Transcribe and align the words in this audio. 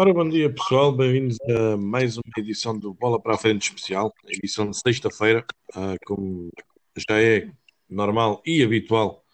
Ora, 0.00 0.14
bom 0.14 0.28
dia 0.28 0.48
pessoal, 0.48 0.92
bem-vindos 0.92 1.36
a 1.50 1.76
mais 1.76 2.16
uma 2.16 2.32
edição 2.36 2.78
do 2.78 2.94
Bola 2.94 3.20
para 3.20 3.34
a 3.34 3.36
Frente 3.36 3.62
Especial, 3.62 4.14
edição 4.28 4.70
de 4.70 4.78
sexta-feira, 4.78 5.44
uh, 5.74 5.98
como 6.06 6.50
já 6.96 7.20
é 7.20 7.50
normal 7.90 8.40
e 8.46 8.62
habitual. 8.62 9.24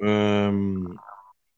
Um, 0.00 0.94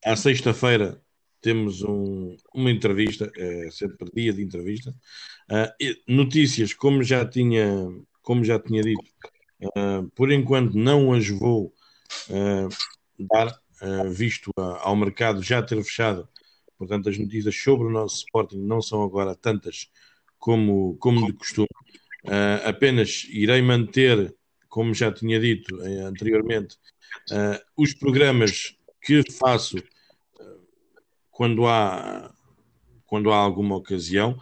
à 0.03 0.17
sexta-feira 0.17 0.99
temos 1.43 1.83
um, 1.83 2.35
uma 2.55 2.71
entrevista, 2.71 3.31
é 3.37 3.71
sempre 3.71 4.11
dia 4.15 4.33
de 4.33 4.43
entrevista. 4.43 4.95
Uh, 5.51 5.95
notícias, 6.09 6.73
como 6.73 7.03
já 7.03 7.23
tinha, 7.23 7.87
como 8.23 8.43
já 8.43 8.59
tinha 8.59 8.81
dito, 8.81 9.11
uh, 9.63 10.11
por 10.15 10.33
enquanto 10.33 10.73
não 10.73 11.13
as 11.13 11.29
vou 11.29 11.71
dar, 13.19 13.61
visto 14.09 14.51
ao 14.57 14.97
mercado 14.97 15.43
já 15.43 15.63
ter 15.63 15.85
fechado 15.85 16.27
Portanto, 16.79 17.09
as 17.09 17.19
notícias 17.19 17.57
sobre 17.57 17.87
o 17.87 17.91
nosso 17.91 18.17
Sporting 18.17 18.59
não 18.59 18.83
são 18.83 19.03
agora 19.03 19.35
tantas 19.35 19.89
como, 20.39 20.97
como 20.99 21.27
de 21.27 21.33
costume. 21.33 21.69
Uh, 22.25 22.69
apenas 22.69 23.27
irei 23.31 23.63
manter, 23.63 24.35
como 24.69 24.93
já 24.93 25.13
tinha 25.13 25.39
dito 25.39 25.77
uh, 25.77 26.07
anteriormente, 26.07 26.77
uh, 27.31 27.59
os 27.77 27.95
programas 27.95 28.77
que 29.03 29.23
faço 29.33 29.77
quando, 31.31 31.67
há, 31.67 32.35
quando 33.05 33.31
há 33.31 33.37
alguma 33.37 33.77
ocasião. 33.77 34.39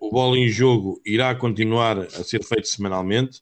o 0.00 0.10
Bola 0.10 0.38
em 0.38 0.48
Jogo 0.48 1.00
irá 1.04 1.34
continuar 1.34 1.98
a 1.98 2.24
ser 2.24 2.42
feito 2.42 2.66
semanalmente. 2.66 3.40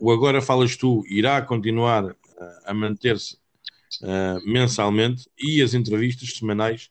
o 0.00 0.10
Agora 0.10 0.40
Falas 0.40 0.76
Tu 0.76 1.04
irá 1.10 1.42
continuar 1.42 2.16
a 2.64 2.72
manter-se 2.72 3.38
mensalmente 4.46 5.28
e 5.38 5.60
as 5.60 5.74
entrevistas 5.74 6.30
semanais 6.36 6.88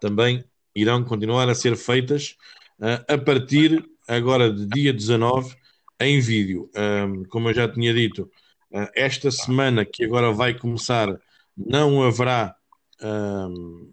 também 0.00 0.44
irão 0.74 1.02
continuar 1.02 1.48
a 1.48 1.54
ser 1.54 1.76
feitas 1.76 2.36
uh, 2.78 3.12
a 3.12 3.18
partir 3.18 3.84
agora 4.06 4.52
de 4.52 4.66
dia 4.66 4.92
19 4.92 5.56
em 6.00 6.20
vídeo. 6.20 6.70
Um, 6.76 7.24
como 7.24 7.48
eu 7.48 7.54
já 7.54 7.66
tinha 7.66 7.92
dito, 7.94 8.30
uh, 8.70 8.88
esta 8.94 9.30
semana 9.30 9.84
que 9.84 10.04
agora 10.04 10.30
vai 10.32 10.54
começar, 10.54 11.18
não 11.56 12.02
haverá 12.02 12.54
um, 13.02 13.90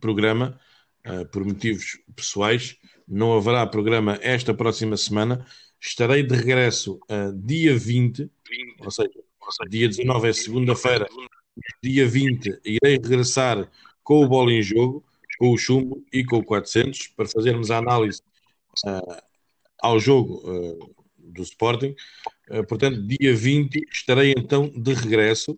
programa 0.00 0.58
uh, 1.06 1.26
por 1.28 1.44
motivos 1.44 1.98
pessoais. 2.14 2.76
Não 3.06 3.34
haverá 3.36 3.66
programa 3.66 4.18
esta 4.20 4.52
próxima 4.52 4.96
semana. 4.96 5.46
Estarei 5.80 6.24
de 6.24 6.34
regresso 6.34 6.98
dia 7.36 7.78
20, 7.78 8.28
ou 8.80 8.90
seja, 8.90 9.08
dia 9.70 9.88
19 9.88 10.28
é 10.28 10.32
segunda-feira, 10.32 11.06
dia 11.80 12.06
20 12.06 12.60
irei 12.64 12.94
regressar 12.94 13.70
com 14.08 14.24
o 14.24 14.26
bola 14.26 14.50
em 14.50 14.62
jogo, 14.62 15.04
com 15.38 15.50
o 15.50 15.58
chumbo 15.58 16.02
e 16.10 16.24
com 16.24 16.38
o 16.38 16.42
400 16.42 17.08
para 17.08 17.28
fazermos 17.28 17.70
a 17.70 17.76
análise 17.76 18.22
uh, 18.86 19.22
ao 19.82 20.00
jogo 20.00 20.40
uh, 20.50 20.94
do 21.18 21.42
Sporting. 21.42 21.94
Uh, 22.50 22.66
portanto, 22.66 23.06
dia 23.06 23.36
20 23.36 23.86
estarei 23.92 24.32
então 24.34 24.72
de 24.74 24.94
regresso 24.94 25.54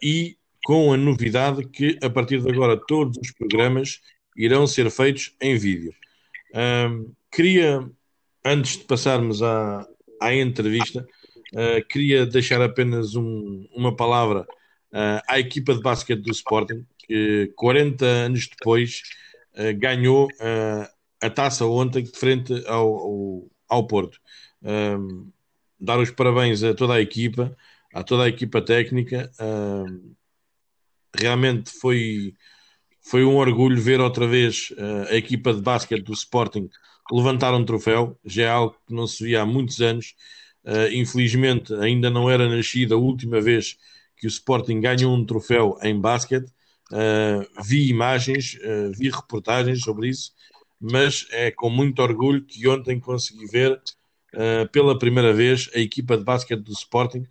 e 0.00 0.36
com 0.64 0.92
a 0.92 0.96
novidade 0.96 1.68
que 1.68 1.98
a 2.02 2.08
partir 2.08 2.40
de 2.40 2.48
agora 2.48 2.76
todos 2.76 3.18
os 3.18 3.32
programas 3.32 4.00
irão 4.36 4.66
ser 4.66 4.90
feitos 4.90 5.34
em 5.40 5.56
vídeo. 5.56 5.94
queria, 7.30 7.88
antes 8.44 8.78
de 8.78 8.84
passarmos 8.84 9.40
à, 9.40 9.86
à 10.20 10.34
entrevista, 10.34 11.06
queria 11.88 12.26
deixar 12.26 12.60
apenas 12.60 13.14
um, 13.14 13.68
uma 13.72 13.94
palavra 13.94 14.44
à 15.28 15.38
equipa 15.38 15.74
de 15.74 15.80
basquete 15.80 16.22
do 16.22 16.32
Sporting, 16.32 16.84
que 17.12 17.52
40 17.56 18.06
anos 18.06 18.48
depois 18.48 19.02
uh, 19.54 19.78
ganhou 19.78 20.26
uh, 20.26 20.88
a 21.20 21.28
taça 21.28 21.66
ontem 21.66 22.06
frente 22.06 22.66
ao, 22.66 22.88
ao, 22.88 23.50
ao 23.68 23.86
Porto. 23.86 24.18
Um, 24.62 25.30
dar 25.78 25.98
os 25.98 26.10
parabéns 26.10 26.62
a 26.62 26.72
toda 26.72 26.94
a 26.94 27.00
equipa, 27.02 27.54
a 27.92 28.02
toda 28.02 28.24
a 28.24 28.28
equipa 28.28 28.62
técnica. 28.62 29.30
Um, 29.38 30.14
realmente 31.14 31.70
foi, 31.70 32.32
foi 33.02 33.24
um 33.24 33.36
orgulho 33.36 33.80
ver 33.80 34.00
outra 34.00 34.26
vez 34.26 34.70
uh, 34.70 35.10
a 35.10 35.16
equipa 35.16 35.52
de 35.52 35.60
basquete 35.60 36.04
do 36.04 36.14
Sporting 36.14 36.70
levantar 37.12 37.52
um 37.52 37.64
troféu, 37.64 38.18
já 38.24 38.44
é 38.44 38.48
algo 38.48 38.74
que 38.86 38.94
não 38.94 39.06
se 39.06 39.22
via 39.22 39.42
há 39.42 39.46
muitos 39.46 39.82
anos. 39.82 40.14
Uh, 40.64 40.88
infelizmente, 40.94 41.74
ainda 41.74 42.08
não 42.08 42.30
era 42.30 42.48
nascida 42.48 42.94
a 42.94 42.98
última 42.98 43.38
vez 43.38 43.76
que 44.16 44.26
o 44.26 44.28
Sporting 44.28 44.80
ganhou 44.80 45.14
um 45.14 45.26
troféu 45.26 45.76
em 45.82 46.00
basquete. 46.00 46.50
Uh, 46.92 47.48
vi 47.64 47.88
imagens, 47.88 48.58
uh, 48.60 48.92
vi 48.92 49.08
reportagens 49.08 49.80
sobre 49.80 50.08
isso, 50.08 50.32
mas 50.78 51.26
é 51.30 51.50
com 51.50 51.70
muito 51.70 52.02
orgulho 52.02 52.44
que 52.44 52.68
ontem 52.68 53.00
consegui 53.00 53.46
ver 53.46 53.72
uh, 54.34 54.68
pela 54.70 54.98
primeira 54.98 55.32
vez 55.32 55.70
a 55.74 55.78
equipa 55.78 56.18
de 56.18 56.24
basquete 56.24 56.60
do 56.60 56.72
Sporting 56.72 57.26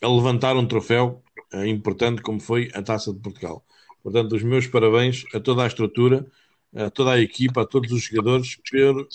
a 0.00 0.08
levantar 0.08 0.56
um 0.56 0.64
troféu 0.64 1.24
importante 1.66 2.22
como 2.22 2.38
foi 2.38 2.70
a 2.72 2.80
Taça 2.80 3.12
de 3.12 3.18
Portugal. 3.18 3.64
Portanto, 4.00 4.36
os 4.36 4.44
meus 4.44 4.68
parabéns 4.68 5.24
a 5.34 5.40
toda 5.40 5.64
a 5.64 5.66
estrutura, 5.66 6.24
a 6.72 6.88
toda 6.88 7.14
a 7.14 7.20
equipa, 7.20 7.62
a 7.62 7.66
todos 7.66 7.90
os 7.90 8.04
jogadores 8.04 8.54
por, 8.54 9.08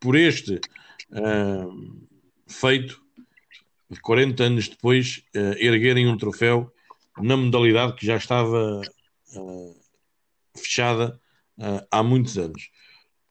por 0.00 0.16
este 0.16 0.60
feito 2.48 3.00
de 3.88 4.00
40 4.00 4.42
anos 4.42 4.68
depois 4.68 5.22
erguerem 5.32 6.08
um 6.08 6.16
troféu 6.16 6.74
na 7.18 7.36
modalidade 7.36 7.94
que 7.94 8.06
já 8.06 8.16
estava 8.16 8.80
uh, 9.36 9.76
fechada 10.56 11.20
uh, 11.58 11.86
há 11.90 12.02
muitos 12.02 12.36
anos. 12.38 12.70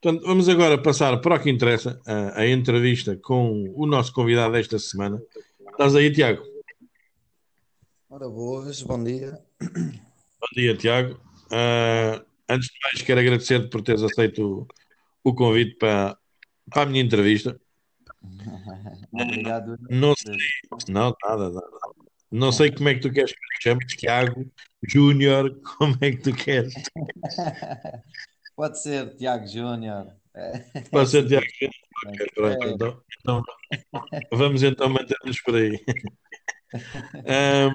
Portanto, 0.01 0.25
vamos 0.25 0.49
agora 0.49 0.81
passar 0.81 1.19
para 1.21 1.35
o 1.35 1.39
que 1.39 1.49
interessa, 1.49 1.99
uh, 2.05 2.39
a 2.39 2.47
entrevista 2.47 3.15
com 3.17 3.73
o 3.75 3.85
nosso 3.85 4.13
convidado 4.13 4.53
desta 4.53 4.79
semana. 4.79 5.21
Estás 5.71 5.95
aí, 5.95 6.11
Tiago? 6.11 6.43
Ora, 8.09 8.29
boas, 8.29 8.81
bom 8.81 9.03
dia. 9.03 9.39
Bom 9.59 10.47
dia, 10.55 10.77
Tiago. 10.77 11.19
antes 12.47 12.69
de 12.69 12.79
mais, 12.83 13.01
quero 13.01 13.19
agradecer-te 13.19 13.69
por 13.69 13.81
teres 13.81 14.03
aceito 14.03 14.67
o, 15.23 15.29
o 15.29 15.33
convite 15.33 15.75
para, 15.75 16.17
para 16.69 16.83
a 16.83 16.85
minha 16.85 17.03
entrevista. 17.03 17.59
Obrigado. 19.11 19.77
Não 19.89 20.15
sei, 20.15 20.35
não, 20.87 21.15
nada, 21.23 21.49
nada. 21.49 21.84
Não 22.31 22.51
sei 22.51 22.71
como 22.71 22.89
é 22.89 22.95
que 22.95 23.01
tu 23.01 23.11
queres 23.11 23.31
que 23.31 23.39
te 23.39 23.63
chames, 23.63 23.95
Tiago, 23.95 24.45
Júnior, 24.87 25.59
como 25.77 25.97
é 26.01 26.11
que 26.11 26.17
tu 26.17 26.33
queres? 26.33 26.73
Pode 28.55 28.81
ser 28.81 29.15
Tiago 29.15 29.47
Júnior. 29.47 30.07
Pode 30.91 31.09
ser 31.09 31.27
Tiago 31.27 31.45
Júnior. 31.59 32.31
Pronto, 32.33 32.67
então, 32.67 33.01
então, 33.19 33.43
vamos 34.31 34.63
então 34.63 34.89
manter-nos 34.89 35.41
por 35.41 35.55
aí. 35.55 35.79
Um, 37.25 37.71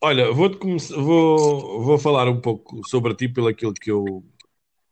olha, 0.00 0.32
vou, 0.32 0.50
vou, 0.96 1.84
vou 1.84 1.98
falar 1.98 2.28
um 2.28 2.40
pouco 2.40 2.86
sobre 2.88 3.14
ti 3.14 3.28
pelo 3.28 3.48
aquilo 3.48 3.74
que 3.74 3.90
eu, 3.90 4.24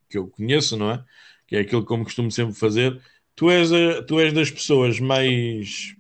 que 0.09 0.19
eu 0.19 0.29
conheço, 0.29 0.77
não 0.77 0.91
é? 0.91 1.05
Que 1.47 1.57
é 1.57 1.61
aquilo 1.61 1.85
como 1.85 2.05
costumo 2.05 2.31
sempre 2.31 2.55
fazer. 2.55 3.01
Tu 3.35 3.51
és, 3.51 3.73
a, 3.73 4.03
tu 4.03 4.21
és 4.21 4.33
das 4.33 4.51
pessoas 4.51 5.01
mais 5.01 5.95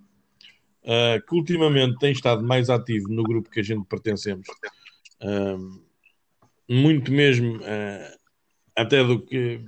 uh, 0.89 1.25
que 1.27 1.35
ultimamente 1.35 1.99
tem 1.99 2.13
estado 2.13 2.43
mais 2.43 2.71
ativo 2.71 3.09
no 3.09 3.23
grupo 3.23 3.51
que 3.51 3.61
a 3.61 3.63
gente 3.63 3.87
pertencemos, 3.87 4.49
uh, 5.23 5.83
muito 6.69 7.13
mesmo 7.13 7.59
uh, 7.59 8.19
até 8.75 9.05
do 9.05 9.21
que 9.21 9.61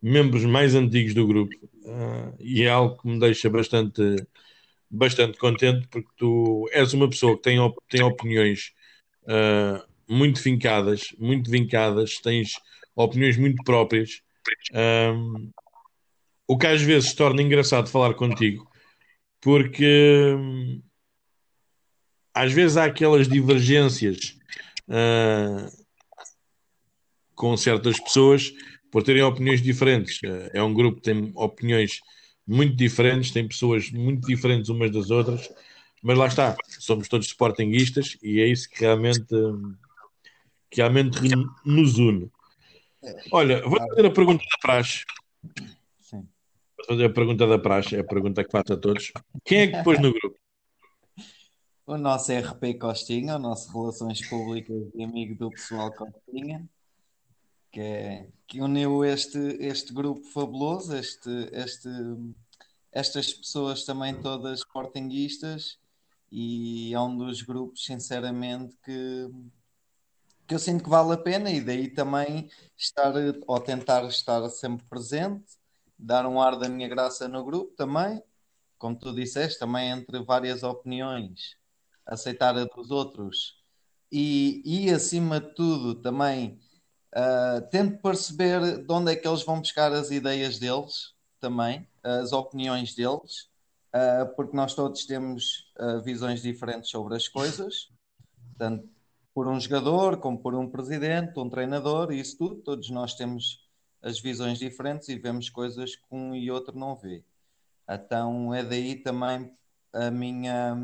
membros 0.00 0.44
mais 0.44 0.74
antigos 0.74 1.14
do 1.14 1.26
grupo, 1.26 1.54
e 2.38 2.62
é 2.62 2.68
algo 2.68 3.00
que 3.00 3.08
me 3.08 3.18
deixa 3.18 3.48
bastante, 3.48 4.16
bastante 4.90 5.38
contente 5.38 5.86
porque 5.88 6.08
tu 6.16 6.68
és 6.72 6.92
uma 6.92 7.08
pessoa 7.08 7.36
que 7.36 7.42
tem, 7.42 7.58
op 7.58 7.78
tem 7.88 8.02
opiniões 8.02 8.72
muito 10.06 10.42
fincadas, 10.42 11.14
muito 11.18 11.50
vincadas, 11.50 12.18
tens 12.18 12.52
opiniões 12.94 13.38
muito 13.38 13.62
próprias. 13.64 14.20
Um, 14.74 15.50
o 16.46 16.58
que 16.58 16.66
às 16.66 16.82
vezes 16.82 17.14
torna 17.14 17.40
engraçado 17.40 17.88
falar 17.88 18.12
contigo, 18.12 18.68
porque 19.44 20.34
hum, 20.38 20.82
às 22.32 22.50
vezes 22.50 22.78
há 22.78 22.86
aquelas 22.86 23.28
divergências 23.28 24.38
uh, 24.88 25.84
com 27.34 27.54
certas 27.54 28.00
pessoas 28.00 28.50
por 28.90 29.02
terem 29.02 29.22
opiniões 29.22 29.60
diferentes. 29.60 30.18
Uh, 30.22 30.48
é 30.54 30.62
um 30.62 30.72
grupo 30.72 30.96
que 30.96 31.02
tem 31.02 31.30
opiniões 31.34 32.00
muito 32.46 32.74
diferentes, 32.74 33.32
tem 33.32 33.46
pessoas 33.46 33.90
muito 33.90 34.26
diferentes 34.26 34.70
umas 34.70 34.90
das 34.90 35.10
outras, 35.10 35.52
mas 36.02 36.16
lá 36.16 36.26
está, 36.26 36.56
somos 36.66 37.06
todos 37.06 37.26
sportinguistas 37.26 38.16
e 38.22 38.40
é 38.40 38.46
isso 38.46 38.68
que 38.70 38.80
realmente, 38.80 39.26
que 40.70 40.78
realmente 40.78 41.18
nos 41.66 41.98
une. 41.98 42.30
Olha, 43.30 43.60
vou 43.62 43.78
fazer 43.78 44.06
a 44.06 44.10
pergunta 44.10 44.42
da 44.42 44.58
praxe 44.62 45.04
fazer 46.86 47.04
a 47.04 47.12
pergunta 47.12 47.46
da 47.46 47.58
praxe, 47.58 47.96
é 47.96 48.00
a 48.00 48.04
pergunta 48.04 48.44
que 48.44 48.50
faço 48.50 48.72
a 48.72 48.76
todos. 48.76 49.12
Quem 49.44 49.60
é 49.60 49.66
que 49.68 49.82
pôs 49.82 50.00
no 50.00 50.12
grupo? 50.12 50.38
o 51.86 51.96
nosso 51.98 52.32
RP 52.32 52.78
Costinha, 52.78 53.36
o 53.36 53.38
nosso 53.38 53.72
Relações 53.72 54.26
Públicas 54.28 54.90
e 54.94 55.04
amigo 55.04 55.34
do 55.34 55.50
pessoal 55.50 55.92
Costinha, 55.92 56.68
que, 57.70 57.80
é, 57.80 58.28
que 58.46 58.60
uniu 58.60 59.04
este, 59.04 59.38
este 59.60 59.92
grupo 59.92 60.24
fabuloso, 60.28 60.96
este, 60.96 61.30
este, 61.52 61.88
estas 62.92 63.32
pessoas 63.32 63.84
também 63.84 64.20
todas 64.20 64.60
sportinguistas, 64.60 65.78
e 66.30 66.92
é 66.94 67.00
um 67.00 67.16
dos 67.16 67.42
grupos, 67.42 67.84
sinceramente, 67.84 68.76
que, 68.84 69.30
que 70.46 70.54
eu 70.54 70.58
sinto 70.58 70.84
que 70.84 70.90
vale 70.90 71.12
a 71.14 71.16
pena, 71.16 71.50
e 71.50 71.60
daí 71.60 71.88
também 71.88 72.48
estar, 72.76 73.12
ou 73.46 73.60
tentar 73.60 74.04
estar 74.06 74.48
sempre 74.48 74.84
presente, 74.86 75.44
dar 75.98 76.26
um 76.26 76.40
ar 76.40 76.58
da 76.58 76.68
minha 76.68 76.88
graça 76.88 77.28
no 77.28 77.44
grupo 77.44 77.74
também, 77.76 78.22
como 78.78 78.98
tu 78.98 79.14
disseste, 79.14 79.58
também 79.58 79.90
entre 79.90 80.22
várias 80.22 80.62
opiniões 80.62 81.56
aceitar 82.06 82.56
a 82.56 82.64
dos 82.64 82.90
outros. 82.90 83.62
E, 84.12 84.62
e 84.64 84.90
acima 84.90 85.40
de 85.40 85.54
tudo, 85.54 85.94
também 85.96 86.60
uh, 87.14 87.68
tento 87.70 88.00
perceber 88.00 88.84
de 88.84 88.92
onde 88.92 89.12
é 89.12 89.16
que 89.16 89.26
eles 89.26 89.42
vão 89.42 89.60
buscar 89.60 89.92
as 89.92 90.10
ideias 90.10 90.58
deles, 90.58 91.14
também, 91.40 91.88
as 92.02 92.32
opiniões 92.32 92.94
deles, 92.94 93.48
uh, 93.94 94.34
porque 94.36 94.56
nós 94.56 94.74
todos 94.74 95.04
temos 95.04 95.72
uh, 95.78 96.00
visões 96.02 96.42
diferentes 96.42 96.90
sobre 96.90 97.16
as 97.16 97.28
coisas, 97.28 97.88
tanto 98.56 98.88
por 99.34 99.48
um 99.48 99.58
jogador, 99.58 100.18
como 100.18 100.38
por 100.38 100.54
um 100.54 100.70
presidente, 100.70 101.38
um 101.38 101.50
treinador, 101.50 102.12
isso 102.12 102.38
tudo, 102.38 102.56
todos 102.62 102.88
nós 102.90 103.14
temos 103.14 103.63
as 104.04 104.20
visões 104.20 104.58
diferentes 104.58 105.08
e 105.08 105.18
vemos 105.18 105.48
coisas 105.48 105.96
que 105.96 106.04
um 106.12 106.34
e 106.34 106.50
outro 106.50 106.78
não 106.78 106.94
vê. 106.94 107.24
Então 107.88 108.54
é 108.54 108.62
daí 108.62 108.96
também 108.96 109.50
a 109.92 110.10
minha 110.10 110.76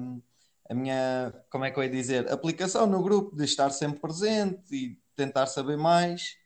a 0.68 0.74
minha, 0.74 1.34
como 1.50 1.64
é 1.64 1.70
que 1.72 1.80
eu 1.80 1.82
ia 1.82 1.90
dizer, 1.90 2.30
aplicação 2.32 2.86
no 2.86 3.02
grupo 3.02 3.34
de 3.34 3.44
estar 3.44 3.70
sempre 3.70 3.98
presente 3.98 4.72
e 4.72 4.96
tentar 5.16 5.46
saber 5.46 5.76
mais 5.76 6.36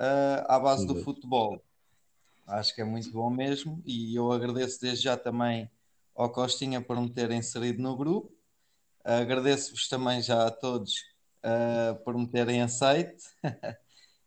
uh, 0.00 0.46
à 0.46 0.60
base 0.60 0.86
do 0.86 1.02
futebol. 1.02 1.60
Acho 2.46 2.72
que 2.72 2.82
é 2.82 2.84
muito 2.84 3.10
bom 3.10 3.28
mesmo 3.28 3.82
e 3.84 4.14
eu 4.14 4.30
agradeço 4.30 4.80
desde 4.80 5.02
já 5.02 5.16
também 5.16 5.68
ao 6.14 6.30
Costinha 6.30 6.80
por 6.80 7.00
me 7.00 7.10
ter 7.10 7.32
inserido 7.32 7.82
no 7.82 7.96
grupo. 7.96 8.32
Uh, 9.04 9.22
Agradeço-vos 9.22 9.88
também 9.88 10.22
já 10.22 10.46
a 10.46 10.52
todos 10.52 10.94
uh, 11.44 11.96
por 12.04 12.16
me 12.16 12.28
terem 12.28 12.62
aceito. 12.62 13.24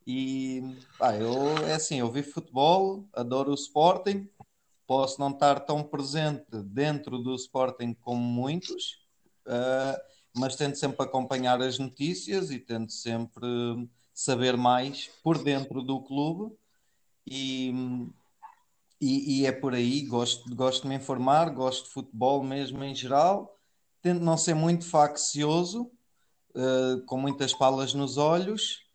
e 0.07 0.63
pá, 0.97 1.17
eu 1.17 1.57
é 1.67 1.73
assim, 1.73 1.99
eu 1.99 2.09
vi 2.09 2.23
futebol, 2.23 3.05
adoro 3.11 3.51
o 3.51 3.55
Sporting, 3.55 4.29
posso 4.87 5.19
não 5.19 5.31
estar 5.31 5.59
tão 5.59 5.83
presente 5.83 6.45
dentro 6.63 7.17
do 7.19 7.35
Sporting 7.35 7.93
como 7.93 8.21
muitos, 8.21 9.01
uh, 9.45 9.99
mas 10.33 10.55
tento 10.55 10.77
sempre 10.77 11.03
acompanhar 11.05 11.61
as 11.61 11.77
notícias 11.77 12.51
e 12.51 12.57
tento 12.57 12.93
sempre 12.93 13.45
saber 14.13 14.55
mais 14.55 15.09
por 15.21 15.43
dentro 15.43 15.81
do 15.83 16.01
clube. 16.01 16.55
E, 17.29 17.73
e, 19.01 19.41
e, 19.41 19.45
é 19.45 19.51
por 19.51 19.73
aí, 19.73 20.03
gosto, 20.03 20.55
gosto 20.55 20.83
de 20.83 20.87
me 20.87 20.95
informar, 20.95 21.49
gosto 21.49 21.83
de 21.83 21.91
futebol 21.91 22.41
mesmo 22.41 22.81
em 22.81 22.95
geral, 22.95 23.59
tento 24.01 24.21
não 24.21 24.37
ser 24.37 24.53
muito 24.53 24.85
faccioso, 24.85 25.91
uh, 26.55 27.05
com 27.05 27.17
muitas 27.17 27.53
palas 27.53 27.93
nos 27.93 28.15
olhos, 28.15 28.86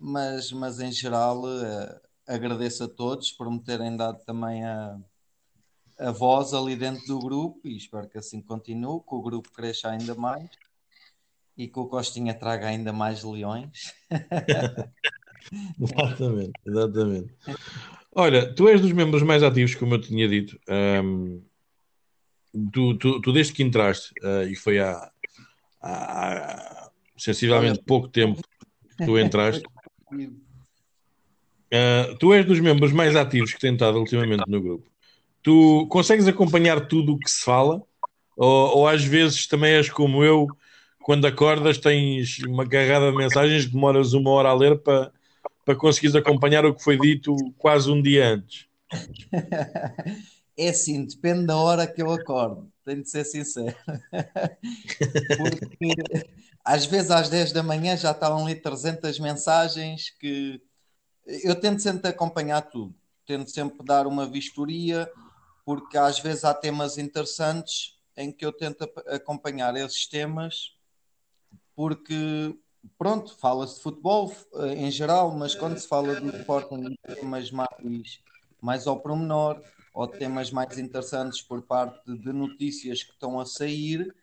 mas, 0.00 0.50
mas 0.52 0.80
em 0.80 0.90
geral 0.90 1.42
uh, 1.44 2.00
agradeço 2.26 2.84
a 2.84 2.88
todos 2.88 3.32
por 3.32 3.50
me 3.50 3.60
terem 3.62 3.96
dado 3.96 4.24
também 4.24 4.64
a, 4.64 4.98
a 5.98 6.10
voz 6.10 6.52
ali 6.52 6.76
dentro 6.76 7.06
do 7.06 7.18
grupo 7.18 7.60
e 7.66 7.76
espero 7.76 8.08
que 8.08 8.18
assim 8.18 8.40
continue, 8.40 9.00
que 9.00 9.14
o 9.14 9.22
grupo 9.22 9.50
cresça 9.52 9.90
ainda 9.90 10.14
mais 10.14 10.50
e 11.56 11.66
que 11.66 11.78
o 11.78 11.86
Costinha 11.86 12.34
traga 12.34 12.68
ainda 12.68 12.92
mais 12.92 13.24
leões. 13.24 13.92
exatamente, 15.80 16.52
exatamente. 16.64 17.34
Olha, 18.14 18.54
tu 18.54 18.68
és 18.68 18.80
dos 18.80 18.92
membros 18.92 19.22
mais 19.22 19.42
ativos, 19.42 19.74
como 19.74 19.94
eu 19.94 20.00
tinha 20.00 20.28
dito. 20.28 20.58
Um, 20.68 21.42
tu, 22.72 22.96
tu, 22.96 23.20
tu, 23.20 23.32
desde 23.32 23.52
que 23.52 23.64
entraste, 23.64 24.12
uh, 24.22 24.48
e 24.48 24.54
foi 24.54 24.78
há, 24.78 25.10
há 25.82 26.90
sensivelmente 27.16 27.82
pouco 27.82 28.06
tempo 28.06 28.40
tu 29.04 29.18
entraste, 29.18 29.64
uh, 30.12 30.36
tu 32.18 32.34
és 32.34 32.44
dos 32.44 32.60
membros 32.60 32.92
mais 32.92 33.16
ativos 33.16 33.52
que 33.52 33.60
tem 33.60 33.72
estado 33.72 33.98
ultimamente 33.98 34.44
no 34.46 34.60
grupo 34.60 34.88
tu 35.48 35.86
consegues 35.88 36.26
acompanhar 36.26 36.86
tudo 36.86 37.14
o 37.14 37.18
que 37.18 37.30
se 37.30 37.42
fala? 37.42 37.82
Ou, 38.36 38.78
ou, 38.78 38.88
às 38.88 39.02
vezes 39.02 39.46
também 39.46 39.72
és 39.72 39.88
como 39.88 40.22
eu, 40.22 40.46
quando 41.02 41.26
acordas 41.26 41.78
tens 41.78 42.38
uma 42.40 42.68
carrada 42.68 43.10
de 43.10 43.16
mensagens 43.16 43.64
que 43.64 43.72
demoras 43.72 44.12
uma 44.12 44.30
hora 44.30 44.50
a 44.50 44.54
ler 44.54 44.78
para, 44.78 45.10
para 45.64 45.74
conseguires 45.74 46.14
acompanhar 46.14 46.66
o 46.66 46.74
que 46.74 46.84
foi 46.84 46.98
dito 46.98 47.34
quase 47.56 47.90
um 47.90 48.02
dia 48.02 48.28
antes? 48.28 48.66
É 50.60 50.70
assim, 50.70 51.06
depende 51.06 51.46
da 51.46 51.56
hora 51.56 51.86
que 51.86 52.02
eu 52.02 52.10
acordo, 52.10 52.68
tenho 52.84 53.00
de 53.00 53.08
ser 53.08 53.22
sincero. 53.22 53.76
Porque 55.38 55.94
às 56.68 56.84
vezes 56.84 57.10
às 57.10 57.30
10 57.30 57.52
da 57.52 57.62
manhã 57.62 57.96
já 57.96 58.10
estavam 58.10 58.44
ali 58.44 58.54
300 58.54 59.18
mensagens 59.18 60.10
que 60.10 60.60
eu 61.26 61.58
tento 61.58 61.80
sempre 61.80 62.08
acompanhar 62.08 62.60
tudo, 62.60 62.94
tento 63.24 63.50
sempre 63.50 63.82
dar 63.82 64.06
uma 64.06 64.26
vistoria, 64.26 65.10
porque 65.64 65.96
às 65.96 66.18
vezes 66.20 66.44
há 66.44 66.52
temas 66.52 66.98
interessantes 66.98 67.98
em 68.14 68.30
que 68.30 68.44
eu 68.44 68.52
tento 68.52 68.84
acompanhar 69.06 69.74
esses 69.76 70.06
temas, 70.06 70.76
porque, 71.74 72.54
pronto, 72.98 73.34
fala-se 73.38 73.76
de 73.76 73.82
futebol 73.82 74.30
eh, 74.56 74.74
em 74.74 74.90
geral, 74.90 75.30
mas 75.30 75.54
quando 75.54 75.78
se 75.78 75.88
fala 75.88 76.20
de 76.20 76.36
Sporting, 76.40 76.94
temas 77.14 77.50
mais, 77.50 78.20
mais 78.60 78.86
ao 78.86 79.00
promenor, 79.00 79.58
ou 79.94 80.06
temas 80.06 80.50
mais 80.50 80.76
interessantes 80.78 81.40
por 81.40 81.62
parte 81.62 82.14
de 82.14 82.30
notícias 82.30 83.02
que 83.02 83.12
estão 83.12 83.40
a 83.40 83.46
sair, 83.46 84.14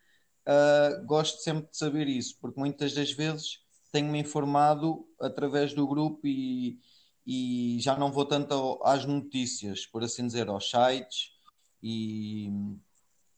uh, 0.47 1.05
gosto 1.05 1.41
sempre 1.41 1.69
de 1.69 1.77
saber 1.77 2.07
isso, 2.07 2.37
porque 2.39 2.59
muitas 2.59 2.93
das 2.93 3.11
vezes 3.11 3.59
tenho-me 3.91 4.19
informado 4.19 5.07
através 5.19 5.73
do 5.73 5.87
grupo 5.87 6.27
e, 6.27 6.79
e 7.25 7.77
já 7.79 7.97
não 7.97 8.11
vou 8.11 8.25
tanto 8.25 8.79
às 8.83 9.05
notícias, 9.05 9.85
por 9.85 10.03
assim 10.03 10.27
dizer, 10.27 10.49
aos 10.49 10.69
sites 10.69 11.31
e 11.81 12.51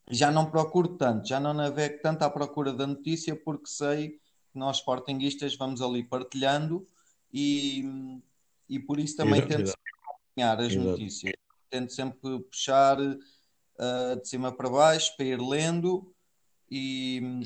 já 0.09 0.31
não 0.31 0.49
procuro 0.49 0.97
tanto, 0.97 1.27
já 1.27 1.39
não 1.39 1.53
navego 1.53 1.99
tanto 2.01 2.23
à 2.23 2.29
procura 2.29 2.73
da 2.73 2.87
notícia 2.87 3.35
porque 3.35 3.67
sei 3.67 4.09
que 4.09 4.57
nós 4.57 4.77
sportinguistas 4.77 5.55
vamos 5.55 5.81
ali 5.81 6.03
partilhando 6.03 6.87
e, 7.31 7.83
e 8.69 8.79
por 8.79 8.99
isso 8.99 9.17
também 9.17 9.39
exato, 9.39 9.49
tento 9.49 9.67
exato. 9.67 9.79
acompanhar 10.03 10.59
as 10.59 10.73
exato. 10.73 10.89
notícias. 10.89 11.33
Tento 11.69 11.93
sempre 11.93 12.39
puxar 12.39 12.99
uh, 12.99 14.21
de 14.21 14.27
cima 14.27 14.51
para 14.51 14.69
baixo 14.69 15.15
para 15.17 15.25
ir 15.25 15.41
lendo 15.41 16.15
e, 16.69 17.43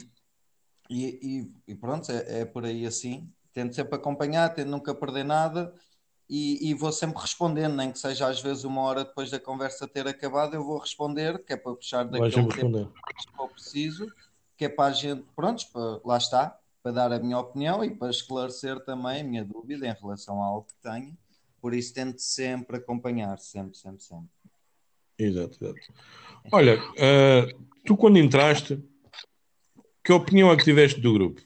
e, 0.89 1.47
e 1.67 1.75
pronto, 1.75 2.11
é, 2.11 2.41
é, 2.41 2.45
por 2.45 2.65
aí 2.65 2.85
assim. 2.85 3.31
Tento 3.53 3.75
sempre 3.75 3.95
acompanhar, 3.95 4.49
tento 4.53 4.69
nunca 4.69 4.95
perder 4.95 5.25
nada 5.25 5.73
e, 6.29 6.69
e, 6.69 6.73
vou 6.73 6.93
sempre 6.93 7.19
respondendo, 7.21 7.75
nem 7.75 7.91
que 7.91 7.99
seja 7.99 8.25
às 8.27 8.41
vezes 8.41 8.63
uma 8.63 8.81
hora 8.83 9.03
depois 9.03 9.29
da 9.29 9.37
conversa 9.37 9.85
ter 9.85 10.07
acabado, 10.07 10.53
eu 10.55 10.63
vou 10.63 10.77
responder, 10.77 11.43
que 11.43 11.51
é 11.51 11.57
para 11.57 11.75
puxar 11.75 12.05
daquele 12.05 12.47
tempo 12.47 12.93
que 13.17 13.35
for 13.35 13.49
preciso, 13.49 14.07
que 14.55 14.63
é 14.63 14.69
para 14.69 14.91
a 14.91 14.93
gente, 14.93 15.25
pronto, 15.35 15.65
para, 15.73 15.99
lá 16.05 16.17
está, 16.17 16.57
para 16.81 16.93
dar 16.93 17.11
a 17.11 17.19
minha 17.19 17.37
opinião 17.37 17.83
e 17.83 17.93
para 17.93 18.09
esclarecer 18.09 18.79
também 18.85 19.19
a 19.19 19.23
minha 19.25 19.43
dúvida 19.43 19.85
em 19.85 19.93
relação 20.01 20.41
a 20.41 20.45
algo 20.45 20.67
que 20.67 20.89
tenho. 20.89 21.17
Por 21.59 21.73
isso 21.73 21.93
tento 21.93 22.19
sempre 22.19 22.77
acompanhar, 22.77 23.37
sempre, 23.37 23.77
sempre, 23.77 24.01
sempre. 24.01 24.29
Exato, 25.17 25.57
exato. 25.61 25.79
Olha, 26.49 26.79
uh, 26.79 27.65
tu 27.85 27.97
quando 27.97 28.17
entraste, 28.17 28.81
que 30.03 30.11
opinião 30.11 30.51
é 30.51 30.57
que 30.57 30.63
tiveste 30.63 30.99
do 30.99 31.13
grupo? 31.13 31.41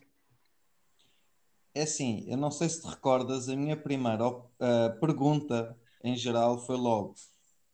É 1.73 1.83
assim, 1.83 2.25
eu 2.27 2.37
não 2.37 2.49
sei 2.49 2.69
se 2.69 2.81
te 2.81 2.87
recordas, 2.87 3.49
a 3.49 3.55
minha 3.55 3.75
primeira 3.75 4.29
uh, 4.29 4.43
pergunta 5.01 5.77
em 6.01 6.15
geral 6.15 6.57
foi 6.65 6.77
logo: 6.77 7.15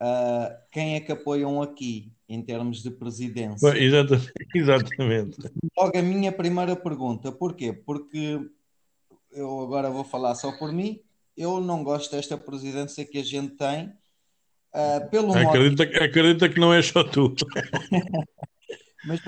uh, 0.02 0.58
quem 0.72 0.96
é 0.96 1.00
que 1.00 1.12
apoiam 1.12 1.62
aqui 1.62 2.12
em 2.28 2.42
termos 2.42 2.82
de 2.82 2.90
presidência? 2.90 3.78
Exatamente. 3.78 4.34
exatamente. 4.56 5.38
Logo 5.78 5.96
a 5.96 6.02
minha 6.02 6.32
primeira 6.32 6.76
pergunta, 6.76 7.32
porquê? 7.32 7.72
Porque 7.72 8.40
eu 9.32 9.60
agora 9.62 9.92
vou 9.92 10.04
falar 10.04 10.34
só 10.34 10.52
por 10.58 10.72
mim, 10.74 11.00
eu 11.38 11.62
não 11.62 11.84
gosto 11.84 12.16
desta 12.16 12.38
presidência 12.38 13.06
que 13.06 13.20
a 13.20 13.24
gente 13.24 13.56
tem. 13.56 13.94
Uh, 14.74 15.10
pelo 15.12 15.34
acredita, 15.34 15.86
modo... 15.86 16.04
acredita 16.04 16.50
que 16.50 16.60
não 16.60 16.74
é 16.74 16.82
só 16.82 17.04
tu. 17.04 17.36
Mas 19.06 19.20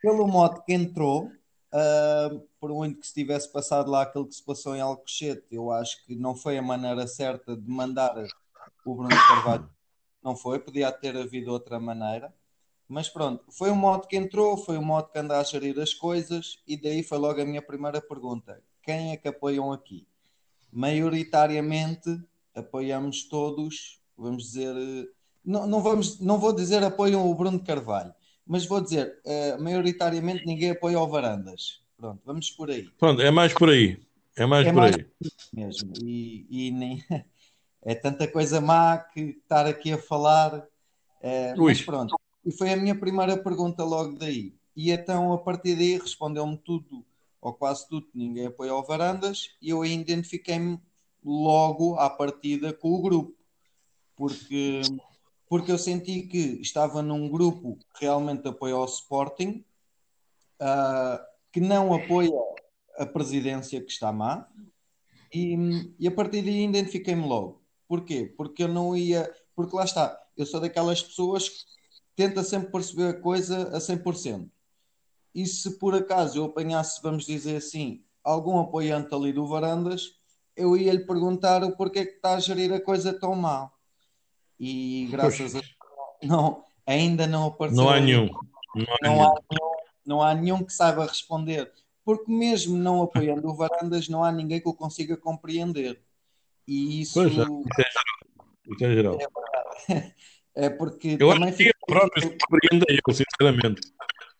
pelo 0.00 0.26
modo 0.26 0.62
que 0.62 0.72
entrou, 0.72 1.30
Uh, 1.70 2.40
por 2.58 2.70
muito 2.70 2.98
que 3.00 3.06
se 3.06 3.12
tivesse 3.12 3.52
passado 3.52 3.90
lá 3.90 4.02
aquilo 4.02 4.26
que 4.26 4.34
se 4.34 4.42
passou 4.42 4.74
em 4.74 4.80
Alcochete, 4.80 5.44
eu 5.50 5.70
acho 5.70 6.02
que 6.06 6.14
não 6.14 6.34
foi 6.34 6.56
a 6.56 6.62
maneira 6.62 7.06
certa 7.06 7.54
de 7.54 7.70
mandar 7.70 8.14
o 8.86 8.94
Bruno 8.94 9.10
Carvalho. 9.10 9.68
Não 10.22 10.34
foi, 10.34 10.58
podia 10.58 10.90
ter 10.90 11.14
havido 11.16 11.52
outra 11.52 11.78
maneira. 11.78 12.32
Mas 12.88 13.08
pronto, 13.08 13.44
foi 13.50 13.70
um 13.70 13.76
modo 13.76 14.08
que 14.08 14.16
entrou, 14.16 14.56
foi 14.56 14.78
um 14.78 14.84
modo 14.84 15.08
que 15.08 15.18
anda 15.18 15.38
a 15.38 15.44
gerir 15.44 15.78
as 15.78 15.92
coisas, 15.92 16.58
e 16.66 16.74
daí 16.74 17.02
foi 17.02 17.18
logo 17.18 17.40
a 17.40 17.44
minha 17.44 17.60
primeira 17.60 18.00
pergunta: 18.00 18.62
quem 18.82 19.12
é 19.12 19.16
que 19.18 19.28
apoiam 19.28 19.70
aqui? 19.70 20.08
Maioritariamente 20.72 22.18
apoiamos 22.54 23.24
todos, 23.24 24.00
vamos 24.16 24.44
dizer, 24.44 24.74
não, 25.44 25.66
não, 25.66 25.82
vamos, 25.82 26.18
não 26.18 26.38
vou 26.38 26.52
dizer 26.52 26.82
apoiam 26.82 27.30
o 27.30 27.34
Bruno 27.34 27.62
Carvalho, 27.62 28.14
mas 28.48 28.64
vou 28.64 28.80
dizer, 28.80 29.20
uh, 29.26 29.62
maioritariamente 29.62 30.46
ninguém 30.46 30.70
apoia 30.70 30.98
o 30.98 31.06
Varandas. 31.06 31.82
Pronto, 31.98 32.22
vamos 32.24 32.50
por 32.50 32.70
aí. 32.70 32.88
Pronto, 32.98 33.20
é 33.20 33.30
mais 33.30 33.52
por 33.52 33.68
aí. 33.68 34.00
É 34.34 34.46
mais 34.46 34.66
é 34.66 34.72
por 34.72 34.76
mais 34.76 34.96
aí. 34.96 35.06
Mesmo. 35.52 35.92
E, 36.02 36.46
e 36.48 36.70
nem, 36.70 37.04
é 37.84 37.94
tanta 37.94 38.26
coisa 38.26 38.58
má 38.58 38.96
que 38.96 39.20
estar 39.20 39.66
aqui 39.66 39.92
a 39.92 39.98
falar. 39.98 40.66
É, 41.20 41.54
mas 41.54 41.82
pronto. 41.82 42.16
E 42.44 42.50
foi 42.50 42.72
a 42.72 42.76
minha 42.76 42.98
primeira 42.98 43.36
pergunta 43.36 43.84
logo 43.84 44.16
daí. 44.16 44.54
E 44.74 44.90
então, 44.90 45.32
a 45.32 45.38
partir 45.38 45.74
daí, 45.74 45.98
respondeu-me 45.98 46.56
tudo, 46.56 47.04
ou 47.42 47.52
quase 47.52 47.86
tudo, 47.86 48.06
ninguém 48.14 48.46
apoia 48.46 48.74
o 48.74 48.82
Varandas, 48.82 49.50
e 49.60 49.70
eu 49.70 49.84
identifiquei-me 49.84 50.80
logo 51.22 51.96
à 51.96 52.08
partida 52.08 52.72
com 52.72 52.94
o 52.94 53.02
grupo. 53.02 53.36
Porque 54.16 54.80
porque 55.48 55.72
eu 55.72 55.78
senti 55.78 56.22
que 56.22 56.60
estava 56.60 57.02
num 57.02 57.28
grupo 57.28 57.78
que 57.94 58.04
realmente 58.04 58.46
apoia 58.46 58.76
o 58.76 58.84
Sporting, 58.84 59.64
uh, 60.60 61.18
que 61.50 61.60
não 61.60 61.94
apoia 61.94 62.30
a 62.98 63.06
presidência 63.06 63.80
que 63.80 63.90
está 63.90 64.12
má, 64.12 64.46
e, 65.32 65.56
e 65.98 66.06
a 66.06 66.10
partir 66.10 66.42
daí 66.42 66.64
identifiquei-me 66.64 67.26
logo. 67.26 67.62
Porquê? 67.86 68.32
Porque 68.36 68.64
eu 68.64 68.68
não 68.68 68.96
ia. 68.96 69.32
Porque 69.54 69.74
lá 69.74 69.84
está, 69.84 70.18
eu 70.36 70.44
sou 70.44 70.60
daquelas 70.60 71.02
pessoas 71.02 71.48
que 71.48 71.64
tenta 72.14 72.42
sempre 72.42 72.70
perceber 72.70 73.08
a 73.08 73.20
coisa 73.20 73.68
a 73.74 73.78
100%. 73.78 74.50
E 75.34 75.46
se 75.46 75.78
por 75.78 75.94
acaso 75.94 76.38
eu 76.38 76.44
apanhasse, 76.44 77.00
vamos 77.02 77.24
dizer 77.24 77.56
assim, 77.56 78.02
algum 78.22 78.58
apoiante 78.58 79.14
ali 79.14 79.32
do 79.32 79.46
Varandas, 79.46 80.18
eu 80.56 80.76
ia 80.76 80.92
lhe 80.92 81.06
perguntar 81.06 81.62
o 81.62 81.76
porquê 81.76 82.04
que 82.04 82.16
está 82.16 82.34
a 82.34 82.40
gerir 82.40 82.72
a 82.72 82.80
coisa 82.80 83.12
tão 83.12 83.34
mal 83.34 83.77
e 84.58 85.08
graças 85.10 85.52
Poxa. 85.52 85.66
a 86.22 86.26
não, 86.26 86.64
ainda 86.86 87.26
não 87.26 87.46
apareceu. 87.46 87.82
Não 87.82 87.90
há 87.90 88.00
nenhum. 88.00 88.28
Não 88.74 88.84
há, 88.84 88.98
não, 89.02 89.10
nenhum. 89.10 89.22
Há 89.22 89.34
nenhum, 89.50 89.76
não 90.06 90.22
há 90.22 90.34
nenhum 90.34 90.64
que 90.64 90.72
saiba 90.72 91.06
responder, 91.06 91.70
porque 92.04 92.30
mesmo 92.30 92.76
não 92.76 93.02
apoiando 93.02 93.48
o 93.48 93.54
Varandas, 93.54 94.08
não 94.08 94.24
há 94.24 94.32
ninguém 94.32 94.60
que 94.60 94.68
o 94.68 94.74
consiga 94.74 95.16
compreender. 95.16 96.00
E 96.66 97.02
isso. 97.02 97.14
Pois 97.14 97.32
é, 97.38 97.42
isso 97.42 98.84
é 98.84 98.94
geral. 98.94 99.18
É, 99.88 100.12
é 100.66 100.70
porque 100.70 101.16
eu 101.18 101.28
também 101.30 101.48
acho 101.48 101.56
que 101.56 101.64
fica... 101.64 101.78
próprio 101.86 102.36
compreender, 102.38 103.00
eu, 103.06 103.14
sinceramente. 103.14 103.80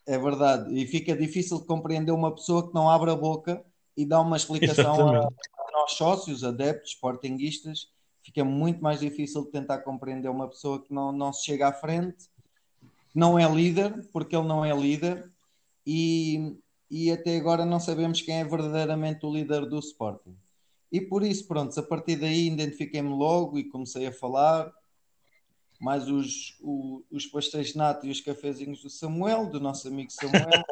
É 0.07 0.19
verdade, 0.19 0.75
e 0.75 0.87
fica 0.87 1.15
difícil 1.15 1.61
de 1.61 1.67
compreender 1.67 2.13
uma 2.13 2.35
pessoa 2.35 2.67
que 2.67 2.75
não 2.75 2.89
abre 2.89 3.11
a 3.11 3.15
boca 3.15 3.63
e 3.95 4.07
dá 4.07 4.19
uma 4.21 4.39
explicação 4.39 5.07
a, 5.07 5.19
a, 5.19 5.29
nós 5.73 5.93
sócios, 5.93 6.43
adeptos, 6.43 6.93
sportinguistas, 6.93 7.89
fica 8.29 8.45
muito 8.45 8.83
mais 8.83 9.01
difícil 9.01 9.43
de 9.45 9.51
tentar 9.51 9.79
compreender 9.79 10.29
uma 10.29 10.47
pessoa 10.47 10.85
que 10.85 10.93
não, 10.93 11.11
não 11.11 11.33
se 11.33 11.47
chega 11.47 11.69
à 11.69 11.73
frente, 11.73 12.27
não 13.15 13.39
é 13.39 13.51
líder, 13.51 14.07
porque 14.13 14.37
ele 14.37 14.47
não 14.47 14.63
é 14.63 14.77
líder, 14.77 15.33
e, 15.87 16.59
e 16.91 17.11
até 17.11 17.39
agora 17.39 17.65
não 17.65 17.81
sabemos 17.81 18.21
quem 18.21 18.41
é 18.41 18.45
verdadeiramente 18.45 19.25
o 19.25 19.33
líder 19.33 19.65
do 19.65 19.79
Sporting. 19.79 20.37
E 20.93 21.01
por 21.01 21.23
isso, 21.23 21.49
pronto, 21.49 21.79
a 21.81 21.83
partir 21.83 22.17
daí 22.17 22.49
identifiquei-me 22.49 23.09
logo 23.09 23.59
e 23.59 23.65
comecei 23.65 24.07
a 24.07 24.13
falar, 24.13 24.71
mais 25.81 26.07
os, 26.07 26.59
os, 26.61 27.03
os 27.11 27.27
pastéis 27.27 27.69
de 27.69 27.79
nata 27.79 28.07
e 28.07 28.11
os 28.11 28.21
cafezinhos 28.21 28.83
do 28.83 28.91
Samuel, 28.91 29.49
do 29.49 29.59
nosso 29.59 29.89
amigo 29.89 30.11
Samuel. 30.13 30.65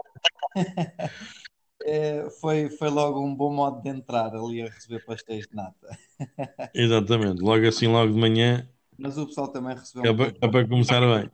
é, 1.86 2.28
foi, 2.40 2.68
foi 2.68 2.90
logo 2.90 3.24
um 3.24 3.32
bom 3.32 3.52
modo 3.52 3.80
de 3.80 3.88
entrar 3.88 4.34
ali 4.34 4.60
a 4.60 4.66
receber 4.68 5.04
pastéis 5.04 5.46
de 5.46 5.54
nata. 5.54 5.98
Exatamente, 6.74 7.40
logo 7.40 7.64
assim, 7.64 7.86
logo 7.86 8.12
de 8.12 8.18
manhã. 8.18 8.68
Mas 8.98 9.16
o 9.16 9.26
pessoal 9.26 9.48
também 9.48 9.76
recebeu. 9.76 10.04
É, 10.04 10.10
um 10.10 10.16
para, 10.16 10.34
é 10.40 10.48
para 10.48 10.68
começar 10.68 11.00
bem. 11.00 11.30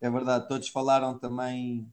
É 0.00 0.10
verdade, 0.10 0.48
todos 0.48 0.68
falaram 0.68 1.16
também. 1.16 1.88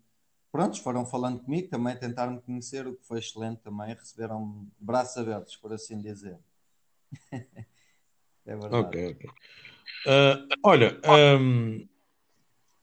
Prontos, 0.52 0.80
foram 0.80 1.06
falando 1.06 1.40
comigo, 1.40 1.70
também 1.70 1.96
tentaram 1.96 2.40
conhecer, 2.40 2.88
o 2.88 2.96
que 2.96 3.06
foi 3.06 3.20
excelente 3.20 3.60
também. 3.60 3.94
Receberam 3.94 4.68
braços 4.80 5.18
abertos, 5.18 5.56
por 5.56 5.72
assim 5.72 6.00
dizer. 6.02 6.38
é 7.32 8.56
verdade. 8.56 8.76
Ok, 8.76 9.12
ok. 9.12 9.30
Uh, 10.06 10.48
olha, 10.64 11.00
um, 11.40 11.88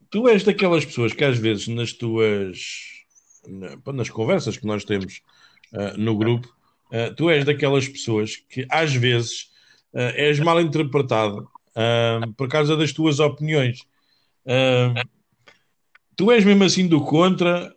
tu 0.08 0.28
és 0.28 0.44
daquelas 0.44 0.84
pessoas 0.84 1.12
que 1.12 1.24
às 1.24 1.36
vezes 1.36 1.68
nas 1.68 1.92
tuas 1.92 2.99
nas 3.46 4.10
conversas 4.10 4.56
que 4.56 4.66
nós 4.66 4.84
temos 4.84 5.22
uh, 5.72 5.96
no 5.98 6.16
grupo, 6.16 6.48
uh, 6.92 7.14
tu 7.14 7.30
és 7.30 7.44
daquelas 7.44 7.88
pessoas 7.88 8.36
que 8.36 8.66
às 8.70 8.94
vezes 8.94 9.50
uh, 9.94 10.12
és 10.14 10.38
mal 10.40 10.60
interpretado 10.60 11.48
por 12.36 12.48
causa 12.48 12.76
das 12.76 12.92
tuas 12.92 13.20
opiniões. 13.20 13.86
tu 16.16 16.30
és 16.32 16.44
mesmo 16.44 16.64
assim 16.64 16.86
do 16.86 17.02
contra 17.02 17.74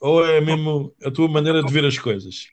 ou 0.00 0.24
é 0.24 0.40
mesmo 0.40 0.92
a 1.04 1.10
tua 1.10 1.28
maneira 1.28 1.62
de 1.62 1.70
ver 1.70 1.84
as 1.84 1.98
coisas? 1.98 2.48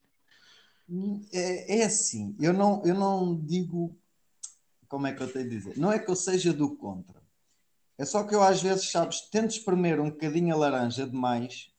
É, 1.32 1.80
é 1.80 1.86
assim, 1.86 2.36
eu 2.40 2.52
não, 2.52 2.84
eu 2.86 2.94
não 2.94 3.34
digo 3.34 3.98
como 4.90 5.08
é 5.08 5.14
que 5.14 5.24
eu 5.24 5.32
tenho 5.32 5.46
a 5.46 5.50
dizer, 5.50 5.78
não 5.78 5.92
é 5.92 6.00
que 6.00 6.12
eu 6.12 6.16
seja 6.16 6.52
do 6.52 6.76
contra. 6.76 7.22
É 7.98 8.06
só 8.06 8.24
que 8.24 8.36
eu 8.36 8.44
às 8.44 8.62
vezes, 8.62 8.92
sabes, 8.92 9.22
tento 9.22 9.52
espremer 9.52 10.02
um 10.02 10.10
bocadinho 10.10 10.54
a 10.54 10.58
laranja 10.58 11.08
demais 11.08 11.72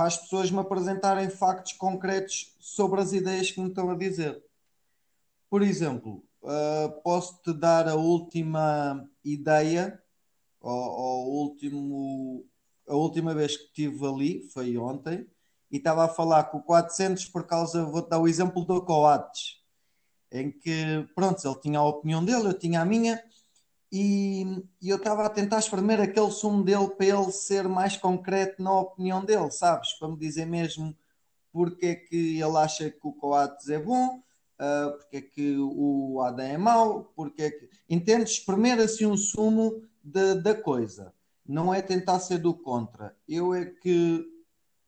para 0.00 0.06
as 0.06 0.16
pessoas 0.16 0.50
me 0.50 0.58
apresentarem 0.58 1.28
factos 1.28 1.74
concretos 1.74 2.56
sobre 2.58 3.02
as 3.02 3.12
ideias 3.12 3.50
que 3.50 3.60
me 3.60 3.68
estão 3.68 3.90
a 3.90 3.94
dizer. 3.94 4.42
Por 5.50 5.60
exemplo, 5.60 6.24
uh, 6.40 7.02
posso-te 7.02 7.52
dar 7.52 7.86
a 7.86 7.96
última 7.96 9.06
ideia, 9.22 10.02
ou, 10.58 10.72
ou 10.72 11.28
último, 11.42 12.46
a 12.88 12.94
última 12.94 13.34
vez 13.34 13.58
que 13.58 13.64
estive 13.64 14.06
ali, 14.06 14.48
foi 14.48 14.74
ontem, 14.78 15.26
e 15.70 15.76
estava 15.76 16.06
a 16.06 16.08
falar 16.08 16.44
com 16.44 16.56
o 16.56 16.62
400 16.62 17.26
por 17.26 17.46
causa, 17.46 17.84
vou-te 17.84 18.08
dar 18.08 18.20
o 18.20 18.26
exemplo 18.26 18.64
do 18.64 18.82
Coates, 18.82 19.62
em 20.32 20.50
que, 20.50 21.06
pronto, 21.14 21.46
ele 21.46 21.60
tinha 21.60 21.78
a 21.78 21.84
opinião 21.84 22.24
dele, 22.24 22.46
eu 22.46 22.58
tinha 22.58 22.80
a 22.80 22.86
minha, 22.86 23.22
e, 23.92 24.64
e 24.80 24.88
eu 24.88 24.96
estava 24.96 25.26
a 25.26 25.30
tentar 25.30 25.58
espremer 25.58 26.00
aquele 26.00 26.30
sumo 26.30 26.62
dele 26.62 26.88
para 26.88 27.06
ele 27.06 27.32
ser 27.32 27.68
mais 27.68 27.96
concreto 27.96 28.62
na 28.62 28.72
opinião 28.72 29.24
dele, 29.24 29.50
sabes? 29.50 29.92
Para 29.94 30.08
me 30.08 30.16
dizer 30.16 30.46
mesmo 30.46 30.96
porque 31.52 31.86
é 31.86 31.94
que 31.94 32.40
ele 32.40 32.56
acha 32.56 32.90
que 32.90 33.00
o 33.02 33.12
Coates 33.12 33.68
é 33.68 33.78
bom, 33.78 34.16
uh, 34.16 34.96
porque 34.98 35.16
é 35.16 35.20
que 35.20 35.56
o 35.58 36.20
Adam 36.22 36.46
é 36.46 36.58
mau, 36.58 37.12
porque 37.16 37.42
é 37.42 37.50
que. 37.50 37.68
Entendes? 37.88 38.32
Espremer 38.32 38.78
assim 38.78 39.06
um 39.06 39.16
sumo 39.16 39.82
de, 40.02 40.34
da 40.36 40.54
coisa. 40.54 41.12
Não 41.46 41.74
é 41.74 41.82
tentar 41.82 42.20
ser 42.20 42.38
do 42.38 42.54
contra. 42.54 43.16
Eu 43.28 43.52
é 43.52 43.64
que 43.66 44.24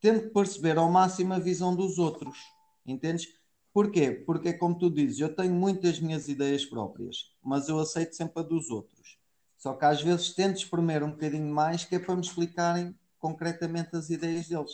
tento 0.00 0.32
perceber 0.32 0.78
ao 0.78 0.90
máximo 0.90 1.35
a 1.35 1.38
visão 1.38 1.75
dos 1.75 1.99
outros. 1.99 2.38
Entendes? 2.87 3.26
Porquê? 3.73 4.11
Porque, 4.11 4.52
como 4.52 4.78
tu 4.78 4.90
dizes, 4.90 5.18
eu 5.18 5.35
tenho 5.35 5.54
muitas 5.54 5.99
minhas 5.99 6.28
ideias 6.28 6.64
próprias, 6.64 7.32
mas 7.43 7.69
eu 7.69 7.79
aceito 7.79 8.15
sempre 8.15 8.41
a 8.41 8.43
dos 8.43 8.71
outros. 8.71 9.19
Só 9.59 9.75
que 9.75 9.85
às 9.85 10.03
vezes 10.03 10.35
tento 10.35 10.57
espremer 10.57 11.03
um 11.03 11.11
bocadinho 11.11 11.53
mais, 11.53 11.85
que 11.85 11.95
é 11.95 11.99
para 11.99 12.15
me 12.15 12.23
explicarem 12.23 12.95
concretamente 13.19 13.95
as 13.97 14.11
ideias 14.11 14.49
deles. 14.49 14.73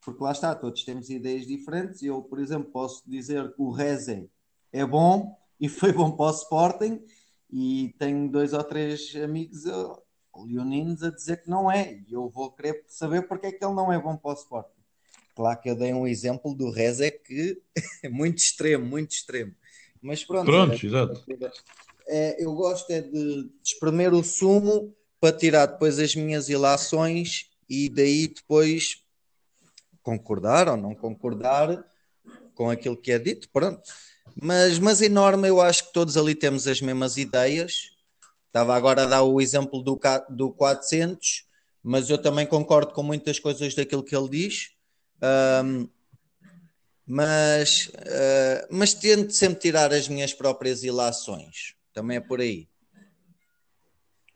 Porque 0.00 0.22
lá 0.22 0.32
está, 0.32 0.54
todos 0.54 0.84
temos 0.84 1.10
ideias 1.10 1.46
diferentes. 1.46 2.02
Eu, 2.02 2.22
por 2.22 2.38
exemplo, 2.38 2.70
posso 2.70 3.02
dizer 3.06 3.52
que 3.54 3.60
o 3.60 3.70
Reze 3.70 4.30
é 4.72 4.84
bom 4.86 5.36
e 5.60 5.68
foi 5.68 5.92
bom 5.92 6.10
para 6.10 6.26
o 6.26 6.30
Sporting, 6.30 7.04
e 7.52 7.94
tenho 7.98 8.30
dois 8.30 8.52
ou 8.52 8.64
três 8.64 9.14
amigos 9.16 9.64
uh, 9.66 10.00
leoninos 10.46 11.02
a 11.02 11.10
dizer 11.10 11.42
que 11.42 11.50
não 11.50 11.70
é, 11.70 12.00
e 12.08 12.12
eu 12.12 12.28
vou 12.28 12.50
querer 12.52 12.84
saber 12.88 13.26
porque 13.26 13.48
é 13.48 13.52
que 13.52 13.64
ele 13.64 13.74
não 13.74 13.92
é 13.92 13.98
bom 13.98 14.16
para 14.16 14.30
o 14.30 14.34
Sporting. 14.34 14.80
Claro 15.34 15.60
que 15.60 15.70
eu 15.70 15.76
dei 15.76 15.92
um 15.92 16.06
exemplo 16.06 16.54
do 16.54 16.70
Reza 16.70 17.10
que 17.10 17.60
é 18.02 18.08
muito 18.08 18.38
extremo, 18.38 18.86
muito 18.86 19.12
extremo. 19.12 19.54
Mas 20.00 20.24
pronto. 20.24 20.46
Pronto, 20.46 20.72
é, 20.72 20.86
exato. 20.86 21.24
É, 22.12 22.44
eu 22.44 22.52
gosto 22.54 22.90
é 22.90 23.00
de 23.00 23.48
espremer 23.64 24.12
o 24.12 24.24
sumo 24.24 24.92
para 25.20 25.36
tirar 25.36 25.66
depois 25.66 25.98
as 26.00 26.16
minhas 26.16 26.48
ilações 26.48 27.48
e 27.68 27.88
daí 27.88 28.26
depois 28.26 29.04
concordar 30.02 30.68
ou 30.68 30.76
não 30.76 30.92
concordar 30.92 31.84
com 32.52 32.68
aquilo 32.68 32.96
que 32.96 33.12
é 33.12 33.18
dito, 33.18 33.48
pronto. 33.50 33.80
Mas, 34.34 34.78
mas 34.80 35.00
enorme, 35.00 35.48
eu 35.48 35.60
acho 35.60 35.86
que 35.86 35.92
todos 35.92 36.16
ali 36.16 36.34
temos 36.34 36.66
as 36.66 36.80
mesmas 36.80 37.16
ideias. 37.16 37.90
Estava 38.48 38.74
agora 38.74 39.04
a 39.04 39.06
dar 39.06 39.22
o 39.22 39.40
exemplo 39.40 39.80
do, 39.80 39.98
do 40.30 40.50
400, 40.50 41.46
mas 41.80 42.10
eu 42.10 42.18
também 42.18 42.44
concordo 42.44 42.92
com 42.92 43.04
muitas 43.04 43.38
coisas 43.38 43.72
daquilo 43.72 44.02
que 44.02 44.16
ele 44.16 44.28
diz. 44.28 44.70
Um, 45.64 45.88
mas, 47.06 47.86
uh, 47.86 48.66
mas 48.68 48.94
tento 48.94 49.32
sempre 49.32 49.60
tirar 49.60 49.92
as 49.92 50.08
minhas 50.08 50.34
próprias 50.34 50.82
ilações. 50.82 51.74
Também 51.92 52.16
é 52.16 52.20
por 52.20 52.40
aí. 52.40 52.68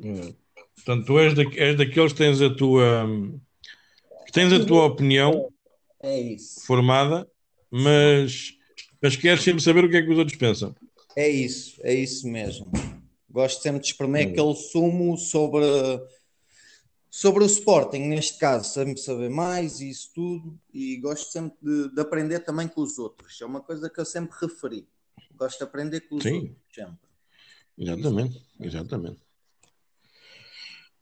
Hum. 0.00 0.34
Portanto, 0.75 1.06
tu 1.06 1.18
és, 1.18 1.34
da, 1.34 1.42
és 1.54 1.76
daqueles 1.76 2.12
que 2.12 2.18
tens 2.18 2.42
a 2.42 2.54
tua 2.54 3.06
que 4.26 4.32
tens 4.32 4.52
a 4.52 4.64
tua 4.64 4.87
opinião 4.87 5.52
É 6.02 6.37
formada, 6.66 7.28
mas, 7.70 8.56
mas 9.00 9.16
queres 9.16 9.42
sempre 9.42 9.62
saber 9.62 9.84
o 9.84 9.90
que 9.90 9.96
é 9.96 10.02
que 10.02 10.11
os 10.11 10.18
outros 10.18 10.37
pensam. 10.37 10.75
É 11.16 11.28
isso, 11.28 11.80
é 11.82 11.94
isso 11.94 12.26
mesmo. 12.26 12.70
Gosto 13.30 13.62
sempre 13.62 13.80
de 13.80 13.87
espremer 13.87 14.28
aquele 14.28 14.54
sumo 14.54 15.16
sobre, 15.16 15.64
sobre 17.11 17.44
o 17.44 17.46
Sporting, 17.46 18.00
neste 18.00 18.38
caso, 18.38 18.73
sempre 18.73 19.00
saber 19.00 19.28
mais 19.30 19.80
e 19.80 19.90
isso 19.90 20.11
tudo, 20.14 20.58
e 20.73 20.96
gosto 20.96 21.30
sempre 21.30 21.56
de, 21.62 21.94
de 21.94 22.00
aprender 22.00 22.40
também 22.40 22.68
com 22.68 22.80
os 22.80 22.99
outros. 22.99 23.40
É 23.40 23.46
uma 23.46 23.61
coisa 23.61 23.88
que 23.88 24.00
eu 24.00 24.04
sempre 24.04 24.37
referi. 24.40 24.87
Gosto 25.37 25.58
de 25.58 25.64
aprender 25.64 26.00
com 26.02 26.16
os 26.16 26.23
Sim. 26.23 26.34
outros, 26.34 26.56
sempre. 26.73 27.03
Exatamente, 27.76 28.43
exatamente. 28.61 29.21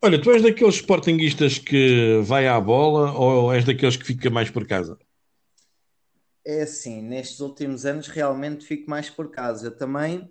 Olha, 0.05 0.21
tu 0.21 0.33
és 0.33 0.43
daqueles 0.43 0.77
sportinguistas 0.77 1.59
que 1.59 2.21
vai 2.25 2.49
à 2.49 2.61
bola 2.61 3.13
ou 3.13 3.53
és 3.53 3.65
daqueles 3.65 3.97
que 3.97 4.05
fica 4.05 4.29
mais 4.31 4.51
por 4.51 4.67
casa? 4.67 4.99
É 6.45 6.63
assim, 6.63 7.01
nestes 7.01 7.39
últimos 7.39 7.87
anos 7.87 8.09
realmente 8.09 8.65
fico 8.67 8.91
mais 8.91 9.09
por 9.09 9.31
casa. 9.31 9.69
Eu 9.69 9.77
também, 9.77 10.29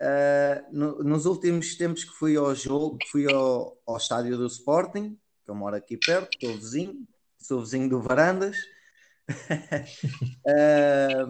ah, 0.00 0.62
no- 0.70 1.02
nos 1.02 1.24
últimos 1.24 1.74
tempos 1.76 2.04
que 2.04 2.12
fui 2.12 2.36
ao 2.36 2.54
jogo, 2.54 2.98
fui 3.10 3.26
ao, 3.32 3.78
ao 3.86 3.96
estádio 3.96 4.36
do 4.36 4.46
Sporting, 4.46 5.16
que 5.44 5.50
eu 5.50 5.54
moro 5.54 5.74
aqui 5.74 5.96
perto, 5.96 6.34
estou 6.34 6.54
vizinho, 6.54 7.06
sou 7.38 7.60
vizinho 7.62 7.88
do 7.88 8.00
Varandas. 8.00 8.56
Ah, 10.46 11.26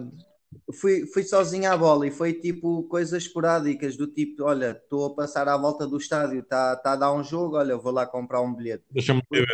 fui, 0.73 1.05
fui 1.07 1.23
sozinho 1.23 1.71
à 1.71 1.77
bola 1.77 2.07
e 2.07 2.11
foi 2.11 2.33
tipo 2.33 2.83
coisas 2.83 3.23
esporádicas, 3.23 3.97
do 3.97 4.07
tipo, 4.07 4.43
olha, 4.43 4.71
estou 4.71 5.05
a 5.05 5.15
passar 5.15 5.47
à 5.47 5.57
volta 5.57 5.87
do 5.87 5.97
estádio, 5.97 6.39
está 6.39 6.75
tá 6.75 6.93
a 6.93 6.95
dar 6.95 7.13
um 7.13 7.23
jogo, 7.23 7.57
olha, 7.57 7.77
vou 7.77 7.91
lá 7.91 8.05
comprar 8.05 8.41
um 8.41 8.53
bilhete. 8.53 8.83
Deixa-me 8.91 9.21
ver. 9.31 9.47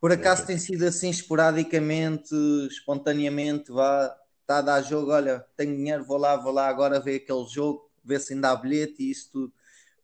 Por 0.00 0.12
acaso 0.12 0.46
tem 0.46 0.56
sido 0.56 0.84
assim 0.84 1.10
esporadicamente, 1.10 2.34
espontaneamente, 2.68 3.70
vá, 3.70 4.16
está 4.40 4.58
a 4.58 4.62
dar 4.62 4.82
jogo, 4.82 5.12
olha, 5.12 5.44
tenho 5.56 5.76
dinheiro, 5.76 6.04
vou 6.04 6.16
lá, 6.16 6.36
vou 6.36 6.52
lá 6.52 6.68
agora 6.68 6.98
ver 6.98 7.16
aquele 7.16 7.46
jogo, 7.46 7.90
ver 8.02 8.18
se 8.18 8.32
ainda 8.32 8.50
há 8.50 8.56
bilhete 8.56 9.02
e 9.02 9.10
isso 9.10 9.30
tudo. 9.30 9.52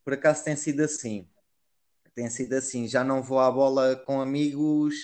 Por 0.03 0.13
acaso 0.13 0.43
tem 0.43 0.55
sido 0.55 0.81
assim. 0.81 1.27
Tem 2.13 2.29
sido 2.29 2.53
assim, 2.53 2.87
já 2.87 3.03
não 3.03 3.21
vou 3.21 3.39
à 3.39 3.51
bola 3.51 3.95
com 3.95 4.21
amigos, 4.21 4.95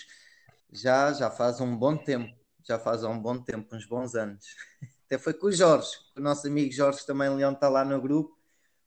já, 0.71 1.11
já 1.11 1.29
faz 1.29 1.59
um 1.59 1.75
bom 1.75 1.97
tempo, 1.97 2.33
já 2.63 2.79
faz 2.79 3.03
um 3.03 3.19
bom 3.19 3.37
tempo, 3.37 3.75
uns 3.75 3.85
bons 3.85 4.15
anos. 4.15 4.45
Até 5.05 5.17
foi 5.17 5.33
com 5.33 5.47
o 5.47 5.51
Jorge, 5.51 5.91
o 6.15 6.21
nosso 6.21 6.47
amigo 6.47 6.71
Jorge 6.71 7.05
também 7.05 7.29
Leão 7.29 7.51
está 7.51 7.69
lá 7.69 7.83
no 7.83 8.01
grupo, 8.01 8.37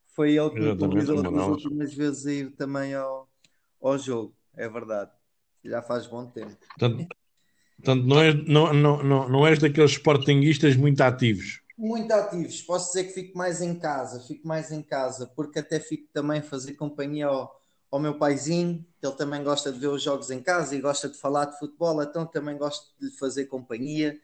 foi 0.07 0.37
ele 0.37 0.51
que 0.51 0.61
me 0.61 0.77
convidou 0.79 1.23
das 1.23 1.47
últimas 1.47 1.95
vezes 1.95 2.27
a 2.27 2.33
ir 2.33 2.51
também 2.53 2.95
ao, 2.95 3.29
ao 3.81 3.99
jogo, 3.99 4.35
é 4.55 4.69
verdade. 4.69 5.11
Já 5.63 5.83
faz 5.83 6.07
bom 6.07 6.27
tempo. 6.27 6.57
Portanto, 6.79 7.07
portanto, 7.77 8.05
não, 8.05 8.21
és, 8.21 8.49
não, 8.49 8.73
não, 8.73 9.03
não, 9.03 9.29
não 9.29 9.47
és 9.47 9.59
daqueles 9.59 9.93
sportinguistas 9.93 10.75
muito 10.75 11.01
ativos. 11.03 11.61
Muito 11.77 12.11
ativos, 12.13 12.63
posso 12.63 12.89
dizer 12.89 13.05
que 13.05 13.13
fico 13.13 13.37
mais 13.37 13.61
em 13.61 13.79
casa, 13.79 14.21
fico 14.27 14.49
mais 14.49 14.73
em 14.73 14.83
casa, 14.83 15.31
porque 15.37 15.59
até 15.59 15.79
fico 15.79 16.09
também 16.13 16.41
a 16.41 16.43
fazer 16.43 16.73
companhia 16.73 17.27
ao, 17.27 17.61
ao 17.91 18.01
meu 18.01 18.19
paizinho, 18.19 18.85
que 18.99 19.07
ele 19.07 19.17
também 19.17 19.45
gosta 19.45 19.71
de 19.71 19.79
ver 19.79 19.89
os 19.89 20.03
jogos 20.03 20.31
em 20.31 20.43
casa 20.43 20.75
e 20.75 20.81
gosta 20.81 21.09
de 21.09 21.19
falar 21.19 21.45
de 21.45 21.59
futebol, 21.59 22.03
então 22.03 22.25
também 22.25 22.57
gosto 22.57 22.95
de 22.99 23.07
lhe 23.07 23.13
fazer 23.13 23.45
companhia. 23.45 24.19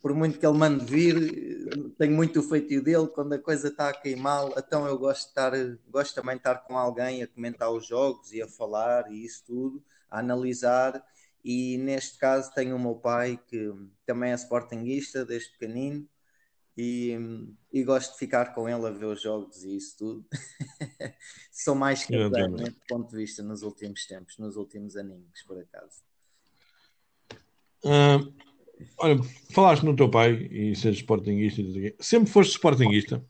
Por 0.00 0.14
muito 0.14 0.38
que 0.38 0.46
ele 0.46 0.56
mande 0.56 0.84
vir, 0.84 1.94
tenho 1.98 2.14
muito 2.14 2.40
o 2.40 2.42
feitio 2.42 2.82
dele 2.82 3.08
quando 3.08 3.32
a 3.32 3.38
coisa 3.38 3.68
está 3.68 3.88
a 3.88 3.92
queimar, 3.92 4.48
então 4.56 4.86
eu 4.86 4.96
gosto 4.96 5.22
de 5.22 5.28
estar, 5.28 5.52
gosto 5.88 6.14
também 6.14 6.36
de 6.36 6.40
estar 6.40 6.56
com 6.56 6.78
alguém 6.78 7.22
a 7.22 7.26
comentar 7.26 7.70
os 7.70 7.86
jogos 7.86 8.32
e 8.32 8.40
a 8.40 8.46
falar 8.46 9.10
e 9.10 9.24
isso 9.24 9.44
tudo, 9.44 9.82
a 10.10 10.20
analisar. 10.20 11.04
E 11.44 11.78
neste 11.78 12.18
caso 12.18 12.52
tenho 12.54 12.76
o 12.76 12.78
meu 12.78 12.96
pai 12.96 13.40
que 13.48 13.72
também 14.06 14.32
é 14.32 14.34
sportinguista 14.34 15.24
desde 15.24 15.50
pequenino 15.52 16.08
e, 16.76 17.18
e 17.72 17.82
gosto 17.82 18.12
de 18.12 18.18
ficar 18.18 18.54
com 18.54 18.68
ele 18.68 18.86
a 18.86 18.90
ver 18.90 19.06
os 19.06 19.20
jogos 19.20 19.64
e 19.64 19.76
isso 19.76 19.96
tudo. 19.98 20.26
Sou 21.50 21.74
mais 21.74 22.02
caseiro 22.02 22.26
Exatamente. 22.26 22.62
nesse 22.62 22.86
ponto 22.88 23.10
de 23.10 23.16
vista 23.16 23.42
nos 23.42 23.62
últimos 23.62 24.06
tempos, 24.06 24.38
nos 24.38 24.56
últimos 24.56 24.96
aninhos, 24.96 25.42
por 25.42 25.58
acaso. 25.58 26.02
Ah, 27.84 28.18
olha, 28.98 29.18
falaste 29.52 29.84
no 29.84 29.96
teu 29.96 30.10
pai 30.10 30.32
e 30.50 30.74
seres 30.74 30.98
sportinguista. 30.98 31.62
Sempre 32.00 32.30
foste 32.30 32.52
sportinguista. 32.52 33.24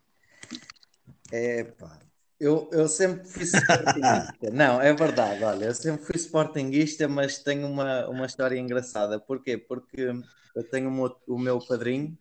É 1.31 1.65
pá, 1.65 1.99
eu, 2.41 2.69
eu 2.73 2.89
sempre 2.89 3.27
fui 3.27 3.43
sportinguista. 3.43 4.51
Não, 4.53 4.81
é 4.81 4.93
verdade, 4.93 5.43
olha, 5.43 5.67
eu 5.67 5.75
sempre 5.75 6.05
fui 6.05 6.17
sportinguista, 6.17 7.09
mas 7.09 7.39
tenho 7.39 7.67
uma, 7.67 8.09
uma 8.09 8.27
história 8.27 8.59
engraçada. 8.59 9.19
Porquê? 9.19 9.59
Porque 9.59 10.13
eu 10.55 10.65
tenho 10.65 10.89
o 10.89 10.93
meu, 10.93 11.17
o 11.27 11.39
meu 11.39 11.59
padrinho 11.59 12.17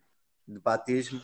de 0.46 0.58
batismo, 0.58 1.20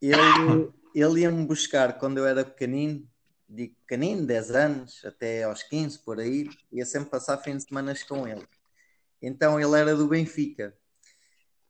ele, 0.00 0.70
ele 0.94 1.20
ia-me 1.20 1.44
buscar 1.44 1.98
quando 1.98 2.18
eu 2.18 2.26
era 2.26 2.44
pequenino, 2.44 3.06
digo 3.48 3.74
pequenino, 3.86 4.26
10 4.26 4.50
anos, 4.52 5.04
até 5.04 5.42
aos 5.42 5.62
15, 5.62 5.98
por 5.98 6.20
aí, 6.20 6.48
ia 6.72 6.86
sempre 6.86 7.10
passar 7.10 7.36
fim 7.38 7.56
de 7.56 7.64
semana 7.64 7.94
com 8.08 8.26
ele. 8.26 8.46
Então 9.20 9.60
ele 9.60 9.76
era 9.76 9.94
do 9.94 10.08
Benfica. 10.08 10.74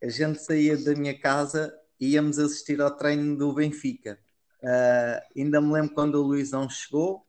A 0.03 0.09
gente 0.09 0.43
saía 0.43 0.77
da 0.77 0.95
minha 0.95 1.19
casa 1.19 1.73
e 1.99 2.11
íamos 2.11 2.39
assistir 2.39 2.81
ao 2.81 2.91
treino 2.91 3.37
do 3.37 3.53
Benfica. 3.53 4.19
Uh, 4.63 5.39
ainda 5.39 5.61
me 5.61 5.73
lembro 5.73 5.95
quando 5.95 6.15
o 6.17 6.23
Luizão 6.23 6.69
chegou. 6.69 7.27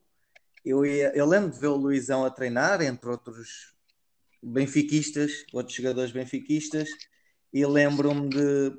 Eu, 0.64 0.86
ia, 0.86 1.12
eu 1.16 1.26
lembro 1.26 1.52
de 1.52 1.60
ver 1.60 1.68
o 1.68 1.76
Luizão 1.76 2.24
a 2.24 2.30
treinar, 2.30 2.82
entre 2.82 3.10
outros 3.10 3.74
benfiquistas, 4.42 5.46
outros 5.54 5.76
jogadores 5.76 6.12
benfiquistas, 6.12 6.90
e 7.54 7.66
lembro-me 7.66 8.30
de. 8.30 8.74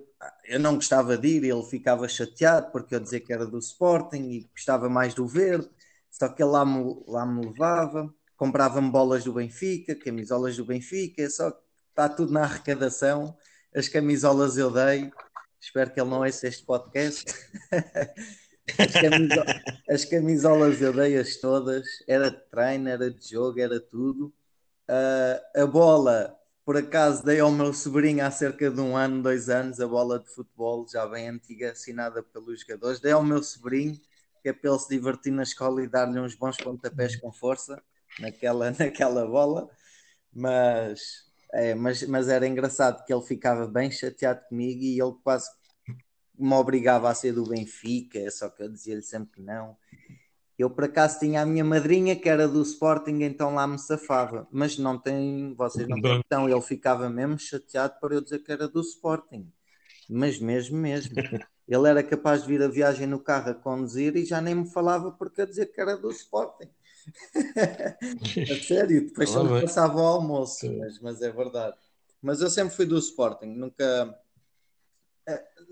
Eu 0.44 0.61
não 0.61 0.76
gostava 0.76 1.18
de 1.18 1.28
ir, 1.28 1.44
ele 1.44 1.64
ficava 1.64 2.07
chateado 2.09 2.70
porque 2.70 2.94
eu 2.94 3.00
dizia 3.00 3.18
que 3.18 3.33
era 3.33 3.44
do 3.44 3.59
Sporting 3.59 4.31
e 4.31 4.48
gostava 4.55 4.88
mais 4.88 5.14
do 5.14 5.26
verde, 5.26 5.68
só 6.09 6.28
que 6.28 6.40
ele 6.40 6.50
lá 6.50 6.64
me, 6.64 7.02
lá 7.09 7.26
me 7.26 7.44
levava, 7.46 8.14
comprava-me 8.37 8.88
bolas 8.88 9.24
do 9.24 9.33
Benfica, 9.33 9.96
camisolas 9.96 10.57
do 10.57 10.64
Benfica, 10.64 11.28
só 11.28 11.50
que 11.50 11.59
está 11.88 12.09
tudo 12.09 12.33
na 12.33 12.44
arrecadação. 12.44 13.37
As 13.75 13.89
camisolas 13.89 14.59
eu 14.59 14.71
dei, 14.71 15.11
espero 15.59 15.91
que 15.91 16.01
ele 16.01 16.11
não 16.11 16.21
ouça 16.21 16.47
este 16.47 16.65
podcast. 16.65 17.25
As, 18.79 18.93
camiso 18.93 19.43
as, 19.89 20.05
camisolas 20.05 20.81
eu 20.81 20.93
dei-as 20.93 21.37
todas, 21.37 21.87
era 22.07 22.31
de 22.31 22.39
treino, 22.51 22.89
era 22.89 23.11
de 23.11 23.31
jogo, 23.31 23.59
era 23.59 23.81
tudo. 23.81 24.27
Uh, 24.89 25.63
a 25.63 25.67
bola, 25.67 26.39
por 26.65 26.77
acaso, 26.77 27.25
dei 27.25 27.41
ao 27.41 27.51
meu 27.51 27.73
sobrinho 27.73 28.25
há 28.25 28.31
cerca 28.31 28.71
de 28.71 28.81
um 28.81 28.97
ano, 28.97 29.23
dois 29.23 29.49
anos, 29.49 29.81
a 29.81 29.89
bola 29.89 30.21
de 30.21 30.29
futebol, 30.29 30.87
já 30.87 31.07
bem 31.07 31.29
antiga, 31.29 31.73
assinada 31.73 32.23
pelos 32.23 32.61
jogadores. 32.61 33.01
Dei 33.01 33.13
ao 33.13 33.25
meu 33.25 33.43
sobrinho, 33.43 33.99
que 34.43 34.51
é 34.51 34.53
para 34.53 34.71
ele 34.71 34.79
se 34.79 34.89
divertir 34.89 35.33
na 35.33 35.45
escola 35.45 35.83
e 35.83 35.89
dar-lhe 35.89 36.21
uns 36.21 36.35
bons 36.35 36.59
pontapés 36.59 37.17
com 37.17 37.33
força 37.33 37.83
naquela, 38.21 38.71
naquela 38.79 39.27
bola. 39.27 39.69
Mas, 40.33 41.32
é, 41.53 41.75
mas, 41.75 42.03
mas 42.05 42.29
era 42.29 42.47
engraçado 42.47 43.05
que 43.05 43.12
ele 43.12 43.23
ficava 43.23 43.67
bem 43.67 43.91
chateado 43.91 44.41
comigo 44.49 44.83
e 44.83 45.01
ele 45.01 45.15
quase 45.23 45.51
me 46.38 46.55
obrigava 46.55 47.11
a 47.11 47.15
ser 47.15 47.33
do 47.33 47.47
Benfica, 47.47 48.31
só 48.31 48.49
que 48.49 48.62
eu 48.62 48.69
dizia-lhe 48.69 49.03
sempre 49.03 49.33
que 49.35 49.43
não. 49.43 49.77
Eu 50.59 50.71
por 50.71 50.85
acaso 50.85 51.19
tinha 51.19 51.43
a 51.43 51.47
minha 51.47 51.65
madrinha 51.65 52.17
que 52.17 52.29
era 52.29 52.49
do 52.49 52.62
Sporting, 52.62 53.23
então 53.23 53.55
lá 53.55 53.67
me 53.67 53.79
safava, 53.79 54.47
mas 54.51 54.79
não 54.79 54.99
tem, 54.99 55.55
vocês 55.55 55.87
não 55.88 56.01
têm 56.01 56.21
então 56.25 56.49
ele 56.49 56.61
ficava 56.62 57.11
mesmo 57.11 57.38
chateado 57.38 57.95
por 58.01 58.12
eu 58.12 58.21
dizer 58.21 58.38
que 58.41 58.53
era 58.53 58.69
do 58.69 58.81
Sporting, 58.81 59.51
mas 60.09 60.38
mesmo, 60.38 60.79
mesmo. 60.79 61.15
Ele 61.69 61.88
era 61.88 62.03
capaz 62.03 62.43
de 62.43 62.49
vir 62.49 62.62
a 62.62 62.69
viagem 62.69 63.07
no 63.07 63.19
carro 63.19 63.51
a 63.51 63.55
conduzir 63.55 64.17
e 64.17 64.25
já 64.25 64.41
nem 64.41 64.55
me 64.55 64.69
falava 64.69 65.12
porque 65.12 65.41
eu 65.41 65.47
dizia 65.47 65.65
que 65.65 65.81
era 65.81 65.97
do 65.97 66.11
Sporting. 66.11 66.69
A 68.51 68.62
sério, 68.62 69.07
depois 69.07 69.31
só 69.31 69.43
me 69.43 69.61
passava 69.61 69.97
o 69.97 70.07
almoço, 70.07 70.71
mas, 70.79 70.99
mas 71.01 71.23
é 71.23 71.31
verdade. 71.31 71.77
Mas 72.21 72.41
eu 72.41 72.49
sempre 72.49 72.75
fui 72.75 72.87
do 72.87 72.99
Sporting, 72.99 73.47
nunca 73.47 74.17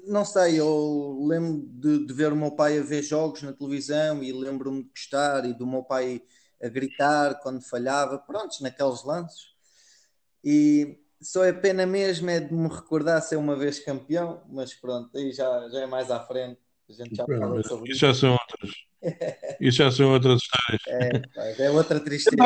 não 0.05 0.25
sei, 0.25 0.59
eu 0.59 1.25
lembro 1.27 1.67
de, 1.67 2.07
de, 2.07 2.13
ver 2.13 2.33
o 2.33 2.37
meu 2.37 2.53
pai 2.53 2.79
a 2.79 2.83
ver 2.83 3.03
jogos 3.03 3.43
na 3.43 3.53
televisão 3.53 4.23
e 4.23 4.33
lembro-me 4.33 4.83
de 4.83 4.91
gostar 4.91 5.45
e 5.45 5.53
do 5.53 5.67
meu 5.67 5.83
pai 5.83 6.23
a 6.63 6.69
gritar 6.69 7.41
quando 7.41 7.63
falhava, 7.63 8.19
prontos, 8.19 8.61
naqueles 8.61 9.05
lances. 9.05 9.51
E 10.45 10.99
só 11.21 11.45
é 11.45 11.53
pena 11.53 11.87
mesmo 11.87 12.31
é 12.31 12.41
de 12.41 12.53
me 12.53 12.69
recordar 12.69 13.21
ser 13.23 13.37
uma 13.37 13.57
vez 13.57 13.79
campeão, 13.79 14.43
mas 14.49 14.75
pronto, 14.75 15.17
aí 15.17 15.33
já, 15.33 15.69
já 15.69 15.81
é 15.81 15.87
mais 15.87 16.11
à 16.11 16.21
frente. 16.21 16.61
A 16.91 17.05
gente 17.05 17.15
já 17.15 17.27
fala 17.27 17.63
sobre 17.63 17.91
isso. 17.91 18.01
Já 18.01 18.15
são 18.15 18.33
outras. 18.33 18.71
Isso 19.61 19.79
já 19.79 19.91
são 19.91 20.13
outras 20.13 20.41
histórias. 20.43 20.83
É, 21.57 21.67
é 21.67 21.71
outra 21.71 22.01
tristeza. 22.01 22.37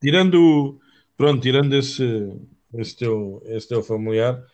Tirando, 0.00 0.80
pronto, 1.16 1.40
tirando 1.40 1.74
esse, 1.74 2.30
esse 2.74 2.96
teu, 2.96 3.42
esse 3.46 3.68
teu 3.68 3.82
familiar. 3.82 4.44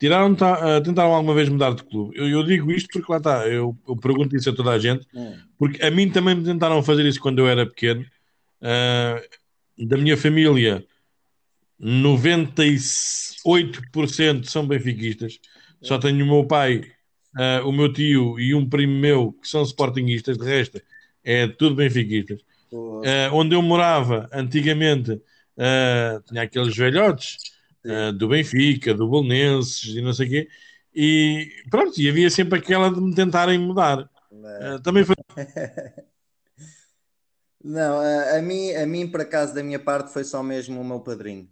Tiraram, 0.00 0.32
uh, 0.32 0.82
tentaram 0.82 1.14
alguma 1.14 1.34
vez 1.34 1.48
mudar 1.48 1.74
de 1.74 1.84
clube. 1.84 2.16
Eu, 2.16 2.28
eu 2.28 2.42
digo 2.42 2.72
isto 2.72 2.88
porque 2.92 3.10
lá 3.10 3.18
está, 3.18 3.48
eu, 3.48 3.76
eu, 3.86 3.96
pergunto 3.96 4.34
isso 4.34 4.50
a 4.50 4.54
toda 4.54 4.72
a 4.72 4.78
gente, 4.78 5.06
hum. 5.14 5.38
porque 5.56 5.80
a 5.84 5.90
mim 5.90 6.10
também 6.10 6.34
me 6.34 6.44
tentaram 6.44 6.82
fazer 6.82 7.06
isso 7.06 7.20
quando 7.20 7.38
eu 7.38 7.46
era 7.46 7.64
pequeno. 7.64 8.04
Uh, 8.60 9.20
da 9.86 9.96
minha 9.96 10.16
família, 10.16 10.84
98% 11.80 14.44
são 14.44 14.66
benfiquistas. 14.66 15.38
Só 15.84 15.98
tenho 15.98 16.24
o 16.24 16.28
meu 16.28 16.46
pai, 16.46 16.82
uh, 17.36 17.68
o 17.68 17.72
meu 17.72 17.92
tio 17.92 18.38
e 18.38 18.54
um 18.54 18.68
primo 18.68 18.98
meu 18.98 19.32
que 19.32 19.48
são 19.48 19.62
sportinguistas. 19.62 20.38
De 20.38 20.44
resto, 20.44 20.80
é 21.22 21.46
tudo 21.46 21.76
benfiquistas. 21.76 22.40
Uh, 22.72 23.32
onde 23.32 23.54
eu 23.54 23.62
morava 23.62 24.28
antigamente, 24.32 25.12
uh, 25.12 26.22
tinha 26.26 26.42
aqueles 26.42 26.76
velhotes 26.76 27.54
do 28.16 28.28
Benfica, 28.28 28.94
do 28.94 29.06
Bolonenses 29.06 29.94
e 29.94 30.00
não 30.00 30.14
sei 30.14 30.26
o 30.26 30.30
quê. 30.30 30.48
E 30.94 31.50
pronto, 31.68 32.00
e 32.00 32.08
havia 32.08 32.30
sempre 32.30 32.58
aquela 32.58 32.88
de 32.90 32.98
me 32.98 33.14
tentarem 33.14 33.58
mudar. 33.58 34.08
também 34.82 35.04
foi. 35.04 35.14
Não, 37.62 37.98
a, 37.98 38.36
a, 38.38 38.42
mim, 38.42 38.72
a 38.74 38.86
mim, 38.86 39.10
por 39.10 39.22
acaso, 39.22 39.54
da 39.54 39.62
minha 39.62 39.78
parte, 39.78 40.12
foi 40.12 40.22
só 40.22 40.42
mesmo 40.42 40.80
o 40.80 40.84
meu 40.84 41.00
padrinho. 41.00 41.48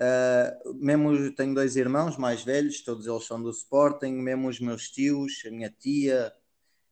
Uh, 0.00 0.74
mesmo 0.74 1.34
tenho 1.34 1.54
dois 1.54 1.74
irmãos 1.74 2.16
mais 2.16 2.44
velhos, 2.44 2.82
todos 2.82 3.06
eles 3.06 3.24
são 3.24 3.42
do 3.42 3.50
Sporting, 3.50 4.12
mesmo 4.12 4.48
os 4.48 4.60
meus 4.60 4.88
tios, 4.88 5.42
a 5.44 5.50
minha 5.50 5.70
tia, 5.70 6.32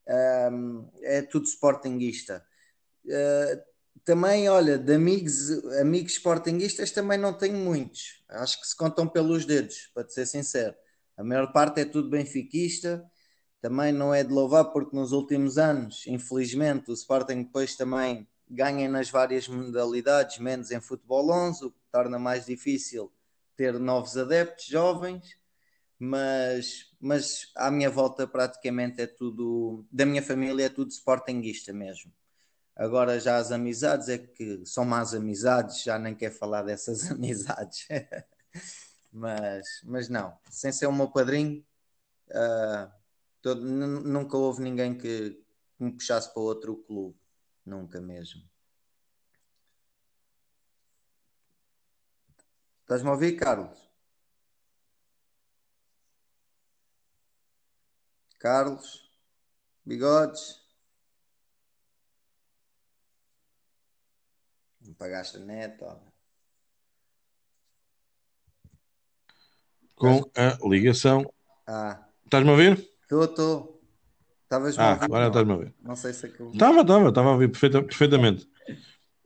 uh, 0.08 0.90
é 1.02 1.22
tudo 1.22 1.46
Sportingista. 1.46 2.44
Uh, 3.04 3.62
também, 4.04 4.48
olha, 4.48 4.76
de 4.76 4.94
amigos, 4.94 5.50
amigos 5.80 6.12
Sportingistas 6.14 6.90
também 6.90 7.18
não 7.18 7.32
tenho 7.32 7.56
muitos. 7.56 8.24
Acho 8.28 8.60
que 8.60 8.66
se 8.66 8.76
contam 8.76 9.08
pelos 9.08 9.44
dedos, 9.44 9.90
para 9.94 10.04
te 10.04 10.12
ser 10.12 10.26
sincero. 10.26 10.74
A 11.16 11.24
maior 11.24 11.52
parte 11.52 11.80
é 11.80 11.84
tudo 11.84 12.10
benfiquista. 12.10 13.04
Também 13.60 13.92
não 13.92 14.14
é 14.14 14.22
de 14.22 14.32
louvar 14.32 14.66
porque 14.66 14.94
nos 14.94 15.12
últimos 15.12 15.58
anos, 15.58 16.04
infelizmente, 16.06 16.90
o 16.90 16.94
Sporting 16.94 17.44
depois 17.44 17.74
também 17.76 18.28
ganha 18.48 18.88
nas 18.88 19.10
várias 19.10 19.48
modalidades, 19.48 20.38
menos 20.38 20.70
em 20.70 20.80
futebol 20.80 21.30
11, 21.30 21.64
o 21.64 21.74
torna 21.96 22.18
mais 22.18 22.44
difícil 22.44 23.10
ter 23.56 23.78
novos 23.80 24.18
adeptos 24.18 24.66
jovens, 24.66 25.38
mas, 25.98 26.94
mas 27.00 27.50
à 27.56 27.70
minha 27.70 27.88
volta 27.88 28.26
praticamente 28.26 29.00
é 29.00 29.06
tudo, 29.06 29.86
da 29.90 30.04
minha 30.04 30.22
família 30.22 30.66
é 30.66 30.68
tudo 30.68 30.90
sportinguista 30.90 31.72
mesmo. 31.72 32.12
Agora 32.76 33.18
já 33.18 33.38
as 33.38 33.50
amizades 33.50 34.10
é 34.10 34.18
que 34.18 34.60
são 34.66 34.84
más 34.84 35.14
amizades, 35.14 35.82
já 35.82 35.98
nem 35.98 36.14
quer 36.14 36.30
falar 36.30 36.64
dessas 36.64 37.08
amizades. 37.10 37.88
mas, 39.10 39.66
mas 39.82 40.10
não, 40.10 40.38
sem 40.50 40.70
ser 40.70 40.84
o 40.86 40.92
meu 40.92 41.08
padrinho, 41.08 41.64
uh, 42.28 42.92
todo, 43.40 43.62
nunca 43.62 44.36
houve 44.36 44.62
ninguém 44.62 44.94
que 44.98 45.42
me 45.78 45.92
puxasse 45.92 46.30
para 46.30 46.42
outro 46.42 46.76
clube, 46.76 47.16
nunca 47.64 48.02
mesmo. 48.02 48.42
Estás-me 52.86 53.08
a 53.08 53.12
ouvir, 53.14 53.32
Carlos? 53.32 53.90
Carlos? 58.38 59.10
Bigodes? 59.84 60.62
Não 64.82 64.94
pagaste 64.94 65.38
a 65.38 65.40
net, 65.40 65.82
ó. 65.82 65.96
Com 69.96 70.30
a 70.36 70.56
ligação. 70.68 71.28
Ah. 71.66 72.06
Estás-me 72.24 72.50
a 72.50 72.52
ouvir? 72.52 72.88
Estou, 73.02 73.24
estou. 73.24 73.82
Estavas-me 74.44 74.80
ah, 74.80 74.86
a 74.86 74.92
ouvir? 74.92 75.04
agora 75.06 75.26
estás-me 75.26 75.52
a 75.52 75.56
ouvir. 75.56 75.74
Não 75.82 75.96
sei 75.96 76.12
se 76.12 76.26
aquilo. 76.26 76.52
Estava, 76.52 76.82
estava, 76.82 77.08
estava 77.08 77.28
a 77.30 77.32
ouvir 77.32 77.48
perfeita, 77.48 77.82
perfeitamente. 77.82 78.48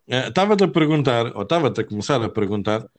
Eh, 0.09 0.29
estava-te 0.29 0.65
a 0.65 0.69
perguntar, 0.69 1.37
ou 1.37 1.43
estava-te 1.43 1.83
a 1.83 1.85
começar 1.85 2.25
a 2.25 2.31
perguntar, 2.31 2.91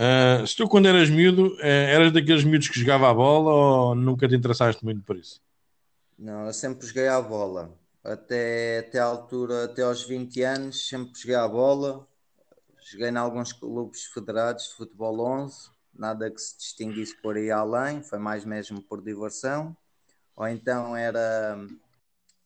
uh, 0.00 0.46
se 0.46 0.56
tu 0.56 0.68
quando 0.68 0.88
eras 0.88 1.10
miúdo, 1.10 1.54
uh, 1.56 1.62
eras 1.62 2.12
daqueles 2.12 2.44
miúdos 2.44 2.68
que 2.68 2.80
jogava 2.80 3.10
a 3.10 3.14
bola 3.14 3.52
ou 3.52 3.94
nunca 3.94 4.26
te 4.26 4.34
interessaste 4.34 4.84
muito 4.84 5.02
por 5.02 5.16
isso? 5.16 5.40
Não, 6.18 6.46
eu 6.46 6.52
sempre 6.52 6.86
joguei 6.86 7.08
a 7.08 7.20
bola. 7.20 7.72
Até, 8.02 8.78
até 8.78 8.98
a 8.98 9.04
altura, 9.04 9.64
até 9.64 9.82
aos 9.82 10.02
20 10.02 10.42
anos, 10.42 10.88
sempre 10.88 11.18
joguei 11.18 11.36
a 11.36 11.46
bola. 11.46 12.06
Joguei 12.82 13.08
em 13.08 13.16
alguns 13.16 13.52
clubes 13.52 14.04
federados 14.06 14.68
de 14.68 14.74
futebol 14.74 15.20
11, 15.20 15.70
nada 15.94 16.30
que 16.30 16.40
se 16.40 16.56
distinguisse 16.58 17.14
por 17.20 17.36
aí 17.36 17.50
além, 17.50 18.02
foi 18.02 18.18
mais 18.18 18.44
mesmo 18.44 18.82
por 18.82 19.02
diversão. 19.02 19.76
Ou 20.34 20.48
então 20.48 20.96
era 20.96 21.58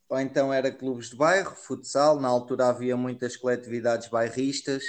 ou 0.09 0.21
então 0.21 0.53
era 0.53 0.71
clubes 0.71 1.11
de 1.11 1.17
bairro, 1.17 1.55
futsal. 1.57 2.21
Na 2.21 2.29
altura 2.29 2.69
havia 2.69 2.97
muitas 2.97 3.37
coletividades 3.37 4.09
bairristas 4.09 4.85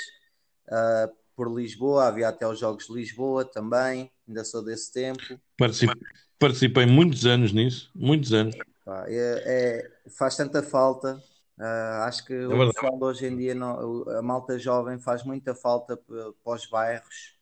uh, 0.68 1.16
por 1.36 1.54
Lisboa, 1.54 2.06
havia 2.06 2.30
até 2.30 2.48
os 2.48 2.60
Jogos 2.60 2.88
de 2.88 2.94
Lisboa 2.94 3.44
também, 3.44 4.12
ainda 4.28 4.44
sou 4.44 4.64
desse 4.64 4.92
tempo. 4.92 5.40
Participei, 5.58 6.02
participei 6.40 6.86
muitos 6.86 7.26
anos 7.26 7.52
nisso, 7.52 7.92
muitos 7.94 8.34
anos. 8.34 8.56
É, 9.08 9.44
é, 10.08 10.10
faz 10.10 10.36
tanta 10.36 10.64
falta. 10.64 11.22
Uh, 11.58 12.04
acho 12.04 12.26
que 12.26 12.34
é 12.34 12.48
o 12.48 12.72
pessoal 12.72 13.00
hoje 13.02 13.28
em 13.28 13.38
dia, 13.38 13.56
não, 13.56 14.04
a 14.10 14.22
malta 14.22 14.60
jovem, 14.60 15.00
faz 15.00 15.24
muita 15.24 15.56
falta 15.56 15.96
para 15.96 16.54
os 16.54 16.66
bairros 16.68 17.36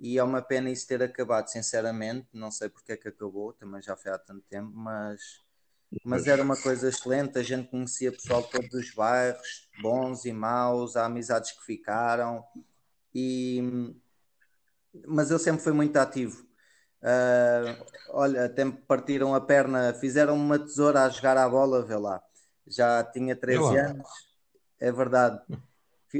e 0.00 0.18
é 0.18 0.22
uma 0.24 0.42
pena 0.42 0.68
isso 0.68 0.86
ter 0.86 1.00
acabado, 1.00 1.48
sinceramente. 1.48 2.26
Não 2.32 2.50
sei 2.50 2.68
porque 2.68 2.92
é 2.92 2.96
que 2.96 3.08
acabou, 3.08 3.52
também 3.52 3.80
já 3.80 3.96
foi 3.96 4.10
há 4.10 4.18
tanto 4.18 4.44
tempo, 4.48 4.72
mas 4.74 5.42
mas 6.04 6.26
era 6.26 6.42
uma 6.42 6.56
coisa 6.56 6.88
excelente. 6.88 7.38
A 7.38 7.42
gente 7.42 7.68
conhecia 7.68 8.10
pessoal 8.10 8.42
de 8.42 8.50
todos 8.50 8.72
os 8.72 8.94
bairros, 8.94 9.68
bons 9.80 10.24
e 10.24 10.32
maus, 10.32 10.96
há 10.96 11.04
amizades 11.04 11.52
que 11.52 11.64
ficaram. 11.64 12.42
E... 13.14 13.94
Mas 15.06 15.30
eu 15.30 15.38
sempre 15.38 15.62
fui 15.62 15.72
muito 15.72 15.96
ativo. 15.96 16.46
Uh, 17.02 17.84
olha, 18.10 18.44
até 18.44 18.64
me 18.64 18.72
partiram 18.72 19.34
a 19.34 19.40
perna, 19.40 19.92
fizeram 19.94 20.36
uma 20.36 20.58
tesoura 20.58 21.02
a 21.02 21.08
jogar 21.08 21.36
à 21.36 21.48
bola, 21.48 21.84
vê 21.84 21.96
lá. 21.96 22.22
Já 22.66 23.02
tinha 23.02 23.34
13 23.34 23.76
anos, 23.76 24.08
é 24.78 24.92
verdade. 24.92 25.40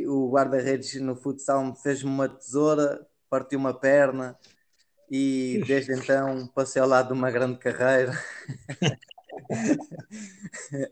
O 0.06 0.30
guarda-redes 0.30 1.00
no 1.00 1.14
futsal 1.14 1.64
me 1.64 1.76
fez-me 1.76 2.10
uma 2.10 2.28
tesoura, 2.28 3.06
partiu 3.30 3.58
uma 3.58 3.72
perna 3.72 4.36
e 5.10 5.62
desde 5.66 5.92
então 5.92 6.46
passei 6.48 6.80
ao 6.80 6.88
lado 6.88 7.08
de 7.08 7.12
uma 7.12 7.30
grande 7.30 7.58
carreira. 7.58 8.12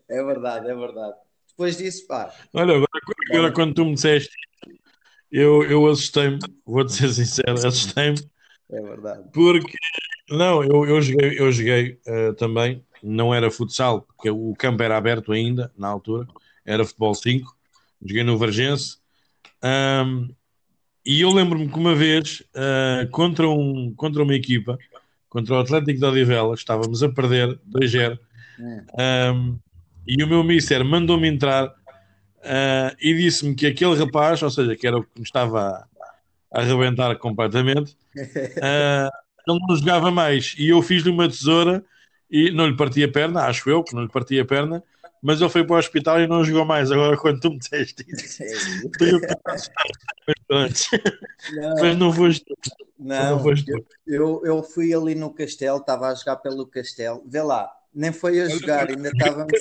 é 0.08 0.22
verdade, 0.22 0.68
é 0.68 0.74
verdade. 0.74 1.16
Depois 1.48 1.76
disso, 1.76 2.06
pá. 2.06 2.32
Olha, 2.54 2.74
agora, 2.74 2.88
agora 3.30 3.52
quando 3.52 3.74
tu 3.74 3.84
me 3.84 3.94
disseste, 3.94 4.34
eu, 5.30 5.62
eu 5.64 5.86
assustei-me, 5.86 6.38
vou-te 6.64 6.92
ser 6.92 7.08
sincero, 7.10 7.54
assustei-me. 7.66 8.18
É 8.70 8.80
verdade. 8.80 9.28
Porque, 9.32 9.76
não, 10.30 10.62
eu, 10.62 10.84
eu 10.86 11.00
joguei, 11.00 11.40
eu 11.40 11.52
joguei 11.52 11.98
uh, 12.06 12.34
também, 12.34 12.84
não 13.02 13.34
era 13.34 13.50
futsal, 13.50 14.02
porque 14.02 14.30
o 14.30 14.54
campo 14.56 14.82
era 14.82 14.96
aberto 14.96 15.32
ainda, 15.32 15.72
na 15.76 15.88
altura, 15.88 16.26
era 16.64 16.84
futebol 16.84 17.14
5, 17.14 17.56
joguei 18.04 18.22
no 18.22 18.38
Vargense. 18.38 18.98
Um, 19.62 20.28
e 21.04 21.22
eu 21.22 21.30
lembro-me 21.30 21.68
que 21.68 21.78
uma 21.78 21.94
vez, 21.94 22.42
uh, 22.54 23.08
contra, 23.10 23.48
um, 23.48 23.92
contra 23.94 24.22
uma 24.22 24.34
equipa, 24.34 24.78
contra 25.28 25.54
o 25.54 25.58
Atlético 25.58 25.98
de 25.98 26.04
Odivelas, 26.04 26.60
estávamos 26.60 27.02
a 27.02 27.08
perder 27.08 27.58
2-0 27.68 28.18
um, 28.62 29.58
e 30.06 30.22
o 30.22 30.26
meu 30.26 30.42
mister 30.42 30.84
mandou-me 30.84 31.28
entrar 31.28 31.72
uh, 32.40 32.96
e 33.00 33.14
disse-me 33.14 33.54
que 33.54 33.66
aquele 33.66 33.96
rapaz, 33.96 34.42
ou 34.42 34.50
seja, 34.50 34.76
que 34.76 34.86
era 34.86 34.98
o 34.98 35.02
que 35.02 35.18
me 35.18 35.24
estava 35.24 35.86
a 36.52 36.60
arrebentar 36.60 37.16
completamente, 37.16 37.96
uh, 38.16 39.10
ele 39.46 39.60
não 39.68 39.76
jogava 39.76 40.10
mais. 40.10 40.54
E 40.58 40.68
eu 40.68 40.82
fiz-lhe 40.82 41.10
uma 41.10 41.28
tesoura 41.28 41.84
e 42.30 42.50
não 42.50 42.66
lhe 42.66 42.76
parti 42.76 43.02
a 43.02 43.10
perna, 43.10 43.44
acho 43.44 43.68
eu 43.68 43.82
que 43.82 43.94
não 43.94 44.02
lhe 44.02 44.08
parti 44.08 44.38
a 44.38 44.44
perna, 44.44 44.82
mas 45.22 45.40
ele 45.40 45.50
foi 45.50 45.64
para 45.64 45.76
o 45.76 45.78
hospital 45.78 46.20
e 46.20 46.26
não 46.26 46.44
jogou 46.44 46.64
mais. 46.64 46.90
Agora, 46.90 47.16
quando 47.16 47.40
tu 47.40 47.50
me 47.50 47.58
disseste 47.58 48.04
isso, 48.08 48.42
mas 51.80 51.96
não 51.96 52.12
foste. 52.12 52.44
Não, 52.98 53.36
não 53.36 53.42
foste. 53.42 53.70
Eu, 54.06 54.42
eu 54.44 54.62
fui 54.62 54.94
ali 54.94 55.14
no 55.14 55.32
Castelo, 55.32 55.78
estava 55.78 56.08
a 56.08 56.14
jogar 56.14 56.36
pelo 56.36 56.66
Castelo. 56.66 57.22
Vê 57.26 57.42
lá, 57.42 57.70
nem 57.94 58.12
foi 58.12 58.40
a 58.40 58.48
jogar, 58.48 58.88
ainda 58.88 59.08
estávamos. 59.08 59.60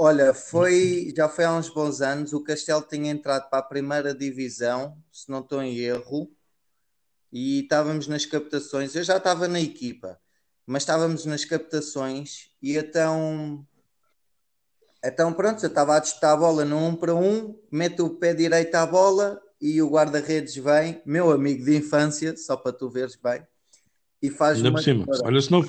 Olha, 0.00 0.32
foi, 0.32 1.12
já 1.14 1.28
foi 1.28 1.44
há 1.44 1.52
uns 1.52 1.68
bons 1.68 2.00
anos, 2.00 2.32
o 2.32 2.40
Castelo 2.40 2.82
tinha 2.82 3.10
entrado 3.10 3.50
para 3.50 3.58
a 3.58 3.62
primeira 3.62 4.14
divisão, 4.14 4.96
se 5.12 5.28
não 5.28 5.40
estou 5.40 5.60
em 5.60 5.76
erro, 5.76 6.30
e 7.32 7.62
estávamos 7.62 8.06
nas 8.06 8.24
captações, 8.24 8.94
eu 8.94 9.02
já 9.02 9.16
estava 9.16 9.48
na 9.48 9.60
equipa, 9.60 10.16
mas 10.64 10.84
estávamos 10.84 11.24
nas 11.24 11.44
captações 11.44 12.48
e 12.62 12.76
então 12.76 13.66
então 15.04 15.32
pronto, 15.32 15.64
eu 15.64 15.68
estava 15.68 15.96
a 15.96 16.00
disputar 16.00 16.32
a 16.32 16.36
bola 16.36 16.64
no 16.64 16.76
1 16.76 16.86
um 16.86 16.96
para 16.96 17.14
1, 17.14 17.18
um, 17.18 17.58
meto 17.70 18.06
o 18.06 18.10
pé 18.10 18.32
direito 18.32 18.76
à 18.76 18.86
bola 18.86 19.40
e 19.60 19.82
o 19.82 19.90
guarda-redes 19.90 20.54
vem, 20.54 21.02
meu 21.04 21.32
amigo 21.32 21.64
de 21.64 21.76
infância, 21.76 22.36
só 22.36 22.56
para 22.56 22.72
tu 22.72 22.88
veres 22.88 23.16
bem, 23.16 23.44
e 24.22 24.30
faz 24.30 24.58
Ainda 24.58 24.70
uma 24.70 24.78
por 24.78 24.84
cima. 24.84 25.06
Olha 25.24 25.40
se, 25.40 25.50
não, 25.50 25.62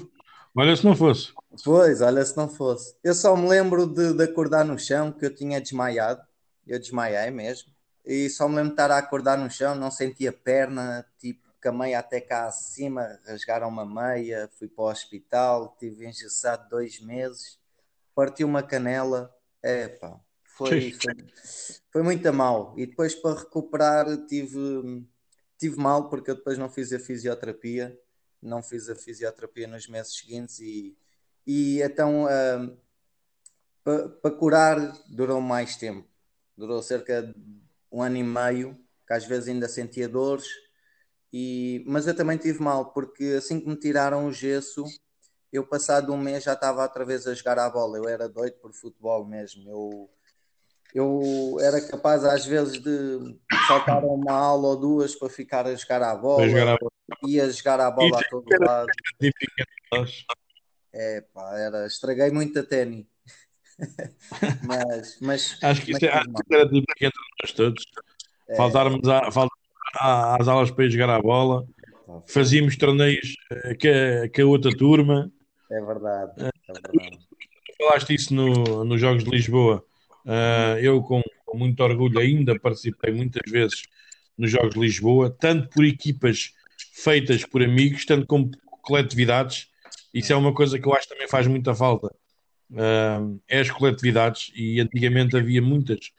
olha 0.56 0.76
se 0.76 0.86
não 0.86 0.96
fosse. 0.96 1.34
Pois, 1.64 2.02
olha, 2.02 2.24
se 2.24 2.38
não 2.38 2.48
fosse. 2.48 2.96
Eu 3.04 3.14
só 3.14 3.36
me 3.36 3.48
lembro 3.48 3.88
de, 3.88 4.14
de 4.14 4.24
acordar 4.24 4.64
no 4.64 4.78
chão, 4.78 5.12
que 5.12 5.26
eu 5.26 5.34
tinha 5.34 5.60
desmaiado. 5.60 6.22
Eu 6.68 6.80
desmaiei 6.80 7.32
mesmo. 7.32 7.72
E 8.06 8.30
só 8.30 8.48
me 8.48 8.56
lembro 8.56 8.70
de 8.70 8.74
estar 8.74 8.92
a 8.92 8.98
acordar 8.98 9.38
no 9.38 9.50
chão, 9.50 9.76
não 9.76 9.92
sentia 9.92 10.32
perna, 10.32 11.06
tipo, 11.20 11.48
camei 11.60 11.94
até 11.94 12.22
cá 12.22 12.48
acima, 12.48 13.20
rasgaram 13.26 13.68
uma 13.68 13.86
meia, 13.86 14.50
fui 14.58 14.68
para 14.68 14.86
o 14.86 14.90
hospital, 14.90 15.76
tive 15.80 16.08
engessado 16.08 16.70
dois 16.70 17.00
meses, 17.00 17.60
parti 18.16 18.44
uma 18.44 18.64
canela. 18.64 19.34
É, 19.62 19.90
pá, 19.90 20.20
foi, 20.44 20.92
foi, 20.92 21.16
foi 21.92 22.02
muito 22.02 22.34
mal. 22.34 22.74
E 22.78 22.86
depois 22.86 23.14
para 23.14 23.40
recuperar 23.40 24.06
tive, 24.26 25.06
tive 25.58 25.78
mal, 25.78 26.10
porque 26.10 26.32
eu 26.32 26.36
depois 26.36 26.58
não 26.58 26.70
fiz 26.70 26.94
a 26.94 27.00
fisioterapia, 27.00 27.98
não 28.42 28.62
fiz 28.64 28.90
a 28.90 28.96
fisioterapia 28.96 29.68
nos 29.68 29.88
meses 29.88 30.16
seguintes 30.18 30.60
e 30.60 30.98
e 31.46 31.82
então 31.82 32.26
uh, 32.26 32.78
para 33.84 34.10
pa 34.10 34.32
curar 34.32 34.78
durou 35.08 35.42
mais 35.42 35.76
tempo, 35.76 36.08
durou 36.56 36.82
cerca 36.84 37.24
de 37.24 37.34
um 37.92 38.04
ano 38.04 38.18
e 38.18 38.24
meio, 38.24 38.78
que 39.08 39.14
às 39.14 39.26
vezes 39.26 39.50
ainda 39.50 39.68
sentia 39.68 40.08
dores, 40.08 40.48
e, 41.34 41.84
mas 41.88 42.06
eu 42.06 42.16
também 42.16 42.38
tive 42.38 42.62
mal, 42.62 42.94
porque 42.94 43.36
assim 43.38 43.60
que 43.60 43.68
me 43.68 43.76
tiraram 43.76 44.28
o 44.28 44.32
gesso, 44.32 44.84
eu 45.52 45.66
passado 45.66 46.14
um 46.14 46.18
mês 46.18 46.44
já 46.44 46.54
estava 46.54 46.84
outra 46.84 47.04
vez 47.04 47.26
a 47.26 47.34
jogar 47.34 47.58
a 47.58 47.70
bola, 47.70 47.98
eu 47.98 48.08
era 48.08 48.30
doido 48.30 48.54
por 48.60 48.72
futebol 48.72 49.26
mesmo, 49.26 49.68
eu, 49.70 50.10
eu 50.94 51.58
era 51.62 51.80
capaz 51.82 52.24
às 52.24 52.46
vezes 52.46 52.82
de 52.82 53.38
faltar 53.68 54.04
uma 54.04 54.32
aula 54.34 54.70
ou 54.70 54.80
duas 54.80 55.16
para 55.16 55.30
ficar 55.30 55.66
a 55.68 55.76
jogar 55.76 56.02
a 56.02 56.16
bola, 56.16 56.48
jogar 56.50 56.74
a 56.74 56.78
bola. 56.78 56.92
ia 57.28 57.50
jogar 57.52 57.80
a 57.80 57.92
bola 57.92 58.20
a 58.20 58.30
todo 58.30 58.46
lado. 58.60 58.88
É, 60.92 61.22
pá, 61.34 61.58
era, 61.58 61.86
estraguei 61.86 62.32
muito 62.32 62.58
a 62.60 62.64
ténis. 62.64 63.06
mas, 64.66 65.18
mas, 65.22 65.58
acho 65.64 65.86
que 65.86 65.92
isso, 65.92 66.06
é, 66.06 66.10
acho 66.10 66.28
que 66.28 66.54
era 66.54 66.68
que 66.68 67.06
entre 67.06 67.20
nós 67.42 67.52
todos. 67.54 67.84
É. 68.50 68.56
Faltarmos 68.56 69.08
a, 69.08 69.32
faltar 69.32 69.58
às 69.96 70.48
aulas 70.48 70.72
para 70.72 70.86
ir 70.86 70.92
jogar 70.92 71.10
a 71.12 71.22
bola, 71.22 71.66
fazíamos 72.28 72.76
torneios 72.78 73.36
eh, 73.52 73.76
com 73.76 73.88
a, 73.88 74.30
com 74.36 74.42
a 74.42 74.46
outra 74.46 74.72
turma. 74.76 75.32
É 75.72 75.82
verdade. 75.82 76.32
É 76.38 76.74
verdade. 76.74 77.20
Falaste 77.78 78.14
isso 78.14 78.34
no, 78.34 78.84
nos 78.84 79.00
Jogos 79.00 79.24
de 79.24 79.30
Lisboa. 79.30 79.86
Uh, 80.30 80.78
eu, 80.80 81.02
com, 81.02 81.24
com, 81.44 81.58
muito 81.58 81.82
orgulho, 81.82 82.20
ainda 82.20 82.58
participei 82.60 83.12
muitas 83.12 83.52
vezes 83.52 83.82
nos 84.38 84.52
Jogos 84.52 84.76
de 84.76 84.80
Lisboa, 84.80 85.36
tanto 85.40 85.70
por 85.70 85.84
equipas 85.84 86.54
feitas 86.94 87.44
por 87.44 87.64
amigos, 87.64 88.06
tanto 88.06 88.28
como 88.28 88.52
coletividades. 88.84 89.70
Isso 90.14 90.32
é 90.32 90.36
uma 90.36 90.54
coisa 90.54 90.78
que 90.78 90.88
eu 90.88 90.94
acho 90.94 91.08
que 91.08 91.16
também 91.16 91.28
faz 91.28 91.48
muita 91.48 91.74
falta. 91.74 92.14
Uh, 92.70 93.42
é 93.48 93.60
as 93.60 93.72
coletividades, 93.72 94.52
e 94.56 94.80
antigamente 94.80 95.36
havia 95.36 95.64
muitas, 95.64 96.12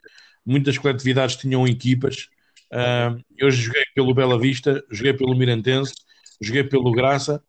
muitas 0.45 0.77
coletividades 0.77 1.37
que 1.37 1.43
tinham 1.43 1.65
equipas. 1.69 2.29
Uh, 2.73 3.23
eu 3.39 3.49
joguei 3.49 3.85
pelo 3.95 4.13
Bela 4.13 4.41
Vista, 4.41 4.85
joguei 4.91 5.13
pelo 5.13 5.37
Mirantense, 5.37 5.95
joguei 6.41 6.65
pelo 6.65 6.91
Graça, 6.91 7.41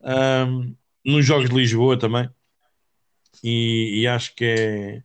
uh, 0.00 0.76
nos 1.04 1.26
Jogos 1.26 1.50
de 1.50 1.56
Lisboa 1.56 1.98
também. 1.98 2.30
E, 3.42 4.02
e 4.02 4.06
acho 4.06 4.32
que 4.36 4.44
é, 4.44 5.02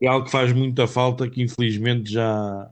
é, 0.00 0.06
algo 0.06 0.26
que 0.26 0.30
faz 0.30 0.52
muita 0.52 0.86
falta, 0.86 1.28
que 1.28 1.42
infelizmente 1.42 2.10
já, 2.10 2.70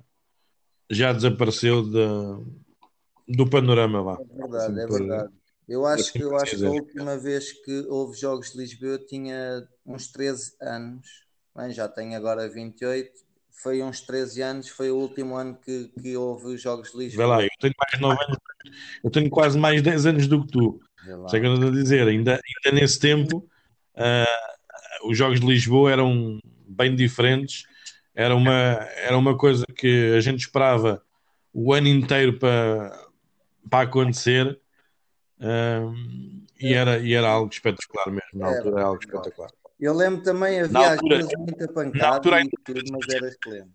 já 0.91 1.13
desapareceu 1.13 1.83
de, 1.83 3.37
do 3.37 3.49
panorama. 3.49 4.03
Lá. 4.03 4.19
É 4.21 4.37
verdade, 4.37 4.81
é 4.81 4.87
verdade. 4.87 5.33
Eu 5.69 5.85
acho, 5.85 6.13
que, 6.13 6.23
eu 6.23 6.37
acho 6.37 6.57
que 6.57 6.65
a 6.65 6.71
última 6.71 7.19
vez 7.19 7.53
que 7.53 7.87
houve 7.89 8.17
Jogos 8.17 8.53
de 8.53 8.59
Lisboa 8.59 8.93
eu 8.93 9.07
tinha 9.07 9.67
uns 9.85 10.07
13 10.13 10.53
anos, 10.61 11.27
Bem, 11.57 11.73
já 11.73 11.89
tenho 11.89 12.15
agora 12.15 12.47
28, 12.47 13.11
foi 13.51 13.83
uns 13.83 14.03
13 14.03 14.43
anos, 14.43 14.69
foi 14.69 14.91
o 14.91 14.97
último 14.97 15.35
ano 15.37 15.57
que, 15.57 15.91
que 16.01 16.15
houve 16.15 16.55
os 16.55 16.61
Jogos 16.61 16.93
de 16.93 16.99
Lisboa. 16.99 17.25
Vê 17.25 17.33
lá, 17.33 17.43
eu 17.43 17.49
tenho 17.59 17.75
mais 17.79 18.01
9 18.01 18.25
anos, 18.25 18.39
eu 19.03 19.11
tenho 19.11 19.31
quase 19.31 19.59
mais 19.59 19.81
10 19.81 20.07
anos 20.07 20.29
do 20.29 20.45
que 20.45 20.53
tu. 20.53 20.79
Sei 21.31 21.41
que 21.41 21.47
eu 21.47 21.55
estou 21.55 21.71
a 21.71 21.73
dizer, 21.73 22.07
ainda, 22.07 22.33
ainda 22.33 22.79
nesse 22.79 22.99
tempo 22.99 23.39
uh, 23.97 25.09
os 25.09 25.17
Jogos 25.17 25.41
de 25.41 25.47
Lisboa 25.47 25.91
eram 25.91 26.39
bem 26.77 26.95
diferentes, 26.95 27.65
era 28.15 28.35
uma, 28.35 28.53
era 28.97 29.17
uma 29.17 29.37
coisa 29.37 29.65
que 29.67 30.15
a 30.17 30.21
gente 30.21 30.41
esperava 30.41 31.03
o 31.53 31.73
ano 31.73 31.89
inteiro 31.89 32.39
para, 32.39 32.99
para 33.69 33.85
acontecer 33.85 34.59
e, 36.59 36.73
era, 36.73 36.99
e 36.99 37.13
era 37.13 37.29
algo 37.29 37.53
espetacular 37.53 38.07
mesmo, 38.07 38.31
na 38.35 38.49
é, 38.49 38.57
altura 38.57 38.77
era 38.77 38.87
algo 38.87 39.01
espetacular. 39.01 39.51
Eu 39.79 39.95
lembro 39.95 40.23
também, 40.23 40.61
havia 40.61 40.93
altura, 40.93 41.19
às 41.19 41.23
vezes 41.25 41.39
muita 41.39 41.69
pancada 41.69 42.15
altura, 42.15 42.43
e 42.43 42.51
tudo, 42.65 42.83
mas 42.91 43.15
era 43.15 43.29
excelente. 43.29 43.71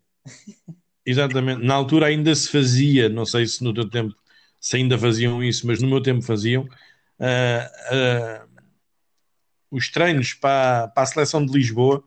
Exatamente, 1.06 1.64
na 1.64 1.76
altura 1.76 2.08
ainda 2.08 2.34
se 2.34 2.50
fazia, 2.52 3.10
não 3.10 3.26
sei 3.26 3.46
se 3.46 3.64
no 3.64 3.74
teu 3.74 3.90
tempo 3.90 4.16
se 4.60 4.78
ainda 4.78 4.98
faziam 4.98 5.44
isso, 5.44 5.66
mas 5.66 5.82
no 5.82 5.90
meu 5.90 6.02
tempo 6.02 6.22
faziam, 6.22 6.64
uh, 6.64 8.46
uh, 8.46 8.52
os 9.72 9.90
treinos 9.90 10.34
para, 10.36 10.90
para 10.90 11.04
a 11.04 11.06
seleção 11.06 11.44
de 11.44 11.52
Lisboa. 11.52 12.04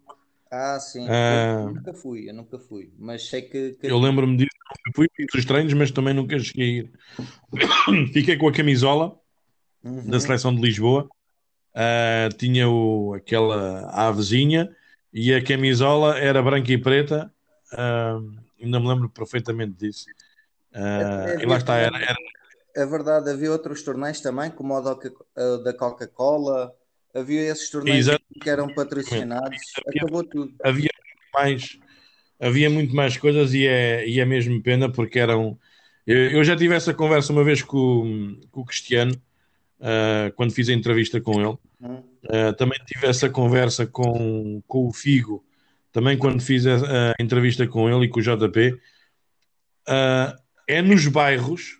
Ah, 0.57 0.79
sim, 0.79 1.05
eu 1.05 1.73
nunca 1.73 1.93
fui, 1.93 2.31
eu 2.31 2.35
nunca 2.35 2.59
fui, 2.61 2.93
mas 2.97 3.29
sei 3.29 3.43
que. 3.43 3.73
que... 3.73 3.89
Eu 3.89 3.99
lembro-me 3.99 4.37
disso, 4.37 4.51
fui 4.95 5.09
os 5.35 5.45
treinos, 5.45 5.73
mas 5.73 5.91
também 5.91 6.15
nunca 6.15 6.39
cheguei 6.39 6.93
a 7.19 7.91
ir. 7.91 8.13
Fiquei 8.13 8.37
com 8.37 8.47
a 8.47 8.53
camisola 8.53 9.19
uhum. 9.83 10.09
da 10.09 10.21
seleção 10.21 10.55
de 10.55 10.63
Lisboa. 10.63 11.09
Uh, 11.75 12.33
tinha 12.37 12.69
o, 12.69 13.15
aquela 13.15 13.91
avezinha 13.91 14.71
e 15.13 15.35
a 15.35 15.43
camisola 15.43 16.17
era 16.21 16.41
branca 16.41 16.71
e 16.71 16.79
preta. 16.79 17.33
Uh, 17.73 18.39
ainda 18.63 18.79
me 18.79 18.87
lembro 18.87 19.11
perfeitamente 19.11 19.73
disso. 19.73 20.05
Uh, 20.73 20.79
é, 20.79 21.35
é, 21.35 21.43
e 21.43 21.47
lá 21.47 21.57
está, 21.57 21.75
era, 21.75 21.99
era, 21.99 22.17
É 22.77 22.87
verdade, 22.87 23.29
havia 23.29 23.51
outros 23.51 23.83
torneios 23.83 24.21
também, 24.21 24.53
como 24.53 24.73
o 24.73 25.59
da 25.65 25.75
Coca-Cola. 25.75 26.73
Havia 27.15 27.43
esses 27.43 27.71
torneios 27.71 28.09
que 28.43 28.51
eram 28.51 28.75
patrocinados. 28.75 29.61
Havia, 29.87 30.03
Acabou 30.03 30.25
tudo. 30.25 30.53
Havia 30.65 30.91
mais, 31.33 31.79
havia 32.41 32.69
muito 32.69 32.95
mais 32.95 33.17
coisas 33.17 33.55
e 33.55 33.67
é, 33.67 34.07
e 34.09 34.19
é 34.19 34.25
mesmo 34.25 34.61
pena 34.61 34.91
porque 34.91 35.21
eram. 35.21 35.57
Eu, 36.05 36.17
eu 36.33 36.45
já 36.45 36.57
tive 36.57 36.75
essa 36.75 36.93
conversa 36.93 37.33
uma 37.33 37.45
vez 37.45 37.63
com, 37.63 38.39
com 38.51 38.61
o 38.63 38.65
Cristiano 38.65 39.15
uh, 39.81 40.33
quando 40.35 40.53
fiz 40.53 40.69
a 40.69 40.73
entrevista 40.73 41.21
com 41.21 41.41
ele. 41.41 41.57
Uh, 41.81 42.53
também 42.57 42.79
tive 42.85 43.07
essa 43.07 43.29
conversa 43.31 43.87
com, 43.87 44.61
com 44.67 44.89
o 44.89 44.93
Figo, 44.93 45.45
também 45.93 46.19
quando 46.19 46.43
fiz 46.43 46.67
a, 46.67 47.13
a 47.17 47.23
entrevista 47.23 47.67
com 47.67 47.89
ele 47.89 48.07
e 48.07 48.09
com 48.09 48.19
o 48.19 48.23
JP. 48.23 48.73
Uh, 48.73 48.81
ah, 49.87 50.37
é 50.67 50.81
nos 50.81 51.07
bairros, 51.07 51.79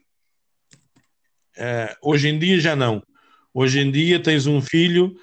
hoje 2.03 2.29
em 2.29 2.39
dia 2.39 2.61
já 2.61 2.77
não. 2.77 3.03
Hoje 3.55 3.79
em 3.79 3.91
dia 3.91 4.21
tens 4.21 4.49
um 4.49 4.61
filho, 4.61 5.17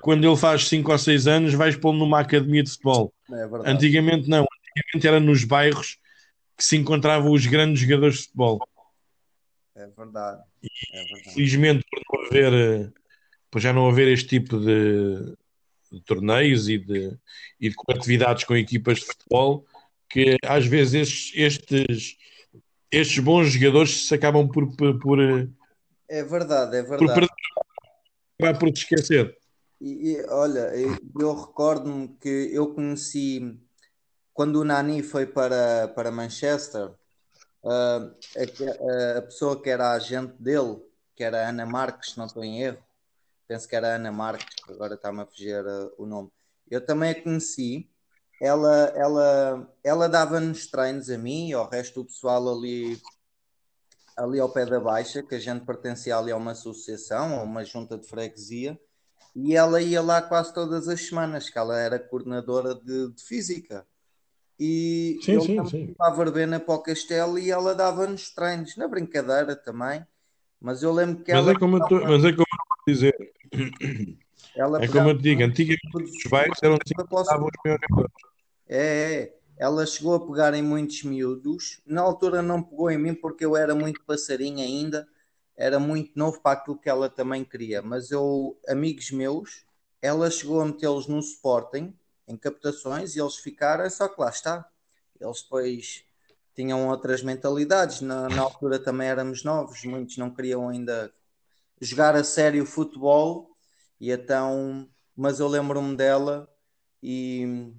quando 0.00 0.24
ele 0.24 0.36
faz 0.36 0.68
5 0.68 0.92
ou 0.92 0.98
6 0.98 1.26
anos, 1.26 1.54
vais 1.54 1.76
pô-lo 1.76 1.98
numa 1.98 2.20
academia 2.20 2.62
de 2.62 2.70
futebol. 2.70 3.12
É 3.32 3.70
Antigamente 3.70 4.28
não, 4.28 4.46
antigamente 4.46 5.06
era 5.08 5.18
nos 5.18 5.42
bairros 5.42 5.98
que 6.56 6.64
se 6.64 6.76
encontravam 6.76 7.32
os 7.32 7.44
grandes 7.46 7.80
jogadores 7.80 8.18
de 8.18 8.22
futebol. 8.24 8.60
É 9.74 9.86
verdade. 9.88 10.42
É 10.92 11.04
verdade. 11.04 11.34
Felizmente, 11.34 11.84
por 11.90 12.00
não 12.00 12.26
haver, 12.26 12.92
por 13.50 13.60
já 13.60 13.72
não 13.72 13.88
haver 13.88 14.06
este 14.08 14.28
tipo 14.28 14.60
de, 14.60 15.34
de 15.90 16.00
torneios 16.04 16.68
e 16.68 16.78
de, 16.78 17.18
e 17.60 17.68
de 17.68 17.74
coletividades 17.74 18.44
com 18.44 18.56
equipas 18.56 18.98
de 18.98 19.06
futebol, 19.06 19.66
que 20.08 20.36
às 20.44 20.64
vezes 20.64 20.94
estes, 20.94 21.32
estes, 21.34 22.16
estes 22.88 23.18
bons 23.18 23.48
jogadores 23.52 24.06
se 24.06 24.14
acabam 24.14 24.46
por. 24.46 24.76
por, 24.76 24.98
por 25.00 25.48
é 26.08 26.22
verdade, 26.22 26.76
é 26.76 26.82
verdade. 26.82 27.28
Por, 28.38 28.58
por 28.58 28.72
te 28.72 28.82
esquecer. 28.82 29.36
E, 29.80 30.12
e, 30.12 30.26
olha, 30.28 30.72
eu 31.18 31.34
recordo-me 31.34 32.08
que 32.20 32.50
eu 32.52 32.74
conheci 32.74 33.58
quando 34.32 34.60
o 34.60 34.64
Nani 34.64 35.02
foi 35.02 35.26
para, 35.26 35.88
para 35.88 36.10
Manchester 36.10 36.92
Uh, 37.64 38.14
a, 38.36 39.18
a, 39.18 39.22
pessoa 39.22 39.60
que 39.60 39.70
era 39.70 39.86
a 39.86 39.92
agente 39.94 40.34
dele, 40.38 40.82
que 41.16 41.24
era 41.24 41.46
a 41.46 41.48
Ana 41.48 41.64
Marques, 41.64 42.14
não 42.14 42.26
estou 42.26 42.44
em 42.44 42.60
erro, 42.60 42.84
penso 43.48 43.66
que 43.66 43.74
era 43.74 43.92
a 43.92 43.96
Ana 43.96 44.12
Marques, 44.12 44.54
agora 44.68 44.96
está-me 44.96 45.22
a 45.22 45.26
fugir 45.26 45.64
uh, 45.64 45.90
o 45.96 46.04
nome. 46.04 46.30
Eu 46.70 46.84
também 46.84 47.10
a 47.10 47.22
conheci. 47.22 47.88
Ela, 48.42 48.92
ela, 48.94 49.74
ela 49.82 50.08
dava-nos 50.08 50.66
treinos 50.66 51.08
a 51.08 51.16
mim 51.16 51.48
e 51.48 51.52
ao 51.54 51.70
resto 51.70 52.02
do 52.02 52.06
pessoal 52.06 52.46
ali, 52.52 53.00
ali 54.16 54.38
ao 54.38 54.52
pé 54.52 54.64
da 54.66 54.80
Baixa, 54.80 55.22
que 55.22 55.34
a 55.34 55.38
gente 55.38 55.64
pertencia 55.64 56.16
ali 56.16 56.30
a 56.30 56.36
uma 56.36 56.52
associação, 56.52 57.38
a 57.38 57.42
uma 57.42 57.64
junta 57.64 57.98
de 57.98 58.06
freguesia, 58.06 58.78
e 59.34 59.56
ela 59.56 59.82
ia 59.82 60.00
lá 60.00 60.22
quase 60.22 60.54
todas 60.54 60.88
as 60.88 61.00
semanas, 61.00 61.50
que 61.50 61.58
ela 61.58 61.78
era 61.78 61.98
coordenadora 61.98 62.74
de, 62.74 63.12
de 63.12 63.22
física. 63.22 63.84
E 64.58 65.18
sim, 65.22 65.32
ele 65.32 65.40
sim, 65.40 65.66
sim. 65.66 65.94
a 65.98 66.10
verbena 66.10 66.60
para 66.60 66.74
o 66.74 66.82
castelo 66.82 67.38
e 67.38 67.50
ela 67.50 67.74
dava-nos 67.74 68.30
treinos, 68.32 68.76
na 68.76 68.86
brincadeira 68.86 69.56
também, 69.56 70.06
Mas 70.60 70.82
eu 70.82 70.92
lembro 70.92 71.24
que 71.24 71.32
Mas 71.32 71.42
ela. 71.42 71.52
é 71.52 71.58
como 71.58 71.78
eu, 71.78 71.86
tô, 71.86 72.00
mas 72.00 72.24
é 72.24 72.32
como 72.32 72.46
eu 72.48 72.94
dizer. 72.94 73.14
ela 74.54 74.82
É 74.82 74.86
como 74.86 75.08
eu 75.08 75.16
te 75.16 75.22
digo, 75.22 75.42
antigamente 75.42 75.96
os 75.96 76.30
bairros 76.30 76.58
eram 76.62 76.74
assim 76.74 76.94
que 76.94 77.02
estavam 77.02 77.46
os 77.46 77.52
maiores. 77.64 77.84
É, 78.68 79.22
é. 79.22 79.36
Ela 79.56 79.86
chegou 79.86 80.14
a 80.14 80.26
pegar 80.26 80.54
em 80.54 80.62
muitos 80.62 81.02
miúdos. 81.04 81.80
Na 81.86 82.02
altura 82.02 82.42
não 82.42 82.62
pegou 82.62 82.90
em 82.90 82.98
mim 82.98 83.14
porque 83.14 83.44
eu 83.44 83.56
era 83.56 83.74
muito 83.74 84.02
passarinho 84.04 84.60
ainda. 84.60 85.06
Era 85.56 85.78
muito 85.78 86.12
novo 86.18 86.40
para 86.40 86.58
aquilo 86.58 86.78
que 86.78 86.88
ela 86.88 87.08
também 87.08 87.44
queria. 87.44 87.80
Mas 87.80 88.10
eu, 88.10 88.58
amigos 88.68 89.10
meus, 89.12 89.64
ela 90.02 90.30
chegou 90.30 90.60
a 90.60 90.66
metê-los 90.66 91.06
no 91.06 91.20
Sporting, 91.20 91.96
em 92.26 92.36
captações, 92.36 93.14
e 93.14 93.20
eles 93.20 93.36
ficaram, 93.36 93.88
só 93.88 94.08
que 94.08 94.20
lá 94.20 94.28
está. 94.28 94.68
Eles 95.20 95.42
depois 95.42 96.04
tinham 96.54 96.88
outras 96.88 97.22
mentalidades. 97.22 98.00
Na, 98.00 98.28
na 98.28 98.42
altura 98.42 98.78
também 98.78 99.08
éramos 99.08 99.44
novos, 99.44 99.84
muitos 99.84 100.16
não 100.16 100.30
queriam 100.30 100.68
ainda 100.68 101.12
jogar 101.80 102.16
a 102.16 102.24
sério 102.24 102.66
futebol. 102.66 103.50
E 104.00 104.10
então, 104.10 104.88
mas 105.16 105.40
eu 105.40 105.48
lembro-me 105.48 105.96
dela 105.96 106.48
e 107.02 107.72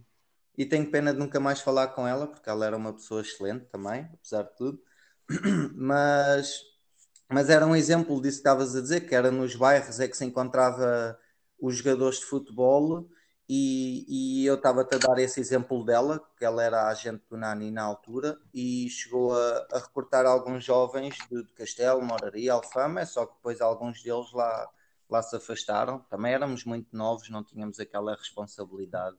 e 0.57 0.65
tenho 0.65 0.89
pena 0.89 1.13
de 1.13 1.19
nunca 1.19 1.39
mais 1.39 1.61
falar 1.61 1.89
com 1.89 2.07
ela, 2.07 2.27
porque 2.27 2.49
ela 2.49 2.65
era 2.65 2.77
uma 2.77 2.93
pessoa 2.93 3.21
excelente 3.21 3.65
também, 3.65 4.09
apesar 4.13 4.43
de 4.43 4.55
tudo. 4.55 4.81
Mas, 5.75 6.61
mas 7.29 7.49
era 7.49 7.65
um 7.65 7.75
exemplo 7.75 8.21
disso 8.21 8.37
que 8.37 8.41
estavas 8.41 8.75
a 8.75 8.81
dizer, 8.81 9.01
que 9.07 9.15
era 9.15 9.31
nos 9.31 9.55
bairros 9.55 9.99
é 9.99 10.07
que 10.07 10.15
se 10.17 10.25
encontrava 10.25 11.17
os 11.59 11.77
jogadores 11.77 12.19
de 12.19 12.25
futebol 12.25 13.09
e, 13.47 14.41
e 14.41 14.45
eu 14.45 14.55
estava-te 14.55 14.95
a 14.95 14.97
dar 14.97 15.19
esse 15.19 15.39
exemplo 15.39 15.83
dela, 15.85 16.19
que 16.37 16.43
ela 16.43 16.63
era 16.63 16.87
agente 16.87 17.23
do 17.29 17.37
Nani 17.37 17.69
na 17.71 17.83
altura 17.83 18.39
e 18.53 18.89
chegou 18.89 19.33
a, 19.35 19.67
a 19.71 19.79
recrutar 19.79 20.25
alguns 20.25 20.63
jovens 20.63 21.15
de, 21.29 21.43
de 21.43 21.53
Castelo, 21.53 22.01
Moraria, 22.01 22.53
Alfama, 22.53 23.05
só 23.05 23.25
que 23.25 23.35
depois 23.35 23.61
alguns 23.61 24.01
deles 24.01 24.31
lá, 24.33 24.67
lá 25.09 25.21
se 25.21 25.35
afastaram. 25.35 25.99
Também 26.09 26.33
éramos 26.33 26.65
muito 26.65 26.95
novos, 26.95 27.29
não 27.29 27.43
tínhamos 27.43 27.79
aquela 27.79 28.15
responsabilidade. 28.15 29.17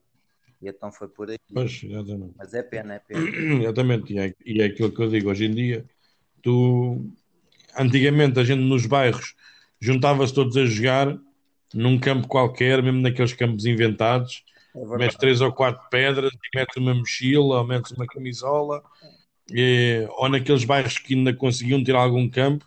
E 0.61 0.69
então 0.69 0.91
foi 0.91 1.07
por 1.07 1.29
aí. 1.29 1.37
Pois, 1.53 1.81
exatamente. 1.83 2.33
Mas 2.37 2.53
é 2.53 2.63
pena, 2.63 2.95
é 2.95 2.99
pena. 2.99 3.21
Exatamente, 3.61 4.13
e 4.13 4.19
é, 4.19 4.33
e 4.45 4.61
é 4.61 4.65
aquilo 4.65 4.91
que 4.91 5.01
eu 5.01 5.09
digo 5.09 5.29
hoje 5.29 5.45
em 5.45 5.51
dia. 5.51 5.85
Tu, 6.41 7.01
antigamente, 7.77 8.39
a 8.39 8.43
gente 8.43 8.61
nos 8.61 8.85
bairros 8.85 9.35
juntava-se 9.79 10.33
todos 10.33 10.57
a 10.57 10.65
jogar 10.65 11.17
num 11.73 11.99
campo 11.99 12.27
qualquer, 12.27 12.81
mesmo 12.81 13.01
naqueles 13.01 13.33
campos 13.33 13.65
inventados. 13.65 14.43
É 14.73 14.97
Metes 14.97 15.17
três 15.17 15.41
ou 15.41 15.51
quatro 15.51 15.87
pedras 15.89 16.31
e 16.33 16.57
metes 16.57 16.77
uma 16.77 16.93
mochila 16.93 17.59
ou 17.59 17.67
metes 17.67 17.91
uma 17.91 18.05
camisola. 18.07 18.81
E- 19.51 20.07
ou 20.17 20.29
naqueles 20.29 20.63
bairros 20.63 20.97
que 20.97 21.13
ainda 21.15 21.33
conseguiam 21.33 21.83
ter 21.83 21.95
algum 21.95 22.29
campo. 22.29 22.65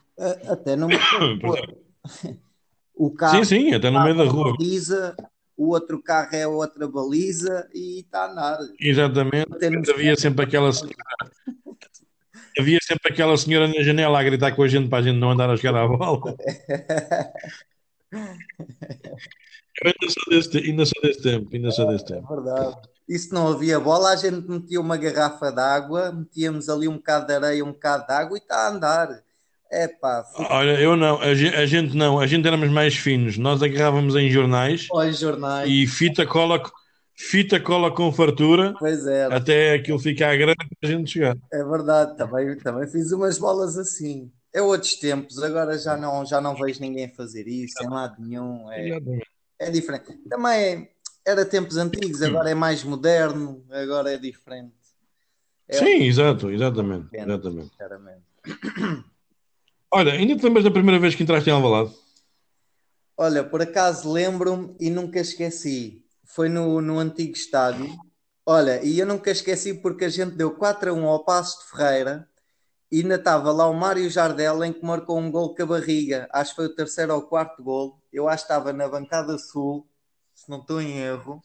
Até 0.49 0.77
no 0.77 0.89
meio 0.89 1.01
da 1.01 1.47
rua. 1.47 1.57
O 2.95 3.11
carro 3.11 3.43
Sim, 3.43 3.45
sim, 3.45 3.75
até 3.75 3.89
no 3.89 4.03
meio 4.03 4.15
da 4.15 4.25
rua. 4.25 4.55
baliza, 4.59 5.17
o 5.61 5.69
outro 5.69 6.03
carro 6.03 6.35
é 6.35 6.47
outra 6.47 6.89
baliza 6.89 7.69
e 7.75 8.01
está 8.01 8.25
a 8.25 8.31
andar. 8.33 8.59
Exatamente. 8.81 9.47
Havia 9.93 10.17
sempre 10.17 10.47
aquela 10.47 10.73
senhora. 10.73 10.95
Havia 12.59 12.79
sempre 12.83 13.13
aquela 13.13 13.37
senhora 13.37 13.69
na 13.69 13.83
janela 13.83 14.19
a 14.19 14.23
gritar 14.23 14.57
com 14.57 14.63
a 14.63 14.69
gente 14.69 14.89
para 14.89 15.01
a 15.01 15.03
gente 15.03 15.19
não 15.19 15.31
andar 15.33 15.51
a 15.51 15.57
jogar 15.57 15.85
à 15.85 15.87
bola. 15.87 16.35
Eu 18.11 18.17
ainda 19.85 20.09
sou 20.15 20.25
desse, 20.31 20.57
ainda 20.57 20.87
sou 20.87 21.03
desse 21.03 21.23
tempo, 21.23 21.51
ainda 21.55 21.71
sou 21.71 21.87
desse 21.89 22.05
É 22.05 22.07
tempo. 22.17 22.35
verdade. 22.35 22.77
E 23.07 23.19
se 23.19 23.31
não 23.31 23.49
havia 23.49 23.79
bola, 23.79 24.13
a 24.13 24.17
gente 24.17 24.49
metia 24.49 24.81
uma 24.81 24.97
garrafa 24.97 25.53
de 25.53 25.61
água, 25.61 26.11
metíamos 26.11 26.71
ali 26.71 26.89
um 26.89 26.97
bocado 26.97 27.27
de 27.27 27.35
areia, 27.35 27.65
um 27.65 27.73
bocado 27.73 28.07
de 28.07 28.13
água 28.15 28.39
e 28.39 28.41
está 28.41 28.67
a 28.67 28.71
andar. 28.71 29.23
É 29.73 29.87
pá, 29.87 30.27
Olha, 30.51 30.81
eu 30.81 30.97
não, 30.97 31.21
a 31.21 31.33
gente, 31.33 31.55
a 31.55 31.65
gente 31.65 31.97
não, 31.97 32.19
a 32.19 32.27
gente 32.27 32.47
éramos 32.47 32.69
mais 32.71 32.97
finos. 32.97 33.39
Nós 33.39 33.63
agarrávamos 33.63 34.17
em 34.17 34.29
jornais 34.29 34.89
olha 34.91 35.13
jornais. 35.13 35.71
e 35.71 35.87
fita 35.87 36.27
cola, 36.27 36.61
fita 37.15 37.61
cola 37.61 37.95
com 37.95 38.11
fartura 38.11 38.75
Pois 38.81 39.07
era. 39.07 39.37
até 39.37 39.75
aquilo 39.75 40.01
ficar 40.01 40.37
grande 40.37 40.57
para 40.81 40.89
a 40.89 40.93
gente 40.93 41.13
chegar. 41.13 41.37
É 41.53 41.63
verdade, 41.63 42.17
também, 42.17 42.57
também 42.59 42.89
fiz 42.89 43.13
umas 43.13 43.39
bolas 43.39 43.79
assim. 43.79 44.33
É 44.53 44.61
outros 44.61 44.99
tempos, 44.99 45.41
agora 45.41 45.79
já 45.79 45.97
não, 45.97 46.27
já 46.27 46.41
não 46.41 46.57
vejo 46.57 46.81
ninguém 46.81 47.09
fazer 47.09 47.47
isso 47.47 47.81
em 47.85 47.89
lado 47.89 48.17
nenhum. 48.19 48.69
É, 48.73 48.99
é 49.61 49.71
diferente. 49.71 50.19
Também 50.29 50.89
era 51.25 51.45
tempos 51.45 51.77
antigos, 51.77 52.23
agora 52.23 52.51
é 52.51 52.55
mais 52.55 52.83
moderno, 52.83 53.65
agora 53.71 54.13
é 54.13 54.19
diferente. 54.19 54.75
É 55.69 55.77
Sim, 55.77 56.03
exato, 56.03 56.51
exatamente, 56.51 57.07
exatamente. 57.13 57.71
Olha, 59.93 60.13
ainda 60.13 60.37
te 60.37 60.45
lembras 60.45 60.65
da 60.65 60.71
primeira 60.71 61.01
vez 61.01 61.15
que 61.17 61.23
entraste 61.25 61.51
em 61.51 61.53
Alvalade? 61.53 61.93
Olha, 63.17 63.43
por 63.43 63.61
acaso 63.61 64.11
lembro-me 64.11 64.77
e 64.79 64.89
nunca 64.89 65.19
esqueci. 65.19 66.05
Foi 66.25 66.49
no, 66.49 66.81
no 66.81 66.99
antigo 66.99 67.33
estádio. 67.33 67.99
Olha, 68.47 68.83
e 68.85 69.01
eu 69.01 69.07
nunca 69.07 69.31
esqueci 69.33 69.75
porque 69.75 70.05
a 70.05 70.09
gente 70.09 70.37
deu 70.37 70.53
4 70.53 70.91
a 70.91 70.93
1 70.95 71.07
ao 71.07 71.25
Passo 71.25 71.61
de 71.61 71.71
Ferreira 71.71 72.29
e 72.91 73.01
ainda 73.01 73.17
estava 73.17 73.51
lá 73.53 73.67
o 73.69 73.75
Mário 73.75 74.09
Jardel 74.09 74.65
em 74.65 74.73
que 74.73 74.85
marcou 74.85 75.19
um 75.19 75.31
gol 75.31 75.55
com 75.57 75.63
a 75.63 75.67
barriga. 75.67 76.29
Acho 76.33 76.51
que 76.51 76.57
foi 76.57 76.67
o 76.67 76.75
terceiro 76.75 77.15
ou 77.15 77.23
quarto 77.23 77.63
gol. 77.63 78.01
Eu 78.13 78.29
acho 78.29 78.47
que 78.47 78.53
estava 78.53 78.73
na 78.73 78.89
bancada 78.89 79.37
sul, 79.39 79.89
se 80.35 80.49
não 80.49 80.61
estou 80.61 80.81
em 80.81 80.99
erro. 80.99 81.43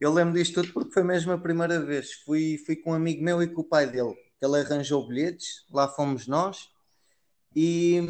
Eu 0.00 0.12
lembro 0.12 0.34
disto 0.34 0.54
tudo 0.54 0.72
porque 0.72 0.92
foi 0.92 1.04
mesmo 1.04 1.32
a 1.32 1.38
primeira 1.38 1.80
vez. 1.80 2.12
Fui, 2.24 2.58
fui 2.66 2.74
com 2.76 2.90
um 2.90 2.94
amigo 2.94 3.22
meu 3.22 3.40
e 3.42 3.46
com 3.46 3.62
o 3.62 3.64
pai 3.64 3.86
dele. 3.86 4.14
Ele 4.42 4.60
arranjou 4.60 5.06
bilhetes, 5.06 5.64
lá 5.70 5.88
fomos 5.88 6.26
nós. 6.26 6.68
E 7.56 8.00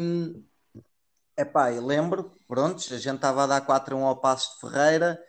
Epá, 1.37 1.71
eu 1.71 1.85
lembro, 1.85 2.31
pronto, 2.47 2.77
a 2.93 2.97
gente 2.97 3.15
estava 3.17 3.43
a 3.43 3.47
dar 3.47 3.61
4 3.61 3.95
a 3.95 3.99
1 3.99 4.05
ao 4.05 4.19
Passo 4.19 4.55
de 4.55 4.61
Ferreira 4.61 5.23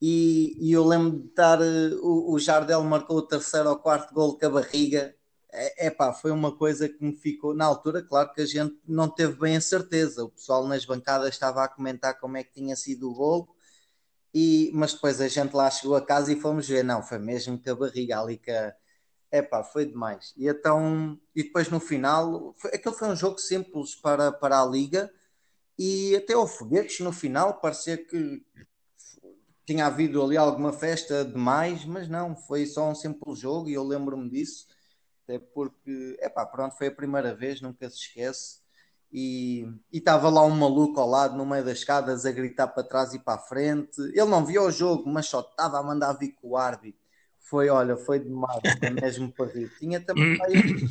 e, 0.00 0.56
e 0.60 0.72
eu 0.72 0.84
lembro 0.84 1.20
de 1.20 1.28
estar, 1.28 1.60
eh, 1.62 1.94
o, 2.02 2.34
o 2.34 2.38
Jardel 2.38 2.82
marcou 2.82 3.18
o 3.18 3.22
terceiro 3.26 3.70
ou 3.70 3.78
quarto 3.78 4.12
gol 4.12 4.36
com 4.38 4.46
a 4.46 4.50
barriga. 4.50 5.14
É, 5.52 5.86
epá, 5.86 6.12
foi 6.12 6.32
uma 6.32 6.56
coisa 6.56 6.88
que 6.88 7.04
me 7.04 7.14
ficou, 7.16 7.54
na 7.54 7.64
altura, 7.66 8.02
claro 8.02 8.32
que 8.32 8.40
a 8.40 8.46
gente 8.46 8.76
não 8.88 9.08
teve 9.08 9.34
bem 9.38 9.56
a 9.56 9.60
certeza, 9.60 10.24
o 10.24 10.30
pessoal 10.30 10.66
nas 10.66 10.84
bancadas 10.84 11.28
estava 11.28 11.62
a 11.64 11.68
comentar 11.68 12.18
como 12.18 12.36
é 12.36 12.42
que 12.44 12.52
tinha 12.54 12.74
sido 12.74 13.10
o 13.10 13.14
gol, 13.14 13.54
e, 14.34 14.70
mas 14.74 14.94
depois 14.94 15.20
a 15.20 15.28
gente 15.28 15.54
lá 15.54 15.70
chegou 15.70 15.96
a 15.96 16.04
casa 16.04 16.32
e 16.32 16.40
fomos 16.40 16.68
ver, 16.68 16.82
não, 16.84 17.02
foi 17.02 17.18
mesmo 17.18 17.62
com 17.62 17.70
a 17.70 17.74
barriga 17.74 18.20
ali 18.20 18.38
que 18.38 18.50
Epá, 19.32 19.64
foi 19.64 19.86
demais. 19.86 20.34
E 20.36 20.46
então, 20.46 21.18
e 21.34 21.42
depois 21.42 21.70
no 21.70 21.80
final, 21.80 22.54
foi, 22.58 22.70
aquele 22.74 22.94
foi 22.94 23.08
um 23.08 23.16
jogo 23.16 23.38
simples 23.38 23.94
para, 23.94 24.30
para 24.30 24.60
a 24.60 24.66
Liga, 24.66 25.10
e 25.78 26.14
até 26.16 26.36
houve 26.36 26.52
foguetes 26.54 27.00
no 27.00 27.12
final, 27.12 27.58
parecia 27.58 27.96
que 27.96 28.44
tinha 29.64 29.86
havido 29.86 30.22
ali 30.22 30.36
alguma 30.36 30.72
festa 30.72 31.24
demais, 31.24 31.84
mas 31.86 32.08
não, 32.08 32.36
foi 32.36 32.66
só 32.66 32.90
um 32.90 32.94
simples 32.94 33.38
jogo 33.38 33.70
e 33.70 33.74
eu 33.74 33.84
lembro-me 33.84 34.28
disso, 34.28 34.66
até 35.24 35.38
porque, 35.38 36.16
epá, 36.20 36.44
pronto, 36.44 36.76
foi 36.76 36.88
a 36.88 36.94
primeira 36.94 37.34
vez, 37.34 37.60
nunca 37.60 37.88
se 37.88 37.96
esquece. 37.96 38.60
E 39.12 39.66
e 39.92 39.98
estava 39.98 40.28
lá 40.30 40.42
um 40.44 40.50
maluco 40.50 41.00
ao 41.00 41.08
lado, 41.08 41.36
no 41.36 41.46
meio 41.46 41.64
das 41.64 41.78
escadas, 41.78 42.24
a 42.26 42.32
gritar 42.32 42.68
para 42.68 42.82
trás 42.82 43.14
e 43.14 43.18
para 43.18 43.34
a 43.34 43.38
frente. 43.38 44.00
Ele 44.00 44.24
não 44.26 44.44
via 44.44 44.62
o 44.62 44.70
jogo, 44.70 45.08
mas 45.08 45.26
só 45.26 45.40
estava 45.40 45.78
a 45.78 45.82
mandar 45.82 46.14
vir 46.14 46.32
com 46.32 46.50
o 46.50 46.56
árbitro. 46.56 47.01
Foi, 47.52 47.68
olha, 47.68 47.98
foi 47.98 48.18
demais, 48.18 48.62
foi 48.80 48.88
mesmo 48.88 49.30
para 49.30 49.52
rir. 49.52 49.70
Tinha 49.78 50.00
também 50.00 50.38
aí 50.40 50.88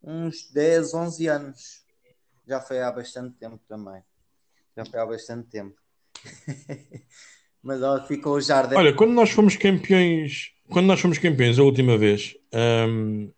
uns 0.00 0.48
10, 0.52 0.94
11 0.94 1.26
anos. 1.26 1.82
Já 2.46 2.60
foi 2.60 2.80
há 2.80 2.92
bastante 2.92 3.36
tempo 3.36 3.58
também. 3.68 4.00
Já 4.76 4.84
foi 4.84 5.00
há 5.00 5.04
bastante 5.04 5.48
tempo. 5.48 5.74
Mas 7.60 7.82
ó, 7.82 8.06
ficou 8.06 8.34
o 8.34 8.40
Jardel. 8.40 8.78
Olha, 8.78 8.94
quando 8.94 9.10
nós 9.10 9.30
fomos 9.30 9.56
campeões, 9.56 10.52
quando 10.70 10.86
nós 10.86 11.00
fomos 11.00 11.18
campeões 11.18 11.58
a 11.58 11.64
última 11.64 11.98
vez, 11.98 12.36
hum, 12.54 13.32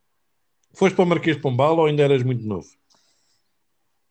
foste 0.74 0.94
para 0.94 1.06
o 1.06 1.08
Marquês 1.08 1.36
de 1.36 1.42
Pombal 1.42 1.78
ou 1.78 1.86
ainda 1.86 2.02
eras 2.02 2.22
muito 2.22 2.46
novo? 2.46 2.68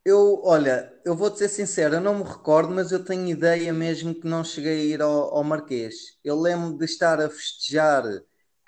Eu, 0.04 0.40
olha, 0.42 0.92
eu 1.04 1.14
vou-te 1.14 1.38
ser 1.38 1.48
sincero, 1.48 1.94
eu 1.94 2.00
não 2.00 2.18
me 2.18 2.24
recordo, 2.24 2.74
mas 2.74 2.90
eu 2.90 3.04
tenho 3.04 3.28
ideia 3.28 3.72
mesmo 3.72 4.12
que 4.12 4.26
não 4.26 4.42
cheguei 4.42 4.80
a 4.80 4.84
ir 4.94 5.02
ao, 5.02 5.36
ao 5.36 5.44
Marquês. 5.44 6.18
Eu 6.24 6.34
lembro 6.40 6.76
de 6.76 6.84
estar 6.84 7.20
a 7.20 7.30
festejar 7.30 8.02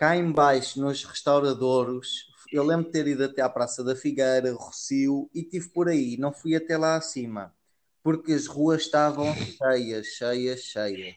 cá 0.02 0.16
em 0.16 0.32
baixo 0.32 0.80
nos 0.80 1.04
restauradouros. 1.04 2.26
Eu 2.52 2.64
lembro 2.64 2.86
de 2.86 2.90
ter 2.90 3.06
ido 3.06 3.22
até 3.22 3.40
à 3.40 3.48
Praça 3.48 3.84
da 3.84 3.94
Figueira, 3.94 4.52
Rocio, 4.52 5.30
e 5.32 5.44
tive 5.44 5.68
por 5.68 5.88
aí, 5.88 6.16
não 6.16 6.32
fui 6.32 6.56
até 6.56 6.76
lá 6.76 6.96
acima, 6.96 7.54
porque 8.02 8.32
as 8.32 8.48
ruas 8.48 8.82
estavam 8.82 9.32
cheias, 9.32 10.08
cheias, 10.08 10.60
cheias. 10.62 11.14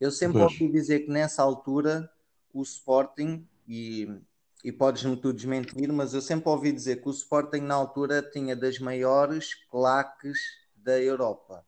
Eu 0.00 0.10
sempre 0.10 0.40
Pois. 0.40 0.52
ouvi 0.52 0.72
dizer 0.72 1.00
que 1.00 1.08
nessa 1.08 1.40
altura 1.40 2.10
o 2.52 2.62
Sporting, 2.62 3.46
e, 3.68 4.08
e 4.64 4.72
podes-me 4.72 5.16
tu 5.16 5.32
desmentir, 5.32 5.92
mas 5.92 6.12
eu 6.12 6.20
sempre 6.20 6.48
ouvi 6.48 6.72
dizer 6.72 7.00
que 7.00 7.08
o 7.08 7.12
Sporting 7.12 7.60
na 7.60 7.76
altura 7.76 8.20
tinha 8.22 8.56
das 8.56 8.80
maiores 8.80 9.54
claques 9.70 10.36
da 10.74 11.00
Europa. 11.00 11.64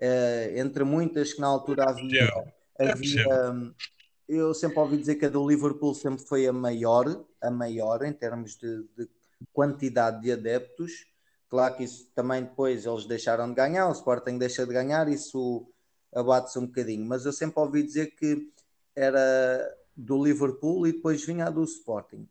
Eh, 0.00 0.54
entre 0.56 0.84
muitas 0.84 1.34
que 1.34 1.40
na 1.42 1.48
altura 1.48 1.90
havia, 1.90 2.32
havia 2.78 3.74
eu 4.28 4.54
sempre 4.54 4.78
ouvi 4.78 4.96
dizer 4.96 5.16
que 5.16 5.26
a 5.26 5.28
do 5.28 5.46
Liverpool 5.46 5.94
sempre 5.94 6.24
foi 6.24 6.46
a 6.46 6.52
maior, 6.52 7.24
a 7.40 7.50
maior 7.50 8.04
em 8.04 8.12
termos 8.12 8.56
de, 8.56 8.84
de 8.96 9.08
quantidade 9.52 10.22
de 10.22 10.32
adeptos. 10.32 11.06
Claro 11.48 11.76
que 11.76 11.84
isso 11.84 12.08
também 12.14 12.42
depois 12.42 12.86
eles 12.86 13.04
deixaram 13.04 13.48
de 13.48 13.54
ganhar, 13.54 13.88
o 13.88 13.92
Sporting 13.92 14.38
deixa 14.38 14.66
de 14.66 14.72
ganhar, 14.72 15.08
isso 15.08 15.66
abate-se 16.14 16.58
um 16.58 16.66
bocadinho. 16.66 17.04
Mas 17.04 17.26
eu 17.26 17.32
sempre 17.32 17.60
ouvi 17.60 17.82
dizer 17.82 18.14
que 18.14 18.50
era 18.94 19.76
do 19.96 20.22
Liverpool 20.22 20.86
e 20.86 20.92
depois 20.92 21.24
vinha 21.24 21.46
a 21.46 21.50
do 21.50 21.64
Sporting. 21.64 22.28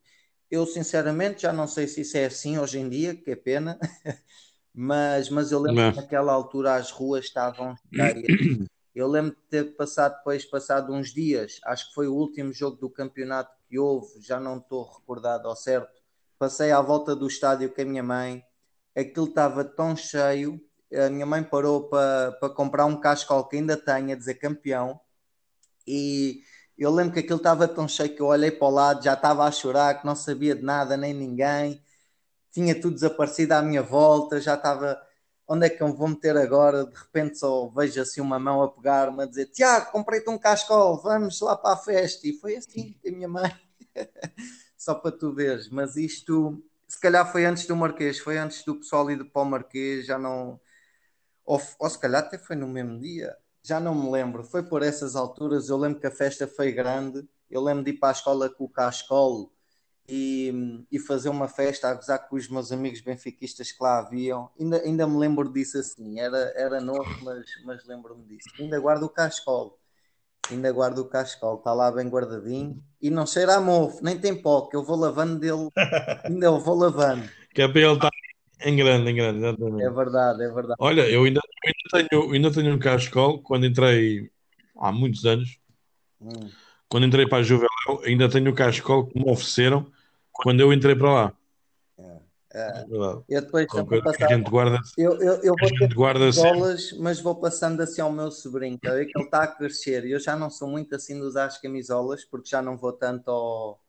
Eu 0.50 0.66
sinceramente 0.66 1.44
já 1.44 1.54
não 1.54 1.68
sei 1.68 1.88
se 1.88 2.02
isso 2.02 2.18
é 2.18 2.26
assim 2.26 2.58
hoje 2.58 2.80
em 2.80 2.90
dia, 2.90 3.16
que 3.16 3.32
é 3.32 3.36
pena, 3.36 3.80
mas, 4.74 5.30
mas 5.30 5.52
eu 5.52 5.60
lembro 5.60 5.82
não. 5.82 5.92
que 5.92 5.98
naquela 5.98 6.34
altura 6.34 6.76
as 6.76 6.92
ruas 6.92 7.26
estavam 7.26 7.76
cheias. 7.94 8.68
Eu 8.94 9.08
lembro 9.08 9.32
de 9.32 9.42
ter 9.50 9.76
passado 9.76 10.18
depois, 10.18 10.46
passado 10.46 10.94
uns 10.94 11.14
dias, 11.14 11.60
acho 11.66 11.90
que 11.90 11.96
foi 11.96 12.08
o 12.08 12.16
último 12.16 12.52
jogo 12.52 12.78
do 12.78 12.90
campeonato 12.90 13.56
que 13.68 13.80
houve, 13.80 14.22
já 14.22 14.40
não 14.40 14.58
estou 14.58 14.84
recordado 14.84 15.48
ao 15.48 15.56
certo. 15.56 16.02
Passei 16.38 16.72
à 16.72 16.82
volta 16.82 17.16
do 17.16 17.28
estádio 17.28 17.74
com 17.74 17.82
a 17.82 17.86
minha 17.86 18.04
mãe, 18.04 18.44
aquilo 18.96 19.28
estava 19.28 19.64
tão 19.64 19.96
cheio, 19.96 20.60
a 20.94 21.10
minha 21.10 21.26
mãe 21.26 21.44
parou 21.44 21.88
para, 21.88 22.36
comprar 22.56 22.86
um 22.86 23.00
cascal 23.00 23.48
que 23.48 23.56
ainda 23.58 23.78
tem, 23.78 24.12
a 24.12 24.16
dizer 24.16 24.36
campeão, 24.36 25.00
e 25.88 26.44
eu 26.78 26.92
lembro 26.92 27.14
que 27.14 27.20
aquilo 27.20 27.38
estava 27.38 27.68
tão 27.68 27.88
cheio 27.88 28.14
que 28.16 28.22
eu 28.22 28.28
olhei 28.28 28.52
para 28.52 28.68
o 28.68 28.72
lado, 28.72 29.04
já 29.04 29.14
estava 29.14 29.46
a 29.46 29.52
chorar, 29.52 30.00
que 30.00 30.06
não 30.06 30.16
sabia 30.16 30.56
de 30.56 30.64
nada 30.64 30.98
nem 30.98 31.14
ninguém, 31.14 31.82
tinha 32.52 32.80
tudo 32.80 32.96
desaparecido 32.96 33.54
à 33.54 33.62
minha 33.62 33.82
volta, 33.82 34.42
já 34.42 34.56
estava. 34.56 35.02
Onde 35.54 35.66
é 35.66 35.70
que 35.70 35.84
eu 35.84 35.94
vou 35.94 36.08
meter 36.08 36.38
agora? 36.38 36.86
De 36.86 36.96
repente 36.96 37.38
só 37.38 37.68
vejo 37.68 38.02
assim 38.02 38.22
uma 38.22 38.40
mão 38.40 38.64
a 38.64 38.72
pegar-me 38.72 39.22
a 39.22 39.26
dizer: 39.26 39.48
Tiago, 39.48 39.92
comprei-te 39.92 40.30
um 40.30 40.38
cascol, 40.38 41.02
vamos 41.02 41.42
lá 41.42 41.58
para 41.58 41.74
a 41.74 41.78
festa. 41.78 42.26
E 42.26 42.32
foi 42.32 42.56
assim, 42.56 42.96
a 43.06 43.12
minha 43.12 43.28
mãe, 43.28 43.52
só 44.78 44.96
para 44.96 45.12
tu 45.12 45.34
veres. 45.34 45.68
Mas 45.68 45.98
isto, 45.98 46.64
se 46.88 46.98
calhar 47.02 47.30
foi 47.30 47.44
antes 47.44 47.66
do 47.66 47.76
Marquês, 47.76 48.18
foi 48.18 48.38
antes 48.38 48.64
do 48.64 48.76
pessoal 48.76 49.12
ir 49.12 49.26
para 49.26 49.42
o 49.42 49.46
Marquês, 49.46 50.06
já 50.06 50.18
não. 50.18 50.58
Ou, 51.44 51.62
ou 51.80 51.90
se 51.90 52.00
calhar 52.00 52.24
até 52.24 52.38
foi 52.38 52.56
no 52.56 52.70
mesmo 52.70 52.98
dia, 52.98 53.36
já 53.62 53.78
não 53.78 53.94
me 53.94 54.10
lembro. 54.10 54.46
Foi 54.46 54.64
por 54.64 54.82
essas 54.82 55.18
alturas. 55.18 55.68
Eu 55.68 55.76
lembro 55.76 56.00
que 56.00 56.08
a 56.08 56.12
festa 56.12 56.48
foi 56.48 56.72
grande. 56.72 57.28
Eu 57.50 57.62
lembro 57.62 57.84
de 57.84 57.92
ir 57.92 58.00
para 58.00 58.08
a 58.08 58.14
escola 58.14 58.50
com 58.50 58.64
o 58.64 58.70
cascolo 58.70 59.52
e, 60.14 60.84
e 60.92 61.00
fazer 61.00 61.30
uma 61.30 61.48
festa 61.48 61.88
a 61.88 61.94
gozar 61.94 62.28
com 62.28 62.36
os 62.36 62.50
meus 62.50 62.70
amigos 62.70 63.00
benfiquistas 63.00 63.72
que 63.72 63.82
lá 63.82 64.00
haviam. 64.00 64.50
Ainda, 64.60 64.82
ainda 64.82 65.08
me 65.08 65.18
lembro 65.18 65.50
disso 65.50 65.78
assim. 65.78 66.20
Era, 66.20 66.52
era 66.58 66.82
novo, 66.82 67.10
mas, 67.24 67.46
mas 67.64 67.88
lembro-me 67.88 68.26
disso. 68.26 68.50
Ainda 68.60 68.78
guardo 68.78 69.04
o 69.04 69.10
cascolo. 69.10 69.78
Ainda 70.52 70.70
guardo 70.70 71.00
o 71.00 71.06
cascolo. 71.06 71.60
Está 71.60 71.74
lá 71.74 71.90
bem 71.90 72.10
guardadinho. 72.10 72.84
E 73.02 73.10
não 73.10 73.26
cheira 73.26 73.56
a 73.56 73.62
mofo, 73.62 74.04
nem 74.04 74.20
tem 74.20 74.36
pó, 74.36 74.68
que 74.68 74.76
eu 74.76 74.84
vou 74.84 74.98
lavando 74.98 75.40
dele. 75.40 75.70
ainda 76.26 76.48
eu 76.48 76.60
vou 76.60 76.76
lavando. 76.76 77.30
Que 77.56 77.62
é 77.62 77.68
para 77.70 77.80
ele 77.80 77.94
estar 77.94 78.10
em 78.66 78.76
grande, 78.76 79.12
em 79.12 79.16
grande, 79.16 79.38
exatamente. 79.38 79.84
É 79.84 79.90
verdade, 79.90 80.44
é 80.44 80.50
verdade. 80.50 80.76
Olha, 80.78 81.10
eu 81.10 81.24
ainda, 81.24 81.40
ainda, 81.66 82.10
tenho, 82.10 82.32
ainda 82.34 82.52
tenho 82.52 82.76
um 82.76 82.80
cascol 82.80 83.42
quando 83.42 83.66
entrei 83.66 84.30
há 84.78 84.92
muitos 84.92 85.26
anos. 85.26 85.58
Hum. 86.20 86.50
Quando 86.90 87.06
entrei 87.06 87.26
para 87.26 87.38
a 87.38 87.44
Juveléu, 87.44 88.04
ainda 88.04 88.28
tenho 88.28 88.52
o 88.52 88.54
cascol 88.54 89.08
que 89.08 89.18
me 89.18 89.32
ofereceram 89.32 89.90
quando 90.32 90.60
eu 90.60 90.74
entrei 90.74 90.96
para 90.96 91.14
lá. 91.14 91.34
É, 91.98 92.20
é. 92.54 92.86
Eu 93.30 93.42
depois 93.42 93.68
passar, 94.04 94.26
a 94.26 94.34
gente 94.36 94.50
guarda, 94.50 94.80
eu, 94.98 95.14
eu, 95.22 95.36
eu 95.42 95.56
vou 95.58 95.70
ter 95.70 95.94
guarda 95.94 96.20
camisolas, 96.20 96.92
mas 96.94 97.20
vou 97.20 97.36
passando 97.36 97.82
assim 97.82 98.02
ao 98.02 98.12
meu 98.12 98.30
sobrinho, 98.30 98.78
que 98.78 98.88
ele 98.88 99.10
está 99.18 99.44
a 99.44 99.48
crescer. 99.48 100.06
Eu 100.06 100.20
já 100.20 100.36
não 100.36 100.50
sou 100.50 100.68
muito 100.68 100.94
assim 100.96 101.16
de 101.16 101.22
usar 101.22 101.46
as 101.46 101.58
camisolas, 101.60 102.26
porque 102.26 102.50
já 102.50 102.62
não 102.62 102.76
vou 102.76 102.92
tanto 102.92 103.32
ao, 103.32 103.82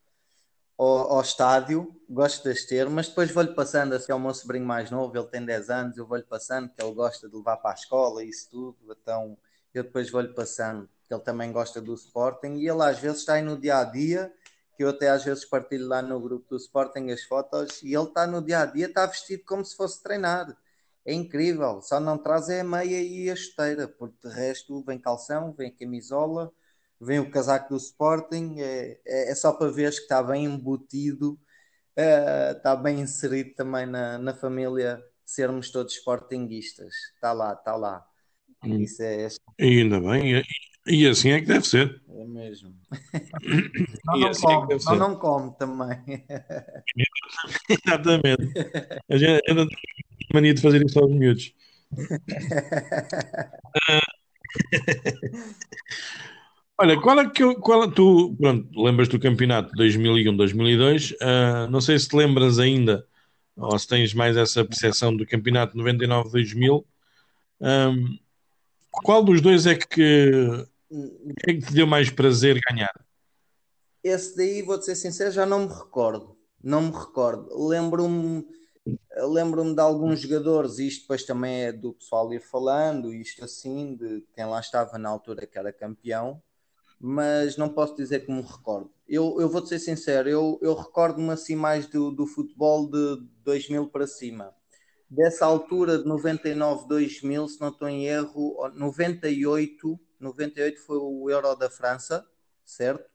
ao, 0.78 1.12
ao 1.12 1.20
estádio, 1.20 1.92
gosto 2.08 2.44
de 2.44 2.50
as 2.50 2.64
ter, 2.64 2.88
mas 2.88 3.08
depois 3.08 3.30
vou-lhe 3.32 3.52
passando 3.52 3.94
assim 3.94 4.12
ao 4.12 4.20
meu 4.20 4.32
sobrinho 4.32 4.64
mais 4.64 4.90
novo, 4.90 5.16
ele 5.16 5.26
tem 5.26 5.44
10 5.44 5.70
anos, 5.70 5.96
eu 5.96 6.06
vou-lhe 6.06 6.24
passando, 6.24 6.68
que 6.68 6.82
ele 6.82 6.94
gosta 6.94 7.28
de 7.28 7.34
levar 7.34 7.56
para 7.56 7.72
a 7.72 7.74
escola 7.74 8.22
e 8.22 8.28
isso 8.28 8.48
tudo, 8.50 8.96
então 9.00 9.36
eu 9.74 9.82
depois 9.82 10.10
vou-lhe 10.10 10.32
passando, 10.34 10.88
que 11.06 11.12
ele 11.12 11.22
também 11.22 11.50
gosta 11.50 11.80
do 11.80 11.94
Sporting, 11.94 12.58
e 12.58 12.68
ele 12.68 12.82
às 12.82 12.98
vezes 12.98 13.18
está 13.18 13.34
aí 13.34 13.42
no 13.42 13.58
dia 13.58 13.78
a 13.78 13.84
dia, 13.84 14.32
que 14.82 14.84
eu 14.84 14.88
até 14.88 15.08
às 15.10 15.24
vezes 15.24 15.44
partilho 15.44 15.86
lá 15.86 16.02
no 16.02 16.20
grupo 16.20 16.48
do 16.50 16.56
Sporting 16.56 17.10
as 17.10 17.22
fotos, 17.22 17.80
e 17.84 17.94
ele 17.94 18.04
está 18.04 18.26
no 18.26 18.44
dia 18.44 18.60
a 18.60 18.66
dia, 18.66 18.86
está 18.86 19.06
vestido 19.06 19.44
como 19.44 19.64
se 19.64 19.76
fosse 19.76 20.02
treinar. 20.02 20.56
É 21.04 21.12
incrível, 21.12 21.80
só 21.80 22.00
não 22.00 22.18
traz 22.18 22.48
é 22.48 22.60
a 22.60 22.64
meia 22.64 23.00
e 23.00 23.30
a 23.30 23.36
chuteira, 23.36 23.86
porque 23.86 24.28
de 24.28 24.34
resto 24.34 24.82
vem 24.84 24.98
calção, 24.98 25.52
vem 25.52 25.70
camisola, 25.70 26.52
vem 27.00 27.20
o 27.20 27.30
casaco 27.30 27.70
do 27.70 27.76
Sporting, 27.76 28.56
é, 28.58 29.00
é, 29.06 29.30
é 29.30 29.34
só 29.34 29.52
para 29.52 29.70
ver 29.70 29.90
que 29.92 30.00
está 30.00 30.22
bem 30.22 30.46
embutido, 30.46 31.38
é, 31.96 32.52
está 32.52 32.74
bem 32.74 33.00
inserido 33.00 33.54
também 33.54 33.86
na, 33.86 34.18
na 34.18 34.34
família, 34.34 35.00
sermos 35.24 35.70
todos 35.70 35.94
sportinguistas. 35.94 36.94
Está 37.14 37.32
lá, 37.32 37.52
está 37.52 37.76
lá. 37.76 38.04
Hum. 38.64 38.80
Isso 38.80 39.02
é, 39.02 39.28
e 39.58 39.80
ainda 39.80 40.00
bem, 40.00 40.42
e, 40.86 41.06
assim 41.06 41.30
é 41.30 41.40
que 41.40 41.46
deve 41.46 41.66
ser. 41.66 42.02
É 42.08 42.24
mesmo. 42.24 42.74
não, 44.06 44.18
não, 44.18 44.28
assim 44.28 44.42
come, 44.42 44.74
é 44.74 44.78
não, 44.84 44.96
não 44.96 45.16
come 45.16 45.54
também. 45.58 45.98
Exatamente. 47.86 48.52
A 49.10 49.16
gente, 49.16 49.42
a 49.48 49.54
gente 49.54 49.68
tem 49.68 49.78
mania 50.34 50.54
de 50.54 50.60
fazer 50.60 50.84
isso 50.84 50.98
aos 50.98 51.12
miúdos. 51.12 51.54
Olha, 56.78 57.00
qual 57.00 57.20
é 57.20 57.30
que 57.30 57.44
eu, 57.44 57.54
qual 57.56 57.84
é, 57.84 57.90
tu, 57.90 58.34
pronto, 58.40 58.82
lembras 58.82 59.08
do 59.08 59.20
campeonato 59.20 59.70
de 59.70 59.76
2001, 59.76 60.36
2002, 60.36 61.12
uh, 61.12 61.70
não 61.70 61.80
sei 61.80 61.98
se 61.98 62.08
te 62.08 62.16
lembras 62.16 62.58
ainda, 62.58 63.06
ou 63.56 63.78
se 63.78 63.86
tens 63.86 64.12
mais 64.14 64.36
essa 64.36 64.64
percepção 64.64 65.16
do 65.16 65.26
campeonato 65.26 65.76
99, 65.76 66.30
2000, 66.30 66.84
um, 67.60 68.18
qual 68.90 69.22
dos 69.22 69.40
dois 69.40 69.66
é 69.66 69.76
que, 69.76 70.66
é 71.46 71.54
que 71.54 71.66
te 71.66 71.72
deu 71.74 71.86
mais 71.86 72.10
prazer 72.10 72.60
ganhar? 72.68 72.92
Esse 74.02 74.36
daí, 74.36 74.62
vou-te 74.62 74.84
ser 74.84 74.96
sincero, 74.96 75.30
já 75.30 75.46
não 75.46 75.60
me 75.60 75.72
recordo, 75.72 76.36
não 76.62 76.82
me 76.82 76.92
recordo, 76.92 77.48
lembro-me 77.68 78.44
lembro-me 79.16 79.74
de 79.74 79.80
alguns 79.80 80.20
jogadores, 80.20 80.78
isto 80.78 81.02
depois 81.02 81.24
também 81.24 81.64
é 81.64 81.72
do 81.72 81.92
pessoal 81.92 82.32
ir 82.32 82.40
falando, 82.40 83.12
isto 83.12 83.44
assim, 83.44 83.94
de 83.94 84.24
quem 84.34 84.44
lá 84.44 84.60
estava 84.60 84.98
na 84.98 85.08
altura 85.08 85.46
que 85.46 85.58
era 85.58 85.72
campeão, 85.72 86.42
mas 86.98 87.56
não 87.56 87.68
posso 87.68 87.96
dizer 87.96 88.24
que 88.24 88.32
me 88.32 88.42
recordo. 88.42 88.90
Eu, 89.08 89.40
eu 89.40 89.48
vou-te 89.48 89.68
ser 89.68 89.78
sincero, 89.78 90.28
eu, 90.28 90.58
eu 90.62 90.74
recordo-me 90.74 91.30
assim 91.30 91.56
mais 91.56 91.86
do, 91.86 92.10
do 92.10 92.26
futebol 92.26 92.88
de 92.88 93.22
2000 93.44 93.88
para 93.88 94.06
cima. 94.06 94.54
Dessa 95.08 95.44
altura 95.44 95.98
de 95.98 96.06
99, 96.06 96.88
2000, 96.88 97.48
se 97.48 97.60
não 97.60 97.68
estou 97.68 97.88
em 97.88 98.06
erro, 98.06 98.56
98, 98.74 100.00
98 100.22 100.80
foi 100.80 100.98
o 100.98 101.30
Euro 101.30 101.54
da 101.54 101.68
França, 101.68 102.26
certo? 102.64 103.10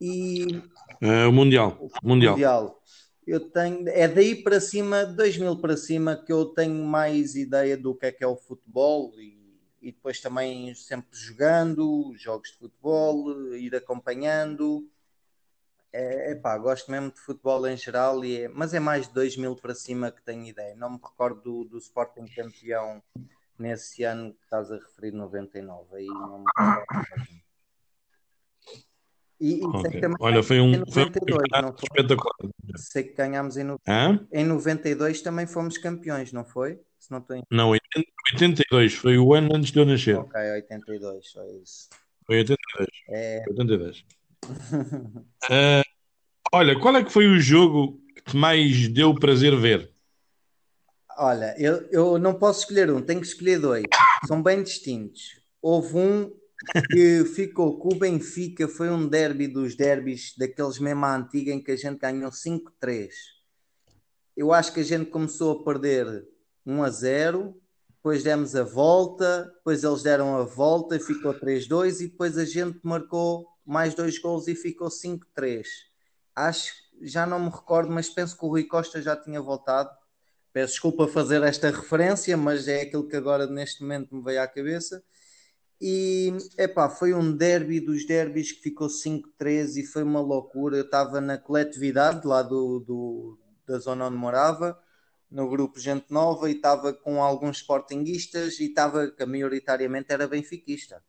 E... 0.00 0.62
É, 1.00 1.26
o 1.26 1.32
Mundial. 1.32 1.78
O 1.80 1.90
Mundial. 2.02 2.34
mundial. 2.34 2.82
Eu 3.24 3.38
tenho, 3.50 3.88
é 3.88 4.08
daí 4.08 4.42
para 4.42 4.60
cima, 4.60 5.04
2000 5.04 5.60
para 5.60 5.76
cima, 5.76 6.16
que 6.16 6.32
eu 6.32 6.46
tenho 6.46 6.84
mais 6.84 7.36
ideia 7.36 7.76
do 7.76 7.94
que 7.94 8.06
é 8.06 8.12
que 8.12 8.24
é 8.24 8.26
o 8.26 8.36
futebol 8.36 9.12
e 9.20 9.42
e 9.82 9.90
depois 9.90 10.20
também 10.20 10.72
sempre 10.74 11.18
jogando, 11.18 12.14
jogos 12.16 12.52
de 12.52 12.58
futebol, 12.58 13.52
ir 13.56 13.74
acompanhando. 13.74 14.88
É, 15.92 16.34
pá, 16.36 16.56
gosto 16.56 16.90
mesmo 16.90 17.10
de 17.10 17.20
futebol 17.20 17.66
em 17.66 17.76
geral, 17.76 18.24
e 18.24 18.42
é, 18.42 18.48
mas 18.48 18.72
é 18.72 18.80
mais 18.80 19.08
de 19.08 19.12
2 19.12 19.36
mil 19.36 19.56
para 19.56 19.74
cima 19.74 20.10
que 20.10 20.22
tenho 20.22 20.46
ideia. 20.46 20.76
Não 20.76 20.90
me 20.90 21.00
recordo 21.02 21.42
do, 21.42 21.64
do 21.64 21.78
Sporting 21.78 22.26
campeão 22.34 23.02
nesse 23.62 24.02
ano 24.02 24.34
que 24.34 24.44
estás 24.44 24.70
a 24.70 24.76
referir, 24.76 25.12
99. 25.12 25.96
Aí 25.96 26.06
não. 26.06 26.44
E, 29.40 29.58
e 29.60 29.64
okay. 29.64 30.00
também, 30.00 30.16
Olha, 30.20 30.42
foi 30.42 30.60
um, 30.60 30.84
foi 30.90 31.04
um 31.04 31.06
espetacular. 31.06 32.52
Sei 32.76 33.04
que 33.04 33.14
ganhámos 33.14 33.56
em, 33.56 33.64
no... 33.64 33.80
em 34.32 34.44
92 34.44 35.22
também 35.22 35.46
fomos 35.46 35.78
campeões, 35.78 36.32
não 36.32 36.44
foi? 36.44 36.78
Se 36.98 37.10
não, 37.10 37.18
estou 37.18 37.36
em... 37.36 37.42
não, 37.50 37.70
82 37.70 38.94
foi 38.94 39.18
o 39.18 39.34
ano 39.34 39.56
antes 39.56 39.72
de 39.72 39.78
eu 39.80 39.84
nascer. 39.84 40.16
Ok, 40.16 40.40
82, 40.40 41.32
foi 41.32 41.46
isso. 41.62 41.88
Foi 42.24 42.38
82. 42.38 42.88
É... 43.08 43.42
82. 43.48 44.04
uh, 44.44 45.82
olha, 46.52 46.78
qual 46.78 46.96
é 46.96 47.04
que 47.04 47.12
foi 47.12 47.26
o 47.26 47.40
jogo 47.40 48.00
que 48.14 48.22
te 48.22 48.36
mais 48.36 48.88
deu 48.88 49.12
prazer 49.14 49.56
ver? 49.56 49.91
Olha, 51.18 51.54
eu, 51.58 51.88
eu 51.90 52.18
não 52.18 52.34
posso 52.34 52.60
escolher 52.60 52.90
um, 52.90 53.02
tenho 53.02 53.20
que 53.20 53.26
escolher 53.26 53.58
dois. 53.58 53.84
São 54.26 54.42
bem 54.42 54.62
distintos. 54.62 55.40
Houve 55.60 55.96
um 55.96 56.32
que 56.90 57.24
ficou 57.24 57.78
com 57.78 57.94
o 57.94 57.98
Benfica, 57.98 58.68
foi 58.68 58.88
um 58.90 59.08
derby 59.08 59.48
dos 59.48 59.74
derbys, 59.74 60.34
daqueles 60.36 60.78
mesmo 60.78 61.04
à 61.04 61.16
antiga, 61.16 61.52
em 61.52 61.62
que 61.62 61.72
a 61.72 61.76
gente 61.76 61.98
ganhou 61.98 62.30
5-3. 62.30 63.10
Eu 64.36 64.52
acho 64.52 64.72
que 64.72 64.80
a 64.80 64.84
gente 64.84 65.10
começou 65.10 65.60
a 65.60 65.64
perder 65.64 66.26
1 66.64 66.82
a 66.82 66.90
0, 66.90 67.62
depois 67.90 68.22
demos 68.22 68.56
a 68.56 68.64
volta, 68.64 69.52
depois 69.56 69.84
eles 69.84 70.02
deram 70.02 70.36
a 70.36 70.42
volta 70.42 70.96
e 70.96 71.00
ficou 71.00 71.34
3-2 71.34 72.00
e 72.00 72.08
depois 72.08 72.38
a 72.38 72.44
gente 72.44 72.80
marcou 72.82 73.46
mais 73.64 73.94
dois 73.94 74.18
gols 74.18 74.48
e 74.48 74.54
ficou 74.54 74.88
5-3. 74.88 75.64
Acho, 76.34 76.72
já 77.00 77.26
não 77.26 77.38
me 77.38 77.50
recordo, 77.50 77.92
mas 77.92 78.08
penso 78.08 78.36
que 78.36 78.44
o 78.44 78.48
Rui 78.48 78.64
Costa 78.64 79.00
já 79.02 79.14
tinha 79.16 79.40
voltado. 79.40 79.90
Peço 80.52 80.72
desculpa 80.72 81.08
fazer 81.08 81.42
esta 81.42 81.70
referência, 81.70 82.36
mas 82.36 82.68
é 82.68 82.82
aquilo 82.82 83.08
que 83.08 83.16
agora 83.16 83.46
neste 83.46 83.82
momento 83.82 84.14
me 84.14 84.22
veio 84.22 84.42
à 84.42 84.46
cabeça. 84.46 85.02
E 85.80 86.32
epá, 86.58 86.88
foi 86.88 87.12
um 87.12 87.34
derby 87.36 87.80
dos 87.80 88.06
derbys 88.06 88.52
que 88.52 88.62
ficou 88.62 88.86
5-3 88.86 89.78
e 89.78 89.84
foi 89.84 90.02
uma 90.02 90.20
loucura. 90.20 90.76
Eu 90.76 90.84
estava 90.84 91.20
na 91.20 91.38
coletividade 91.38 92.26
lá 92.26 92.42
do, 92.42 92.78
do, 92.80 93.38
da 93.66 93.78
zona 93.78 94.06
onde 94.06 94.16
morava, 94.16 94.78
no 95.30 95.48
grupo 95.48 95.80
Gente 95.80 96.12
Nova, 96.12 96.48
e 96.48 96.54
estava 96.54 96.92
com 96.92 97.22
alguns 97.22 97.56
sportinguistas 97.56 98.60
e 98.60 98.66
estava 98.66 99.10
que 99.10 99.24
maioritariamente 99.24 100.12
era 100.12 100.28
benfiquista. 100.28 101.02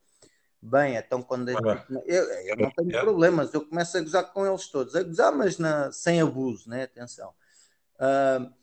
Bem, 0.60 0.96
então 0.96 1.22
quando 1.22 1.50
eu, 1.50 1.60
eu, 2.06 2.24
eu 2.24 2.56
não 2.56 2.72
tenho 2.72 2.90
problemas, 3.02 3.54
eu 3.54 3.68
começo 3.68 3.98
a 3.98 4.02
gozar 4.02 4.32
com 4.32 4.48
eles 4.48 4.70
todos, 4.70 4.96
a 4.96 5.04
gozar, 5.04 5.36
mas 5.36 5.60
na, 5.60 5.92
sem 5.92 6.22
abuso, 6.22 6.70
né? 6.70 6.84
Atenção. 6.84 7.34
Uh, 7.96 8.63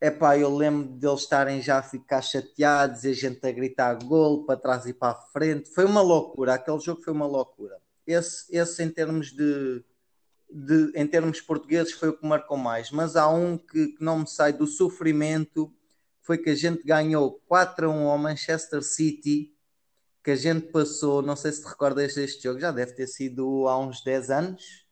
Epá, 0.00 0.38
eu 0.38 0.56
lembro 0.56 0.88
deles 0.88 1.20
estarem 1.20 1.60
já 1.60 1.78
a 1.78 1.82
ficar 1.82 2.22
chateados 2.22 3.04
e 3.04 3.08
a 3.08 3.12
gente 3.12 3.46
a 3.46 3.52
gritar 3.52 4.02
gol 4.02 4.46
para 4.46 4.58
trás 4.58 4.86
e 4.86 4.94
para 4.94 5.12
a 5.12 5.14
frente. 5.14 5.68
Foi 5.70 5.84
uma 5.84 6.00
loucura, 6.00 6.54
aquele 6.54 6.80
jogo 6.80 7.02
foi 7.02 7.12
uma 7.12 7.26
loucura. 7.26 7.76
Esse, 8.06 8.46
esse 8.56 8.82
em 8.82 8.88
termos 8.88 9.30
de, 9.30 9.84
de 10.50 10.90
em 10.94 11.06
termos 11.06 11.42
portugueses 11.42 11.92
foi 11.92 12.08
o 12.08 12.16
que 12.16 12.26
marcou 12.26 12.56
mais, 12.56 12.90
mas 12.90 13.14
há 13.14 13.28
um 13.28 13.58
que, 13.58 13.88
que 13.88 14.02
não 14.02 14.20
me 14.20 14.26
sai 14.26 14.54
do 14.54 14.66
sofrimento, 14.66 15.70
foi 16.22 16.38
que 16.38 16.48
a 16.48 16.54
gente 16.54 16.82
ganhou 16.82 17.38
4 17.46 17.86
a 17.86 17.90
1 17.90 18.08
ao 18.08 18.16
Manchester 18.16 18.82
City, 18.82 19.54
que 20.24 20.30
a 20.30 20.36
gente 20.36 20.68
passou, 20.68 21.20
não 21.20 21.36
sei 21.36 21.52
se 21.52 21.62
te 21.62 21.68
recordas 21.68 22.14
deste 22.14 22.42
jogo, 22.42 22.58
já 22.58 22.72
deve 22.72 22.92
ter 22.92 23.06
sido 23.06 23.68
há 23.68 23.78
uns 23.78 24.02
10 24.02 24.30
anos, 24.30 24.86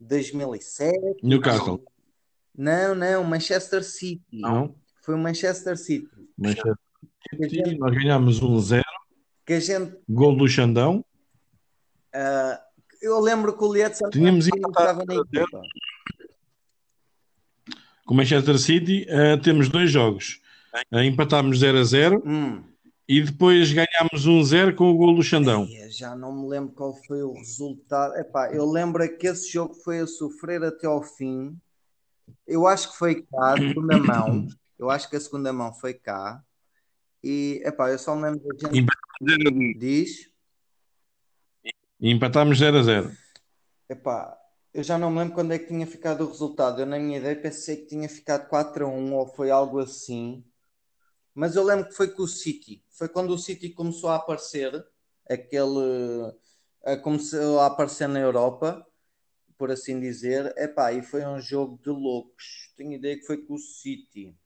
2007. 0.00 0.96
Newcastle. 1.24 1.84
Não, 2.56 2.94
não, 2.94 3.24
Manchester 3.24 3.82
City. 3.82 4.22
Não. 4.32 4.74
Foi 5.02 5.14
o 5.14 5.18
Manchester 5.18 5.76
City. 5.76 6.08
Manchester 6.38 6.76
City, 7.40 7.78
nós 7.78 7.94
ganhámos 7.94 8.42
um 8.42 8.60
zero. 8.60 8.84
Que 9.46 9.54
a 9.54 9.60
gente. 9.60 9.96
Gol 10.08 10.36
do 10.36 10.46
Xandão. 10.48 11.04
Uh, 12.14 12.58
eu 13.00 13.18
lembro 13.18 13.56
que 13.56 13.64
o 13.64 13.72
Lietzen 13.72 14.08
Tínhamos 14.10 14.46
estava 14.46 15.04
na 15.04 15.14
equipa. 15.14 15.62
Com 18.04 18.14
o 18.14 18.16
Manchester 18.16 18.58
City 18.58 19.06
uh, 19.08 19.40
temos 19.40 19.68
dois 19.68 19.90
jogos. 19.90 20.40
Uh, 20.92 21.00
empatámos 21.00 21.58
0 21.58 21.78
a 21.78 21.84
0 21.84 22.22
hum. 22.24 22.62
e 23.08 23.20
depois 23.20 23.72
ganhámos 23.72 24.26
um 24.26 24.42
0 24.42 24.74
com 24.74 24.90
o 24.90 24.96
gol 24.96 25.14
do 25.14 25.22
Xandão. 25.22 25.66
Ai, 25.68 25.90
já 25.90 26.14
não 26.14 26.32
me 26.32 26.48
lembro 26.48 26.72
qual 26.72 26.94
foi 26.94 27.22
o 27.22 27.32
resultado. 27.32 28.14
Epá, 28.16 28.52
eu 28.52 28.64
lembro 28.70 29.06
que 29.18 29.26
esse 29.26 29.50
jogo 29.50 29.74
foi 29.74 30.00
a 30.00 30.06
sofrer 30.06 30.62
até 30.62 30.86
ao 30.86 31.02
fim. 31.02 31.58
Eu 32.46 32.66
acho 32.66 32.92
que 32.92 32.98
foi 32.98 33.22
cá, 33.22 33.54
a 33.54 33.56
segunda 33.56 33.98
mão. 33.98 34.46
Eu 34.78 34.90
acho 34.90 35.08
que 35.08 35.14
a 35.14 35.20
segunda 35.20 35.52
mão 35.52 35.72
foi 35.72 35.94
cá. 35.94 36.42
E, 37.22 37.62
epá, 37.64 37.92
eu 37.92 37.98
só 38.00 38.16
me 38.16 38.22
lembro 38.22 38.48
da 38.48 38.68
gente. 38.68 39.78
Diz. 39.78 40.28
E 42.00 42.10
empatámos 42.10 42.58
0 42.58 42.78
a 42.78 42.82
0. 42.82 43.12
Epá, 43.88 44.36
eu 44.74 44.82
já 44.82 44.98
não 44.98 45.08
me 45.08 45.18
lembro 45.18 45.34
quando 45.34 45.52
é 45.52 45.58
que 45.60 45.68
tinha 45.68 45.86
ficado 45.86 46.24
o 46.24 46.28
resultado. 46.28 46.80
Eu, 46.80 46.86
na 46.86 46.98
minha 46.98 47.18
ideia, 47.18 47.40
pensei 47.40 47.76
que 47.76 47.86
tinha 47.86 48.08
ficado 48.08 48.48
4 48.48 48.86
a 48.86 48.88
1 48.88 49.14
ou 49.14 49.26
foi 49.28 49.52
algo 49.52 49.78
assim. 49.78 50.44
Mas 51.32 51.54
eu 51.54 51.62
lembro 51.62 51.88
que 51.88 51.94
foi 51.94 52.08
com 52.08 52.24
o 52.24 52.28
City. 52.28 52.84
Foi 52.90 53.08
quando 53.08 53.30
o 53.30 53.38
City 53.38 53.70
começou 53.70 54.10
a 54.10 54.16
aparecer, 54.16 54.84
aquele. 55.30 56.32
começou 57.02 57.60
a 57.60 57.66
aparecer 57.66 58.08
na 58.08 58.18
Europa 58.18 58.84
por 59.62 59.70
assim 59.70 60.00
dizer. 60.00 60.52
Epá, 60.58 60.92
e 60.92 61.04
foi 61.04 61.24
um 61.24 61.40
jogo 61.40 61.78
de 61.80 61.90
loucos. 61.90 62.72
Tenho 62.76 62.94
ideia 62.94 63.16
que 63.16 63.24
foi 63.24 63.36
com 63.36 63.54
o 63.54 63.58
City. 63.58 64.36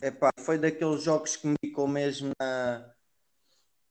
Epá, 0.00 0.30
foi 0.38 0.56
daqueles 0.56 1.02
jogos 1.02 1.34
que 1.34 1.48
me 1.48 1.56
ficou 1.60 1.88
mesmo 1.88 2.30
na, 2.38 2.94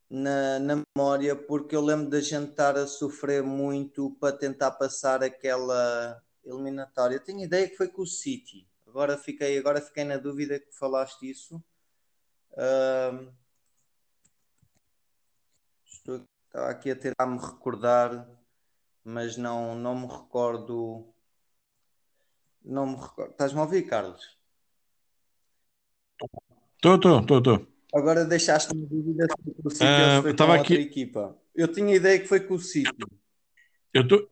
na, 0.10 0.60
na 0.60 0.84
memória, 0.96 1.36
porque 1.36 1.76
eu 1.76 1.82
lembro 1.82 2.10
da 2.10 2.22
gente 2.22 2.52
estar 2.52 2.78
a 2.78 2.88
sofrer 2.88 3.44
muito 3.44 4.16
para 4.18 4.34
tentar 4.34 4.72
passar 4.72 5.22
aquela 5.22 6.24
eliminatória. 6.46 7.20
Tenho 7.20 7.44
ideia 7.44 7.68
que 7.68 7.76
foi 7.76 7.90
com 7.90 8.04
o 8.04 8.08
City. 8.08 8.66
Agora 8.88 9.18
fiquei, 9.18 9.58
agora 9.58 9.82
fiquei 9.82 10.06
na 10.06 10.16
dúvida 10.16 10.58
que 10.58 10.72
falaste 10.72 11.30
isso. 11.30 11.62
Estou 15.86 16.24
estava 16.46 16.70
aqui 16.70 16.92
a 16.92 16.96
tentar 16.96 17.26
me 17.26 17.38
recordar 17.38 18.37
mas 19.08 19.38
não, 19.38 19.74
não 19.74 19.96
me 19.96 20.06
recordo. 20.06 21.08
Não 22.64 22.86
me 22.88 22.96
recordo. 22.96 23.32
Estás-me 23.32 23.60
a 23.60 23.64
ouvir, 23.64 23.84
Carlos? 23.84 24.38
Estou, 26.76 26.96
estou, 26.96 27.20
estou, 27.22 27.38
estou. 27.38 27.68
Agora 27.96 28.26
deixaste-me 28.26 28.86
dúvida 28.86 29.26
se 29.30 29.56
o 29.64 29.70
City 29.70 29.86
uh, 29.86 30.22
foi 30.22 30.36
com 30.36 30.44
outra 30.44 30.56
aqui... 30.56 30.74
equipa. 30.74 31.38
Eu 31.56 31.70
tinha 31.70 31.96
ideia 31.96 32.20
que 32.20 32.28
foi 32.28 32.42
com 32.42 32.56
o 32.56 32.60
City. 32.60 32.92
Eu 33.94 34.02
estou. 34.02 34.20
Tô... 34.20 34.30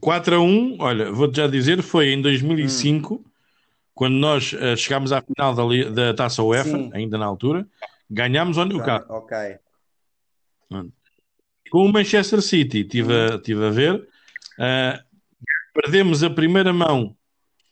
4 0.00 0.36
a 0.36 0.38
1, 0.38 0.76
olha, 0.80 1.10
vou-te 1.10 1.36
já 1.36 1.46
dizer, 1.46 1.82
foi 1.82 2.12
em 2.12 2.20
2005, 2.20 3.14
hum. 3.14 3.24
quando 3.94 4.14
nós 4.14 4.52
uh, 4.52 4.76
chegámos 4.76 5.12
à 5.12 5.22
final 5.22 5.54
da, 5.54 5.90
da 5.90 6.14
Taça 6.14 6.42
UEFA, 6.42 6.70
Sim. 6.70 6.90
ainda 6.92 7.16
na 7.16 7.24
altura, 7.24 7.66
ganhámos 8.08 8.58
ao 8.58 8.66
Newcastle. 8.66 9.16
Ok. 9.16 9.36
Hum. 10.70 10.92
Com 11.70 11.86
o 11.86 11.92
Manchester 11.92 12.40
City, 12.40 12.80
estive 12.80 13.12
a, 13.12 13.38
tive 13.38 13.64
a 13.64 13.70
ver, 13.70 13.94
uh, 13.94 15.04
perdemos 15.72 16.22
a 16.22 16.30
primeira 16.30 16.72
mão 16.72 17.16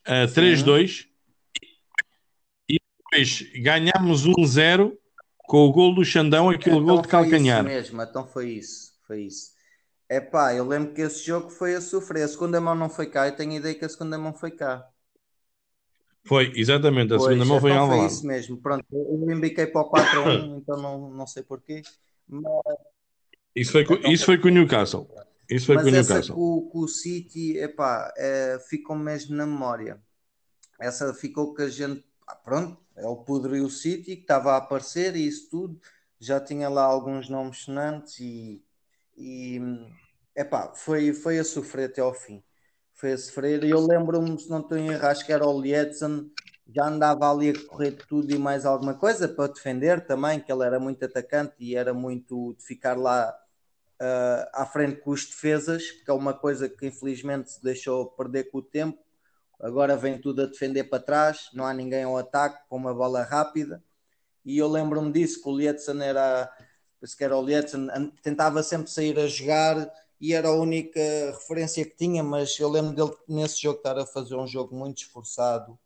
a 0.07 0.24
uh, 0.24 0.28
3-2 0.28 1.07
e 2.68 2.78
depois 2.99 3.43
ganhámos 3.62 4.26
1-0 4.26 4.93
com 5.47 5.66
o 5.66 5.72
gol 5.72 5.95
do 5.95 6.05
Xandão, 6.05 6.49
aquele 6.51 6.76
então 6.76 6.86
gol 6.86 7.03
de 7.03 7.09
calcanhar. 7.09 7.62
Foi 7.62 7.72
isso 7.72 7.95
mesmo, 7.95 8.03
então 8.03 8.26
foi 8.26 8.51
isso, 8.51 8.93
foi 9.07 9.22
isso. 9.22 9.53
É 10.09 10.20
pá, 10.20 10.55
eu 10.55 10.66
lembro 10.66 10.93
que 10.93 11.01
esse 11.01 11.24
jogo 11.24 11.49
foi 11.49 11.74
a 11.74 11.80
sofrer. 11.80 12.24
A 12.24 12.28
segunda 12.28 12.61
mão 12.61 12.74
não 12.74 12.88
foi 12.88 13.07
cá, 13.07 13.26
eu 13.26 13.36
tenho 13.36 13.53
a 13.53 13.57
ideia 13.57 13.74
que 13.74 13.84
a 13.84 13.88
segunda 13.88 14.18
mão 14.18 14.32
foi 14.32 14.51
cá. 14.51 14.86
Foi, 16.24 16.53
exatamente, 16.55 17.12
a 17.12 17.16
pois, 17.16 17.28
segunda 17.28 17.45
mão 17.45 17.61
foi 17.61 17.70
em 17.70 17.74
então 17.74 17.84
Alvalade. 17.84 18.09
Foi 18.09 18.16
isso 18.16 18.26
mesmo, 18.26 18.57
pronto, 18.59 18.84
eu 18.90 19.30
embiquei 19.30 19.66
para 19.66 19.80
o 19.80 19.90
4-1, 19.90 20.59
então 20.59 20.80
não, 20.80 21.11
não 21.11 21.26
sei 21.26 21.43
porquê. 21.43 21.82
Mas 22.28 22.45
isso 23.55 23.72
foi, 23.72 23.84
com, 23.84 23.94
isso 24.09 24.24
foi 24.24 24.38
com 24.38 24.48
o 24.48 24.50
Newcastle. 24.50 25.09
Isso 25.48 25.66
foi 25.66 25.76
Mas 25.76 25.84
com 25.84 25.90
o 25.90 25.92
Newcastle. 25.92 26.18
Essa 26.18 26.32
com, 26.32 26.68
com 26.70 26.78
o 26.78 26.88
City, 26.88 27.59
epá, 27.59 28.12
é, 28.16 28.59
ficou 28.68 28.96
mesmo 28.96 29.36
na 29.36 29.46
memória. 29.46 30.00
Essa 30.80 31.12
ficou 31.12 31.55
que 31.55 31.62
a 31.62 31.68
gente, 31.68 32.05
ah, 32.26 32.34
pronto, 32.34 32.78
é 32.96 33.07
o 33.07 33.16
Pudre 33.16 33.59
e 33.59 33.61
o 33.61 33.70
City 33.70 34.16
que 34.16 34.22
estava 34.22 34.53
a 34.53 34.57
aparecer 34.57 35.14
e 35.16 35.26
isso 35.26 35.50
tudo. 35.50 35.78
Já 36.18 36.40
tinha 36.40 36.68
lá 36.68 36.84
alguns 36.84 37.28
nomes 37.28 37.59
sonantes 37.59 38.18
e, 38.20 38.64
e 39.16 39.61
epá, 40.34 40.72
foi, 40.74 41.12
foi 41.12 41.38
a 41.38 41.44
sofrer 41.44 41.90
até 41.90 42.00
ao 42.00 42.14
fim. 42.14 42.42
Foi 42.94 43.12
a 43.12 43.18
sofrer. 43.18 43.64
E 43.64 43.70
eu 43.70 43.80
lembro-me, 43.84 44.38
se 44.38 44.48
não 44.48 44.61
estou 44.61 44.78
em 44.78 44.88
erro, 44.88 45.07
acho 45.07 45.26
que 45.26 45.32
era 45.32 45.46
o 45.46 45.61
Lietzen, 45.61 46.30
já 46.74 46.86
andava 46.86 47.30
ali 47.30 47.50
a 47.50 47.68
correr 47.68 47.92
tudo 47.92 48.32
e 48.32 48.38
mais 48.38 48.64
alguma 48.64 48.94
coisa 48.94 49.28
para 49.28 49.53
defender 49.53 50.07
também, 50.07 50.40
que 50.40 50.50
ele 50.50 50.64
era 50.64 50.80
muito 50.80 51.05
atacante 51.05 51.55
e 51.59 51.74
era 51.74 51.92
muito 51.92 52.55
de 52.59 52.64
ficar 52.64 52.96
lá 52.96 53.36
uh, 54.03 54.50
à 54.53 54.66
frente 54.66 55.00
com 55.00 55.12
os 55.12 55.24
defesas, 55.24 55.90
que 55.90 56.11
é 56.11 56.12
uma 56.12 56.34
coisa 56.34 56.68
que 56.68 56.86
infelizmente 56.86 57.53
se 57.53 57.62
deixou 57.62 58.07
perder 58.07 58.50
com 58.50 58.59
o 58.59 58.62
tempo. 58.62 58.98
Agora 59.61 59.96
vem 59.96 60.20
tudo 60.20 60.42
a 60.42 60.46
defender 60.46 60.84
para 60.84 61.03
trás, 61.03 61.48
não 61.55 61.64
há 61.64 61.72
ninguém 61.72 62.03
ao 62.03 62.18
ataque 62.18 62.68
com 62.68 62.76
uma 62.76 62.92
bola 62.92 63.22
rápida. 63.22 63.82
E 64.44 64.59
eu 64.59 64.68
lembro-me 64.68 65.12
disso, 65.12 65.40
que 65.40 65.48
o 65.48 65.57
Lietzen 65.57 66.03
era, 66.03 66.50
penso 67.00 67.16
que 67.16 67.22
era 67.22 67.36
o 67.36 67.42
Lietzen, 67.42 67.86
tentava 68.20 68.61
sempre 68.64 68.90
sair 68.90 69.16
a 69.20 69.28
jogar 69.28 69.88
e 70.20 70.34
era 70.34 70.48
a 70.48 70.55
única 70.55 71.00
referência 71.32 71.84
que 71.84 71.96
tinha, 71.96 72.24
mas 72.24 72.59
eu 72.59 72.68
lembro 72.68 72.92
dele 72.92 73.16
nesse 73.28 73.62
jogo 73.62 73.78
estar 73.78 73.96
a 73.98 74.07
fazer 74.07 74.34
um 74.34 74.48
jogo 74.48 74.74
muito 74.74 74.98
esforçado 74.98 75.78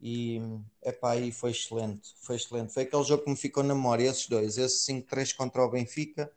e 0.00 0.40
epá, 0.82 1.12
aí 1.12 1.30
foi 1.30 1.52
excelente, 1.52 2.14
foi 2.20 2.34
excelente. 2.34 2.72
Foi 2.72 2.82
aquele 2.82 3.04
jogo 3.04 3.22
que 3.22 3.30
me 3.30 3.36
ficou 3.36 3.62
na 3.62 3.74
memória, 3.74 4.08
esses 4.08 4.26
dois, 4.26 4.58
esse 4.58 4.92
5-3 4.92 5.36
contra 5.36 5.62
o 5.62 5.70
Benfica 5.70 6.32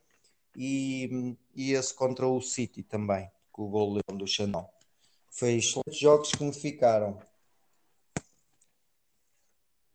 e, 0.56 1.36
e 1.56 1.74
esse 1.74 1.94
contra 1.94 2.28
o 2.28 2.42
City 2.42 2.84
também, 2.84 3.30
com 3.52 3.64
o 3.64 3.70
gol 3.70 4.00
do 4.08 4.28
Xandão. 4.28 4.68
Foi 5.30 5.54
excelentes 5.54 6.00
jogos 6.00 6.32
que 6.32 6.44
me 6.44 6.54
ficaram. 6.54 7.20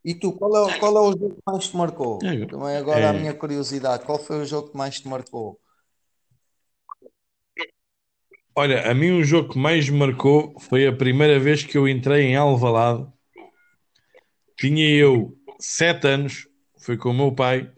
E 0.05 0.15
tu, 0.15 0.33
qual 0.33 0.69
é, 0.69 0.79
qual 0.79 0.97
é 0.97 1.01
o 1.01 1.13
jogo 1.13 1.35
que 1.35 1.43
mais 1.47 1.69
te 1.69 1.77
marcou? 1.77 2.19
É, 2.23 2.47
também 2.47 2.77
agora 2.77 3.01
é... 3.01 3.09
a 3.09 3.13
minha 3.13 3.35
curiosidade, 3.35 4.05
qual 4.05 4.19
foi 4.19 4.41
o 4.41 4.47
jogo 4.47 4.71
que 4.71 4.77
mais 4.77 5.01
te 5.01 5.09
marcou? 5.09 5.61
Olha, 8.55 8.91
a 8.91 8.95
mim 8.95 9.13
o 9.13 9.23
jogo 9.23 9.51
que 9.51 9.59
mais 9.59 9.89
me 9.89 9.99
marcou 9.99 10.59
foi 10.59 10.87
a 10.87 10.97
primeira 10.97 11.39
vez 11.39 11.63
que 11.63 11.79
eu 11.79 11.87
entrei 11.87 12.23
em 12.25 12.37
Alvalade. 12.37 13.07
Tinha 14.59 14.89
eu 14.89 15.39
sete 15.61 16.09
anos, 16.09 16.49
foi 16.77 16.97
com 16.97 17.11
o 17.11 17.15
meu 17.15 17.33
pai 17.33 17.73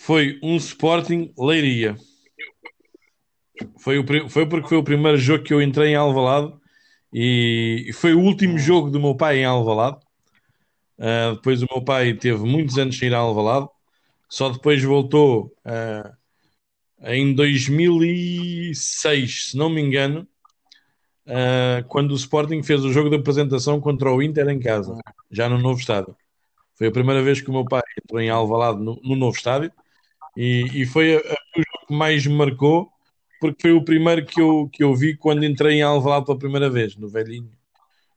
foi 0.00 0.38
um 0.42 0.56
Sporting 0.56 1.32
Leiria. 1.38 1.94
Foi, 3.78 3.98
o, 3.98 4.30
foi 4.30 4.46
porque 4.46 4.68
foi 4.68 4.78
o 4.78 4.82
primeiro 4.82 5.18
jogo 5.18 5.44
que 5.44 5.52
eu 5.52 5.60
entrei 5.60 5.90
em 5.90 5.94
Alvalade 5.94 6.54
E 7.12 7.90
foi 7.92 8.14
o 8.14 8.20
último 8.20 8.58
jogo 8.58 8.90
do 8.90 8.98
meu 8.98 9.14
pai 9.14 9.40
em 9.40 9.44
Alvalade. 9.44 9.98
Uh, 10.98 11.34
depois 11.34 11.62
o 11.62 11.66
meu 11.70 11.84
pai 11.84 12.14
teve 12.14 12.42
muitos 12.44 12.78
anos 12.78 12.98
sem 12.98 13.08
ir 13.08 13.14
a 13.14 13.18
Alvalade. 13.18 13.68
Só 14.26 14.48
depois 14.48 14.82
voltou 14.82 15.54
uh, 15.66 16.10
em 17.02 17.34
2006, 17.34 19.50
se 19.50 19.56
não 19.56 19.68
me 19.68 19.82
engano, 19.82 20.26
uh, 21.26 21.86
quando 21.88 22.12
o 22.12 22.16
Sporting 22.16 22.62
fez 22.62 22.82
o 22.84 22.92
jogo 22.92 23.10
de 23.10 23.16
apresentação 23.16 23.78
contra 23.82 24.10
o 24.10 24.22
Inter 24.22 24.48
em 24.48 24.60
casa, 24.60 24.96
já 25.30 25.46
no 25.46 25.58
novo 25.58 25.78
estádio. 25.78 26.16
Foi 26.74 26.86
a 26.86 26.92
primeira 26.92 27.22
vez 27.22 27.42
que 27.42 27.50
o 27.50 27.52
meu 27.52 27.66
pai 27.66 27.82
entrou 28.02 28.18
em 28.18 28.30
Alvalade 28.30 28.82
no, 28.82 28.98
no 29.02 29.14
novo 29.14 29.36
estádio 29.36 29.70
e, 30.36 30.82
e 30.82 30.86
foi 30.86 31.16
a, 31.16 31.18
a, 31.18 31.36
o 31.56 31.58
jogo 31.58 31.86
que 31.88 31.94
mais 31.94 32.26
me 32.26 32.34
marcou 32.34 32.90
porque 33.40 33.62
foi 33.62 33.72
o 33.72 33.82
primeiro 33.82 34.24
que 34.26 34.38
eu, 34.38 34.68
que 34.70 34.84
eu 34.84 34.94
vi 34.94 35.16
quando 35.16 35.44
entrei 35.44 35.78
em 35.78 35.82
Alvalade 35.82 36.26
pela 36.26 36.38
primeira 36.38 36.68
vez, 36.68 36.94
no 36.94 37.08
velhinho, 37.08 37.50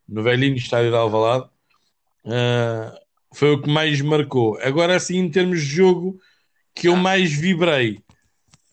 no 0.08 0.22
velhinho 0.22 0.58
estádio 0.58 0.92
de 0.92 0.98
Alvalade. 0.98 1.50
Uh, 2.26 2.94
foi 3.34 3.52
o 3.52 3.62
que 3.62 3.70
mais 3.70 4.02
marcou. 4.02 4.60
Agora, 4.62 4.98
assim, 4.98 5.18
em 5.18 5.32
termos 5.32 5.62
de 5.62 5.66
jogo, 5.66 6.20
que 6.76 6.90
eu 6.90 6.98
mais 6.98 7.32
vibrei, 7.32 8.04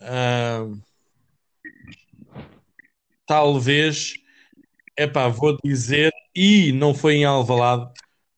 uh, 0.01 0.77
talvez, 3.25 4.15
é 4.97 5.07
pá, 5.07 5.29
vou 5.29 5.57
dizer, 5.63 6.11
e 6.35 6.73
não 6.73 6.93
foi 6.93 7.15
em 7.15 7.23
Alvalade, 7.23 7.89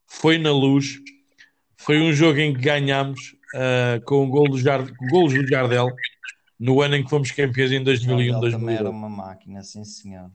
foi 0.05 0.37
na 0.37 0.51
Luz. 0.51 0.99
Foi 1.77 1.99
um 1.99 2.13
jogo 2.13 2.39
em 2.39 2.53
que 2.53 2.61
ganhámos 2.61 3.35
uh, 3.53 4.03
com 4.05 4.25
o 4.25 4.29
gol 4.29 4.49
do 4.49 4.57
Jar, 4.57 4.85
golos 5.09 5.33
do 5.33 5.47
Jardel 5.47 5.93
no 6.59 6.81
ano 6.81 6.95
em 6.95 7.03
que 7.03 7.09
fomos 7.09 7.31
campeões 7.31 7.71
em 7.71 7.83
2001, 7.83 8.39
2002. 8.39 8.53
também 8.53 8.75
era 8.75 8.89
uma 8.89 9.09
máquina, 9.09 9.61
sim 9.63 9.83
senhor. 9.83 10.31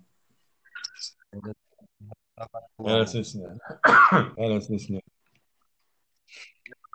Era 2.85 3.07
sim 3.07 3.25
senhor. 3.25 3.57
Era 4.37 4.61
sim 4.61 4.79
senhor. 4.79 5.03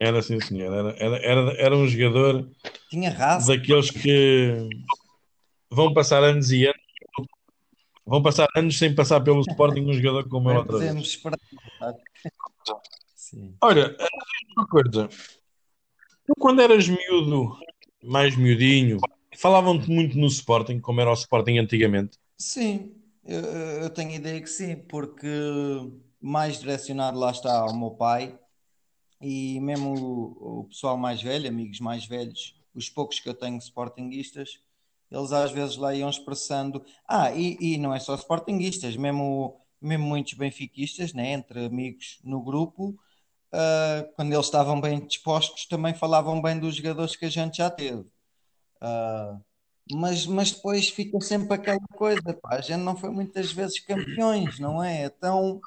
Era 0.02 0.22
sim 0.22 0.40
senhor. 0.40 0.74
Era, 0.74 0.90
era, 0.98 1.18
era, 1.18 1.62
era 1.62 1.76
um 1.76 1.88
jogador 1.88 2.50
Tinha 2.90 3.10
raça. 3.10 3.56
daqueles 3.56 3.90
que 3.90 4.68
vão 5.70 5.94
passar 5.94 6.24
anos 6.24 6.52
e 6.52 6.66
anos 6.66 6.84
vão 8.06 8.22
passar 8.22 8.48
anos 8.56 8.78
sem 8.78 8.94
passar 8.94 9.22
pelo 9.22 9.42
Sporting 9.42 9.82
um 9.82 9.94
jogador 9.94 10.28
como 10.28 10.50
ele 10.50 10.60
outra 10.60 10.78
vez. 10.78 10.96
Esperar. 10.96 11.40
Sim. 13.16 13.56
Olha, 13.62 13.96
uma 14.58 14.68
coisa. 14.68 15.10
Tu 16.26 16.34
quando 16.40 16.62
eras 16.62 16.88
miúdo, 16.88 17.58
mais 18.04 18.36
miudinho, 18.36 19.00
Falavam-te 19.36 19.90
muito 19.90 20.16
no 20.18 20.28
Sporting, 20.28 20.80
como 20.80 21.02
era 21.02 21.10
o 21.10 21.14
Sporting 21.14 21.58
antigamente. 21.58 22.20
Sim, 22.38 22.96
eu, 23.26 23.42
eu 23.84 23.90
tenho 23.90 24.12
ideia 24.12 24.40
que 24.42 24.48
sim, 24.48 24.76
porque 24.76 25.28
mais 26.22 26.60
direcionado 26.60 27.18
lá 27.18 27.32
está 27.32 27.60
ao 27.60 27.76
meu 27.76 27.92
pai 27.92 28.38
e 29.22 29.60
mesmo 29.62 29.96
o, 29.96 30.62
o 30.62 30.64
pessoal 30.66 30.98
mais 30.98 31.22
velho, 31.22 31.48
amigos 31.48 31.80
mais 31.80 32.06
velhos, 32.06 32.56
os 32.76 32.90
poucos 32.90 33.20
que 33.20 33.30
eu 33.30 33.34
tenho 33.34 33.58
sportinguistas, 33.60 34.60
eles 35.12 35.32
às 35.32 35.52
vezes 35.52 35.78
lá 35.78 35.94
iam 35.96 36.10
expressando. 36.10 36.84
Ah, 37.08 37.32
e, 37.34 37.58
e 37.60 37.78
não 37.78 37.94
é 37.94 38.00
só 38.00 38.16
sportinguistas, 38.16 38.96
mesmo, 38.98 39.62
mesmo 39.82 40.06
muitos 40.06 40.34
benfiquistas, 40.34 41.14
né, 41.14 41.34
entre 41.34 41.66
amigos 41.66 42.20
no 42.24 42.42
grupo, 42.42 42.98
uh, 43.54 44.14
quando 44.16 44.34
eles 44.34 44.46
estavam 44.46 44.82
bem 44.82 45.06
dispostos, 45.06 45.66
também 45.68 45.94
falavam 45.94 46.42
bem 46.42 46.60
dos 46.60 46.76
jogadores 46.76 47.16
que 47.16 47.26
a 47.26 47.30
gente 47.30 47.58
já 47.58 47.70
teve. 47.70 48.02
Uh, 48.82 49.40
mas, 49.92 50.26
mas 50.26 50.52
depois 50.52 50.90
fica 50.90 51.20
sempre 51.22 51.54
aquela 51.54 51.80
coisa, 51.96 52.34
pá, 52.42 52.56
a 52.56 52.62
gente 52.62 52.82
não 52.82 52.96
foi 52.96 53.10
muitas 53.10 53.52
vezes 53.52 53.80
campeões, 53.80 54.60
não 54.60 54.84
é? 54.84 55.06
Então, 55.06 55.62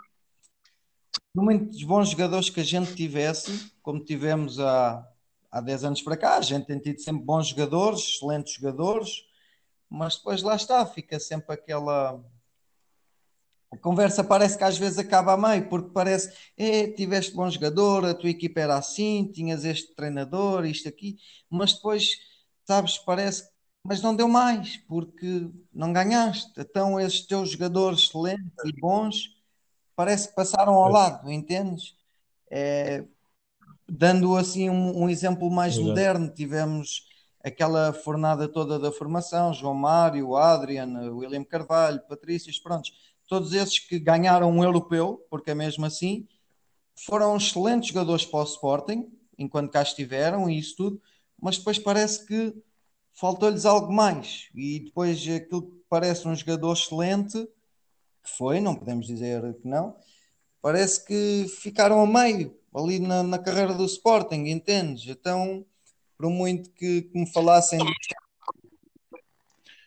muitos 1.34 1.82
bons 1.82 2.10
jogadores 2.10 2.48
que 2.48 2.60
a 2.60 2.64
gente 2.64 2.94
tivesse, 2.94 3.70
como 3.82 4.02
tivemos 4.02 4.58
há, 4.58 5.06
há 5.50 5.60
10 5.60 5.84
anos 5.84 6.02
para 6.02 6.16
cá, 6.16 6.38
a 6.38 6.40
gente 6.42 6.66
tem 6.66 6.78
tido 6.78 7.00
sempre 7.00 7.24
bons 7.24 7.48
jogadores, 7.48 8.00
excelentes 8.00 8.54
jogadores, 8.54 9.24
mas 9.88 10.16
depois 10.16 10.42
lá 10.42 10.56
está, 10.56 10.84
fica 10.86 11.20
sempre 11.20 11.54
aquela. 11.54 12.20
A 13.72 13.76
conversa 13.76 14.22
parece 14.22 14.56
que 14.56 14.64
às 14.64 14.78
vezes 14.78 14.98
acaba 14.98 15.32
a 15.32 15.36
meio, 15.36 15.68
porque 15.68 15.90
parece, 15.90 16.32
é, 16.56 16.86
tiveste 16.88 17.34
bom 17.34 17.50
jogador, 17.50 18.04
a 18.04 18.14
tua 18.14 18.30
equipa 18.30 18.60
era 18.60 18.76
assim, 18.76 19.30
tinhas 19.32 19.64
este 19.64 19.94
treinador, 19.94 20.64
isto 20.64 20.88
aqui, 20.88 21.16
mas 21.50 21.74
depois 21.74 22.16
sabes, 22.64 22.98
parece, 22.98 23.48
mas 23.82 24.00
não 24.00 24.14
deu 24.14 24.28
mais, 24.28 24.76
porque 24.88 25.50
não 25.72 25.92
ganhaste. 25.92 26.52
Então, 26.58 26.98
esses 27.00 27.26
teus 27.26 27.50
jogadores 27.50 28.00
excelentes 28.00 28.64
e 28.64 28.80
bons 28.80 29.36
parece 29.94 30.28
que 30.28 30.34
passaram 30.34 30.74
ao 30.74 30.90
lado, 30.90 31.30
entendes? 31.30 31.96
É, 32.50 33.04
dando 33.88 34.36
assim 34.36 34.68
um, 34.68 35.04
um 35.04 35.08
exemplo 35.08 35.50
mais 35.50 35.78
moderno, 35.78 36.28
tivemos 36.32 37.06
aquela 37.42 37.92
fornada 37.92 38.48
toda 38.48 38.78
da 38.78 38.90
formação, 38.90 39.52
João 39.52 39.74
Mário, 39.74 40.36
Adrian, 40.36 41.12
William 41.12 41.44
Carvalho, 41.44 42.02
Patrícios, 42.08 42.58
prontos, 42.58 42.92
todos 43.26 43.52
esses 43.52 43.78
que 43.78 43.98
ganharam 43.98 44.50
um 44.50 44.62
europeu, 44.62 45.24
porque 45.30 45.50
é 45.50 45.54
mesmo 45.54 45.84
assim, 45.84 46.26
foram 46.94 47.36
excelentes 47.36 47.88
jogadores 47.88 48.24
para 48.24 48.40
o 48.40 48.44
Sporting, 48.44 49.10
enquanto 49.38 49.70
cá 49.70 49.82
estiveram 49.82 50.48
e 50.48 50.58
isso 50.58 50.76
tudo, 50.76 51.02
mas 51.40 51.58
depois 51.58 51.78
parece 51.78 52.26
que 52.26 52.54
faltou-lhes 53.12 53.66
algo 53.66 53.92
mais. 53.92 54.48
E 54.54 54.80
depois 54.80 55.18
aquilo 55.28 55.62
que 55.62 55.82
parece 55.88 56.26
um 56.26 56.34
jogador 56.34 56.72
excelente, 56.72 57.46
que 58.22 58.30
foi, 58.36 58.60
não 58.60 58.74
podemos 58.74 59.06
dizer 59.06 59.42
que 59.60 59.68
não, 59.68 59.96
parece 60.62 61.04
que 61.04 61.46
ficaram 61.48 62.00
a 62.00 62.06
meio 62.06 62.56
ali 62.74 62.98
na, 62.98 63.22
na 63.22 63.38
carreira 63.38 63.72
do 63.74 63.84
Sporting, 63.84 64.48
entendes? 64.48 65.06
Então, 65.08 65.64
por 66.16 66.30
muito 66.30 66.70
que, 66.70 67.02
que 67.02 67.18
me 67.18 67.26
falassem. 67.32 67.78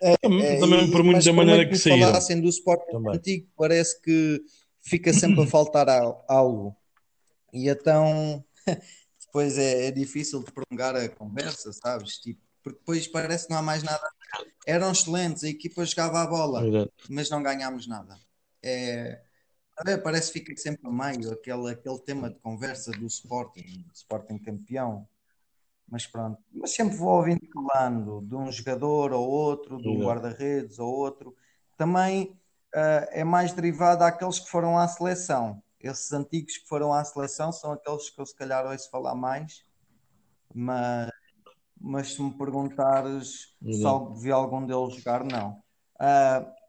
É, 0.01 0.13
é, 0.13 0.59
também 0.59 0.89
por 0.89 1.03
muito 1.03 1.23
da 1.23 1.33
maneira 1.33 1.65
que, 1.65 1.71
que 1.71 1.77
saíram. 1.77 2.07
falassem 2.07 2.39
do 2.39 2.47
Sporting 2.47 2.91
também. 2.91 3.15
antigo, 3.15 3.47
parece 3.57 4.01
que 4.01 4.41
fica 4.81 5.13
sempre 5.13 5.41
a 5.41 5.47
faltar 5.47 5.87
algo. 6.27 6.75
E 7.53 7.67
então 7.67 8.43
depois 9.25 9.57
é, 9.57 9.87
é, 9.87 9.91
difícil 9.91 10.43
de 10.43 10.51
prolongar 10.51 10.95
a 10.95 11.09
conversa, 11.09 11.71
sabes? 11.73 12.17
Tipo, 12.17 12.41
porque 12.63 12.79
depois 12.79 13.07
parece 13.07 13.47
que 13.47 13.51
não 13.51 13.59
há 13.59 13.63
mais 13.63 13.83
nada. 13.83 14.07
Eram 14.65 14.91
excelentes, 14.91 15.43
a 15.43 15.49
equipa 15.49 15.85
jogava 15.85 16.21
a 16.21 16.27
bola, 16.27 16.89
mas 17.09 17.29
não 17.29 17.41
ganhámos 17.41 17.87
nada. 17.87 18.17
É, 18.61 19.21
parece 20.03 20.31
que 20.31 20.39
fica 20.39 20.55
sempre 20.57 20.87
a 20.87 20.91
meio 20.91 21.31
aquele, 21.31 21.71
aquele 21.71 21.99
tema 21.99 22.29
de 22.29 22.39
conversa 22.39 22.91
do 22.91 23.05
Sporting, 23.07 23.85
Sporting 23.93 24.37
campeão. 24.37 25.07
Mas 25.91 26.05
pronto, 26.05 26.37
mas 26.53 26.71
sempre 26.71 26.95
vou 26.95 27.17
ouvindo 27.17 27.41
falando 27.53 28.21
de 28.21 28.35
um 28.35 28.51
jogador 28.51 29.11
ou 29.11 29.27
outro, 29.27 29.77
de 29.77 29.89
um 29.89 30.03
guarda-redes 30.03 30.77
ou 30.77 30.93
outro. 30.93 31.35
Também 31.75 32.39
uh, 32.75 33.07
é 33.11 33.23
mais 33.23 33.53
derivado 33.53 34.03
àqueles 34.03 34.39
que 34.39 34.49
foram 34.49 34.77
à 34.77 34.87
seleção 34.87 35.61
esses 35.79 36.11
antigos 36.11 36.57
que 36.57 36.67
foram 36.67 36.93
à 36.93 37.03
seleção 37.03 37.51
são 37.51 37.71
aqueles 37.71 38.09
que 38.09 38.19
eu 38.19 38.25
se 38.25 38.35
calhar 38.35 38.65
ouço 38.65 38.89
falar 38.89 39.15
mais, 39.15 39.63
mas, 40.53 41.09
mas 41.79 42.13
se 42.13 42.21
me 42.21 42.37
perguntares 42.37 43.55
uhum. 43.61 44.15
se 44.15 44.21
vi 44.21 44.31
algum 44.31 44.65
deles 44.65 44.95
jogar, 44.95 45.23
não. 45.23 45.61
Uh, 45.95 46.59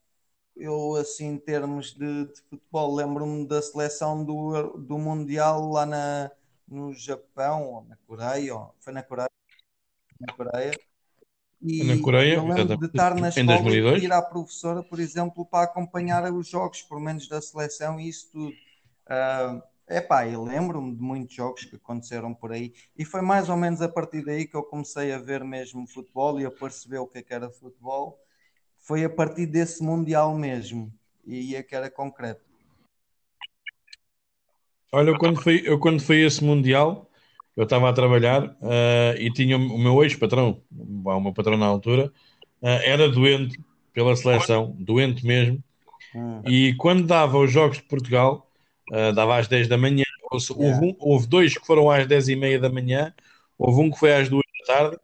eu, 0.56 0.94
assim, 0.96 1.26
em 1.26 1.38
termos 1.38 1.92
de, 1.92 2.26
de 2.26 2.40
futebol, 2.48 2.94
lembro-me 2.94 3.46
da 3.46 3.60
seleção 3.60 4.24
do, 4.24 4.76
do 4.78 4.98
Mundial 4.98 5.68
lá 5.70 5.86
na, 5.86 6.30
no 6.70 6.94
Japão, 6.94 7.64
ou 7.64 7.84
na 7.84 7.96
Coreia, 8.06 8.54
ou, 8.54 8.74
foi 8.78 8.92
na 8.92 9.02
Coreia, 9.02 9.30
na 10.20 10.32
Coreia. 10.32 10.70
E 11.60 11.84
na 11.84 12.02
Coreia, 12.02 12.36
eu 12.36 12.46
lembro 12.46 12.78
de 12.78 12.86
estar 12.86 13.14
na 13.14 13.28
escola 13.28 13.70
e 13.70 14.04
ir 14.04 14.12
à 14.12 14.22
professora, 14.22 14.82
por 14.82 14.98
exemplo, 14.98 15.44
para 15.44 15.64
acompanhar 15.64 16.32
os 16.32 16.48
jogos, 16.48 16.80
por 16.82 16.98
menos 17.00 17.28
da 17.28 17.42
seleção 17.42 18.00
e 18.00 18.08
isso 18.08 18.30
tudo. 18.32 18.54
Uh, 19.06 19.62
epá, 19.88 20.26
eu 20.26 20.42
lembro-me 20.42 20.94
de 20.94 21.02
muitos 21.02 21.34
jogos 21.34 21.64
que 21.64 21.76
aconteceram 21.76 22.32
por 22.32 22.52
aí 22.52 22.72
e 22.96 23.04
foi 23.04 23.20
mais 23.20 23.48
ou 23.48 23.56
menos 23.56 23.82
a 23.82 23.88
partir 23.88 24.24
daí 24.24 24.46
que 24.46 24.54
eu 24.54 24.62
comecei 24.62 25.12
a 25.12 25.18
ver 25.18 25.44
mesmo 25.44 25.86
futebol 25.86 26.40
e 26.40 26.46
a 26.46 26.50
perceber 26.50 26.98
o 26.98 27.06
que, 27.06 27.18
é 27.18 27.22
que 27.22 27.34
era 27.34 27.50
futebol. 27.50 28.18
Foi 28.78 29.04
a 29.04 29.10
partir 29.10 29.46
desse 29.46 29.82
Mundial 29.82 30.34
mesmo 30.34 30.90
e 31.26 31.54
é 31.54 31.62
que 31.62 31.74
era 31.74 31.90
concreto. 31.90 32.49
Olha, 34.92 35.10
eu 35.10 35.18
quando 35.18 35.40
fui, 35.40 35.62
eu 35.64 35.78
quando 35.78 36.02
fui 36.02 36.24
esse 36.24 36.42
Mundial, 36.42 37.08
eu 37.56 37.64
estava 37.64 37.88
a 37.88 37.92
trabalhar 37.92 38.44
uh, 38.44 39.16
e 39.18 39.32
tinha 39.32 39.56
o 39.56 39.78
meu 39.78 40.02
ex-patrão, 40.02 40.62
o 40.70 41.20
meu 41.20 41.32
patrão 41.32 41.56
na 41.56 41.66
altura, 41.66 42.12
uh, 42.62 42.66
era 42.84 43.08
doente 43.08 43.58
pela 43.92 44.16
seleção, 44.16 44.74
doente 44.78 45.24
mesmo. 45.24 45.62
Hum. 46.14 46.42
E 46.46 46.74
quando 46.74 47.06
dava 47.06 47.38
os 47.38 47.52
Jogos 47.52 47.76
de 47.76 47.84
Portugal, 47.84 48.50
uh, 48.90 49.12
dava 49.12 49.38
às 49.38 49.46
10 49.46 49.68
da 49.68 49.78
manhã. 49.78 50.04
Houve, 50.32 50.54
yeah. 50.58 50.86
um, 50.86 50.96
houve, 50.98 51.26
dois 51.26 51.56
que 51.56 51.66
foram 51.66 51.90
às 51.90 52.06
10 52.06 52.28
e 52.28 52.36
meia 52.36 52.58
da 52.58 52.68
manhã, 52.68 53.12
houve 53.58 53.80
um 53.80 53.90
que 53.90 53.98
foi 53.98 54.14
às 54.14 54.28
2 54.28 54.42
da 54.60 54.74
tarde. 54.74 54.96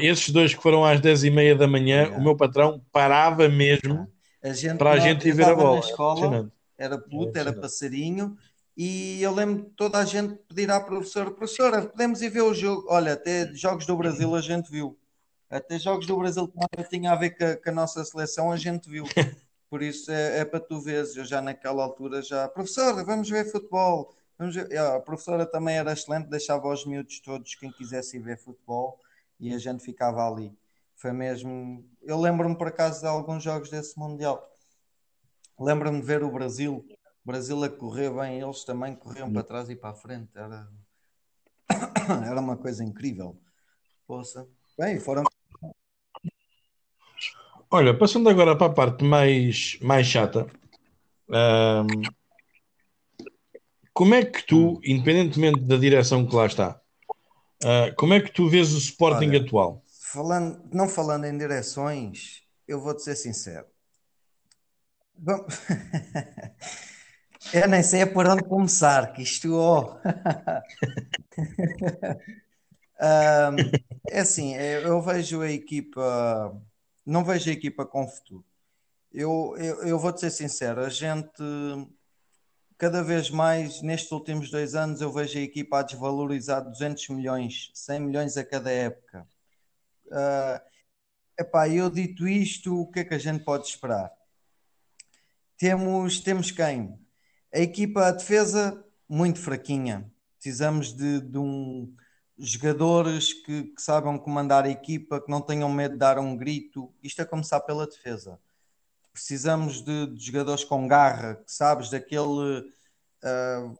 Esses 0.00 0.30
dois 0.30 0.54
que 0.54 0.62
foram 0.62 0.84
às 0.84 1.00
10 1.00 1.24
e 1.24 1.30
meia 1.30 1.56
da 1.56 1.66
manhã, 1.66 2.02
yeah. 2.02 2.16
o 2.16 2.22
meu 2.22 2.36
patrão 2.36 2.80
parava 2.92 3.48
mesmo 3.48 4.06
A 4.40 4.52
gente, 4.52 4.78
Para 4.78 4.92
a 4.92 4.98
gente 4.98 5.26
ir 5.26 5.32
ver 5.32 5.46
a 5.46 5.54
bola. 5.56 5.80
Escola, 5.80 6.52
era 6.78 6.96
puto, 6.96 7.36
era 7.36 7.52
passarinho, 7.52 8.36
e 8.76 9.22
eu 9.22 9.32
lembro 9.32 9.70
toda 9.76 9.98
a 9.98 10.04
gente 10.04 10.34
pedir 10.48 10.70
à 10.70 10.80
professora, 10.80 11.30
professora, 11.30 11.82
podemos 11.86 12.20
ir 12.22 12.28
ver 12.28 12.42
o 12.42 12.52
jogo. 12.52 12.86
Olha, 12.88 13.12
até 13.12 13.52
jogos 13.54 13.86
do 13.86 13.96
Brasil 13.96 14.34
a 14.34 14.40
gente 14.40 14.70
viu. 14.70 14.98
Até 15.48 15.78
jogos 15.78 16.06
do 16.06 16.16
Brasil 16.16 16.48
que 16.48 16.84
tinha 16.88 17.12
a 17.12 17.14
ver 17.14 17.30
com 17.30 17.44
a, 17.44 17.56
com 17.56 17.70
a 17.70 17.72
nossa 17.72 18.04
seleção, 18.04 18.50
a 18.50 18.56
gente 18.56 18.90
viu. 18.90 19.04
Por 19.70 19.82
isso 19.82 20.10
é, 20.10 20.40
é, 20.40 20.44
para 20.44 20.60
tu 20.60 20.80
veres, 20.80 21.16
eu 21.16 21.24
já 21.24 21.40
naquela 21.40 21.82
altura 21.82 22.22
já, 22.22 22.48
professora, 22.48 23.04
vamos 23.04 23.28
ver 23.28 23.50
futebol. 23.50 24.14
Vamos 24.38 24.54
ver. 24.56 24.76
A 24.76 25.00
professora 25.00 25.46
também 25.46 25.76
era 25.76 25.92
excelente, 25.92 26.28
deixava 26.28 26.68
os 26.68 26.84
miúdos 26.84 27.20
todos, 27.20 27.54
quem 27.54 27.70
quisesse 27.70 28.16
ir 28.16 28.20
ver 28.20 28.38
futebol, 28.38 29.00
e 29.38 29.54
a 29.54 29.58
gente 29.58 29.82
ficava 29.84 30.28
ali. 30.28 30.52
Foi 30.96 31.12
mesmo. 31.12 31.84
Eu 32.02 32.20
lembro-me 32.20 32.56
por 32.56 32.68
acaso 32.68 33.00
de 33.00 33.06
alguns 33.06 33.42
jogos 33.42 33.70
desse 33.70 33.98
Mundial. 33.98 34.48
Lembro-me 35.58 36.00
de 36.00 36.06
ver 36.06 36.22
o 36.24 36.30
Brasil, 36.30 36.84
o 37.24 37.26
Brasil 37.26 37.64
a 37.64 37.68
correr 37.68 38.10
bem, 38.10 38.40
eles 38.40 38.64
também 38.64 38.94
corriam 38.94 39.32
para 39.32 39.42
trás 39.42 39.70
e 39.70 39.76
para 39.76 39.90
a 39.90 39.94
frente. 39.94 40.30
Era, 40.34 40.68
era 42.30 42.40
uma 42.40 42.56
coisa 42.56 42.84
incrível. 42.84 43.40
Poxa. 44.06 44.46
Bem, 44.78 45.00
foram 45.00 45.24
Olha, 47.70 47.96
passando 47.96 48.28
agora 48.28 48.56
para 48.56 48.68
a 48.68 48.72
parte 48.72 49.02
mais, 49.02 49.76
mais 49.80 50.06
chata, 50.06 50.46
como 53.92 54.14
é 54.14 54.24
que 54.24 54.46
tu, 54.46 54.80
independentemente 54.84 55.60
da 55.60 55.76
direção 55.76 56.24
que 56.24 56.36
lá 56.36 56.46
está, 56.46 56.80
uh, 57.64 57.94
como 57.96 58.14
é 58.14 58.20
que 58.20 58.32
tu 58.32 58.48
vês 58.48 58.72
o 58.72 58.78
Sporting 58.78 59.30
Olha, 59.30 59.40
atual? 59.40 59.84
Falando, 60.12 60.62
não 60.72 60.88
falando 60.88 61.24
em 61.24 61.36
direções, 61.36 62.42
eu 62.68 62.80
vou-te 62.80 63.02
ser 63.02 63.16
sincero. 63.16 63.66
Bom, 65.16 65.44
eu 67.52 67.68
nem 67.68 67.82
sei 67.82 68.06
por 68.06 68.26
onde 68.26 68.42
começar, 68.44 69.12
que 69.12 69.22
isto. 69.22 69.54
Oh. 69.54 69.96
um, 73.00 73.56
é 74.08 74.20
assim, 74.20 74.54
eu 74.54 75.00
vejo 75.02 75.42
a 75.42 75.50
equipa 75.50 76.52
não 77.04 77.24
vejo 77.24 77.50
a 77.50 77.52
equipa 77.52 77.84
com 77.84 78.08
futuro. 78.08 78.44
Eu, 79.12 79.54
eu, 79.58 79.82
eu 79.84 79.98
vou-te 79.98 80.20
ser 80.20 80.30
sincero, 80.30 80.84
a 80.84 80.88
gente 80.88 81.42
cada 82.76 83.02
vez 83.02 83.30
mais 83.30 83.80
nestes 83.82 84.10
últimos 84.10 84.50
dois 84.50 84.74
anos 84.74 85.00
eu 85.00 85.12
vejo 85.12 85.38
a 85.38 85.42
equipa 85.42 85.78
a 85.78 85.82
desvalorizar 85.82 86.64
200 86.64 87.08
milhões, 87.10 87.70
100 87.74 88.00
milhões 88.00 88.36
a 88.36 88.44
cada 88.44 88.70
época. 88.70 89.26
Uh, 90.06 90.60
epá, 91.38 91.68
eu 91.68 91.88
dito 91.88 92.26
isto, 92.26 92.80
o 92.80 92.90
que 92.90 93.00
é 93.00 93.04
que 93.04 93.14
a 93.14 93.18
gente 93.18 93.44
pode 93.44 93.68
esperar? 93.68 94.10
Temos, 95.56 96.20
temos 96.20 96.50
quem? 96.50 96.98
A 97.54 97.60
equipa, 97.60 98.06
a 98.06 98.10
defesa, 98.10 98.84
muito 99.08 99.38
fraquinha. 99.38 100.10
Precisamos 100.40 100.92
de, 100.92 101.20
de 101.20 101.38
um, 101.38 101.94
jogadores 102.36 103.32
que, 103.32 103.64
que 103.64 103.80
saibam 103.80 104.18
comandar 104.18 104.64
a 104.64 104.68
equipa, 104.68 105.20
que 105.20 105.30
não 105.30 105.40
tenham 105.40 105.68
medo 105.70 105.92
de 105.92 105.98
dar 105.98 106.18
um 106.18 106.36
grito. 106.36 106.92
Isto 107.00 107.22
é 107.22 107.24
começar 107.24 107.60
pela 107.60 107.86
defesa. 107.86 108.40
Precisamos 109.12 109.82
de, 109.82 110.08
de 110.08 110.26
jogadores 110.26 110.64
com 110.64 110.88
garra, 110.88 111.36
que 111.36 111.52
sabes, 111.52 111.90
daquele 111.90 112.60
uh, 112.60 113.78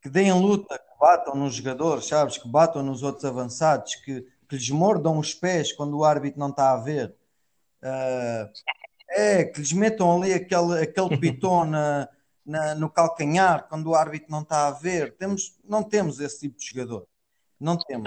que 0.00 0.08
deem 0.08 0.32
luta, 0.32 0.78
que 0.78 0.98
batam 1.00 1.34
nos 1.34 1.54
jogadores, 1.56 2.06
sabes, 2.06 2.38
que 2.38 2.48
batam 2.48 2.82
nos 2.82 3.02
outros 3.02 3.24
avançados, 3.24 3.96
que, 3.96 4.22
que 4.48 4.56
lhes 4.56 4.70
mordam 4.70 5.18
os 5.18 5.34
pés 5.34 5.72
quando 5.72 5.98
o 5.98 6.04
árbitro 6.04 6.38
não 6.38 6.50
está 6.50 6.70
a 6.70 6.76
ver. 6.76 7.12
Uh, 7.82 8.48
é, 9.10 9.44
que 9.44 9.58
lhes 9.58 9.72
metam 9.72 10.16
ali 10.22 10.32
aquele, 10.32 10.80
aquele 10.80 11.16
pitão 11.18 11.64
na, 11.64 12.08
na, 12.44 12.74
no 12.74 12.90
calcanhar 12.90 13.66
quando 13.68 13.88
o 13.88 13.94
árbitro 13.94 14.30
não 14.30 14.42
está 14.42 14.68
a 14.68 14.70
ver. 14.70 15.14
Temos, 15.16 15.56
não 15.64 15.82
temos 15.82 16.20
esse 16.20 16.40
tipo 16.40 16.58
de 16.58 16.66
jogador. 16.66 17.06
Não 17.58 17.76
temos. 17.76 18.06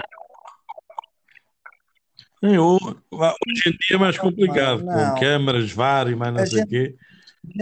hoje 2.42 3.62
em 3.66 3.70
dia 3.70 3.96
é 3.96 3.98
mais 3.98 4.18
complicado, 4.18 4.84
não, 4.84 5.14
com 5.14 5.20
câmaras, 5.20 5.72
VAR 5.72 6.08
e 6.08 6.14
mais 6.14 6.34
não 6.34 6.46
sei 6.46 6.62
o 6.62 6.66
quê. 6.66 6.96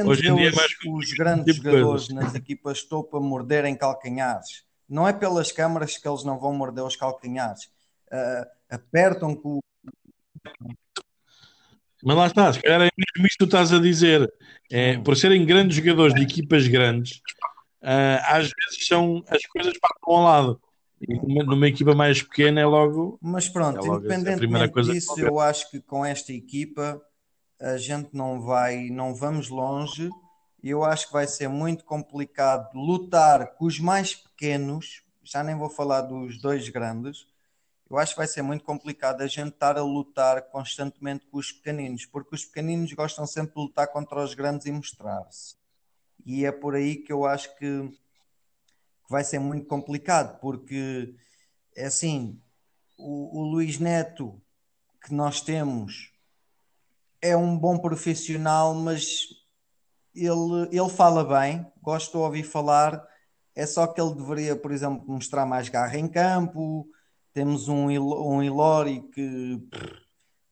Hoje 0.04 0.28
em 0.28 0.36
dia 0.36 0.48
é 0.50 0.54
mais 0.54 0.72
Os 0.86 1.12
grandes 1.12 1.54
tipo 1.54 1.66
jogadores 1.68 2.08
nas 2.08 2.34
equipas 2.34 2.82
topo 2.82 3.16
a 3.16 3.20
morderem 3.20 3.76
calcanhares. 3.76 4.64
Não 4.88 5.06
é 5.06 5.12
pelas 5.12 5.50
câmaras 5.50 5.96
que 5.96 6.06
eles 6.06 6.24
não 6.24 6.38
vão 6.38 6.52
morder 6.52 6.84
os 6.84 6.96
calcanhares. 6.96 7.64
Uh, 8.12 8.46
apertam 8.70 9.34
com 9.34 9.60
mas 12.06 12.16
lá 12.16 12.26
está, 12.28 12.52
se 12.52 12.62
calhar 12.62 12.82
é 12.82 12.90
mesmo 12.96 13.26
isto 13.26 13.32
que 13.32 13.38
tu 13.38 13.44
estás 13.46 13.72
a 13.72 13.80
dizer. 13.80 14.32
É, 14.70 14.96
por 14.98 15.16
serem 15.16 15.44
grandes 15.44 15.76
jogadores 15.76 16.14
de 16.14 16.22
equipas 16.22 16.68
grandes, 16.68 17.16
uh, 17.82 18.22
às 18.28 18.44
vezes 18.44 18.86
são 18.86 19.24
as 19.28 19.44
coisas 19.46 19.74
para 19.76 20.14
um 20.14 20.22
lado. 20.22 20.60
E 21.00 21.14
numa 21.44 21.66
equipa 21.66 21.96
mais 21.96 22.22
pequena 22.22 22.60
é 22.60 22.64
logo. 22.64 23.18
Mas 23.20 23.48
pronto, 23.48 23.84
é 23.84 23.88
independentemente 23.88 24.72
coisa 24.72 24.92
disso, 24.92 25.16
que 25.16 25.22
eu 25.22 25.40
acho 25.40 25.68
que 25.68 25.80
com 25.80 26.06
esta 26.06 26.32
equipa 26.32 27.02
a 27.60 27.76
gente 27.76 28.10
não 28.12 28.40
vai, 28.40 28.88
não 28.88 29.12
vamos 29.12 29.48
longe. 29.48 30.08
E 30.62 30.70
eu 30.70 30.84
acho 30.84 31.08
que 31.08 31.12
vai 31.12 31.26
ser 31.26 31.48
muito 31.48 31.84
complicado 31.84 32.72
lutar 32.72 33.54
com 33.56 33.66
os 33.66 33.80
mais 33.80 34.14
pequenos. 34.14 35.02
Já 35.24 35.42
nem 35.42 35.56
vou 35.56 35.68
falar 35.68 36.02
dos 36.02 36.40
dois 36.40 36.68
grandes. 36.68 37.26
Eu 37.88 37.98
acho 37.98 38.12
que 38.12 38.18
vai 38.18 38.26
ser 38.26 38.42
muito 38.42 38.64
complicado 38.64 39.22
a 39.22 39.26
gente 39.26 39.50
estar 39.50 39.78
a 39.78 39.82
lutar 39.82 40.42
constantemente 40.50 41.24
com 41.26 41.38
os 41.38 41.52
pequeninos, 41.52 42.04
porque 42.04 42.34
os 42.34 42.44
pequeninos 42.44 42.92
gostam 42.92 43.26
sempre 43.26 43.54
de 43.54 43.60
lutar 43.60 43.88
contra 43.88 44.22
os 44.22 44.34
grandes 44.34 44.66
e 44.66 44.72
mostrar-se. 44.72 45.56
E 46.24 46.44
é 46.44 46.50
por 46.50 46.74
aí 46.74 46.96
que 46.96 47.12
eu 47.12 47.24
acho 47.24 47.56
que 47.56 47.90
que 49.06 49.12
vai 49.12 49.22
ser 49.22 49.38
muito 49.38 49.66
complicado, 49.66 50.38
porque 50.40 51.14
é 51.74 51.86
assim, 51.86 52.40
o, 52.98 53.40
o 53.40 53.42
Luís 53.44 53.78
Neto 53.78 54.42
que 55.04 55.14
nós 55.14 55.40
temos 55.40 56.12
é 57.22 57.36
um 57.36 57.56
bom 57.56 57.78
profissional, 57.78 58.74
mas 58.74 59.28
ele, 60.12 60.68
ele 60.72 60.88
fala 60.90 61.24
bem, 61.24 61.64
gosto 61.80 62.12
de 62.12 62.18
ouvir 62.18 62.42
falar, 62.42 63.06
é 63.54 63.64
só 63.64 63.86
que 63.86 64.00
ele 64.00 64.14
deveria, 64.14 64.56
por 64.56 64.72
exemplo, 64.72 65.04
mostrar 65.06 65.46
mais 65.46 65.68
garra 65.68 65.96
em 65.96 66.08
campo. 66.08 66.86
Temos 67.36 67.68
um, 67.68 67.88
um 67.88 68.42
Ilori 68.42 69.02
que 69.12 69.60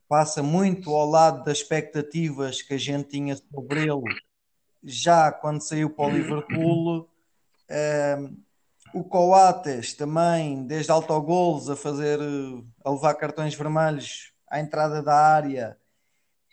passa 0.07 0.43
muito 0.43 0.91
ao 0.91 1.09
lado 1.09 1.43
das 1.43 1.57
expectativas 1.57 2.61
que 2.61 2.75
a 2.75 2.79
gente 2.79 3.09
tinha 3.09 3.35
sobre 3.37 3.85
ele 3.85 4.03
já 4.83 5.33
quando 5.33 5.63
saiu 5.63 5.89
para 5.89 6.05
o 6.05 6.11
Liverpool. 6.11 7.09
O 8.93 9.03
Coates 9.03 9.95
também, 9.95 10.67
desde 10.67 10.93
autogolos 10.93 11.71
a 11.71 11.75
fazer, 11.75 12.21
a 12.85 12.91
levar 12.91 13.15
cartões 13.15 13.55
vermelhos 13.55 14.35
à 14.47 14.61
entrada 14.61 15.03
da 15.03 15.17
área. 15.17 15.79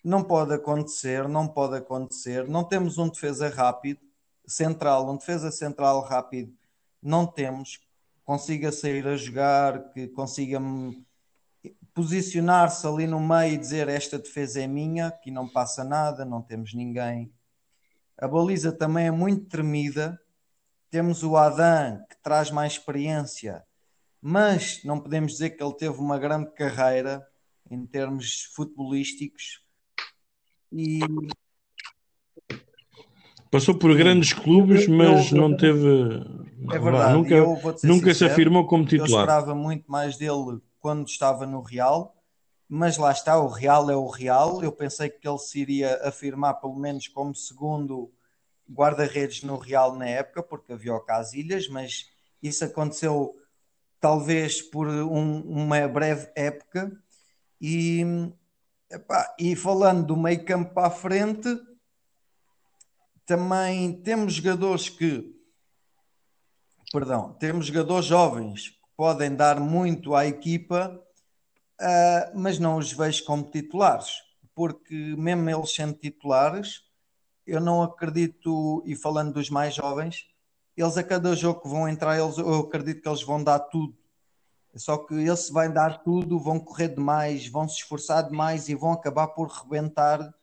Não 0.01 0.23
pode 0.23 0.53
acontecer, 0.53 1.27
não 1.27 1.45
pode 1.45 1.75
acontecer. 1.75 2.47
Não 2.47 2.63
temos 2.63 2.97
um 2.97 3.09
defesa 3.09 3.49
rápido, 3.49 3.99
central, 4.47 5.11
um 5.11 5.17
defesa 5.17 5.51
central 5.51 5.99
rápido. 5.99 6.53
Não 7.03 7.27
temos. 7.27 7.81
Consiga 8.23 8.71
sair 8.71 9.07
a 9.07 9.17
jogar, 9.17 9.91
que 9.91 10.07
consiga 10.07 10.59
posicionar-se 11.93 12.87
ali 12.87 13.05
no 13.05 13.19
meio 13.19 13.53
e 13.53 13.57
dizer 13.57 13.87
esta 13.87 14.17
defesa 14.17 14.61
é 14.61 14.67
minha, 14.67 15.11
que 15.11 15.29
não 15.29 15.47
passa 15.47 15.83
nada, 15.83 16.23
não 16.23 16.41
temos 16.41 16.73
ninguém. 16.73 17.31
A 18.17 18.27
baliza 18.27 18.71
também 18.71 19.07
é 19.07 19.11
muito 19.11 19.45
tremida, 19.45 20.19
temos 20.89 21.23
o 21.23 21.35
Adam, 21.35 22.03
que 22.09 22.15
traz 22.21 22.51
mais 22.51 22.73
experiência, 22.73 23.63
mas 24.21 24.83
não 24.83 24.99
podemos 24.99 25.33
dizer 25.33 25.51
que 25.51 25.63
ele 25.63 25.73
teve 25.73 25.97
uma 25.97 26.19
grande 26.19 26.51
carreira 26.51 27.27
em 27.69 27.85
termos 27.85 28.43
futebolísticos. 28.53 29.63
E 30.71 30.99
Passou 33.51 33.75
por 33.75 33.93
grandes 33.97 34.31
clubes, 34.31 34.87
mas 34.87 35.29
não 35.33 35.55
teve. 35.55 35.85
É 36.69 36.79
verdade, 36.79 37.13
nunca, 37.13 37.35
nunca 37.83 38.13
sincero, 38.13 38.15
se 38.15 38.25
afirmou 38.25 38.67
como 38.67 38.85
titular. 38.85 39.09
Eu 39.09 39.19
esperava 39.19 39.55
muito 39.55 39.91
mais 39.91 40.17
dele 40.17 40.61
quando 40.79 41.07
estava 41.07 41.45
no 41.45 41.61
Real, 41.61 42.15
mas 42.67 42.97
lá 42.97 43.11
está, 43.11 43.39
o 43.39 43.47
Real 43.47 43.89
é 43.89 43.95
o 43.95 44.07
Real. 44.07 44.63
Eu 44.63 44.71
pensei 44.71 45.09
que 45.09 45.27
ele 45.27 45.37
se 45.39 45.59
iria 45.59 45.99
afirmar, 46.07 46.55
pelo 46.55 46.75
menos, 46.75 47.07
como 47.07 47.33
segundo 47.33 48.11
guarda-redes 48.69 49.43
no 49.43 49.57
Real 49.57 49.95
na 49.95 50.07
época, 50.07 50.43
porque 50.43 50.73
havia 50.73 50.93
o 50.93 50.99
Casilhas, 50.99 51.67
mas 51.67 52.09
isso 52.41 52.63
aconteceu 52.63 53.35
talvez 53.99 54.61
por 54.61 54.87
um, 54.87 55.41
uma 55.41 55.87
breve 55.87 56.29
época. 56.35 56.91
E, 57.59 58.03
epá, 58.89 59.35
e 59.39 59.55
falando 59.55 60.07
do 60.07 60.17
meio 60.17 60.43
campo 60.43 60.73
para 60.73 60.87
a 60.87 60.91
frente, 60.91 61.47
também 63.25 63.93
temos 64.01 64.33
jogadores 64.33 64.89
que, 64.89 65.35
perdão, 66.91 67.33
temos 67.33 67.67
jogadores 67.67 68.05
jovens 68.05 68.69
que 68.69 68.77
podem 68.97 69.35
dar 69.35 69.59
muito 69.59 70.13
à 70.13 70.25
equipa, 70.27 71.01
uh, 71.79 72.39
mas 72.39 72.59
não 72.59 72.77
os 72.77 72.91
vejo 72.91 73.23
como 73.23 73.49
titulares, 73.49 74.11
porque 74.53 74.93
mesmo 75.17 75.49
eles 75.49 75.73
sendo 75.73 75.93
titulares, 75.93 76.81
eu 77.47 77.61
não 77.61 77.81
acredito, 77.81 78.83
e 78.85 78.95
falando 78.95 79.33
dos 79.33 79.49
mais 79.49 79.73
jovens, 79.73 80.27
eles 80.75 80.97
a 80.97 81.03
cada 81.03 81.35
jogo 81.35 81.61
que 81.61 81.69
vão 81.69 81.87
entrar, 81.87 82.19
eles, 82.19 82.37
eu 82.37 82.59
acredito 82.59 83.01
que 83.01 83.09
eles 83.09 83.23
vão 83.23 83.43
dar 83.43 83.59
tudo. 83.59 83.97
Só 84.75 84.97
que 84.97 85.13
eles 85.15 85.49
vão 85.49 85.71
dar 85.71 86.01
tudo, 86.03 86.39
vão 86.39 86.59
correr 86.59 86.89
demais, 86.89 87.47
vão 87.47 87.67
se 87.67 87.77
esforçar 87.77 88.29
demais 88.29 88.69
e 88.69 88.75
vão 88.75 88.93
acabar 88.93 89.27
por 89.27 89.47
rebentar 89.47 90.33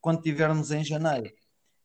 quando 0.00 0.22
tivermos 0.22 0.70
em 0.70 0.84
janeiro. 0.84 1.32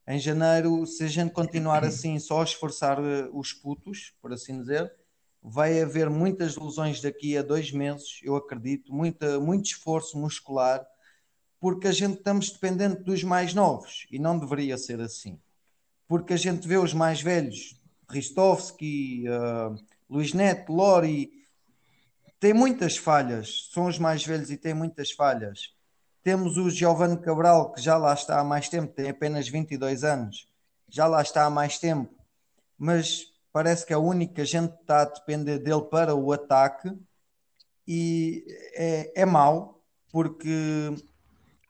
Em 0.06 0.20
janeiro, 0.20 0.86
se 0.86 1.06
a 1.06 1.08
gente 1.08 1.32
continuar 1.32 1.86
assim, 1.86 2.20
só 2.20 2.42
a 2.42 2.44
esforçar 2.44 3.00
eh, 3.00 3.30
os 3.32 3.54
putos, 3.54 4.14
por 4.22 4.34
assim 4.34 4.60
dizer, 4.60 4.94
vai 5.42 5.82
haver 5.82 6.10
muitas 6.10 6.58
lesões 6.58 7.02
daqui 7.02 7.38
a 7.38 7.42
dois 7.42 7.72
meses, 7.72 8.20
eu 8.22 8.36
acredito, 8.36 8.94
muita, 8.94 9.40
muito 9.40 9.66
esforço 9.66 10.18
muscular, 10.18 10.86
porque 11.60 11.88
a 11.88 11.92
gente 11.94 12.18
estamos 12.18 12.50
dependente 12.50 13.04
dos 13.04 13.24
mais 13.24 13.54
novos 13.54 14.06
e 14.12 14.20
não 14.20 14.38
deveria 14.38 14.78
ser 14.78 15.00
assim. 15.00 15.40
Porque 16.08 16.34
a 16.34 16.38
gente 16.38 16.68
vê 16.68 16.78
os 16.78 16.94
mais 16.94 17.22
velhos, 17.22 17.82
Ristovski, 18.10 19.24
uh, 19.28 19.76
Luís 20.10 20.34
Neto, 20.34 20.74
Lori, 20.74 21.32
tem 22.40 22.54
muitas 22.54 22.98
falhas, 22.98 23.70
são 23.72 23.86
os 23.86 23.98
mais 23.98 24.26
velhos 24.26 24.52
e 24.52 24.58
têm 24.58 24.74
muitas 24.74 25.12
falhas. 25.12 25.74
Temos 26.24 26.58
o 26.58 26.70
Giovanni 26.70 27.18
Cabral, 27.18 27.74
que 27.74 27.82
já 27.82 27.98
lá 27.98 28.14
está 28.14 28.40
há 28.40 28.44
mais 28.44 28.70
tempo, 28.70 28.94
tem 28.94 29.10
apenas 29.10 29.50
22 29.50 30.06
anos, 30.06 30.48
já 30.88 31.06
lá 31.06 31.22
está 31.22 31.46
há 31.46 31.50
mais 31.50 31.78
tempo, 31.78 32.14
mas 32.78 33.34
parece 33.52 33.86
que 33.86 33.94
a 33.94 34.00
única 34.00 34.46
gente 34.46 34.74
está 34.74 35.02
a 35.02 35.06
depender 35.06 35.60
dele 35.60 35.82
para 35.82 36.16
o 36.16 36.32
ataque 36.32 36.92
e 37.86 38.46
é, 38.74 39.22
é 39.22 39.26
mau, 39.26 39.84
porque 40.12 40.96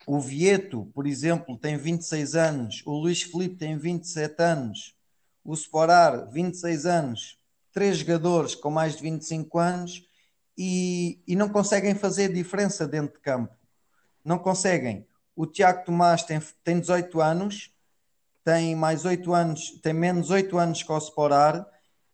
o 0.06 0.20
Vieto, 0.20 0.88
por 0.94 1.06
exemplo, 1.06 1.58
tem 1.58 1.76
26 1.76 2.36
anos, 2.36 2.82
o 2.86 2.92
Luís 2.92 3.22
Felipe 3.22 3.56
tem 3.56 3.76
27 3.76 4.40
anos, 4.40 4.94
o 5.44 5.52
Sporar, 5.54 6.30
26 6.30 6.86
anos, 6.86 7.38
três 7.72 7.98
jogadores 7.98 8.54
com 8.54 8.70
mais 8.70 8.96
de 8.96 9.02
25 9.02 9.58
anos 9.58 10.06
e, 10.56 11.20
e 11.26 11.34
não 11.34 11.48
conseguem 11.48 11.94
fazer 11.94 12.32
diferença 12.32 12.86
dentro 12.86 13.14
de 13.14 13.20
campo. 13.20 13.52
Não 14.24 14.38
conseguem. 14.38 15.06
O 15.36 15.46
Tiago 15.46 15.84
Tomás 15.84 16.22
tem, 16.22 16.40
tem 16.62 16.80
18 16.80 17.20
anos, 17.20 17.72
tem 18.44 18.74
mais 18.76 19.04
8 19.04 19.32
anos, 19.32 19.80
tem 19.82 19.92
menos 19.92 20.30
8 20.30 20.56
anos 20.58 20.82
que 20.82 20.92
o 20.92 20.98
Sporar 20.98 21.66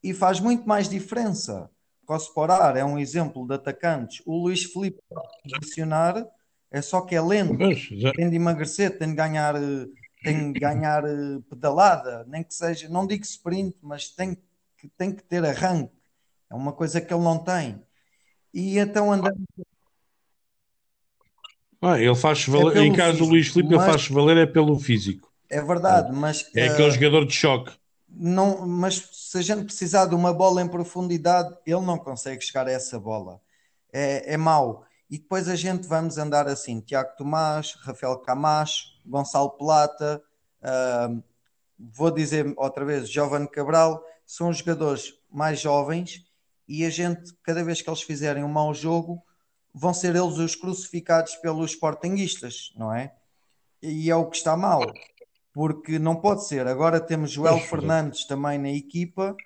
e 0.02 0.14
faz 0.14 0.40
muito 0.40 0.66
mais 0.66 0.88
diferença. 0.88 1.70
O 2.08 2.16
Sporar 2.16 2.76
é 2.76 2.84
um 2.84 2.98
exemplo 2.98 3.46
de 3.46 3.54
atacantes. 3.54 4.22
O 4.26 4.36
Luís 4.36 4.64
Felipe 4.64 4.98
posicionar 5.48 6.26
é 6.70 6.82
só 6.82 7.02
que 7.02 7.14
é 7.14 7.20
lento, 7.20 7.56
tem 8.16 8.30
de 8.30 8.36
emagrecer, 8.36 8.98
tem 8.98 9.08
de 9.08 9.14
ganhar 9.14 9.54
tem 10.22 10.52
que 10.52 10.60
ganhar 10.60 11.04
eh, 11.04 11.40
pedalada, 11.48 12.24
nem 12.28 12.44
que 12.44 12.54
seja, 12.54 12.88
não 12.88 13.06
digo 13.06 13.24
sprint, 13.24 13.76
mas 13.80 14.10
tem 14.10 14.36
que, 14.76 14.88
tem 14.88 15.12
que 15.12 15.22
ter 15.22 15.44
arranque. 15.44 15.92
É 16.50 16.54
uma 16.54 16.72
coisa 16.72 17.00
que 17.00 17.12
ele 17.12 17.22
não 17.22 17.38
tem. 17.38 17.82
E 18.52 18.78
então 18.78 19.12
andando. 19.12 19.40
Ah, 21.80 21.98
ele 21.98 22.14
faz 22.14 22.46
valer, 22.46 22.76
é 22.76 22.80
em 22.84 22.92
caso 22.92 23.18
do 23.18 23.24
Luís 23.24 23.48
Filipe, 23.48 23.74
ele 23.74 23.84
faz 23.84 24.06
valer 24.08 24.36
é 24.36 24.46
pelo 24.46 24.78
físico. 24.78 25.30
É 25.48 25.62
verdade, 25.62 26.12
mas. 26.12 26.46
É 26.54 26.68
uh, 26.68 26.72
aquele 26.72 26.88
eh, 26.88 26.90
jogador 26.90 27.26
de 27.26 27.32
choque. 27.32 27.72
Não, 28.08 28.66
mas 28.66 29.08
se 29.12 29.38
a 29.38 29.42
gente 29.42 29.64
precisar 29.64 30.06
de 30.06 30.14
uma 30.14 30.32
bola 30.32 30.60
em 30.60 30.68
profundidade, 30.68 31.56
ele 31.64 31.80
não 31.80 31.98
consegue 31.98 32.42
chegar 32.44 32.66
a 32.66 32.72
essa 32.72 32.98
bola. 32.98 33.40
É, 33.92 34.34
é 34.34 34.36
mau. 34.36 34.84
E 35.08 35.18
depois 35.18 35.48
a 35.48 35.56
gente 35.56 35.88
vamos 35.88 36.18
andar 36.18 36.46
assim: 36.46 36.80
Tiago 36.80 37.16
Tomás, 37.16 37.74
Rafael 37.80 38.18
Camacho, 38.18 38.84
Gonçalo 39.04 39.50
Plata, 39.50 40.22
uh, 40.62 41.22
vou 41.78 42.10
dizer 42.10 42.52
outra 42.56 42.84
vez, 42.84 43.10
Giovanni 43.10 43.48
Cabral, 43.48 44.04
são 44.26 44.52
jogadores 44.52 45.14
mais 45.32 45.60
jovens 45.60 46.24
e 46.68 46.84
a 46.84 46.90
gente, 46.90 47.34
cada 47.42 47.64
vez 47.64 47.82
que 47.82 47.90
eles 47.90 48.02
fizerem 48.02 48.44
um 48.44 48.48
mau 48.48 48.72
jogo, 48.72 49.20
vão 49.74 49.94
ser 49.94 50.14
eles 50.16 50.38
os 50.38 50.54
crucificados 50.54 51.36
pelos 51.36 51.72
sportinguistas, 51.72 52.72
não 52.76 52.92
é? 52.92 53.14
E 53.82 54.10
é 54.10 54.16
o 54.16 54.26
que 54.26 54.36
está 54.36 54.56
mal, 54.56 54.82
porque 55.52 55.98
não 55.98 56.16
pode 56.16 56.46
ser. 56.46 56.66
Agora 56.66 57.00
temos 57.00 57.30
Joel 57.30 57.58
Fernandes 57.58 58.26
também 58.26 58.58
na 58.58 58.70
equipa, 58.70 59.36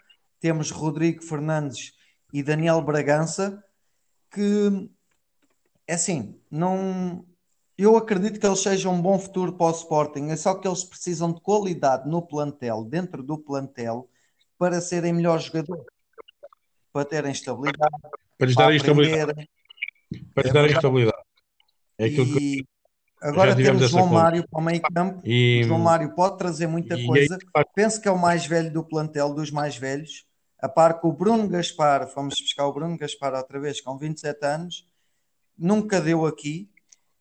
temos 0.40 0.70
Rodrigo 0.70 1.22
Fernandes 1.22 1.92
e 2.32 2.42
Daniel 2.42 2.80
Bragança, 2.82 3.62
que 4.30 4.90
é 5.86 5.94
assim, 5.94 6.38
não 6.50 7.24
eu 7.76 7.96
acredito 7.96 8.38
que 8.38 8.46
eles 8.46 8.60
sejam 8.60 8.94
um 8.94 9.02
bom 9.02 9.18
futuro 9.18 9.52
para 9.52 9.66
o 9.66 9.70
Sporting, 9.70 10.30
é 10.30 10.36
só 10.36 10.54
que 10.54 10.66
eles 10.66 10.84
precisam 10.84 11.32
de 11.32 11.40
qualidade 11.40 12.08
no 12.08 12.22
plantel, 12.22 12.84
dentro 12.84 13.22
do 13.22 13.36
plantel, 13.36 14.08
para 14.56 14.80
serem 14.80 15.12
melhores 15.12 15.44
jogadores, 15.44 15.84
para 16.92 17.04
terem 17.04 17.32
estabilidade, 17.32 17.96
para 18.38 18.46
lhes 18.46 18.54
darem 18.54 18.76
estabilidade. 18.76 19.50
Para 20.34 20.44
lhes 20.44 20.52
darem 20.52 20.72
estabilidade. 20.72 21.22
É 21.98 22.06
aquilo 22.06 22.26
que 22.26 22.64
Agora 23.22 23.56
temos 23.56 23.88
João 23.90 24.06
Mário 24.06 24.46
para 24.48 24.60
o 24.60 24.62
meio 24.62 24.82
campo. 24.82 25.22
E... 25.24 25.62
João 25.64 25.78
Mário 25.78 26.14
pode 26.14 26.36
trazer 26.36 26.66
muita 26.66 26.98
e 26.98 27.06
coisa. 27.06 27.38
Penso 27.74 28.00
que 28.00 28.06
é 28.06 28.10
o 28.10 28.18
mais 28.18 28.44
velho 28.46 28.70
do 28.70 28.84
plantel, 28.84 29.32
dos 29.32 29.50
mais 29.50 29.76
velhos. 29.76 30.26
A 30.60 30.68
par 30.68 31.00
com 31.00 31.08
o 31.08 31.12
Bruno 31.12 31.48
Gaspar, 31.48 32.06
fomos 32.08 32.38
buscar 32.40 32.66
o 32.66 32.72
Bruno 32.72 32.98
Gaspar 32.98 33.34
outra 33.34 33.58
vez 33.58 33.80
com 33.80 33.96
27 33.96 34.44
anos. 34.44 34.86
Nunca 35.56 36.00
deu 36.00 36.26
aqui 36.26 36.68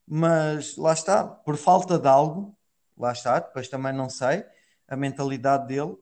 mas 0.07 0.75
lá 0.75 0.93
está, 0.93 1.23
por 1.23 1.57
falta 1.57 1.97
de 1.97 2.07
algo, 2.07 2.55
lá 2.97 3.11
está, 3.11 3.39
depois 3.39 3.67
também 3.67 3.93
não 3.93 4.09
sei 4.09 4.45
a 4.87 4.95
mentalidade 4.95 5.67
dele. 5.67 5.95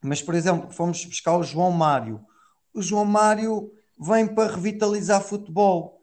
Mas, 0.00 0.22
por 0.22 0.34
exemplo, 0.34 0.70
fomos 0.70 1.04
buscar 1.04 1.36
o 1.36 1.42
João 1.42 1.72
Mário. 1.72 2.24
O 2.72 2.80
João 2.80 3.04
Mário 3.04 3.72
vem 3.98 4.26
para 4.26 4.54
revitalizar 4.54 5.20
futebol. 5.20 5.97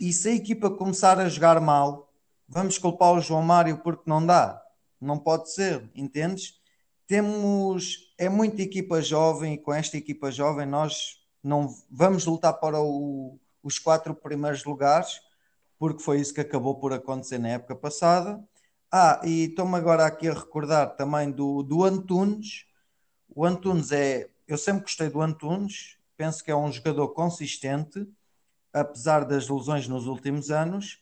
E 0.00 0.14
se 0.14 0.30
a 0.30 0.34
equipa 0.34 0.70
começar 0.70 1.18
a 1.18 1.28
jogar 1.28 1.60
mal, 1.60 2.10
vamos 2.48 2.78
culpar 2.78 3.12
o 3.12 3.20
João 3.20 3.42
Mário 3.42 3.82
porque 3.82 4.08
não 4.08 4.24
dá. 4.24 4.58
Não 4.98 5.18
pode 5.18 5.52
ser, 5.52 5.90
entendes? 5.94 6.58
Temos, 7.06 8.14
é 8.16 8.26
muita 8.26 8.62
equipa 8.62 9.02
jovem 9.02 9.54
e 9.54 9.58
com 9.58 9.74
esta 9.74 9.98
equipa 9.98 10.30
jovem 10.30 10.64
nós 10.64 11.20
não 11.44 11.68
vamos 11.90 12.24
lutar 12.24 12.54
para 12.54 12.80
o, 12.80 13.38
os 13.62 13.78
quatro 13.78 14.14
primeiros 14.14 14.64
lugares, 14.64 15.20
porque 15.78 16.02
foi 16.02 16.18
isso 16.18 16.32
que 16.32 16.40
acabou 16.40 16.76
por 16.76 16.94
acontecer 16.94 17.36
na 17.36 17.50
época 17.50 17.76
passada. 17.76 18.42
Ah, 18.90 19.20
e 19.22 19.44
estou-me 19.44 19.76
agora 19.76 20.06
aqui 20.06 20.28
a 20.28 20.32
recordar 20.32 20.96
também 20.96 21.30
do, 21.30 21.62
do 21.62 21.84
Antunes. 21.84 22.64
O 23.28 23.44
Antunes 23.44 23.92
é. 23.92 24.30
Eu 24.48 24.56
sempre 24.56 24.82
gostei 24.82 25.10
do 25.10 25.20
Antunes, 25.20 25.98
penso 26.16 26.42
que 26.42 26.50
é 26.50 26.56
um 26.56 26.72
jogador 26.72 27.08
consistente, 27.08 28.08
apesar 28.72 29.24
das 29.24 29.48
lesões 29.48 29.88
nos 29.88 30.06
últimos 30.06 30.50
anos. 30.50 31.00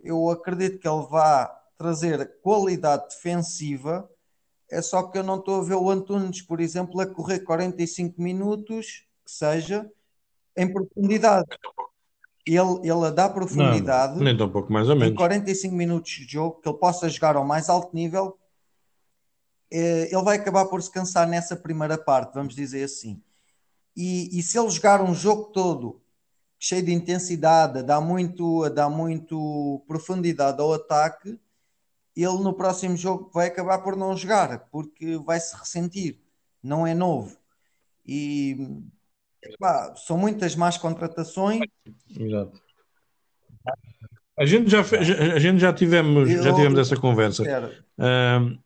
Eu 0.00 0.28
acredito 0.30 0.78
que 0.78 0.88
ele 0.88 1.06
vá 1.08 1.46
trazer 1.76 2.40
qualidade 2.40 3.08
defensiva. 3.08 4.08
É 4.70 4.80
só 4.82 5.02
que 5.02 5.18
eu 5.18 5.22
não 5.22 5.38
estou 5.38 5.60
a 5.60 5.64
ver 5.64 5.74
o 5.74 5.90
Antunes, 5.90 6.42
por 6.42 6.60
exemplo, 6.60 7.00
a 7.00 7.06
correr 7.06 7.40
45 7.40 8.20
minutos, 8.20 9.06
que 9.24 9.30
seja, 9.30 9.90
em 10.56 10.72
profundidade 10.72 11.46
ele, 12.46 12.80
ele 12.82 13.10
dá 13.10 13.28
profundidade. 13.28 14.16
Não, 14.16 14.22
nem 14.22 14.36
tão 14.36 14.50
pouco 14.50 14.72
mais 14.72 14.88
ou 14.88 14.94
menos. 14.94 15.12
Em 15.12 15.14
45 15.16 15.74
minutos 15.74 16.10
de 16.10 16.24
jogo, 16.24 16.60
que 16.60 16.68
ele 16.68 16.78
possa 16.78 17.08
jogar 17.08 17.36
ao 17.36 17.44
mais 17.44 17.68
alto 17.70 17.94
nível, 17.94 18.38
eh, 19.72 20.08
ele 20.12 20.22
vai 20.22 20.36
acabar 20.36 20.66
por 20.66 20.82
se 20.82 20.90
cansar 20.90 21.26
nessa 21.26 21.56
primeira 21.56 21.96
parte, 21.96 22.34
vamos 22.34 22.54
dizer 22.54 22.84
assim. 22.84 23.22
E, 23.96 24.38
e 24.38 24.42
se 24.42 24.58
ele 24.58 24.68
jogar 24.68 25.00
um 25.00 25.14
jogo 25.14 25.44
todo 25.44 26.02
cheio 26.64 26.82
de 26.82 26.94
intensidade, 26.94 27.82
dá 27.82 28.00
muito, 28.00 28.70
dá 28.70 28.88
muito 28.88 29.84
profundidade 29.86 30.62
ao 30.62 30.72
ataque, 30.72 31.38
ele 32.16 32.38
no 32.42 32.54
próximo 32.54 32.96
jogo 32.96 33.30
vai 33.34 33.48
acabar 33.48 33.80
por 33.80 33.94
não 33.94 34.16
jogar, 34.16 34.66
porque 34.70 35.18
vai 35.18 35.38
se 35.38 35.54
ressentir, 35.54 36.22
não 36.62 36.86
é 36.86 36.94
novo. 36.94 37.36
E 38.06 38.82
Pá, 39.58 39.94
são 39.94 40.16
muitas 40.16 40.56
más 40.56 40.78
contratações. 40.78 41.60
Exato. 42.18 42.58
A 44.38 44.46
gente 44.46 44.70
já, 44.70 44.80
a 44.80 45.38
gente 45.38 45.58
já 45.58 45.70
tivemos, 45.70 46.30
Eu, 46.30 46.42
já 46.42 46.54
tivemos 46.54 46.78
essa 46.78 46.96
conversa. 46.96 47.42
Uh, 47.98 48.58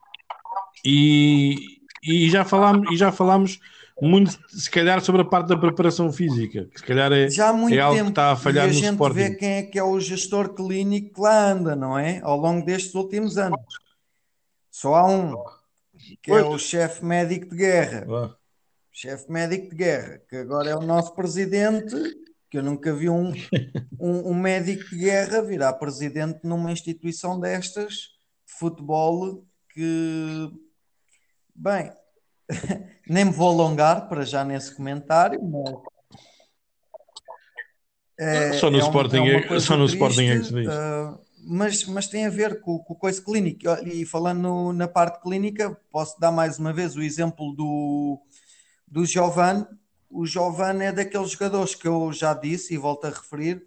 e, 0.85 1.57
e 2.05 2.31
já 2.31 2.45
falámos, 2.45 2.93
e 2.93 2.97
já 2.97 3.11
falámos 3.11 3.59
muito, 4.01 4.39
se 4.49 4.71
calhar, 4.71 5.01
sobre 5.01 5.23
a 5.23 5.25
parte 5.25 5.49
da 5.49 5.57
preparação 5.57 6.13
física, 6.13 6.67
que 6.67 6.81
se 6.81 6.87
calhar 6.87 7.13
é, 7.13 7.29
já 7.31 7.49
há 7.49 7.53
muito 7.53 7.75
é 7.75 7.81
algo 7.81 7.97
tempo, 7.97 8.07
que 8.07 8.13
está 8.13 8.33
a 8.33 8.37
falhar 8.37 8.67
e 8.67 8.71
a 8.71 8.73
no 8.73 8.79
gente 8.79 8.93
Sporting. 8.93 9.17
vê 9.17 9.35
quem 9.35 9.51
é 9.51 9.63
que 9.63 9.79
é 9.79 9.83
o 9.83 9.99
gestor 9.99 10.55
clínico 10.55 11.15
que 11.15 11.21
lá 11.21 11.51
anda, 11.51 11.75
não 11.75 11.99
é? 11.99 12.21
Ao 12.23 12.37
longo 12.37 12.65
destes 12.65 12.95
últimos 12.95 13.39
anos. 13.39 13.61
Só 14.71 14.95
há 14.95 15.07
um, 15.07 15.35
que 16.23 16.31
é 16.31 16.43
o 16.43 16.59
chefe 16.59 17.05
médico 17.05 17.51
de 17.51 17.57
guerra. 17.57 18.07
Ah 18.09 18.39
chefe 18.99 19.31
médico 19.31 19.71
de 19.71 19.77
guerra, 19.77 20.21
que 20.29 20.35
agora 20.35 20.71
é 20.71 20.75
o 20.75 20.83
nosso 20.83 21.15
presidente, 21.15 21.95
que 22.51 22.59
eu 22.59 22.65
nunca 22.65 22.93
vi 22.93 23.09
um, 23.09 23.33
um, 24.01 24.31
um 24.31 24.35
médico 24.35 24.91
de 24.91 24.99
guerra 24.99 25.41
virar 25.41 25.75
presidente 25.75 26.41
numa 26.43 26.73
instituição 26.73 27.39
destas 27.39 27.93
de 28.45 28.55
futebol 28.59 29.47
que 29.69 29.79
que, 29.79 30.51
bem, 31.55 31.93
nem 33.09 33.25
me 33.25 33.31
vou 33.31 33.49
alongar 33.49 34.09
para 34.09 34.25
já 34.25 34.45
nesse 34.45 34.75
comentário, 34.75 35.43
mas 35.43 35.75
é, 38.19 38.53
só 38.55 38.69
no 38.69 38.79
é 38.79 38.81
Sporting, 38.81 39.29
é 39.29 39.61
só 39.61 39.77
no 39.77 39.87
triste, 39.87 39.95
Sporting 39.95 40.27
é 40.27 40.39
que 40.39 40.45
se 40.45 40.55
diz. 40.55 40.67
Uh, 40.67 41.21
mas, 41.47 41.85
mas 41.85 42.09
tem 42.09 42.27
a 42.27 42.31
ver 42.31 42.61
com, 42.61 42.79
com 42.81 42.95
coisa 42.95 43.23
clínica. 43.23 43.81
E 43.87 44.05
falando 44.05 44.73
na 44.73 44.89
parte 44.89 45.23
clínica, 45.23 45.79
posso 45.91 46.19
dar 46.19 46.33
mais 46.33 46.59
uma 46.59 46.73
vez 46.73 46.97
o 46.97 47.03
exemplo 47.03 47.55
do, 47.55 48.21
do 48.87 49.07
Giovanni. 49.07 49.65
O 50.11 50.27
Giovanni 50.27 50.87
é 50.87 50.93
daqueles 50.93 51.31
jogadores 51.31 51.77
que 51.77 51.87
eu 51.87 52.13
já 52.13 52.35
disse 52.35 52.75
e 52.75 52.79
volto 52.79 53.07
a 53.07 53.11
referir. 53.11 53.65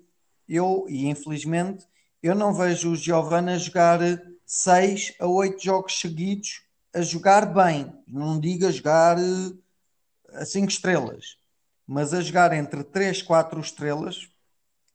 Eu, 0.50 0.86
e 0.90 1.08
infelizmente, 1.08 1.86
eu 2.22 2.36
não 2.36 2.54
vejo 2.54 2.92
o 2.92 2.96
Giovanni 2.96 3.54
a 3.54 3.58
jogar 3.58 4.00
6 4.46 5.16
a 5.20 5.28
8 5.28 5.64
jogos 5.64 5.98
seguidos 5.98 6.64
a 6.94 7.02
jogar 7.02 7.46
bem. 7.46 7.92
Não 8.08 8.40
diga 8.40 8.72
jogar 8.72 9.18
a 10.34 10.46
5 10.46 10.68
estrelas, 10.68 11.38
mas 11.86 12.14
a 12.14 12.22
jogar 12.22 12.54
entre 12.54 12.84
3, 12.84 13.22
4 13.22 13.60
estrelas, 13.60 14.30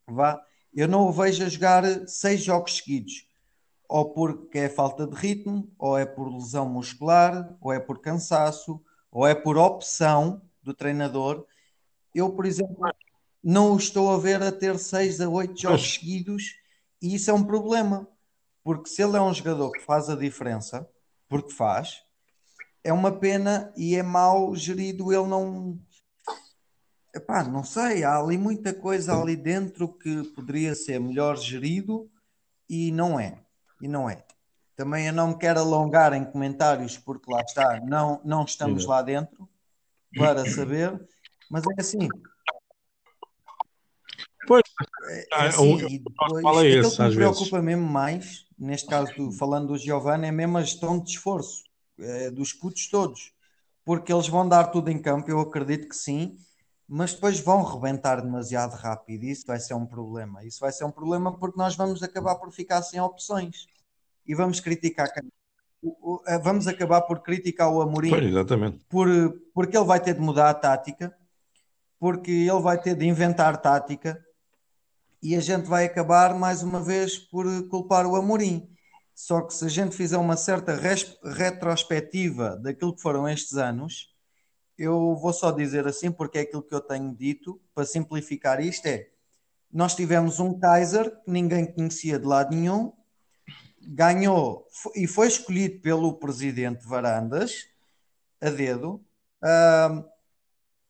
vá, 0.07 0.41
eu 0.73 0.87
não 0.87 1.07
o 1.07 1.11
vejo 1.11 1.43
a 1.43 1.49
jogar 1.49 1.83
seis 2.07 2.43
jogos 2.43 2.77
seguidos, 2.77 3.27
ou 3.89 4.13
porque 4.13 4.59
é 4.59 4.69
falta 4.69 5.07
de 5.07 5.15
ritmo, 5.15 5.71
ou 5.77 5.97
é 5.97 6.05
por 6.05 6.31
lesão 6.31 6.69
muscular, 6.69 7.57
ou 7.59 7.73
é 7.73 7.79
por 7.79 7.99
cansaço, 7.99 8.79
ou 9.11 9.25
é 9.25 9.33
por 9.33 9.57
opção 9.57 10.41
do 10.61 10.73
treinador. 10.73 11.45
Eu, 12.13 12.29
por 12.31 12.45
exemplo, 12.45 12.77
não 13.43 13.73
o 13.73 13.77
estou 13.77 14.11
a 14.13 14.17
ver 14.17 14.41
a 14.43 14.51
ter 14.51 14.77
seis 14.77 15.19
a 15.19 15.27
oito 15.27 15.59
jogos 15.59 15.93
seguidos, 15.95 16.55
e 17.01 17.15
isso 17.15 17.31
é 17.31 17.33
um 17.33 17.43
problema, 17.43 18.07
porque 18.63 18.89
se 18.89 19.01
ele 19.01 19.17
é 19.17 19.21
um 19.21 19.33
jogador 19.33 19.71
que 19.71 19.79
faz 19.79 20.09
a 20.09 20.15
diferença, 20.15 20.87
porque 21.27 21.51
faz, 21.51 22.01
é 22.83 22.91
uma 22.93 23.11
pena 23.11 23.73
e 23.75 23.95
é 23.95 24.03
mal 24.03 24.55
gerido 24.55 25.11
ele 25.11 25.27
não 25.27 25.79
Epá, 27.17 27.43
não 27.43 27.63
sei, 27.63 28.03
há 28.03 28.15
ali 28.15 28.37
muita 28.37 28.71
coisa 28.71 29.19
ali 29.19 29.35
dentro 29.35 29.87
que 29.87 30.23
poderia 30.35 30.75
ser 30.75 30.99
melhor 30.99 31.35
gerido 31.35 32.07
e 32.69 32.91
não 32.91 33.19
é. 33.19 33.39
E 33.81 33.87
não 33.87 34.07
é. 34.07 34.23
Também 34.75 35.07
eu 35.07 35.13
não 35.13 35.29
me 35.29 35.37
quero 35.37 35.59
alongar 35.59 36.13
em 36.13 36.23
comentários 36.23 36.95
porque 36.97 37.31
lá 37.31 37.41
está, 37.41 37.79
não, 37.79 38.21
não 38.23 38.43
estamos 38.43 38.85
lá 38.85 39.01
dentro 39.01 39.49
para 40.15 40.47
saber, 40.47 40.99
mas 41.49 41.63
é 41.63 41.81
assim. 41.81 42.07
Pois, 44.47 44.63
é, 45.09 45.27
é 45.29 45.47
assim, 45.47 45.77
e 45.87 45.99
depois, 45.99 46.63
é 46.63 46.67
esse, 46.67 46.95
que 46.95 47.03
me 47.03 47.15
preocupa 47.15 47.59
vezes. 47.59 47.65
mesmo 47.65 47.85
mais, 47.85 48.45
neste 48.57 48.87
caso 48.87 49.13
do, 49.13 49.31
falando 49.33 49.67
do 49.67 49.77
Giovanni, 49.77 50.27
é 50.27 50.31
mesmo 50.31 50.57
a 50.57 50.63
gestão 50.63 50.97
de 50.97 51.11
esforço 51.11 51.63
é, 51.99 52.31
dos 52.31 52.53
putos 52.53 52.87
todos, 52.87 53.33
porque 53.83 54.11
eles 54.11 54.29
vão 54.29 54.47
dar 54.47 54.67
tudo 54.67 54.89
em 54.89 54.99
campo, 54.99 55.29
eu 55.29 55.41
acredito 55.41 55.89
que 55.89 55.95
sim, 55.95 56.37
mas 56.87 57.13
depois 57.13 57.41
vão 57.41 57.61
rebentar 57.61 58.21
demasiado 58.21 58.73
rápido 58.73 59.25
e 59.25 59.31
isso 59.31 59.45
vai 59.45 59.59
ser 59.59 59.73
um 59.73 59.85
problema. 59.85 60.45
Isso 60.45 60.61
vai 60.61 60.71
ser 60.71 60.85
um 60.85 60.91
problema 60.91 61.37
porque 61.37 61.57
nós 61.57 61.75
vamos 61.75 62.01
acabar 62.01 62.35
por 62.35 62.49
ficar 62.51 62.81
sem 62.81 63.01
opções 63.01 63.67
e 64.25 64.33
vamos 64.33 64.61
criticar 64.61 65.09
eh, 66.27 66.37
vamos 66.39 66.65
acabar 66.65 67.01
por 67.01 67.19
criticar 67.19 67.69
o 67.69 67.81
Amorim 67.81 68.09
pois, 68.09 68.25
exatamente. 68.25 68.85
Por, 68.87 69.07
porque 69.53 69.75
ele 69.75 69.85
vai 69.85 69.99
ter 69.99 70.13
de 70.13 70.21
mudar 70.21 70.49
a 70.49 70.53
tática, 70.53 71.13
porque 71.99 72.31
ele 72.31 72.61
vai 72.61 72.81
ter 72.81 72.95
de 72.95 73.05
inventar 73.05 73.61
tática 73.61 74.25
e 75.21 75.35
a 75.35 75.39
gente 75.39 75.65
vai 75.65 75.85
acabar 75.85 76.33
mais 76.35 76.63
uma 76.63 76.81
vez 76.81 77.17
por 77.17 77.45
culpar 77.69 78.05
o 78.05 78.15
Amorim. 78.15 78.69
Só 79.15 79.41
que 79.41 79.53
se 79.53 79.65
a 79.65 79.69
gente 79.69 79.95
fizer 79.95 80.17
uma 80.17 80.37
certa 80.37 80.79
retrospectiva 81.23 82.57
daquilo 82.57 82.95
que 82.95 83.01
foram 83.01 83.27
estes 83.27 83.57
anos, 83.57 84.13
eu 84.77 85.15
vou 85.15 85.33
só 85.33 85.51
dizer 85.51 85.87
assim, 85.87 86.11
porque 86.11 86.37
é 86.37 86.41
aquilo 86.41 86.61
que 86.61 86.75
eu 86.75 86.81
tenho 86.81 87.15
dito, 87.15 87.59
para 87.73 87.85
simplificar 87.85 88.59
isto 88.59 88.85
é, 88.85 89.09
nós 89.71 89.95
tivemos 89.95 90.39
um 90.39 90.57
Kaiser 90.57 91.09
que 91.23 91.31
ninguém 91.31 91.65
conhecia 91.65 92.17
de 92.17 92.25
lado 92.25 92.55
nenhum, 92.55 92.93
ganhou 93.81 94.67
e 94.95 95.07
foi 95.07 95.27
escolhido 95.27 95.81
pelo 95.81 96.13
presidente 96.13 96.85
Varandas, 96.85 97.65
a 98.39 98.49
dedo, 98.49 99.03
uh, 99.43 100.05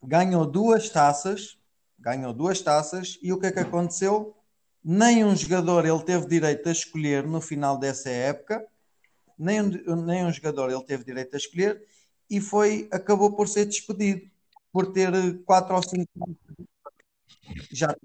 ganhou 0.03 0.45
duas 0.45 0.89
taças, 0.89 1.56
ganhou 2.15 2.33
duas 2.33 2.61
taças, 2.61 3.19
e 3.21 3.33
o 3.33 3.39
que 3.39 3.47
é 3.47 3.51
que 3.51 3.59
aconteceu? 3.59 4.35
Nem 4.83 5.25
um 5.25 5.35
jogador 5.35 5.85
ele 5.85 6.03
teve 6.03 6.27
direito 6.27 6.69
a 6.69 6.71
escolher 6.71 7.25
no 7.25 7.41
final 7.41 7.77
dessa 7.77 8.09
época, 8.09 8.65
nem 9.37 9.61
um, 9.61 9.95
nem 10.05 10.25
um 10.25 10.31
jogador 10.31 10.71
ele 10.71 10.83
teve 10.83 11.03
direito 11.03 11.33
a 11.33 11.37
escolher, 11.37 11.81
e 12.29 12.39
foi, 12.39 12.87
acabou 12.91 13.35
por 13.35 13.47
ser 13.47 13.65
despedido 13.65 14.21
por 14.71 14.93
ter 14.93 15.11
quatro 15.43 15.75
ou 15.75 15.81
cinco 15.81 16.37
já. 17.71 17.95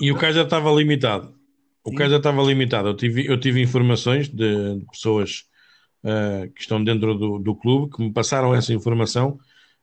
E 0.00 0.12
o 0.12 0.16
Kaiser 0.16 0.44
estava 0.44 0.70
limitado. 0.70 1.34
O 1.82 1.94
Kaiser 1.94 2.18
estava 2.18 2.42
limitado. 2.42 2.88
Eu 2.88 2.96
tive, 2.96 3.26
eu 3.26 3.40
tive 3.40 3.62
informações 3.62 4.28
de, 4.28 4.78
de 4.78 4.86
pessoas 4.86 5.44
uh, 6.04 6.50
que 6.52 6.60
estão 6.60 6.82
dentro 6.82 7.14
do, 7.14 7.38
do 7.38 7.54
clube 7.54 7.94
que 7.94 8.02
me 8.02 8.12
passaram 8.12 8.54
essa 8.54 8.72
informação. 8.72 9.38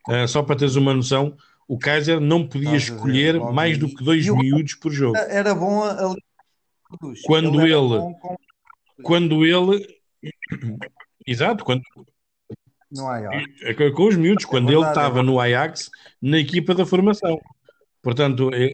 Uh, 0.07 0.27
só 0.27 0.43
para 0.43 0.55
teres 0.55 0.75
uma 0.75 0.93
noção, 0.93 1.35
o 1.67 1.77
Kaiser 1.77 2.19
não 2.19 2.47
podia 2.47 2.75
escolher 2.75 3.39
mais 3.39 3.77
do 3.77 3.87
que 3.87 4.03
dois 4.03 4.27
miúdos 4.27 4.75
por 4.75 4.91
jogo. 4.91 5.17
Era 5.17 5.53
bom 5.53 5.83
a... 5.83 6.15
quando 7.25 7.61
ele, 7.61 7.73
ele 7.73 8.13
com... 8.21 8.37
quando 9.03 9.45
ele 9.45 9.85
exato, 11.27 11.65
quando 11.65 11.81
no 12.89 13.07
Ajax. 13.07 13.43
É 13.63 13.91
com 13.91 14.07
os 14.07 14.15
miúdos, 14.15 14.45
é 14.45 14.47
quando 14.47 14.67
verdade, 14.67 14.85
ele 14.85 14.91
estava 14.91 15.19
é 15.19 15.23
no 15.23 15.39
Ajax, 15.39 15.89
na 16.21 16.37
equipa 16.37 16.73
da 16.73 16.85
formação. 16.85 17.39
Portanto, 18.01 18.49
é, 18.53 18.71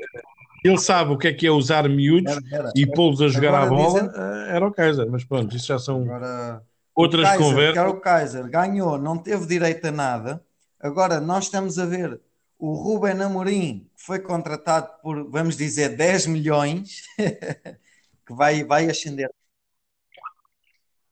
ele 0.64 0.78
sabe 0.78 1.12
o 1.12 1.18
que 1.18 1.28
é 1.28 1.34
que 1.34 1.48
é 1.48 1.52
usar 1.52 1.90
miúdos 1.90 2.32
era, 2.32 2.64
era. 2.66 2.72
e 2.76 2.86
pô-los 2.86 3.22
a 3.22 3.28
jogar 3.28 3.56
Agora, 3.56 3.66
a 3.66 3.70
bola, 3.70 4.04
dizem... 4.04 4.22
Eh, 4.24 4.56
era 4.56 4.68
o 4.68 4.72
Kaiser. 4.72 5.10
Mas 5.10 5.24
pronto, 5.24 5.56
isso 5.56 5.68
já 5.68 5.80
são 5.80 6.04
Agora, 6.04 6.62
outras 6.96 7.28
Kaiser, 7.28 7.46
conversas. 7.46 7.78
era 7.78 7.90
o 7.90 8.00
Kaiser, 8.00 8.50
ganhou, 8.50 9.00
não 9.00 9.18
teve 9.18 9.48
direito 9.48 9.86
a 9.86 9.92
nada. 9.92 10.44
Agora, 10.80 11.20
nós 11.20 11.46
estamos 11.46 11.80
a 11.80 11.86
ver 11.86 12.20
o 12.64 12.74
Ruben 12.74 13.22
Amorim, 13.22 13.90
foi 13.96 14.20
contratado 14.20 14.90
por, 15.02 15.30
vamos 15.30 15.58
dizer, 15.58 15.96
10 15.96 16.28
milhões, 16.28 17.04
que 18.26 18.34
vai, 18.34 18.64
vai 18.64 18.90
ascender. 18.90 19.30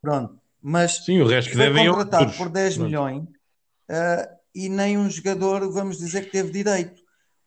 Pronto 0.02 0.42
mas 0.62 1.04
Sim, 1.04 1.22
o 1.22 1.28
resto 1.28 1.50
que 1.50 1.58
foi 1.58 1.74
contratado 1.74 2.34
por 2.34 2.50
10 2.50 2.78
milhões 2.78 3.24
uh, 3.24 4.38
e 4.54 4.70
nem 4.70 4.98
um 4.98 5.10
jogador, 5.10 5.72
vamos 5.72 5.98
dizer, 5.98 6.26
que 6.26 6.32
teve 6.32 6.52
direito. 6.52 7.02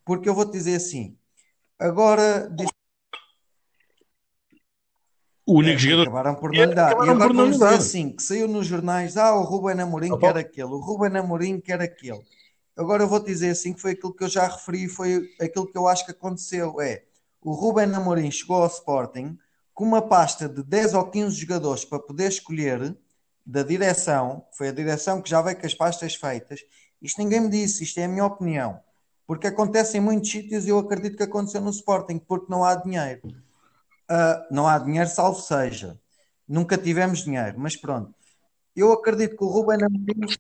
Porque 0.05 0.28
eu 0.28 0.34
vou-te 0.34 0.52
dizer 0.52 0.74
assim, 0.74 1.16
agora... 1.78 2.50
O 5.46 5.59
único 5.59 5.76
é, 5.76 5.78
jogador... 5.78 6.02
Acabaram 6.02 6.34
por 6.34 6.52
não 6.52 6.64
lhe 6.64 6.74
dar. 6.74 6.90
E 6.90 6.94
agora 6.94 7.32
vamos 7.32 7.52
dizer 7.52 7.74
assim, 7.74 8.11
que 8.11 8.22
saiu 8.22 8.48
nos 8.48 8.66
jornais, 8.66 9.16
ah, 9.16 9.36
o 9.36 9.42
Ruben 9.42 9.80
Amorim 9.80 10.12
ah, 10.12 10.18
quer 10.18 10.36
aquele, 10.36 10.64
o 10.64 10.78
Ruben 10.78 11.16
Amorim 11.16 11.61
quer 11.61 11.80
aquele. 11.80 12.22
Agora 12.77 13.03
eu 13.03 13.09
vou-te 13.09 13.27
dizer 13.27 13.51
assim, 13.51 13.72
que 13.72 13.81
foi 13.81 13.93
aquilo 13.93 14.14
que 14.14 14.25
eu 14.25 14.29
já 14.29 14.47
referi, 14.47 14.89
foi 14.89 15.31
aquilo 15.41 15.66
que 15.66 15.79
eu 15.79 15.87
acho 15.87 16.05
que 16.05 16.11
aconteceu, 16.11 16.81
é, 16.81 17.05
o 17.41 17.53
Ruben 17.53 17.95
Amorim 17.95 18.31
chegou 18.31 18.62
ao 18.62 18.66
Sporting 18.66 19.39
com 19.72 19.85
uma 19.85 20.03
pasta 20.03 20.49
de 20.49 20.62
10 20.62 20.95
ou 20.95 21.07
15 21.07 21.37
jogadores 21.37 21.85
para 21.85 21.99
poder 21.99 22.29
escolher 22.29 22.97
da 23.47 23.62
direção, 23.62 24.45
foi 24.53 24.68
a 24.68 24.72
direção 24.72 25.20
que 25.20 25.29
já 25.29 25.41
veio 25.43 25.59
com 25.59 25.66
as 25.66 25.75
pastas 25.75 26.14
feitas, 26.14 26.61
isto 27.01 27.18
ninguém 27.18 27.43
me 27.43 27.49
disse, 27.49 27.85
isto 27.85 27.99
é 28.01 28.05
a 28.05 28.09
minha 28.09 28.25
opinião, 28.25 28.81
porque 29.27 29.47
acontece 29.47 29.99
em 29.99 30.01
muitos 30.01 30.31
sítios 30.31 30.66
e 30.66 30.70
eu 30.70 30.79
acredito 30.79 31.16
que 31.16 31.22
aconteceu 31.22 31.61
no 31.61 31.70
Sporting, 31.70 32.18
porque 32.18 32.47
não 32.51 32.64
há 32.64 32.75
dinheiro. 32.75 33.29
Uh, 34.11 34.55
não 34.55 34.66
há 34.66 34.79
dinheiro, 34.79 35.09
salvo 35.09 35.41
seja. 35.41 35.99
Nunca 36.47 36.77
tivemos 36.77 37.25
dinheiro, 37.25 37.59
mas 37.59 37.77
pronto. 37.77 38.14
Eu 38.77 38.93
acredito 38.93 39.37
que 39.37 39.45
o 39.45 39.49
Ruben 39.49 39.85
Amorim, 39.85 40.35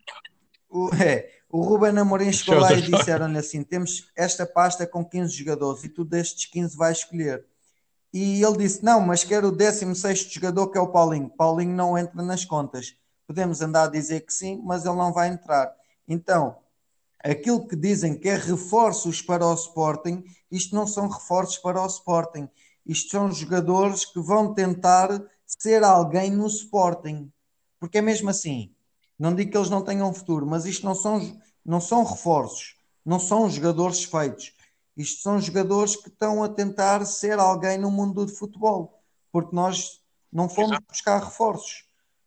o, 0.74 0.90
é, 0.96 1.30
o 1.48 1.62
Ruben 1.62 1.96
Amorim 1.96 2.32
chegou 2.32 2.60
lá 2.60 2.72
e 2.72 2.82
disseram-lhe 2.82 3.38
assim: 3.38 3.62
temos 3.62 4.10
esta 4.16 4.44
pasta 4.44 4.84
com 4.84 5.04
15 5.04 5.32
jogadores 5.32 5.84
e 5.84 5.88
tu 5.88 6.04
destes 6.04 6.46
15 6.46 6.76
vais 6.76 6.98
escolher. 6.98 7.46
E 8.12 8.42
ele 8.42 8.58
disse: 8.58 8.84
Não, 8.84 9.00
mas 9.00 9.22
quero 9.22 9.48
o 9.48 9.52
16 9.52 10.32
jogador 10.32 10.68
que 10.68 10.76
é 10.76 10.80
o 10.80 10.88
Paulinho. 10.88 11.30
Paulinho 11.30 11.74
não 11.74 11.96
entra 11.96 12.20
nas 12.22 12.44
contas. 12.44 12.96
Podemos 13.24 13.62
andar 13.62 13.84
a 13.84 13.90
dizer 13.90 14.22
que 14.22 14.32
sim, 14.32 14.60
mas 14.64 14.84
ele 14.84 14.96
não 14.96 15.12
vai 15.12 15.28
entrar. 15.28 15.72
Então, 16.08 16.56
aquilo 17.22 17.66
que 17.66 17.76
dizem 17.76 18.16
que 18.16 18.28
é 18.28 18.36
reforços 18.36 19.22
para 19.22 19.46
o 19.46 19.54
Sporting, 19.54 20.24
isto 20.50 20.74
não 20.74 20.86
são 20.88 21.08
reforços 21.08 21.58
para 21.58 21.80
o 21.80 21.86
Sporting. 21.86 22.48
Isto 22.84 23.12
são 23.12 23.30
jogadores 23.30 24.04
que 24.04 24.20
vão 24.20 24.52
tentar 24.52 25.08
ser 25.46 25.84
alguém 25.84 26.30
no 26.30 26.48
Sporting. 26.48 27.32
Porque 27.78 27.98
é 27.98 28.02
mesmo 28.02 28.28
assim. 28.28 28.73
Não 29.18 29.34
digo 29.34 29.50
que 29.50 29.56
eles 29.56 29.70
não 29.70 29.82
tenham 29.82 30.12
futuro, 30.12 30.46
mas 30.46 30.64
isto 30.64 30.84
não 30.84 30.94
são, 30.94 31.38
não 31.64 31.80
são 31.80 32.04
reforços, 32.04 32.76
não 33.04 33.18
são 33.18 33.48
jogadores 33.48 34.04
feitos. 34.04 34.52
Isto 34.96 35.22
são 35.22 35.40
jogadores 35.40 35.96
que 35.96 36.08
estão 36.08 36.42
a 36.42 36.48
tentar 36.48 37.04
ser 37.04 37.38
alguém 37.38 37.78
no 37.78 37.90
mundo 37.90 38.24
do 38.24 38.32
futebol, 38.32 39.00
porque 39.32 39.54
nós 39.54 40.00
não 40.32 40.48
fomos 40.48 40.78
buscar 40.88 41.22
reforços. 41.22 41.84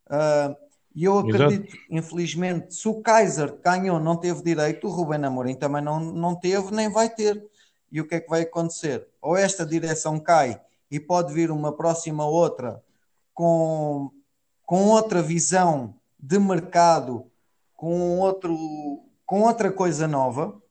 Uh, 0.07 0.55
E 0.95 1.03
eu 1.03 1.19
acredito, 1.19 1.67
Exato. 1.67 1.83
infelizmente, 1.91 2.73
se 2.73 2.88
o 2.88 3.01
Kaiser 3.03 3.55
ganhou 3.63 3.99
não 3.99 4.15
teve 4.17 4.41
direito, 4.41 4.88
o 4.88 4.89
Ruben 4.89 5.23
Amorim 5.23 5.53
também 5.53 5.79
não, 5.79 5.99
não 5.99 6.35
teve, 6.35 6.73
nem 6.73 6.89
vai 6.89 7.07
ter. 7.07 7.45
E 7.91 8.01
o 8.01 8.07
que 8.07 8.15
é 8.15 8.19
que 8.19 8.27
vai 8.27 8.41
acontecer? 8.41 9.07
Ou 9.21 9.38
esta 9.38 9.63
direção 9.63 10.19
cai 10.19 10.59
e 10.89 10.99
pode 10.99 11.31
vir 11.33 11.51
uma 11.51 11.71
próxima 11.71 12.25
outra 12.25 12.83
com, 13.31 14.09
com 14.65 14.88
outra 14.88 15.21
visão 15.21 15.93
de 16.28 16.39
mercado, 16.39 17.32
com, 17.75 18.19
outro, 18.19 19.03
com 19.25 19.41
outra 19.43 19.71
coisa 19.71 20.07
nova, 20.07 20.61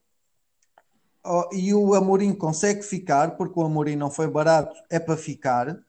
e 1.52 1.74
o 1.74 1.94
Amorim 1.94 2.34
consegue 2.34 2.82
ficar, 2.82 3.36
porque 3.36 3.58
o 3.58 3.64
Amorim 3.64 3.96
não 3.96 4.10
foi 4.10 4.28
barato, 4.28 4.76
é 4.90 4.98
para 4.98 5.16
ficar 5.16 5.84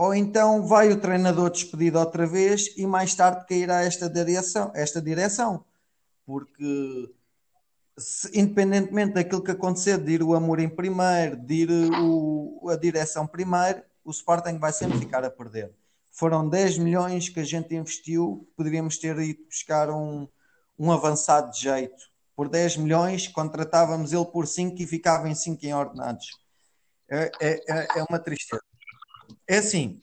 ou 0.00 0.14
então 0.14 0.66
vai 0.66 0.90
o 0.90 0.98
treinador 0.98 1.50
despedido 1.50 1.98
outra 1.98 2.26
vez 2.26 2.74
e 2.74 2.86
mais 2.86 3.14
tarde 3.14 3.44
cairá 3.46 3.82
esta 3.82 4.08
direção, 4.08 4.72
esta 4.74 4.98
direção. 4.98 5.62
Porque 6.24 7.12
se, 7.98 8.30
independentemente 8.40 9.12
daquilo 9.12 9.44
que 9.44 9.50
acontecer, 9.50 9.98
de 9.98 10.12
ir 10.12 10.22
o 10.22 10.34
Amorim 10.34 10.70
primeiro, 10.70 11.36
de 11.36 11.54
ir 11.54 11.70
o, 12.00 12.70
a 12.70 12.76
direção 12.76 13.26
primeiro, 13.26 13.82
o 14.02 14.10
Sporting 14.10 14.56
vai 14.58 14.72
sempre 14.72 14.98
ficar 14.98 15.22
a 15.22 15.30
perder. 15.30 15.70
Foram 16.10 16.48
10 16.48 16.78
milhões 16.78 17.28
que 17.28 17.40
a 17.40 17.44
gente 17.44 17.74
investiu, 17.74 18.48
poderíamos 18.56 18.98
ter 18.98 19.18
ido 19.18 19.44
buscar 19.44 19.90
um, 19.90 20.28
um 20.78 20.90
avançado 20.90 21.50
de 21.52 21.60
jeito. 21.60 22.10
Por 22.34 22.48
10 22.48 22.78
milhões, 22.78 23.28
contratávamos 23.28 24.12
ele 24.12 24.24
por 24.24 24.46
5 24.46 24.80
e 24.80 24.86
ficava 24.86 25.28
em 25.28 25.34
5 25.34 25.64
em 25.64 25.74
ordenados. 25.74 26.26
É, 27.08 27.30
é, 27.40 27.50
é, 27.68 27.98
é 27.98 28.04
uma 28.08 28.18
tristeza. 28.18 28.62
É 29.48 29.58
assim, 29.58 30.02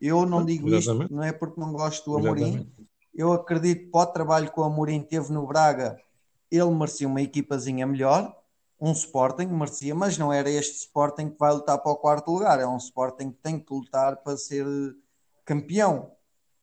eu 0.00 0.24
não 0.24 0.44
digo 0.44 0.68
Exatamente. 0.68 1.04
isto, 1.04 1.14
não 1.14 1.22
é 1.22 1.32
porque 1.32 1.60
não 1.60 1.72
gosto 1.72 2.10
do 2.10 2.16
Amorim. 2.16 2.42
Exatamente. 2.42 2.88
Eu 3.14 3.32
acredito 3.32 3.86
que 3.86 3.90
para 3.90 4.08
o 4.08 4.12
trabalho 4.12 4.52
que 4.52 4.60
o 4.60 4.62
Amorim 4.62 5.02
teve 5.02 5.32
no 5.32 5.46
Braga, 5.46 6.00
ele 6.50 6.70
merecia 6.70 7.08
uma 7.08 7.20
equipazinha 7.20 7.86
melhor, 7.86 8.34
um 8.80 8.92
Sporting 8.92 9.46
merecia, 9.46 9.94
mas 9.94 10.16
não 10.16 10.32
era 10.32 10.48
este 10.48 10.76
Sporting 10.76 11.30
que 11.30 11.38
vai 11.38 11.52
lutar 11.52 11.78
para 11.78 11.90
o 11.92 11.96
quarto 11.96 12.30
lugar, 12.30 12.60
é 12.60 12.66
um 12.66 12.76
Sporting 12.76 13.32
que 13.32 13.38
tem 13.38 13.58
que 13.58 13.72
lutar 13.72 14.18
para 14.18 14.36
ser 14.36 14.66
campeão, 15.44 16.12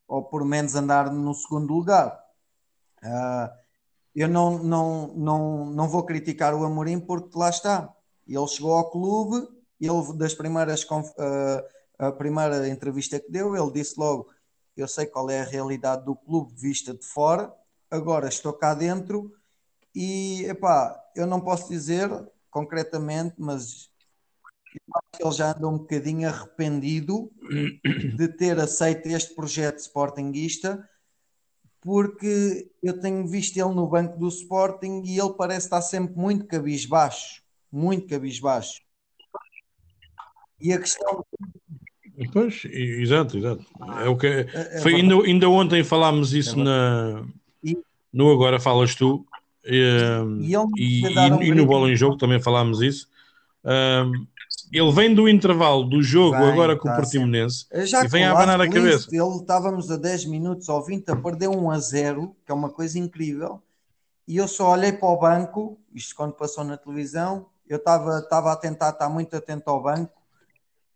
ou 0.07 0.23
por 0.23 0.45
menos 0.45 0.75
andar 0.75 1.11
no 1.11 1.33
segundo 1.33 1.73
lugar. 1.73 2.17
Uh, 3.03 3.49
eu 4.15 4.29
não, 4.29 4.63
não, 4.63 5.07
não, 5.07 5.65
não 5.65 5.89
vou 5.89 6.03
criticar 6.05 6.55
o 6.55 6.63
Amorim 6.63 6.99
porque 6.99 7.37
lá 7.37 7.49
está. 7.49 7.93
Ele 8.25 8.47
chegou 8.47 8.73
ao 8.73 8.89
clube, 8.89 9.47
ele 9.79 10.13
das 10.17 10.33
primeiras 10.33 10.83
uh, 10.83 11.63
a 11.99 12.11
primeira 12.11 12.67
entrevista 12.69 13.19
que 13.19 13.29
deu, 13.29 13.55
ele 13.55 13.71
disse 13.71 13.99
logo: 13.99 14.29
Eu 14.77 14.87
sei 14.87 15.05
qual 15.05 15.29
é 15.29 15.41
a 15.41 15.45
realidade 15.45 16.05
do 16.05 16.15
clube 16.15 16.53
vista 16.55 16.93
de 16.93 17.05
fora, 17.05 17.53
agora 17.91 18.29
estou 18.29 18.53
cá 18.53 18.73
dentro 18.73 19.34
e 19.95 20.43
epá, 20.45 21.01
eu 21.15 21.25
não 21.25 21.39
posso 21.39 21.69
dizer 21.69 22.09
concretamente, 22.51 23.35
mas 23.37 23.89
ele 25.19 25.31
já 25.31 25.51
anda 25.51 25.67
um 25.67 25.77
bocadinho 25.77 26.27
arrependido 26.27 27.31
de 28.17 28.27
ter 28.27 28.59
aceito 28.59 29.07
este 29.07 29.33
projeto 29.33 29.79
Sportingista, 29.79 30.87
porque 31.79 32.69
eu 32.83 32.99
tenho 32.99 33.25
visto 33.25 33.57
ele 33.57 33.73
no 33.73 33.87
banco 33.87 34.17
do 34.19 34.27
Sporting 34.27 35.03
e 35.05 35.17
ele 35.17 35.33
parece 35.33 35.67
estar 35.67 35.81
sempre 35.81 36.15
muito 36.17 36.45
cabisbaixo, 36.45 37.41
muito 37.71 38.07
cabisbaixo. 38.07 38.81
E 40.59 40.73
a 40.73 40.79
questão. 40.79 41.23
Pois, 42.33 42.63
exato, 42.65 43.37
exato. 43.37 43.65
É 44.01 44.09
o 44.09 44.17
que 44.17 44.27
é, 44.27 44.39
é, 44.53 44.81
foi, 44.81 44.95
ainda, 44.95 45.15
ainda 45.15 45.49
ontem 45.49 45.83
falámos 45.83 46.33
isso 46.33 46.59
é 46.59 46.63
na, 46.63 47.27
no 48.11 48.31
Agora 48.31 48.59
Falas 48.59 48.95
Tu 48.95 49.25
ehm, 49.65 50.41
e, 50.41 50.53
e, 50.77 51.01
e, 51.01 51.31
um 51.31 51.41
e 51.41 51.55
no 51.55 51.65
Bola 51.65 51.89
em 51.89 51.95
Jogo 51.95 52.17
também 52.17 52.41
falámos 52.41 52.81
isso. 52.81 53.07
Um, 53.63 53.71
ehm, 53.71 54.27
ele 54.71 54.91
vem 54.91 55.13
do 55.13 55.29
intervalo 55.29 55.83
do 55.83 56.01
jogo 56.01 56.37
vem, 56.37 56.51
agora 56.51 56.75
com 56.75 56.87
tá 56.87 56.93
o 56.93 56.97
Portimonense 56.97 57.65
e 57.71 58.07
vem 58.07 58.25
a 58.25 58.31
abanar 58.31 58.59
a 58.59 58.69
cabeça. 58.69 59.07
Ele 59.11 59.37
estávamos 59.37 59.89
a 59.91 59.97
10 59.97 60.25
minutos 60.25 60.69
ou 60.69 60.83
20 60.83 61.09
a 61.09 61.15
perder 61.15 61.47
1 61.47 61.71
a 61.71 61.79
0, 61.79 62.35
que 62.45 62.51
é 62.51 62.55
uma 62.55 62.69
coisa 62.69 62.97
incrível. 62.99 63.61
E 64.27 64.37
eu 64.37 64.47
só 64.47 64.71
olhei 64.71 64.91
para 64.91 65.07
o 65.07 65.17
banco, 65.17 65.79
isto 65.93 66.15
quando 66.15 66.33
passou 66.33 66.63
na 66.63 66.77
televisão, 66.77 67.45
eu 67.67 67.77
estava 67.77 68.51
a 68.51 68.55
tentar 68.55 68.89
estar 68.89 69.09
muito 69.09 69.35
atento 69.35 69.69
ao 69.69 69.81
banco 69.81 70.11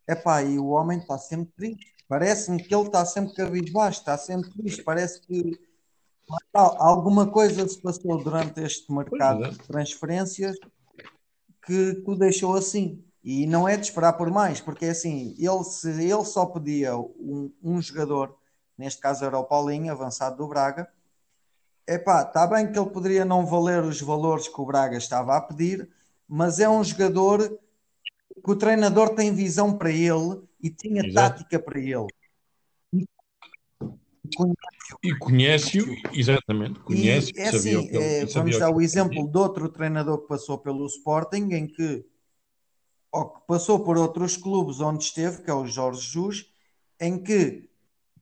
Epá, 0.10 0.42
e 0.42 0.58
o 0.58 0.70
homem 0.70 0.98
está 0.98 1.20
sempre 1.20 1.54
triste. 1.56 1.94
Parece-me 2.08 2.64
que 2.64 2.74
ele 2.74 2.88
está 2.88 3.06
sempre 3.06 3.36
cabisbaixo, 3.36 4.00
está 4.00 4.18
sempre 4.18 4.50
triste. 4.50 4.82
Parece 4.82 5.22
que 5.22 5.60
alguma 6.54 7.28
coisa 7.28 7.68
se 7.68 7.82
passou 7.82 8.24
durante 8.24 8.62
este 8.62 8.92
mercado 8.92 9.46
é. 9.46 9.50
de 9.50 9.58
transferências 9.60 10.58
que 11.66 12.04
o 12.06 12.16
deixou 12.16 12.56
assim. 12.56 13.04
E 13.24 13.46
não 13.46 13.68
é 13.68 13.76
de 13.76 13.86
esperar 13.86 14.14
por 14.14 14.32
mais, 14.32 14.62
porque 14.62 14.86
é 14.86 14.92
assim, 14.92 15.36
ele, 15.38 15.64
se 15.64 15.90
ele 15.90 16.24
só 16.24 16.46
pedia 16.46 16.98
um, 16.98 17.52
um 17.62 17.82
jogador, 17.82 18.36
neste 18.78 19.02
caso 19.02 19.26
era 19.26 19.38
o 19.38 19.44
Paulinho, 19.44 19.92
avançado 19.92 20.38
do 20.38 20.48
Braga, 20.48 20.88
epá, 21.86 22.22
está 22.22 22.48
bem 22.48 22.72
que 22.72 22.80
ele 22.80 22.90
poderia 22.90 23.26
não 23.26 23.46
valer 23.46 23.84
os 23.84 24.02
valores 24.02 24.48
que 24.48 24.62
o 24.62 24.66
Braga 24.66 24.98
estava 24.98 25.36
a 25.36 25.42
pedir, 25.42 25.90
mas 26.28 26.60
é 26.60 26.70
um 26.70 26.84
jogador 26.84 27.60
que 28.44 28.52
o 28.52 28.56
treinador 28.56 29.10
tem 29.10 29.34
visão 29.34 29.78
para 29.78 29.92
ele 29.92 30.42
e 30.62 30.70
tinha 30.70 31.06
Exato. 31.06 31.38
tática 31.38 31.60
para 31.60 31.80
ele. 31.80 32.08
E 35.04 35.16
conhece-o, 35.18 35.86
exatamente, 36.14 36.80
conhece 36.80 37.32
e, 37.36 37.40
é 37.40 37.50
assim, 37.50 37.90
é, 37.96 38.26
Vamos 38.26 38.58
dar 38.58 38.72
o 38.72 38.82
exemplo 38.82 39.30
de 39.30 39.38
outro 39.38 39.70
treinador 39.70 40.22
que 40.22 40.28
passou 40.28 40.58
pelo 40.58 40.86
Sporting, 40.88 41.54
em 41.54 41.68
que, 41.68 42.06
ou 43.12 43.30
que 43.30 43.48
passou 43.48 43.84
por 43.84 43.98
outros 43.98 44.36
clubes 44.36 44.82
onde 44.82 45.04
esteve, 45.04 45.44
que 45.44 45.50
é 45.50 45.54
o 45.54 45.68
Jorge 45.68 46.02
Jus, 46.02 46.52
em 47.00 47.22
que 47.22 47.70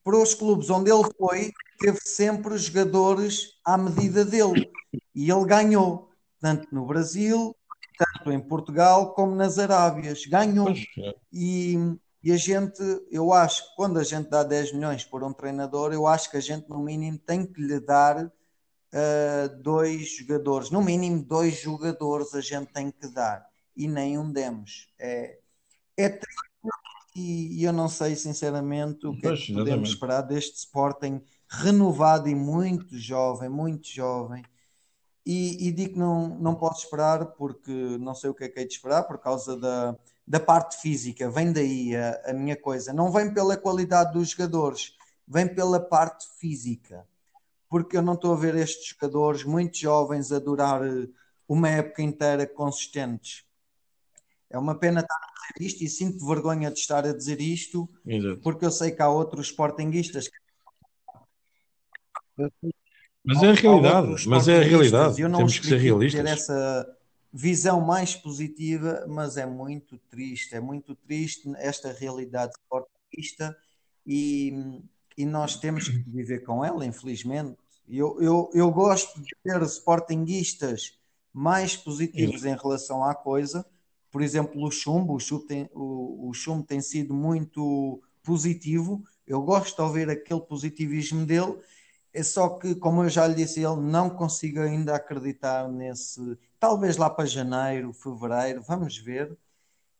para 0.04 0.18
os 0.18 0.34
clubes 0.34 0.70
onde 0.70 0.90
ele 0.90 1.04
foi, 1.18 1.52
teve 1.80 2.00
sempre 2.02 2.58
jogadores 2.58 3.60
à 3.66 3.78
medida 3.78 4.24
dele. 4.24 4.72
E 5.14 5.30
ele 5.30 5.46
ganhou, 5.46 6.12
tanto 6.40 6.68
no 6.74 6.86
Brasil, 6.86 7.56
tanto 7.98 8.32
em 8.32 8.40
Portugal 8.40 9.14
como 9.14 9.36
nas 9.36 9.60
Arábias. 9.60 10.26
Ganhou. 10.26 10.70
É. 10.70 11.16
E, 11.34 11.76
e 12.28 12.32
a 12.34 12.36
gente, 12.36 12.84
eu 13.10 13.32
acho 13.32 13.70
que 13.70 13.76
quando 13.78 13.98
a 13.98 14.04
gente 14.04 14.30
dá 14.30 14.44
10 14.44 14.74
milhões 14.74 15.06
por 15.06 15.24
um 15.24 15.32
treinador, 15.32 15.94
eu 15.94 16.06
acho 16.06 16.30
que 16.30 16.36
a 16.36 16.42
gente, 16.42 16.68
no 16.68 16.78
mínimo, 16.78 17.18
tem 17.18 17.46
que 17.46 17.62
lhe 17.62 17.80
dar 17.80 18.26
uh, 18.26 19.62
dois 19.62 20.10
jogadores. 20.18 20.70
No 20.70 20.84
mínimo, 20.84 21.24
dois 21.24 21.58
jogadores 21.62 22.36
a 22.36 22.42
gente 22.42 22.74
tem 22.74 22.92
que 22.92 23.08
dar. 23.08 23.48
E 23.74 23.88
nenhum 23.88 24.30
demos. 24.30 24.90
É, 25.00 25.40
é 25.96 26.10
triste 26.10 26.36
e, 27.16 27.62
e 27.62 27.64
eu 27.64 27.72
não 27.72 27.88
sei, 27.88 28.14
sinceramente, 28.14 29.08
o 29.08 29.16
que 29.16 29.22
pois, 29.22 29.40
é 29.40 29.46
que 29.46 29.54
podemos 29.54 29.88
esperar 29.88 30.20
deste 30.20 30.58
Sporting 30.58 31.22
renovado 31.50 32.28
e 32.28 32.36
muito 32.36 32.98
jovem, 32.98 33.48
muito 33.48 33.88
jovem 33.88 34.44
e, 35.26 35.70
e, 35.70 35.72
digo 35.72 35.94
que 35.94 36.00
não, 36.00 36.28
não 36.40 36.56
posso 36.56 36.84
esperar 36.84 37.26
porque 37.38 37.72
não 37.72 38.14
sei 38.14 38.30
o 38.30 38.34
que 38.34 38.44
é 38.44 38.50
que 38.50 38.60
é 38.60 38.66
de 38.66 38.74
esperar 38.74 39.04
por 39.04 39.18
causa 39.18 39.58
da, 39.58 39.98
da 40.28 40.40
parte 40.42 40.82
física, 40.82 41.30
vem 41.30 41.54
daí 41.54 41.96
a, 41.96 42.22
a 42.26 42.34
minha 42.34 42.58
coisa, 42.58 42.92
não 42.92 43.10
vem 43.12 43.34
pela 43.34 43.56
qualidade 43.56 44.12
dos 44.12 44.32
jogadores, 44.32 44.94
vem 45.26 45.48
pela 45.48 45.80
parte 45.80 46.28
física, 46.38 47.08
porque 47.70 47.96
eu 47.96 48.02
não 48.02 48.14
estou 48.14 48.34
a 48.34 48.38
ver 48.38 48.56
estes 48.56 48.90
jogadores 48.90 49.46
muito 49.46 49.78
jovens 49.78 50.32
a 50.34 50.40
durar 50.40 50.86
eh, 50.86 51.08
uma 51.48 51.70
época 51.70 52.02
inteira 52.02 52.46
consistentes. 52.46 53.46
É 54.50 54.58
uma 54.58 54.76
pena 54.78 55.00
estar 55.00 55.16
a 55.16 55.54
dizer 55.54 55.66
isto 55.66 55.84
e 55.84 55.90
sinto 55.90 56.26
vergonha 56.26 56.72
de 56.72 56.80
estar 56.80 57.06
a 57.06 57.14
dizer 57.14 57.40
isto, 57.40 57.90
Exato. 58.06 58.42
porque 58.42 58.66
eu 58.66 58.72
sei 58.72 58.92
que 58.92 59.02
há 59.02 59.10
outros 59.10 59.48
sportinguistas 59.48 60.28
que 60.28 60.38
mas 63.24 63.44
é 63.44 63.50
a 63.50 63.54
realidade, 63.54 64.28
mas 64.28 64.48
é 64.48 64.60
a 64.60 64.64
realidade. 64.64 65.22
Eu 65.22 65.28
não 65.28 65.40
Temos 65.40 65.60
que 65.60 65.68
ser 65.68 65.78
realistas. 65.78 66.22
ter 66.22 66.30
essa 66.30 66.97
visão 67.38 67.80
mais 67.80 68.16
positiva, 68.16 69.06
mas 69.08 69.38
é 69.38 69.46
muito 69.46 70.00
triste, 70.10 70.56
é 70.56 70.60
muito 70.60 70.96
triste 70.96 71.48
esta 71.58 71.92
realidade 71.92 72.54
sportista 72.54 73.56
e, 74.06 74.82
e 75.16 75.24
nós 75.24 75.56
temos 75.56 75.88
que 75.88 76.00
viver 76.10 76.40
com 76.40 76.66
ela, 76.66 76.84
infelizmente. 76.84 77.56
Eu, 77.88 78.20
eu, 78.20 78.50
eu 78.54 78.72
gosto 78.72 79.22
de 79.22 79.30
ter 79.44 79.62
sportinguistas 79.64 80.98
mais 81.32 81.78
positivos 81.78 82.44
em 82.44 82.56
relação 82.56 83.04
à 83.04 83.14
coisa. 83.14 83.64
Por 84.10 84.24
exemplo, 84.24 84.66
o 84.66 84.72
Chumbo, 84.72 85.14
o 85.14 85.20
Chumbo 85.20 85.46
tem, 85.46 85.70
o, 85.76 86.30
o 86.30 86.34
Chumbo 86.34 86.64
tem 86.64 86.82
sido 86.82 87.14
muito 87.14 88.02
positivo. 88.24 89.04
Eu 89.28 89.44
gosto 89.44 89.76
de 89.76 89.82
ouvir 89.84 90.10
aquele 90.10 90.42
positivismo 90.42 91.24
dele 91.24 91.56
é 92.18 92.24
só 92.24 92.50
que, 92.50 92.74
como 92.74 93.04
eu 93.04 93.10
já 93.10 93.28
lhe 93.28 93.36
disse, 93.36 93.60
ele 93.60 93.80
não 93.80 94.10
consigo 94.10 94.60
ainda 94.60 94.96
acreditar 94.96 95.70
nesse. 95.70 96.36
Talvez 96.60 96.98
lá 96.98 97.10
para 97.10 97.26
janeiro, 97.26 97.94
fevereiro, 97.94 98.62
vamos 98.62 98.98
ver. 98.98 99.38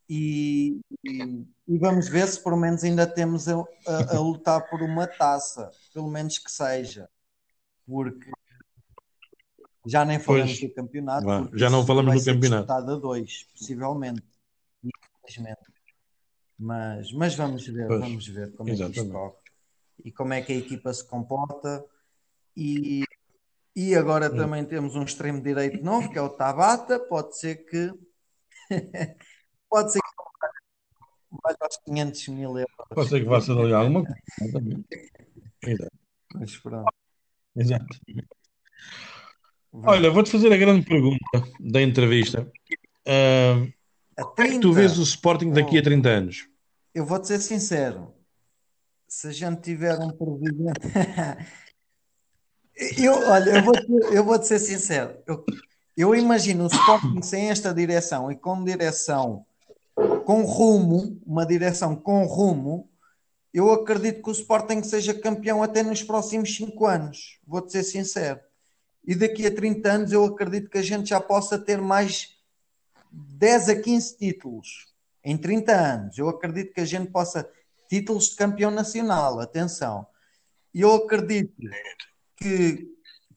e, 0.10 0.80
e, 1.04 1.46
e, 1.68 1.78
vamos 1.78 2.08
ver 2.08 2.28
se 2.28 2.42
pelo 2.42 2.58
menos 2.58 2.84
ainda 2.84 3.06
temos 3.06 3.48
a, 3.48 3.56
a, 3.86 4.16
a, 4.16 4.20
lutar 4.20 4.70
por 4.70 4.82
uma 4.82 5.06
taça, 5.06 5.70
pelo 5.94 6.10
menos 6.10 6.38
que 6.40 6.50
seja, 6.50 7.10
porque 7.86 8.32
já 9.86 10.06
nem 10.06 10.20
falamos 10.20 10.58
pois, 10.58 10.70
do 10.70 10.76
campeonato, 10.76 11.58
já 11.58 11.70
não 11.70 11.86
falamos 11.86 12.24
do 12.24 12.34
campeonato. 12.34 12.72
a 12.72 12.82
dois, 12.82 13.44
possivelmente, 13.54 14.24
mas, 16.58 17.12
mas 17.12 17.36
vamos 17.36 17.68
ver, 17.68 17.88
pois, 17.88 18.00
vamos 18.00 18.28
ver 18.28 18.54
como 18.54 18.70
exatamente. 18.70 19.00
é 19.00 19.02
que 19.02 19.08
isto 19.08 19.12
corre 19.12 19.48
e 20.04 20.12
como 20.12 20.34
é 20.34 20.42
que 20.42 20.54
a 20.54 20.56
equipa 20.56 20.94
se 20.94 21.06
comporta 21.06 21.86
e, 22.56 23.04
e 23.80 23.96
agora 23.96 24.30
também 24.30 24.66
temos 24.66 24.96
um 24.96 25.04
extremo 25.04 25.42
direito 25.42 25.84
novo 25.84 26.12
que 26.12 26.18
é 26.18 26.22
o 26.22 26.30
Tabata, 26.30 27.00
pode 27.00 27.38
ser 27.38 27.58
que 27.66 27.94
Pode 29.70 29.92
ser 29.92 30.00
que 30.00 31.38
vai 31.44 31.56
aos 31.60 31.78
500 31.86 32.28
mil 32.30 32.58
euros. 32.58 32.76
Pode 32.90 33.10
ser 33.10 33.20
que 33.22 33.30
vá 33.30 33.42
ser 33.42 33.52
ali 33.52 33.74
alguma 33.74 34.04
coisa. 34.04 34.20
Exato. 35.64 35.92
Mas 36.34 36.58
pronto. 36.58 36.94
Exato. 37.56 37.98
Olha, 39.74 40.10
vou-te 40.10 40.32
fazer 40.32 40.52
a 40.52 40.58
grande 40.58 40.86
pergunta 40.86 41.20
da 41.60 41.82
entrevista. 41.82 42.50
Uh, 43.08 43.72
como 44.16 44.48
é 44.48 44.52
que 44.52 44.60
tu 44.60 44.74
vês 44.74 44.98
o 44.98 45.04
Sporting 45.04 45.52
daqui 45.52 45.78
a 45.78 45.84
30 45.84 46.10
anos? 46.10 46.50
Eu 46.94 47.06
vou-te 47.06 47.28
ser 47.28 47.40
sincero. 47.40 48.14
Se 49.08 49.28
a 49.28 49.32
gente 49.32 49.62
tiver 49.62 49.98
um 50.00 50.10
presidente. 50.10 50.82
eu, 52.98 53.14
olha, 53.14 53.52
eu 53.52 53.64
vou-te 53.64 54.16
eu 54.16 54.24
vou 54.24 54.40
-te 54.40 54.48
ser 54.48 54.60
sincero. 54.60 55.18
Eu, 55.26 55.46
eu 55.96 56.16
imagino 56.16 56.66
o 56.66 56.68
Sporting 56.68 57.22
sem 57.22 57.50
esta 57.50 57.74
direção 57.74 58.32
e 58.32 58.36
com 58.36 58.64
direção 58.64 59.46
com 60.26 60.44
rumo, 60.44 61.20
uma 61.26 61.46
direção 61.46 61.96
com 61.96 62.26
rumo, 62.26 62.90
eu 63.54 63.72
acredito 63.72 64.22
que 64.22 64.30
o 64.30 64.34
Sporting 64.34 64.84
seja 64.84 65.14
campeão 65.14 65.64
até 65.64 65.82
nos 65.82 66.04
próximos 66.04 66.56
5 66.56 66.86
anos, 66.86 67.40
vou-te 67.48 67.72
ser 67.72 67.84
sincero. 67.84 68.40
E 69.04 69.16
daqui 69.16 69.48
a 69.48 69.56
30 69.56 69.90
anos 69.90 70.12
eu 70.12 70.26
acredito 70.26 70.70
que 70.70 70.78
a 70.78 70.84
gente 70.84 71.10
já 71.10 71.20
possa 71.20 71.58
ter 71.58 71.82
mais 71.82 72.36
10 73.12 73.70
a 73.70 73.82
15 73.82 74.18
títulos 74.18 74.94
em 75.24 75.38
30 75.38 75.72
anos. 75.72 76.18
Eu 76.18 76.30
acredito 76.30 76.74
que 76.74 76.82
a 76.82 76.86
gente 76.86 77.10
possa 77.10 77.50
títulos 77.90 78.30
de 78.30 78.36
campeão 78.36 78.70
nacional, 78.70 79.40
atenção. 79.40 80.06
E 80.74 80.82
eu 80.82 80.94
acredito 80.94 81.56
que 82.38 82.88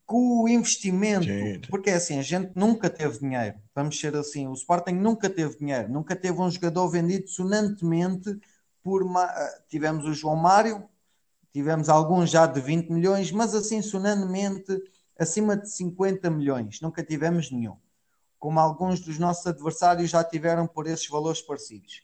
com 0.06 0.42
o 0.42 0.48
investimento, 0.48 1.22
Gente. 1.22 1.68
porque 1.68 1.88
é 1.88 1.94
assim, 1.94 2.18
a 2.18 2.22
gente 2.22 2.50
nunca 2.56 2.90
teve 2.90 3.20
dinheiro, 3.20 3.56
vamos 3.72 3.98
ser 3.98 4.16
assim, 4.16 4.48
o 4.48 4.52
Sporting 4.54 4.94
nunca 4.94 5.30
teve 5.30 5.56
dinheiro, 5.56 5.88
nunca 5.88 6.16
teve 6.16 6.40
um 6.40 6.50
jogador 6.50 6.88
vendido 6.88 7.28
sonantemente 7.28 8.36
por 8.82 9.04
uma... 9.04 9.32
Tivemos 9.68 10.04
o 10.06 10.12
João 10.12 10.34
Mário, 10.34 10.82
tivemos 11.52 11.88
alguns 11.88 12.28
já 12.28 12.44
de 12.44 12.60
20 12.60 12.90
milhões, 12.90 13.30
mas 13.30 13.54
assim 13.54 13.80
sonantemente 13.80 14.82
acima 15.16 15.56
de 15.56 15.70
50 15.70 16.28
milhões, 16.28 16.80
nunca 16.80 17.04
tivemos 17.04 17.52
nenhum. 17.52 17.76
Como 18.36 18.58
alguns 18.58 18.98
dos 18.98 19.16
nossos 19.16 19.46
adversários 19.46 20.10
já 20.10 20.24
tiveram 20.24 20.66
por 20.66 20.88
esses 20.88 21.06
valores 21.06 21.40
parecidos. 21.40 22.02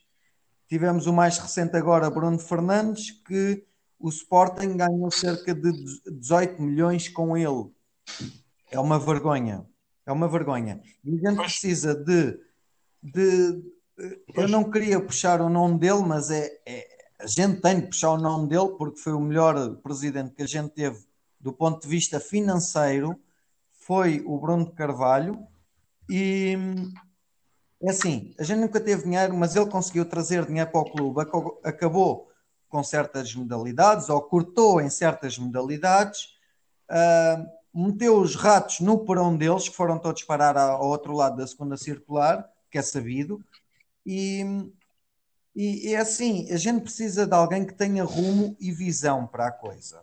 Tivemos 0.69 1.07
o 1.07 1.13
mais 1.13 1.37
recente 1.37 1.75
agora, 1.75 2.09
Bruno 2.09 2.39
Fernandes, 2.39 3.11
que 3.11 3.66
o 3.99 4.09
Sporting 4.09 4.77
ganhou 4.77 5.09
cerca 5.11 5.53
de 5.53 5.71
18 6.11 6.61
milhões 6.61 7.09
com 7.09 7.35
ele 7.35 7.71
é 8.71 8.79
uma 8.79 8.99
vergonha. 8.99 9.65
É 10.05 10.11
uma 10.11 10.27
vergonha. 10.27 10.81
E 11.03 11.27
a 11.27 11.29
gente 11.29 11.41
precisa 11.41 11.95
de. 11.95 12.39
de 13.01 13.63
eu 14.35 14.47
não 14.47 14.69
queria 14.69 15.01
puxar 15.01 15.41
o 15.41 15.49
nome 15.49 15.79
dele, 15.79 16.03
mas 16.05 16.29
é, 16.29 16.49
é, 16.65 16.87
a 17.19 17.27
gente 17.27 17.61
tem 17.61 17.81
de 17.81 17.87
puxar 17.87 18.11
o 18.11 18.17
nome 18.17 18.47
dele 18.47 18.69
porque 18.77 18.99
foi 18.99 19.13
o 19.13 19.19
melhor 19.19 19.75
presidente 19.77 20.33
que 20.33 20.43
a 20.43 20.47
gente 20.47 20.69
teve 20.69 20.99
do 21.39 21.51
ponto 21.51 21.81
de 21.81 21.87
vista 21.87 22.19
financeiro. 22.19 23.19
Foi 23.73 24.23
o 24.25 24.37
Bruno 24.37 24.71
Carvalho. 24.71 25.45
E 26.09 26.55
é 27.81 27.89
assim: 27.89 28.33
a 28.39 28.43
gente 28.43 28.59
nunca 28.59 28.79
teve 28.79 29.03
dinheiro, 29.03 29.35
mas 29.35 29.55
ele 29.55 29.69
conseguiu 29.69 30.05
trazer 30.05 30.45
dinheiro 30.45 30.71
para 30.71 30.81
o 30.81 30.91
clube. 30.91 31.21
Acabou 31.63 32.29
com 32.69 32.83
certas 32.83 33.33
modalidades 33.33 34.09
ou 34.09 34.21
cortou 34.21 34.81
em 34.81 34.89
certas 34.89 35.37
modalidades. 35.37 36.35
Uh, 36.89 37.57
meteu 37.73 38.19
os 38.19 38.35
ratos 38.35 38.79
no 38.79 38.99
porão 38.99 39.35
deles, 39.35 39.69
que 39.69 39.75
foram 39.75 39.99
todos 39.99 40.23
parar 40.23 40.57
ao 40.57 40.87
outro 40.87 41.13
lado 41.13 41.37
da 41.37 41.45
segunda 41.45 41.77
circular, 41.77 42.49
que 42.71 42.77
é 42.77 42.81
sabido, 42.81 43.43
e, 44.05 44.41
e, 45.55 45.93
é 45.93 45.97
assim, 45.97 46.51
a 46.51 46.57
gente 46.57 46.81
precisa 46.81 47.27
de 47.27 47.33
alguém 47.33 47.65
que 47.65 47.73
tenha 47.73 48.03
rumo 48.03 48.55
e 48.59 48.71
visão 48.71 49.27
para 49.27 49.47
a 49.47 49.51
coisa. 49.51 50.01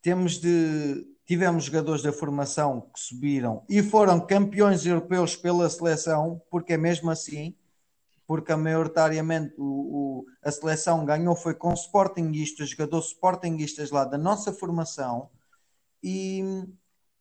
Temos 0.00 0.38
de, 0.38 1.06
tivemos 1.26 1.64
jogadores 1.64 2.02
da 2.02 2.12
formação 2.12 2.88
que 2.92 3.00
subiram 3.00 3.62
e 3.68 3.82
foram 3.82 4.18
campeões 4.18 4.84
europeus 4.84 5.36
pela 5.36 5.68
seleção, 5.68 6.40
porque 6.50 6.72
é 6.72 6.78
mesmo 6.78 7.10
assim, 7.10 7.54
porque 8.26 8.52
a 8.52 8.56
maioritariamente 8.56 9.54
o, 9.58 9.64
o, 9.64 10.26
a 10.42 10.50
seleção 10.50 11.04
ganhou 11.04 11.36
foi 11.36 11.54
com 11.54 11.72
sportinguistas, 11.72 12.70
jogadores 12.70 13.08
sportinguistas 13.08 13.90
lá 13.90 14.04
da 14.04 14.16
nossa 14.16 14.52
formação, 14.52 15.30
e, 16.02 16.42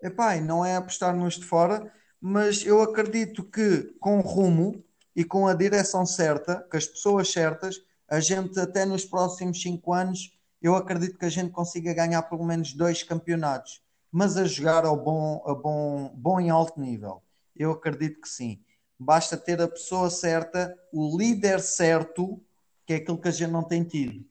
epá, 0.01 0.35
não 0.41 0.65
é 0.65 0.75
apostar 0.75 1.15
nos 1.15 1.35
de 1.35 1.45
fora, 1.45 1.91
mas 2.19 2.65
eu 2.65 2.81
acredito 2.81 3.43
que 3.43 3.93
com 3.99 4.19
rumo 4.21 4.84
e 5.15 5.23
com 5.23 5.47
a 5.47 5.53
direção 5.53 6.05
certa, 6.05 6.65
com 6.69 6.77
as 6.77 6.85
pessoas 6.85 7.31
certas, 7.31 7.81
a 8.09 8.19
gente 8.19 8.59
até 8.59 8.85
nos 8.85 9.05
próximos 9.05 9.61
cinco 9.61 9.93
anos, 9.93 10.38
eu 10.61 10.75
acredito 10.75 11.17
que 11.17 11.25
a 11.25 11.30
gente 11.30 11.51
consiga 11.51 11.93
ganhar 11.93 12.21
pelo 12.23 12.45
menos 12.45 12.73
dois 12.73 13.03
campeonatos, 13.03 13.81
mas 14.11 14.38
a 14.38 14.45
jogar 14.45 14.85
ao 14.85 14.95
bom, 14.95 15.43
a 15.45 15.53
bom, 15.53 16.13
bom 16.15 16.39
em 16.39 16.49
alto 16.49 16.80
nível. 16.80 17.21
Eu 17.55 17.71
acredito 17.71 18.21
que 18.21 18.30
sim. 18.30 18.61
Basta 19.03 19.35
ter 19.35 19.61
a 19.61 19.67
pessoa 19.67 20.09
certa, 20.09 20.73
o 20.91 21.17
líder 21.17 21.59
certo, 21.59 22.41
que 22.85 22.93
é 22.93 22.95
aquilo 22.95 23.17
que 23.17 23.27
a 23.27 23.31
gente 23.31 23.51
não 23.51 23.63
tem 23.63 23.84
tido. 23.84 24.25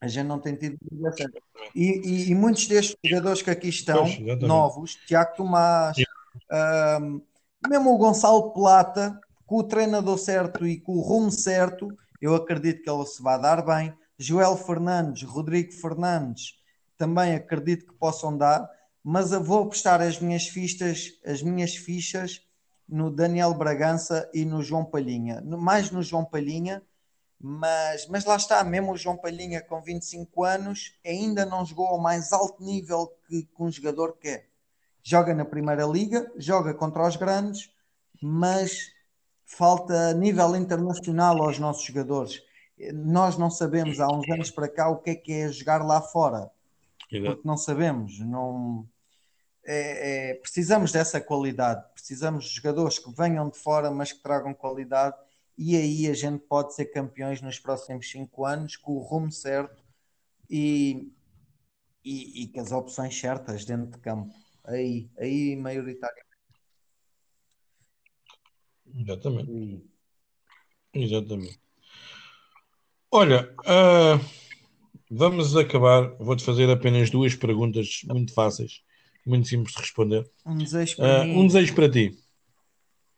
A 0.00 0.06
gente 0.06 0.26
não 0.26 0.38
tem 0.38 0.54
tido 0.54 0.78
e, 1.74 2.00
e, 2.04 2.30
e, 2.30 2.34
muitos 2.34 2.66
destes 2.66 2.96
jogadores 3.04 3.42
que 3.42 3.50
aqui 3.50 3.68
estão, 3.68 4.04
pois, 4.04 4.40
novos, 4.40 4.96
Tiago 5.06 5.36
Tomás, 5.36 5.96
um, 7.00 7.20
mesmo 7.68 7.94
o 7.94 7.98
Gonçalo 7.98 8.52
Plata, 8.52 9.18
com 9.46 9.58
o 9.58 9.64
treinador 9.64 10.18
certo 10.18 10.66
e 10.66 10.80
com 10.80 10.92
o 10.92 11.00
rumo 11.00 11.30
certo, 11.30 11.88
eu 12.20 12.34
acredito 12.34 12.82
que 12.82 12.90
ele 12.90 13.06
se 13.06 13.22
vai 13.22 13.40
dar 13.40 13.64
bem. 13.64 13.92
Joel 14.18 14.56
Fernandes, 14.56 15.22
Rodrigo 15.22 15.72
Fernandes, 15.72 16.54
também 16.96 17.34
acredito 17.34 17.86
que 17.86 17.94
possam 17.94 18.36
dar, 18.36 18.68
mas 19.02 19.32
eu 19.32 19.42
vou 19.42 19.62
apostar 19.62 20.00
as 20.00 20.20
minhas 20.20 20.46
fichas, 20.46 21.18
as 21.24 21.42
minhas 21.42 21.74
fichas 21.74 22.40
no 22.92 23.10
Daniel 23.10 23.54
Bragança 23.54 24.28
e 24.34 24.44
no 24.44 24.62
João 24.62 24.84
Palhinha. 24.84 25.40
Mais 25.40 25.90
no 25.90 26.02
João 26.02 26.26
Palhinha, 26.26 26.82
mas, 27.40 28.06
mas 28.06 28.26
lá 28.26 28.36
está, 28.36 28.62
mesmo 28.62 28.92
o 28.92 28.96
João 28.98 29.16
Palhinha 29.16 29.62
com 29.62 29.80
25 29.80 30.44
anos 30.44 30.94
ainda 31.04 31.46
não 31.46 31.64
jogou 31.64 31.86
ao 31.86 31.98
mais 31.98 32.32
alto 32.32 32.62
nível 32.62 33.10
que, 33.26 33.44
que 33.44 33.62
um 33.62 33.72
jogador 33.72 34.18
quer. 34.20 34.46
Joga 35.02 35.34
na 35.34 35.44
Primeira 35.44 35.86
Liga, 35.86 36.30
joga 36.36 36.74
contra 36.74 37.08
os 37.08 37.16
grandes, 37.16 37.72
mas 38.22 38.92
falta 39.46 40.12
nível 40.12 40.54
internacional 40.54 41.42
aos 41.42 41.58
nossos 41.58 41.84
jogadores. 41.84 42.42
Nós 42.92 43.38
não 43.38 43.50
sabemos 43.50 44.00
há 44.00 44.06
uns 44.06 44.28
anos 44.28 44.50
para 44.50 44.68
cá 44.68 44.90
o 44.90 44.98
que 44.98 45.10
é 45.10 45.14
que 45.14 45.32
é 45.32 45.48
jogar 45.48 45.82
lá 45.84 46.00
fora. 46.02 46.50
Porque 47.08 47.48
não 47.48 47.56
sabemos, 47.56 48.20
não 48.20 48.86
é, 49.64 50.30
é, 50.30 50.34
precisamos 50.34 50.92
dessa 50.92 51.20
qualidade, 51.20 51.84
precisamos 51.92 52.44
de 52.44 52.54
jogadores 52.54 52.98
que 52.98 53.10
venham 53.12 53.48
de 53.48 53.58
fora, 53.58 53.90
mas 53.90 54.12
que 54.12 54.22
tragam 54.22 54.52
qualidade 54.54 55.16
e 55.56 55.76
aí 55.76 56.08
a 56.08 56.14
gente 56.14 56.40
pode 56.46 56.74
ser 56.74 56.86
campeões 56.86 57.40
nos 57.40 57.58
próximos 57.58 58.10
cinco 58.10 58.44
anos 58.44 58.76
com 58.76 58.92
o 58.92 59.00
rumo 59.00 59.30
certo 59.30 59.82
e, 60.48 61.12
e, 62.04 62.42
e 62.42 62.48
com 62.48 62.60
as 62.60 62.72
opções 62.72 63.18
certas 63.18 63.64
dentro 63.64 63.90
de 63.90 63.98
campo. 63.98 64.34
Aí, 64.64 65.10
aí 65.18 65.56
maioritário. 65.56 66.24
Exatamente. 68.94 69.50
E... 69.50 69.92
Exatamente. 70.94 71.60
Olha, 73.10 73.54
uh, 73.60 74.18
vamos 75.10 75.56
acabar. 75.56 76.16
Vou-te 76.16 76.44
fazer 76.44 76.70
apenas 76.70 77.10
duas 77.10 77.34
perguntas 77.34 78.02
muito 78.06 78.32
fáceis, 78.32 78.82
muito 79.26 79.48
simples 79.48 79.74
de 79.74 79.80
responder. 79.80 80.30
Um 80.44 80.56
desejo 80.56 80.96
para, 80.96 81.24
uh, 81.24 81.38
um 81.38 81.46
desejo 81.46 81.74
para 81.74 81.90
ti. 81.90 82.18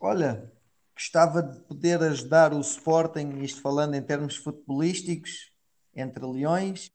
Olha, 0.01 0.52
Gostava 0.97 1.43
de 1.43 1.59
poder 1.62 2.01
ajudar 2.02 2.55
o 2.55 2.60
Sporting, 2.60 3.40
isto 3.40 3.60
falando 3.60 3.94
em 3.94 4.02
termos 4.02 4.36
futebolísticos, 4.36 5.51
entre 5.94 6.24
leões. 6.24 6.89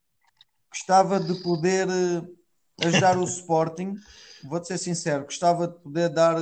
Gostava 0.72 1.19
de 1.19 1.44
poder 1.44 1.88
eh, 1.90 2.88
ajudar 2.88 3.18
o 3.18 3.23
Sporting, 3.26 3.95
vou-te 4.44 4.68
ser 4.68 4.77
sincero, 4.77 5.26
gostava 5.26 5.68
de 5.68 5.77
poder 5.80 6.10
dar 6.10 6.38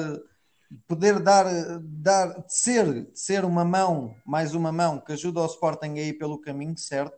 poder 0.86 1.20
dar, 1.22 1.46
dar 1.82 2.42
de 2.42 2.54
ser, 2.54 3.06
de 3.06 3.18
ser 3.18 3.46
uma 3.46 3.64
mão, 3.64 4.14
mais 4.26 4.54
uma 4.54 4.72
mão 4.72 5.00
que 5.00 5.14
ajuda 5.14 5.40
o 5.40 5.46
Sporting 5.46 5.98
a 5.98 6.04
ir 6.04 6.18
pelo 6.18 6.42
caminho 6.42 6.78
certo. 6.78 7.16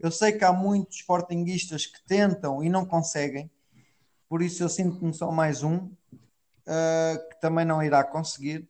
Eu 0.00 0.10
sei 0.10 0.32
que 0.32 0.44
há 0.44 0.52
muitos 0.52 0.98
Sportinguistas 0.98 1.86
que 1.86 2.04
tentam 2.06 2.62
e 2.62 2.68
não 2.68 2.84
conseguem, 2.84 3.48
por 4.28 4.42
isso 4.42 4.62
eu 4.62 4.68
sinto-me 4.68 5.12
só 5.14 5.30
mais 5.30 5.62
um 5.62 5.76
uh, 5.76 7.28
que 7.30 7.40
também 7.40 7.64
não 7.64 7.82
irá 7.82 8.04
conseguir. 8.04 8.68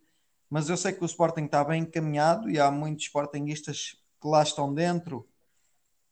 Mas 0.48 0.68
eu 0.68 0.76
sei 0.76 0.92
que 0.92 1.02
o 1.02 1.06
Sporting 1.06 1.44
está 1.44 1.62
bem 1.62 1.82
encaminhado 1.82 2.48
e 2.48 2.58
há 2.58 2.70
muitos 2.70 3.04
Sportinguistas 3.04 3.96
que 4.20 4.28
lá 4.28 4.42
estão 4.42 4.72
dentro 4.72 5.28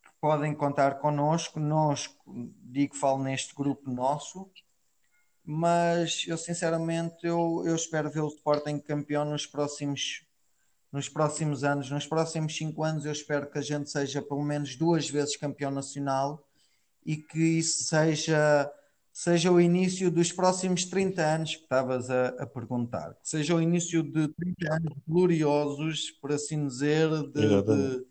que 0.02 0.10
podem 0.20 0.54
contar 0.54 0.96
connosco. 0.96 1.58
Nós, 1.58 2.14
digo, 2.62 2.94
falo 2.94 3.22
neste 3.22 3.54
grupo 3.54 3.90
nosso, 3.90 4.50
mas 5.44 6.24
eu 6.26 6.36
sinceramente 6.36 7.18
eu, 7.22 7.62
eu 7.64 7.74
espero 7.74 8.10
ver 8.10 8.20
o 8.20 8.28
Sporting 8.28 8.78
campeão 8.78 9.24
nos 9.24 9.46
próximos 9.46 10.26
nos 10.92 11.08
próximos 11.10 11.62
anos, 11.62 11.90
nos 11.90 12.06
próximos 12.06 12.56
cinco 12.56 12.82
anos, 12.82 13.04
eu 13.04 13.12
espero 13.12 13.50
que 13.50 13.58
a 13.58 13.62
gente 13.62 13.90
seja 13.90 14.22
pelo 14.22 14.42
menos 14.42 14.76
duas 14.76 15.10
vezes 15.10 15.36
campeão 15.36 15.70
nacional 15.70 16.42
e 17.04 17.16
que 17.16 17.58
isso 17.58 17.84
seja, 17.84 18.70
seja 19.18 19.50
o 19.50 19.58
início 19.58 20.10
dos 20.10 20.30
próximos 20.30 20.84
30 20.84 21.22
anos 21.22 21.56
que 21.56 21.62
estavas 21.62 22.10
a, 22.10 22.28
a 22.38 22.46
perguntar. 22.46 23.14
Que 23.14 23.28
seja 23.28 23.54
o 23.54 23.62
início 23.62 24.02
de 24.02 24.28
30 24.28 24.74
anos 24.74 24.92
gloriosos, 25.08 26.10
por 26.20 26.32
assim 26.32 26.66
dizer, 26.66 27.08
de, 27.32 27.62
de 27.62 28.06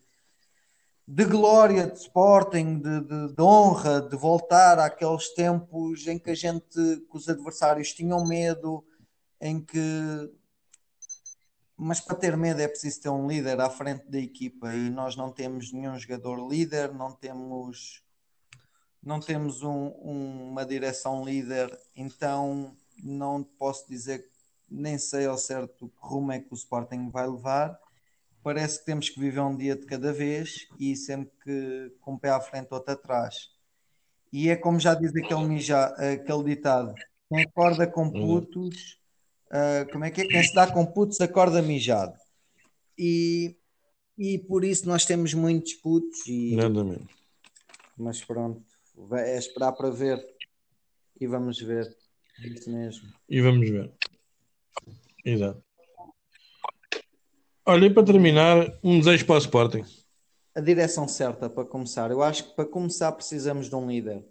de 1.08 1.24
glória 1.24 1.86
de 1.86 2.00
Sporting, 2.00 2.80
de, 2.80 3.00
de, 3.02 3.34
de, 3.34 3.40
honra, 3.40 4.00
de 4.00 4.16
voltar 4.16 4.80
àqueles 4.80 5.32
tempos 5.34 6.08
em 6.08 6.18
que 6.18 6.30
a 6.30 6.34
gente, 6.34 6.66
que 6.74 7.16
os 7.16 7.28
adversários 7.28 7.92
tinham 7.92 8.26
medo, 8.26 8.84
em 9.40 9.60
que. 9.60 9.78
Mas 11.76 12.00
para 12.00 12.16
ter 12.16 12.36
medo 12.36 12.60
é 12.60 12.66
preciso 12.66 13.02
ter 13.02 13.10
um 13.10 13.28
líder 13.28 13.60
à 13.60 13.70
frente 13.70 14.10
da 14.10 14.18
equipa 14.18 14.74
e 14.74 14.90
nós 14.90 15.14
não 15.14 15.30
temos 15.30 15.72
nenhum 15.72 15.96
jogador 15.96 16.48
líder, 16.48 16.92
não 16.92 17.12
temos, 17.12 18.02
não 19.06 19.20
temos 19.20 19.62
um, 19.62 19.92
um, 20.02 20.50
uma 20.50 20.66
direção 20.66 21.24
líder, 21.24 21.70
então 21.94 22.76
não 23.02 23.42
posso 23.42 23.88
dizer, 23.88 24.28
nem 24.68 24.98
sei 24.98 25.26
ao 25.26 25.38
certo 25.38 25.88
que 25.88 25.94
rumo 25.96 26.32
é 26.32 26.40
que 26.40 26.52
o 26.52 26.56
Sporting 26.56 27.08
vai 27.08 27.26
levar 27.26 27.80
parece 28.46 28.78
que 28.78 28.86
temos 28.86 29.08
que 29.08 29.18
viver 29.18 29.40
um 29.40 29.56
dia 29.56 29.74
de 29.74 29.84
cada 29.86 30.12
vez 30.12 30.68
e 30.78 30.94
sempre 30.94 31.32
que 31.42 31.92
com 32.00 32.12
um 32.12 32.16
pé 32.16 32.30
à 32.30 32.40
frente, 32.40 32.68
outro 32.70 32.92
atrás. 32.92 33.50
E 34.32 34.48
é 34.48 34.54
como 34.54 34.78
já 34.78 34.94
diz 34.94 35.10
aquele, 35.16 35.72
aquele 36.12 36.44
ditado: 36.44 36.94
quem 37.28 37.42
acorda 37.42 37.88
com 37.88 38.04
uhum. 38.04 38.12
putos, 38.12 39.00
uh, 39.48 39.90
como 39.90 40.04
é 40.04 40.12
que 40.12 40.20
é? 40.20 40.28
Quem 40.28 40.44
se 40.44 40.54
dá 40.54 40.70
com 40.70 40.86
putos 40.86 41.20
acorda 41.20 41.60
mijado. 41.60 42.16
E, 42.96 43.56
e 44.16 44.38
por 44.38 44.64
isso 44.64 44.86
nós 44.86 45.04
temos 45.04 45.34
muitos 45.34 45.74
putos. 45.74 46.24
E, 46.28 46.54
Nada 46.54 46.84
mesmo. 46.84 47.08
Mas 47.98 48.22
pronto, 48.22 48.62
é 49.12 49.38
esperar 49.38 49.72
para 49.72 49.90
ver 49.90 50.24
e 51.20 51.26
vamos 51.26 51.60
ver. 51.60 51.96
É 52.42 52.48
isso 52.48 52.70
mesmo. 52.70 53.08
E 53.28 53.40
vamos 53.40 53.68
ver. 53.68 53.90
Exato. 55.24 55.62
Olha, 57.64 57.86
e 57.86 57.92
para 57.92 58.06
terminar, 58.06 58.78
um 58.82 58.98
desejo 58.98 59.26
para 59.26 59.34
o 59.34 59.38
Sporting. 59.38 59.84
A 60.54 60.60
direção 60.60 61.08
certa 61.08 61.50
para 61.50 61.64
começar. 61.64 62.10
Eu 62.10 62.22
acho 62.22 62.44
que 62.44 62.54
para 62.54 62.64
começar 62.64 63.10
precisamos 63.12 63.68
de 63.68 63.74
um 63.74 63.88
líder. 63.88 64.24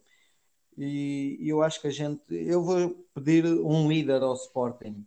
E 0.77 1.37
eu 1.41 1.61
acho 1.61 1.81
que 1.81 1.87
a 1.87 1.91
gente. 1.91 2.21
Eu 2.29 2.63
vou 2.63 2.89
pedir 3.13 3.45
um 3.45 3.89
líder 3.89 4.21
ao 4.21 4.33
Sporting. 4.35 5.05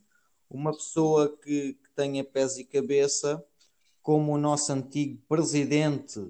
Uma 0.48 0.72
pessoa 0.72 1.36
que, 1.42 1.74
que 1.74 1.90
tenha 1.94 2.24
pés 2.24 2.58
e 2.58 2.64
cabeça, 2.64 3.44
como 4.02 4.32
o 4.32 4.38
nosso 4.38 4.72
antigo 4.72 5.20
presidente 5.28 6.26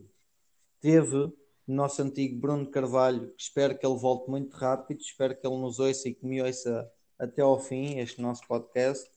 teve, 0.80 1.32
nosso 1.72 2.02
antigo 2.02 2.40
Bruno 2.40 2.66
Carvalho. 2.66 3.32
Espero 3.36 3.76
que 3.76 3.86
ele 3.86 3.98
volte 3.98 4.30
muito 4.30 4.56
rápido. 4.56 5.00
Espero 5.00 5.36
que 5.36 5.46
ele 5.46 5.56
nos 5.58 5.78
ouça 5.78 6.08
e 6.08 6.14
que 6.14 6.26
me 6.26 6.42
ouça 6.42 6.90
até 7.18 7.42
ao 7.42 7.58
fim, 7.60 7.98
este 7.98 8.20
nosso 8.22 8.42
podcast. 8.46 9.08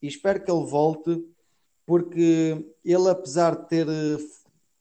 E 0.00 0.08
espero 0.08 0.42
que 0.42 0.50
ele 0.50 0.64
volte 0.64 1.24
porque 1.86 2.64
ele, 2.84 3.08
apesar 3.08 3.56
de 3.56 3.68
ter, 3.68 3.86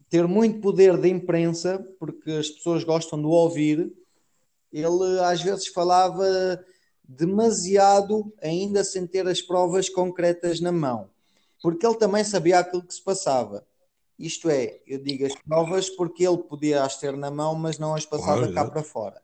ter 0.10 0.28
muito 0.28 0.62
poder 0.62 0.98
de 0.98 1.10
imprensa, 1.10 1.86
porque 2.00 2.32
as 2.32 2.50
pessoas 2.50 2.84
gostam 2.84 3.20
de 3.20 3.26
ouvir, 3.26 3.92
ele 4.72 5.20
às 5.20 5.42
vezes 5.42 5.68
falava 5.68 6.26
demasiado, 7.04 8.32
ainda 8.42 8.84
sem 8.84 9.06
ter 9.06 9.28
as 9.28 9.42
provas 9.42 9.90
concretas 9.90 10.62
na 10.62 10.72
mão, 10.72 11.10
porque 11.62 11.86
ele 11.86 11.98
também 11.98 12.24
sabia 12.24 12.60
aquilo 12.60 12.84
que 12.84 12.94
se 12.94 13.04
passava. 13.04 13.66
Isto 14.22 14.50
é, 14.50 14.80
eu 14.86 15.00
digo 15.00 15.26
as 15.26 15.36
provas 15.36 15.90
porque 15.90 16.26
ele 16.26 16.38
podia 16.38 16.84
as 16.84 16.98
ter 16.98 17.18
na 17.18 17.32
mão, 17.32 17.56
mas 17.56 17.80
não 17.80 17.96
as 17.96 18.06
passava 18.06 18.48
claro, 18.48 18.54
cá 18.54 18.70
para 18.70 18.84
fora. 18.84 19.22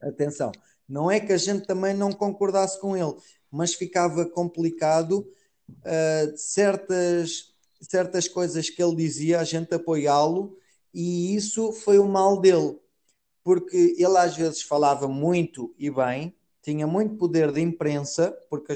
Atenção, 0.00 0.52
não 0.88 1.10
é 1.10 1.18
que 1.18 1.32
a 1.32 1.36
gente 1.36 1.66
também 1.66 1.94
não 1.94 2.12
concordasse 2.12 2.80
com 2.80 2.96
ele, 2.96 3.14
mas 3.50 3.74
ficava 3.74 4.24
complicado 4.26 5.26
uh, 5.68 6.36
certas, 6.36 7.54
certas 7.80 8.28
coisas 8.28 8.70
que 8.70 8.82
ele 8.82 8.94
dizia, 8.94 9.40
a 9.40 9.44
gente 9.44 9.74
apoiá-lo, 9.74 10.56
e 10.92 11.34
isso 11.34 11.72
foi 11.72 11.98
o 11.98 12.06
mal 12.06 12.40
dele, 12.40 12.78
porque 13.42 13.96
ele 13.98 14.16
às 14.16 14.36
vezes 14.36 14.62
falava 14.62 15.08
muito 15.08 15.74
e 15.78 15.90
bem, 15.90 16.34
tinha 16.62 16.86
muito 16.86 17.16
poder 17.16 17.50
de 17.52 17.60
imprensa, 17.60 18.30
porque 18.48 18.74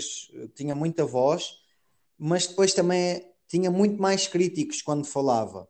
tinha 0.54 0.74
muita 0.74 1.06
voz, 1.06 1.58
mas 2.18 2.46
depois 2.46 2.74
também 2.74 3.27
tinha 3.48 3.70
muito 3.70 4.00
mais 4.00 4.28
críticos 4.28 4.82
quando 4.82 5.06
falava. 5.06 5.66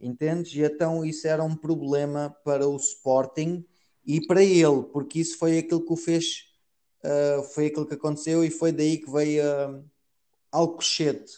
Entendes? 0.00 0.52
E 0.54 0.62
então 0.62 1.04
isso 1.04 1.26
era 1.26 1.44
um 1.44 1.54
problema 1.54 2.34
para 2.44 2.66
o 2.66 2.76
Sporting 2.76 3.64
e 4.04 4.26
para 4.26 4.42
ele, 4.42 4.82
porque 4.92 5.20
isso 5.20 5.38
foi 5.38 5.58
aquilo 5.58 5.84
que 5.84 5.92
o 5.92 5.96
fez, 5.96 6.44
uh, 7.04 7.42
foi 7.42 7.66
aquilo 7.66 7.86
que 7.86 7.94
aconteceu 7.94 8.44
e 8.44 8.50
foi 8.50 8.72
daí 8.72 8.98
que 8.98 9.10
veio 9.10 9.42
uh, 9.44 9.84
Alcochete, 10.50 11.32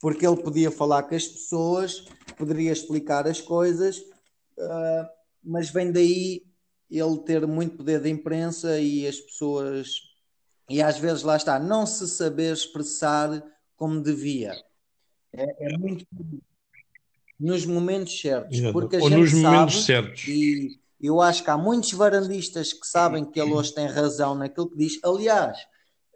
porque 0.00 0.26
ele 0.26 0.42
podia 0.42 0.70
falar 0.70 1.04
com 1.04 1.14
as 1.14 1.26
pessoas, 1.26 2.04
poderia 2.36 2.72
explicar 2.72 3.26
as 3.28 3.40
coisas, 3.40 3.98
uh, 3.98 5.08
mas 5.42 5.70
vem 5.70 5.92
daí 5.92 6.44
ele 6.90 7.18
ter 7.24 7.46
muito 7.46 7.76
poder 7.76 8.00
de 8.00 8.10
imprensa 8.10 8.80
e 8.80 9.06
as 9.06 9.20
pessoas, 9.20 10.00
e 10.68 10.82
às 10.82 10.98
vezes 10.98 11.22
lá 11.22 11.36
está, 11.36 11.58
não 11.58 11.86
se 11.86 12.08
saber 12.08 12.52
expressar 12.52 13.42
como 13.76 14.02
devia. 14.02 14.54
É, 15.32 15.72
é 15.72 15.78
muito 15.78 16.06
nos 17.38 17.66
momentos 17.66 18.20
certos, 18.20 18.60
porque 18.72 18.96
a 18.96 19.00
Ou 19.00 19.08
gente 19.08 19.20
nos 19.20 19.30
sabe, 19.30 19.42
momentos 19.42 19.84
certos. 19.84 20.28
E 20.28 20.78
eu 21.00 21.20
acho 21.20 21.42
que 21.42 21.50
há 21.50 21.58
muitos 21.58 21.92
varandistas 21.92 22.72
que 22.72 22.86
sabem 22.86 23.24
que 23.24 23.40
ele 23.40 23.52
hoje 23.52 23.74
tem 23.74 23.86
razão 23.86 24.36
naquilo 24.36 24.70
que 24.70 24.76
diz. 24.76 25.00
Aliás, 25.02 25.58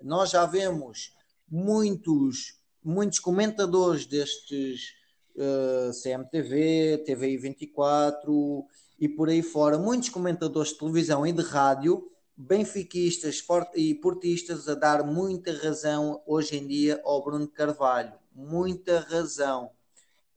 nós 0.01 0.31
já 0.31 0.47
vemos 0.47 1.13
muitos, 1.51 2.61
muitos 2.85 3.19
comentadores 3.19 4.07
destes 4.07 4.93
uh, 5.35 5.91
CMTV, 6.01 7.03
TVI 7.05 7.37
24 7.37 8.65
e 9.01 9.09
por 9.09 9.29
aí 9.29 9.43
fora, 9.43 9.77
muitos 9.77 10.09
comentadores 10.09 10.71
de 10.71 10.79
televisão 10.79 11.27
e 11.27 11.33
de 11.33 11.43
rádio, 11.43 12.09
benfiquistas 12.37 13.45
e 13.75 13.95
portistas, 13.97 14.69
a 14.69 14.75
dar 14.75 15.05
muita 15.05 15.53
razão 15.53 16.23
hoje 16.27 16.57
em 16.57 16.67
dia 16.67 17.01
ao 17.05 17.25
Bruno 17.25 17.49
Carvalho. 17.49 18.13
Muita 18.37 19.01
razão 19.01 19.71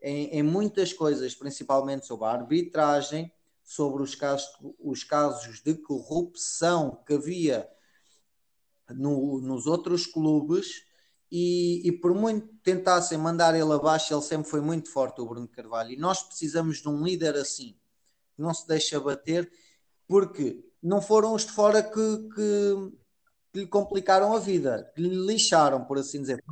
em, 0.01 0.39
em 0.39 0.43
muitas 0.43 0.93
coisas, 0.93 1.35
principalmente 1.35 2.05
sobre 2.05 2.25
a 2.25 2.31
arbitragem, 2.31 3.31
sobre 3.61 4.01
os 4.01 4.15
casos, 4.15 4.49
os 4.79 5.03
casos 5.03 5.61
de 5.61 5.75
corrupção 5.75 7.03
que 7.05 7.13
havia 7.13 7.69
no, 8.89 9.41
nos 9.41 9.67
outros 9.67 10.05
clubes 10.05 10.85
e, 11.31 11.87
e, 11.87 11.91
por 11.91 12.15
muito 12.15 12.47
tentassem 12.63 13.17
mandar 13.17 13.53
ele 13.53 13.71
abaixo, 13.71 14.13
ele 14.13 14.21
sempre 14.21 14.49
foi 14.49 14.61
muito 14.61 14.89
forte, 14.89 15.21
o 15.21 15.27
Bruno 15.27 15.47
Carvalho. 15.47 15.91
E 15.91 15.97
nós 15.97 16.23
precisamos 16.23 16.77
de 16.77 16.89
um 16.89 17.03
líder 17.03 17.35
assim, 17.35 17.77
que 18.35 18.41
não 18.41 18.53
se 18.53 18.67
deixa 18.67 18.99
bater, 18.99 19.51
porque 20.07 20.65
não 20.81 21.01
foram 21.01 21.33
os 21.35 21.45
de 21.45 21.51
fora 21.51 21.83
que, 21.83 22.29
que, 22.33 22.91
que 23.53 23.59
lhe 23.59 23.67
complicaram 23.67 24.33
a 24.33 24.39
vida, 24.39 24.91
que 24.95 25.01
lhe 25.01 25.27
lixaram, 25.27 25.85
por 25.85 25.99
assim 25.99 26.21
dizer. 26.21 26.43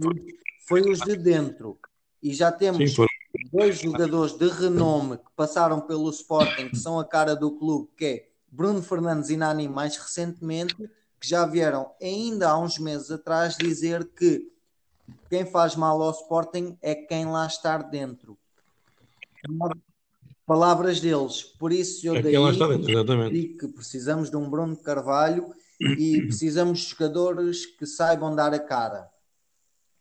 Foi 0.67 0.81
os 0.81 0.99
de 0.99 1.15
dentro. 1.15 1.79
E 2.21 2.33
já 2.33 2.51
temos 2.51 2.93
Sim, 2.93 3.05
dois 3.51 3.79
jogadores 3.79 4.33
de 4.33 4.47
renome 4.49 5.17
que 5.17 5.31
passaram 5.35 5.79
pelo 5.79 6.09
Sporting, 6.09 6.69
que 6.69 6.77
são 6.77 6.99
a 6.99 7.05
cara 7.05 7.35
do 7.35 7.51
clube, 7.51 7.89
que 7.95 8.05
é 8.05 8.27
Bruno 8.51 8.81
Fernandes 8.81 9.29
e 9.29 9.37
Nani, 9.37 9.67
mais 9.67 9.95
recentemente, 9.97 10.75
que 11.19 11.27
já 11.27 11.45
vieram 11.45 11.91
ainda 12.01 12.49
há 12.49 12.57
uns 12.57 12.77
meses 12.79 13.11
atrás 13.11 13.55
dizer 13.55 14.05
que 14.05 14.51
quem 15.29 15.45
faz 15.45 15.75
mal 15.75 16.01
ao 16.01 16.11
Sporting 16.11 16.77
é 16.81 16.95
quem 16.95 17.25
lá 17.25 17.45
está 17.45 17.77
dentro. 17.77 18.37
Palavras 20.45 20.99
deles. 20.99 21.43
Por 21.43 21.71
isso 21.71 22.05
eu 22.07 22.15
é 22.15 22.21
daí 22.21 22.33
dentro, 22.33 23.29
digo 23.29 23.57
que 23.57 23.67
precisamos 23.67 24.29
de 24.29 24.35
um 24.35 24.49
Bruno 24.49 24.75
Carvalho 24.75 25.53
e 25.79 26.21
precisamos 26.23 26.79
de 26.79 26.89
jogadores 26.89 27.65
que 27.65 27.85
saibam 27.85 28.35
dar 28.35 28.53
a 28.53 28.59
cara. 28.59 29.09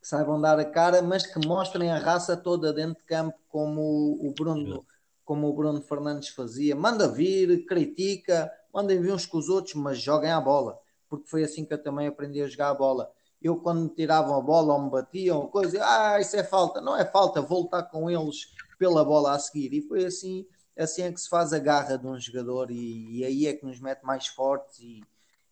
Que 0.07 0.11
saibam 0.11 0.41
dar 0.41 0.57
a 0.61 0.65
cara, 0.65 1.03
mas 1.03 1.27
que 1.27 1.45
mostrem 1.45 1.91
a 1.91 1.99
raça 1.99 2.37
toda 2.37 2.73
dentro 2.73 2.95
de 2.95 3.03
campo, 3.03 3.37
como 3.49 4.17
o 4.23 4.33
Bruno, 4.33 4.87
como 5.25 5.49
o 5.49 5.53
Bruno 5.53 5.83
Fernandes 5.83 6.29
fazia. 6.29 6.77
Manda 6.77 7.09
vir, 7.09 7.67
critica, 7.67 8.49
mandem 8.73 9.01
vir 9.01 9.13
uns 9.13 9.27
com 9.27 9.37
os 9.37 9.49
outros, 9.49 9.75
mas 9.75 9.99
joguem 9.99 10.31
a 10.31 10.41
bola, 10.41 10.79
porque 11.09 11.29
foi 11.29 11.43
assim 11.43 11.65
que 11.65 11.75
eu 11.75 11.83
também 11.83 12.07
aprendi 12.07 12.41
a 12.41 12.47
jogar 12.47 12.71
a 12.71 12.75
bola. 12.75 13.11
Eu, 13.43 13.57
quando 13.57 13.81
me 13.81 13.89
tiravam 13.89 14.37
a 14.37 14.41
bola 14.41 14.75
ou 14.75 14.83
me 14.83 14.91
batiam, 14.91 15.49
coisa, 15.49 15.81
ah, 15.83 16.21
isso 16.21 16.37
é 16.37 16.45
falta. 16.45 16.81
Não 16.81 16.97
é 16.97 17.05
falta, 17.05 17.43
vou 17.43 17.63
lutar 17.63 17.91
com 17.91 18.09
eles 18.09 18.47
pela 18.79 19.05
bola 19.05 19.33
a 19.33 19.39
seguir. 19.41 19.75
E 19.75 19.83
foi 19.83 20.05
assim, 20.05 20.47
assim 20.79 21.03
é 21.03 21.11
que 21.11 21.21
se 21.21 21.29
faz 21.29 21.53
a 21.53 21.59
garra 21.59 21.99
de 21.99 22.07
um 22.07 22.19
jogador 22.19 22.71
e, 22.71 23.19
e 23.19 23.25
aí 23.25 23.47
é 23.47 23.53
que 23.53 23.67
nos 23.67 23.81
mete 23.81 24.05
mais 24.05 24.29
fortes 24.29 24.79
e, 24.79 25.03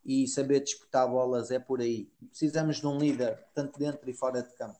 e 0.04 0.28
saber 0.28 0.60
disputar 0.60 1.08
bolas 1.08 1.50
é 1.50 1.58
por 1.58 1.80
aí. 1.80 2.08
Precisamos 2.28 2.76
de 2.80 2.86
um 2.86 2.98
líder, 2.98 3.42
tanto 3.54 3.78
dentro 3.78 4.08
e 4.08 4.12
fora 4.12 4.42
de 4.42 4.52
campo. 4.54 4.78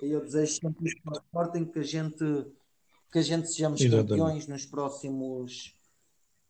E 0.00 0.10
eu 0.10 0.20
desejo 0.20 0.52
sempre 0.52 1.00
para 1.02 1.14
o 1.14 1.16
Sporting 1.16 1.64
que 1.64 1.78
a 1.80 1.82
gente 1.82 2.46
que 3.10 3.18
a 3.18 3.22
gente 3.22 3.48
sejamos 3.48 3.80
Exatamente. 3.80 4.08
campeões 4.10 4.46
nos 4.46 4.66
próximos 4.66 5.74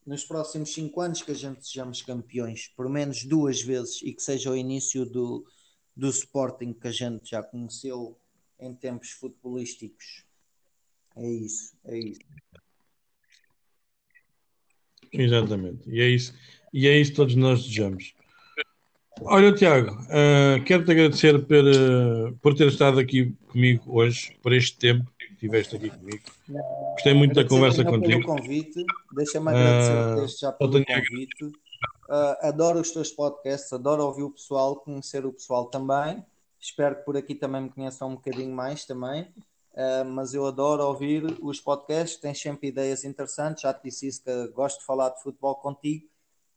nos 0.04 0.24
próximos 0.24 0.72
cinco 0.72 1.00
anos 1.02 1.22
que 1.22 1.30
a 1.30 1.34
gente 1.34 1.66
sejamos 1.66 2.00
campeões, 2.00 2.68
por 2.68 2.88
menos 2.88 3.24
duas 3.24 3.60
vezes, 3.60 4.00
e 4.02 4.14
que 4.14 4.22
seja 4.22 4.50
o 4.50 4.56
início 4.56 5.04
do, 5.04 5.46
do 5.94 6.08
Sporting 6.08 6.72
que 6.72 6.88
a 6.88 6.90
gente 6.90 7.30
já 7.30 7.42
conheceu 7.42 8.18
em 8.58 8.74
tempos 8.74 9.10
futebolísticos. 9.10 10.24
É 11.14 11.28
isso, 11.30 11.76
é 11.84 11.98
isso. 11.98 12.20
Exatamente, 15.12 15.88
e 15.90 16.00
é 16.00 16.08
isso, 16.08 16.32
e 16.72 16.88
é 16.88 16.96
isso 16.98 17.12
que 17.12 17.16
todos 17.16 17.34
nós 17.34 17.62
desejamos. 17.62 18.14
Olha, 19.22 19.52
Tiago, 19.52 19.90
uh, 19.90 20.62
quero-te 20.64 20.92
agradecer 20.92 21.44
por, 21.44 21.64
uh, 21.64 22.36
por 22.40 22.54
ter 22.54 22.68
estado 22.68 23.00
aqui 23.00 23.34
comigo 23.48 23.82
hoje, 23.86 24.36
por 24.42 24.52
este 24.52 24.78
tempo 24.78 25.10
que 25.18 25.32
estiveste 25.32 25.76
aqui 25.76 25.90
comigo. 25.90 26.22
Gostei 26.92 27.14
muito 27.14 27.34
da 27.34 27.44
conversa 27.44 27.84
contigo. 27.84 28.20
Pelo 28.20 28.36
convite, 28.36 28.84
deixa-me 29.12 29.50
agradecer 29.50 30.24
uh, 30.24 30.40
já 30.40 30.52
pelo 30.52 30.84
convite. 30.84 31.44
Uh, 31.44 32.46
adoro 32.46 32.80
os 32.80 32.92
teus 32.92 33.10
podcasts, 33.10 33.72
adoro 33.72 34.04
ouvir 34.04 34.22
o 34.22 34.30
pessoal, 34.30 34.76
conhecer 34.76 35.26
o 35.26 35.32
pessoal 35.32 35.66
também. 35.66 36.24
Espero 36.60 36.96
que 36.96 37.02
por 37.02 37.16
aqui 37.16 37.34
também 37.34 37.62
me 37.62 37.70
conheçam 37.70 38.10
um 38.10 38.14
bocadinho 38.14 38.54
mais 38.54 38.84
também. 38.84 39.22
Uh, 39.74 40.04
mas 40.06 40.32
eu 40.32 40.46
adoro 40.46 40.84
ouvir 40.84 41.24
os 41.40 41.60
podcasts, 41.60 42.20
tens 42.20 42.40
sempre 42.40 42.68
ideias 42.68 43.04
interessantes. 43.04 43.62
Já 43.62 43.74
te 43.74 43.84
disse 43.84 44.06
isso 44.06 44.22
que 44.22 44.48
gosto 44.48 44.78
de 44.78 44.86
falar 44.86 45.10
de 45.10 45.22
futebol 45.22 45.56
contigo 45.56 46.06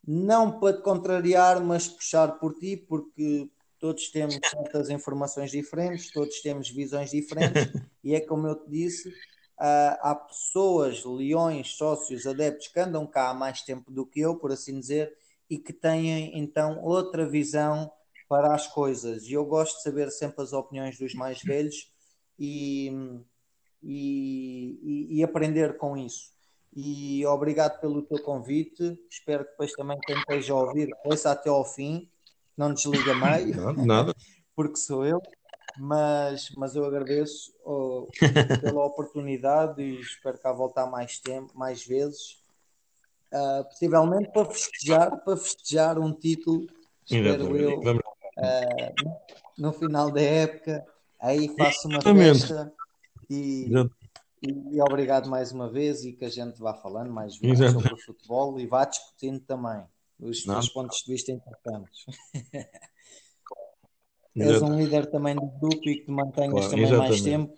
não 0.06 0.60
para 0.60 0.78
te 0.78 0.82
contrariar, 0.82 1.64
mas 1.64 1.88
puxar 1.88 2.40
por 2.40 2.54
ti, 2.56 2.76
porque 2.76 3.50
todos 3.80 4.10
temos 4.10 4.36
certas 4.50 4.90
informações 4.90 5.52
diferentes, 5.52 6.12
todos 6.12 6.42
temos 6.42 6.70
visões 6.70 7.12
diferentes, 7.12 7.72
e 8.04 8.16
é 8.16 8.20
como 8.20 8.48
eu 8.48 8.56
te 8.56 8.70
disse, 8.70 9.10
uh, 9.10 9.98
há 10.02 10.16
pessoas, 10.16 11.04
leões, 11.06 11.76
sócios, 11.76 12.26
adeptos 12.26 12.68
que 12.68 12.80
andam 12.80 13.06
cá 13.06 13.30
há 13.30 13.34
mais 13.34 13.62
tempo 13.62 13.92
do 13.92 14.06
que 14.06 14.20
eu, 14.20 14.36
por 14.36 14.52
assim 14.52 14.80
dizer, 14.80 15.16
e 15.50 15.58
que 15.58 15.74
têm 15.74 16.38
então 16.40 16.82
outra 16.82 17.28
visão 17.28 17.92
para 18.28 18.56
as 18.56 18.68
coisas. 18.68 19.24
E 19.28 19.34
eu 19.34 19.46
gosto 19.46 19.78
de 19.78 19.84
saber 19.84 20.10
sempre 20.10 20.42
as 20.42 20.54
opiniões 20.54 20.98
dos 20.98 21.14
mais 21.14 21.42
velhos 21.42 21.92
e, 22.40 22.90
e, 23.84 25.18
e 25.18 25.24
aprender 25.24 25.78
com 25.78 25.98
isso 25.98 26.32
e 26.74 27.26
obrigado 27.26 27.80
pelo 27.80 28.02
teu 28.02 28.22
convite. 28.22 28.98
Espero 29.10 29.44
que 29.44 29.52
depois 29.52 29.74
também 29.74 30.00
quem 30.06 30.18
esteja 30.18 30.54
a 30.54 30.58
ouvir 30.58 30.90
ouça 31.04 31.32
até 31.32 31.50
ao 31.50 31.66
fim, 31.66 32.10
não 32.58 32.74
desliga 32.74 33.14
mais, 33.14 33.56
nada, 33.56 33.86
nada. 33.86 34.16
porque 34.56 34.78
sou 34.78 35.06
eu. 35.06 35.22
Mas, 35.78 36.50
mas 36.58 36.76
eu 36.76 36.84
agradeço 36.86 37.54
oh, 37.64 38.08
pela 38.62 38.86
oportunidade 38.86 39.82
e 39.82 40.02
espero 40.02 40.38
cá 40.38 40.52
voltar 40.52 40.86
mais 40.86 41.20
tempo, 41.20 41.52
mais 41.56 41.86
vezes. 41.86 42.42
Uh, 43.34 43.64
possivelmente 43.64 44.30
para 44.32 44.46
festejar, 44.46 45.24
para 45.24 45.38
festejar 45.38 45.98
um 45.98 46.12
título, 46.14 46.68
espero 47.06 47.56
eu, 47.56 47.80
uh, 47.80 48.02
no 49.58 49.72
final 49.72 50.12
da 50.12 50.22
época. 50.22 50.86
Aí 51.18 51.48
faço 51.56 51.88
uma 51.88 52.02
festa 52.02 52.74
e, 53.30 53.70
e 54.42 54.82
obrigado 54.82 55.30
mais 55.30 55.52
uma 55.52 55.70
vez 55.70 56.04
e 56.04 56.14
que 56.14 56.26
a 56.26 56.30
gente 56.30 56.60
vá 56.60 56.74
falando 56.74 57.12
mais 57.12 57.38
vezes 57.38 57.72
sobre 57.72 57.94
o 57.94 57.98
futebol 57.98 58.60
e 58.60 58.66
vá 58.66 58.86
discutindo 58.86 59.40
também 59.42 59.84
os, 60.20 60.46
os 60.46 60.70
pontos 60.70 61.04
de 61.04 61.12
vista 61.12 61.32
importantes. 61.32 62.06
És 64.36 64.62
um 64.62 64.80
líder 64.80 65.12
também 65.12 65.36
do 65.36 65.46
grupo 65.46 65.90
e 65.90 65.98
que 65.98 66.06
te 66.06 66.12
mantenhas 66.12 66.52
claro, 66.52 66.70
também 66.70 66.86
exatamente. 66.86 67.10
mais 67.10 67.22
tempo 67.22 67.54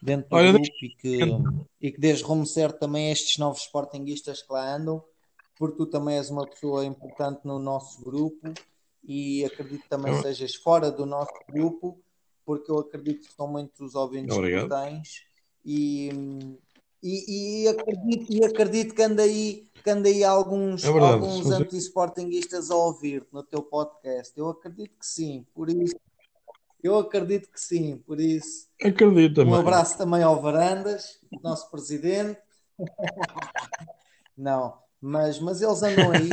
dentro 0.00 0.30
do 0.30 0.36
Olha, 0.36 0.52
grupo 0.52 0.68
e 0.80 0.88
que, 0.90 1.20
e 1.80 1.92
que 1.92 2.00
dês 2.00 2.22
rumo 2.22 2.46
certo 2.46 2.78
também 2.78 3.08
a 3.08 3.12
estes 3.12 3.38
novos 3.38 3.62
sportinguistas 3.62 4.40
que 4.40 4.52
lá 4.52 4.76
andam, 4.76 5.02
porque 5.56 5.76
tu 5.76 5.86
também 5.86 6.16
és 6.16 6.30
uma 6.30 6.46
pessoa 6.46 6.84
importante 6.84 7.40
no 7.44 7.58
nosso 7.58 8.02
grupo 8.04 8.54
e 9.02 9.44
acredito 9.44 9.82
que 9.82 9.88
também 9.88 10.14
eu... 10.14 10.22
sejas 10.22 10.54
fora 10.54 10.92
do 10.92 11.04
nosso 11.04 11.32
grupo, 11.48 12.00
porque 12.44 12.70
eu 12.70 12.78
acredito 12.78 13.26
que 13.26 13.34
são 13.34 13.48
muitos 13.48 13.80
os 13.80 13.94
ouvintes 13.96 14.36
Obrigado. 14.36 14.68
que 14.68 14.74
tens 14.74 15.31
e, 15.64 16.10
e, 17.02 17.64
e, 17.64 17.68
acredito, 17.68 18.32
e 18.32 18.44
acredito 18.44 18.94
que 18.94 19.02
anda 19.02 19.22
aí, 19.22 19.68
que 19.82 19.90
anda 19.90 20.08
aí 20.08 20.24
alguns, 20.24 20.84
é 20.84 20.88
alguns 20.88 21.50
anti-sportinguistas 21.50 22.70
a 22.70 22.76
ouvir 22.76 23.26
no 23.32 23.42
teu 23.42 23.62
podcast. 23.62 24.32
Eu 24.36 24.48
acredito 24.48 24.98
que 24.98 25.06
sim, 25.06 25.46
por 25.54 25.68
isso. 25.70 25.96
Eu 26.82 26.98
acredito 26.98 27.48
que 27.48 27.60
sim, 27.60 27.96
por 27.98 28.20
isso. 28.20 28.66
Acredito 28.82 29.36
também. 29.36 29.54
Um 29.54 29.56
abraço 29.56 29.96
também 29.96 30.22
ao 30.22 30.40
Varandas, 30.42 31.20
nosso 31.42 31.70
presidente. 31.70 32.40
Não, 34.36 34.78
mas, 35.00 35.38
mas 35.38 35.62
eles 35.62 35.82
andam 35.82 36.10
aí 36.10 36.28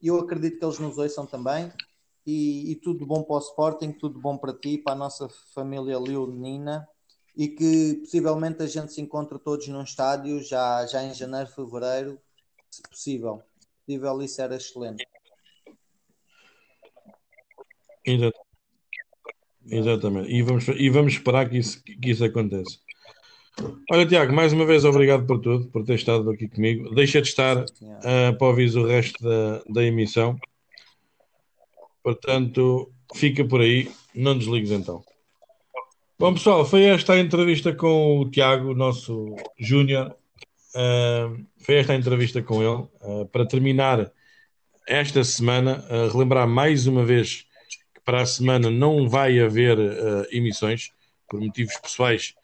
e 0.00 0.08
eu 0.08 0.18
acredito 0.18 0.58
que 0.58 0.64
eles 0.64 0.78
nos 0.78 0.96
ouçam 0.96 1.26
também. 1.26 1.70
E, 2.26 2.72
e 2.72 2.76
tudo 2.76 3.06
bom 3.06 3.22
para 3.22 3.36
o 3.36 3.38
Sporting, 3.38 3.92
tudo 3.92 4.18
bom 4.18 4.36
para 4.36 4.52
ti, 4.52 4.78
para 4.78 4.94
a 4.94 4.96
nossa 4.96 5.28
família 5.54 5.98
leonina 5.98 6.88
e 7.36 7.48
que 7.48 7.94
possivelmente 8.00 8.62
a 8.62 8.66
gente 8.66 8.92
se 8.92 9.00
encontre 9.00 9.38
todos 9.38 9.68
num 9.68 9.82
estádio 9.82 10.42
já, 10.42 10.86
já 10.86 11.04
em 11.04 11.12
janeiro, 11.12 11.48
fevereiro, 11.48 12.18
se 12.70 12.82
possível. 12.82 13.42
Se 13.60 13.68
possível, 13.84 14.22
isso 14.22 14.40
era 14.40 14.56
excelente. 14.56 15.06
Exato. 18.04 18.38
Exatamente. 19.68 20.30
E 20.30 20.42
vamos, 20.42 20.68
e 20.68 20.88
vamos 20.88 21.12
esperar 21.14 21.50
que 21.50 21.58
isso, 21.58 21.82
que 21.82 22.10
isso 22.10 22.24
aconteça. 22.24 22.78
Olha, 23.90 24.06
Tiago, 24.06 24.32
mais 24.32 24.52
uma 24.52 24.64
vez 24.64 24.84
obrigado 24.84 25.26
por 25.26 25.40
tudo, 25.40 25.66
por 25.68 25.84
ter 25.84 25.94
estado 25.94 26.30
aqui 26.30 26.48
comigo. 26.48 26.94
Deixa 26.94 27.20
de 27.20 27.28
estar 27.28 27.58
uh, 27.58 28.38
para 28.38 28.46
ouvir 28.46 28.74
o 28.76 28.86
resto 28.86 29.22
da, 29.22 29.62
da 29.68 29.82
emissão. 29.82 30.38
Portanto, 32.02 32.92
fica 33.14 33.44
por 33.44 33.60
aí. 33.60 33.90
Não 34.14 34.38
desligues 34.38 34.70
então. 34.70 35.04
Bom, 36.18 36.32
pessoal, 36.32 36.64
foi 36.64 36.84
esta 36.84 37.12
a 37.12 37.20
entrevista 37.20 37.74
com 37.74 38.20
o 38.20 38.30
Tiago, 38.30 38.72
nosso 38.72 39.36
Júnior. 39.58 40.16
Uh, 40.74 41.44
foi 41.58 41.74
esta 41.74 41.92
a 41.92 41.96
entrevista 41.96 42.40
com 42.40 42.62
ele. 42.62 42.88
Uh, 43.02 43.26
para 43.26 43.44
terminar 43.44 44.10
esta 44.88 45.22
semana, 45.22 45.84
uh, 45.90 46.10
relembrar 46.10 46.48
mais 46.48 46.86
uma 46.86 47.04
vez 47.04 47.44
que 47.94 48.00
para 48.02 48.22
a 48.22 48.26
semana 48.26 48.70
não 48.70 49.06
vai 49.06 49.38
haver 49.38 49.76
emissões, 50.32 50.90
por 51.28 51.38
motivos 51.38 51.76
pessoais, 51.76 52.34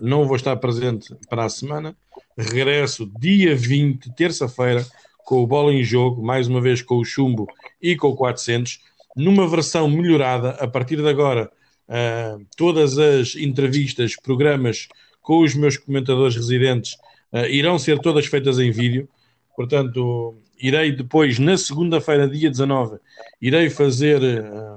não 0.00 0.26
vou 0.26 0.36
estar 0.36 0.56
presente 0.56 1.14
para 1.28 1.44
a 1.44 1.48
semana. 1.50 1.94
Regresso 2.38 3.04
dia 3.20 3.54
20, 3.54 4.14
terça-feira, 4.14 4.86
com 5.26 5.42
o 5.42 5.46
Bola 5.46 5.74
em 5.74 5.84
Jogo, 5.84 6.24
mais 6.24 6.48
uma 6.48 6.60
vez 6.60 6.80
com 6.80 6.96
o 6.96 7.04
Chumbo 7.04 7.46
e 7.82 7.96
com 7.96 8.08
o 8.08 8.16
400, 8.16 8.80
numa 9.14 9.46
versão 9.46 9.90
melhorada. 9.90 10.50
A 10.52 10.66
partir 10.66 10.96
de 10.96 11.08
agora 11.08 11.50
uh, 11.88 12.44
todas 12.56 12.98
as 12.98 13.34
entrevistas, 13.36 14.16
programas 14.16 14.88
com 15.20 15.42
os 15.42 15.54
meus 15.54 15.76
comentadores 15.76 16.36
residentes 16.36 16.94
uh, 17.32 17.46
irão 17.48 17.78
ser 17.78 17.98
todas 17.98 18.26
feitas 18.26 18.58
em 18.58 18.70
vídeo. 18.70 19.08
Portanto, 19.56 20.36
irei 20.60 20.92
depois, 20.92 21.38
na 21.38 21.56
segunda-feira, 21.56 22.28
dia 22.28 22.50
19, 22.50 22.98
irei 23.40 23.70
fazer 23.70 24.20
uh, 24.22 24.76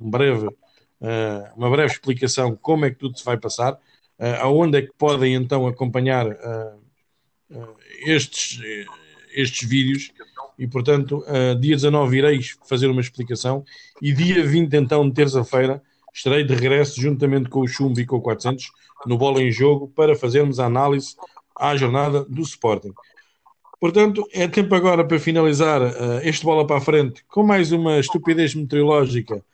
um 0.00 0.10
breve, 0.10 0.48
uma 1.54 1.70
breve 1.70 1.92
explicação 1.92 2.56
como 2.56 2.86
é 2.86 2.90
que 2.90 2.96
tudo 2.96 3.18
se 3.18 3.24
vai 3.24 3.36
passar, 3.36 3.78
aonde 4.40 4.78
é 4.78 4.82
que 4.82 4.92
podem 4.96 5.34
então 5.34 5.66
acompanhar 5.66 6.26
estes, 8.06 8.60
estes 9.34 9.68
vídeos 9.68 10.10
e, 10.58 10.66
portanto, 10.66 11.22
dia 11.60 11.76
19 11.76 12.16
irei 12.16 12.40
fazer 12.66 12.88
uma 12.88 13.02
explicação 13.02 13.62
e 14.00 14.10
dia 14.12 14.44
20, 14.44 14.74
então, 14.74 15.10
terça-feira, 15.10 15.82
estarei 16.16 16.42
de 16.42 16.54
regresso 16.54 16.98
juntamente 16.98 17.50
com 17.50 17.60
o 17.60 17.68
Chumbo 17.68 18.00
e 18.00 18.06
com 18.06 18.16
o 18.16 18.22
400 18.22 18.72
no 19.06 19.18
Bola 19.18 19.42
em 19.42 19.50
Jogo 19.50 19.88
para 19.94 20.16
fazermos 20.16 20.58
a 20.58 20.64
análise 20.64 21.14
à 21.54 21.76
jornada 21.76 22.24
do 22.24 22.40
Sporting. 22.40 22.92
Portanto, 23.78 24.26
é 24.32 24.48
tempo 24.48 24.74
agora 24.74 25.06
para 25.06 25.20
finalizar 25.20 25.82
uh, 25.82 26.20
este 26.22 26.44
bola 26.44 26.66
para 26.66 26.78
a 26.78 26.80
frente 26.80 27.22
com 27.28 27.42
mais 27.42 27.70
uma 27.70 27.98
estupidez 27.98 28.54
meteorológica 28.54 29.44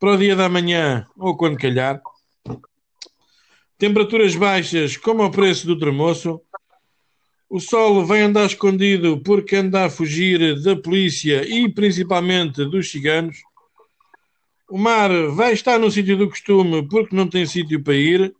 para 0.00 0.12
o 0.12 0.16
dia 0.16 0.34
da 0.34 0.48
manhã 0.48 1.06
ou 1.18 1.36
quando 1.36 1.58
calhar. 1.58 2.00
Temperaturas 3.78 4.34
baixas, 4.34 4.96
como 4.96 5.22
o 5.22 5.30
preço 5.30 5.66
do 5.66 5.78
termoço. 5.78 6.40
O 7.48 7.60
sol 7.60 8.04
vai 8.06 8.22
andar 8.22 8.46
escondido 8.46 9.20
porque 9.20 9.56
anda 9.56 9.84
a 9.84 9.90
fugir 9.90 10.60
da 10.62 10.74
polícia 10.74 11.46
e 11.46 11.68
principalmente 11.68 12.64
dos 12.64 12.90
ciganos. 12.90 13.36
O 14.68 14.76
mar 14.76 15.10
vai 15.30 15.52
estar 15.52 15.78
no 15.78 15.90
sítio 15.90 16.16
do 16.16 16.28
costume 16.28 16.86
porque 16.88 17.14
não 17.14 17.28
tem 17.28 17.46
sítio 17.46 17.82
para 17.82 17.94
ir. 17.94 18.34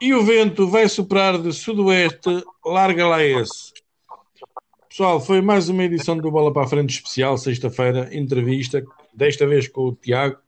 E 0.00 0.12
o 0.12 0.24
vento 0.24 0.66
vai 0.66 0.88
soprar 0.88 1.40
de 1.40 1.52
sudoeste, 1.52 2.42
larga 2.64 3.06
lá 3.06 3.22
esse. 3.22 3.72
Pessoal, 4.88 5.20
foi 5.20 5.40
mais 5.40 5.68
uma 5.68 5.84
edição 5.84 6.16
do 6.18 6.30
Bola 6.30 6.52
para 6.52 6.64
a 6.64 6.68
Frente 6.68 6.90
especial, 6.96 7.38
sexta-feira, 7.38 8.10
entrevista, 8.12 8.84
desta 9.14 9.46
vez 9.46 9.68
com 9.68 9.82
o 9.82 9.94
Tiago. 9.94 10.38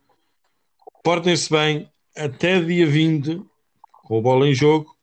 Portem-se 1.05 1.48
bem, 1.51 1.89
até 2.16 2.61
dia 2.61 2.86
20, 2.86 3.40
com 4.02 4.19
o 4.19 4.23
Bola 4.23 4.48
em 4.48 4.55
Jogo. 4.55 4.94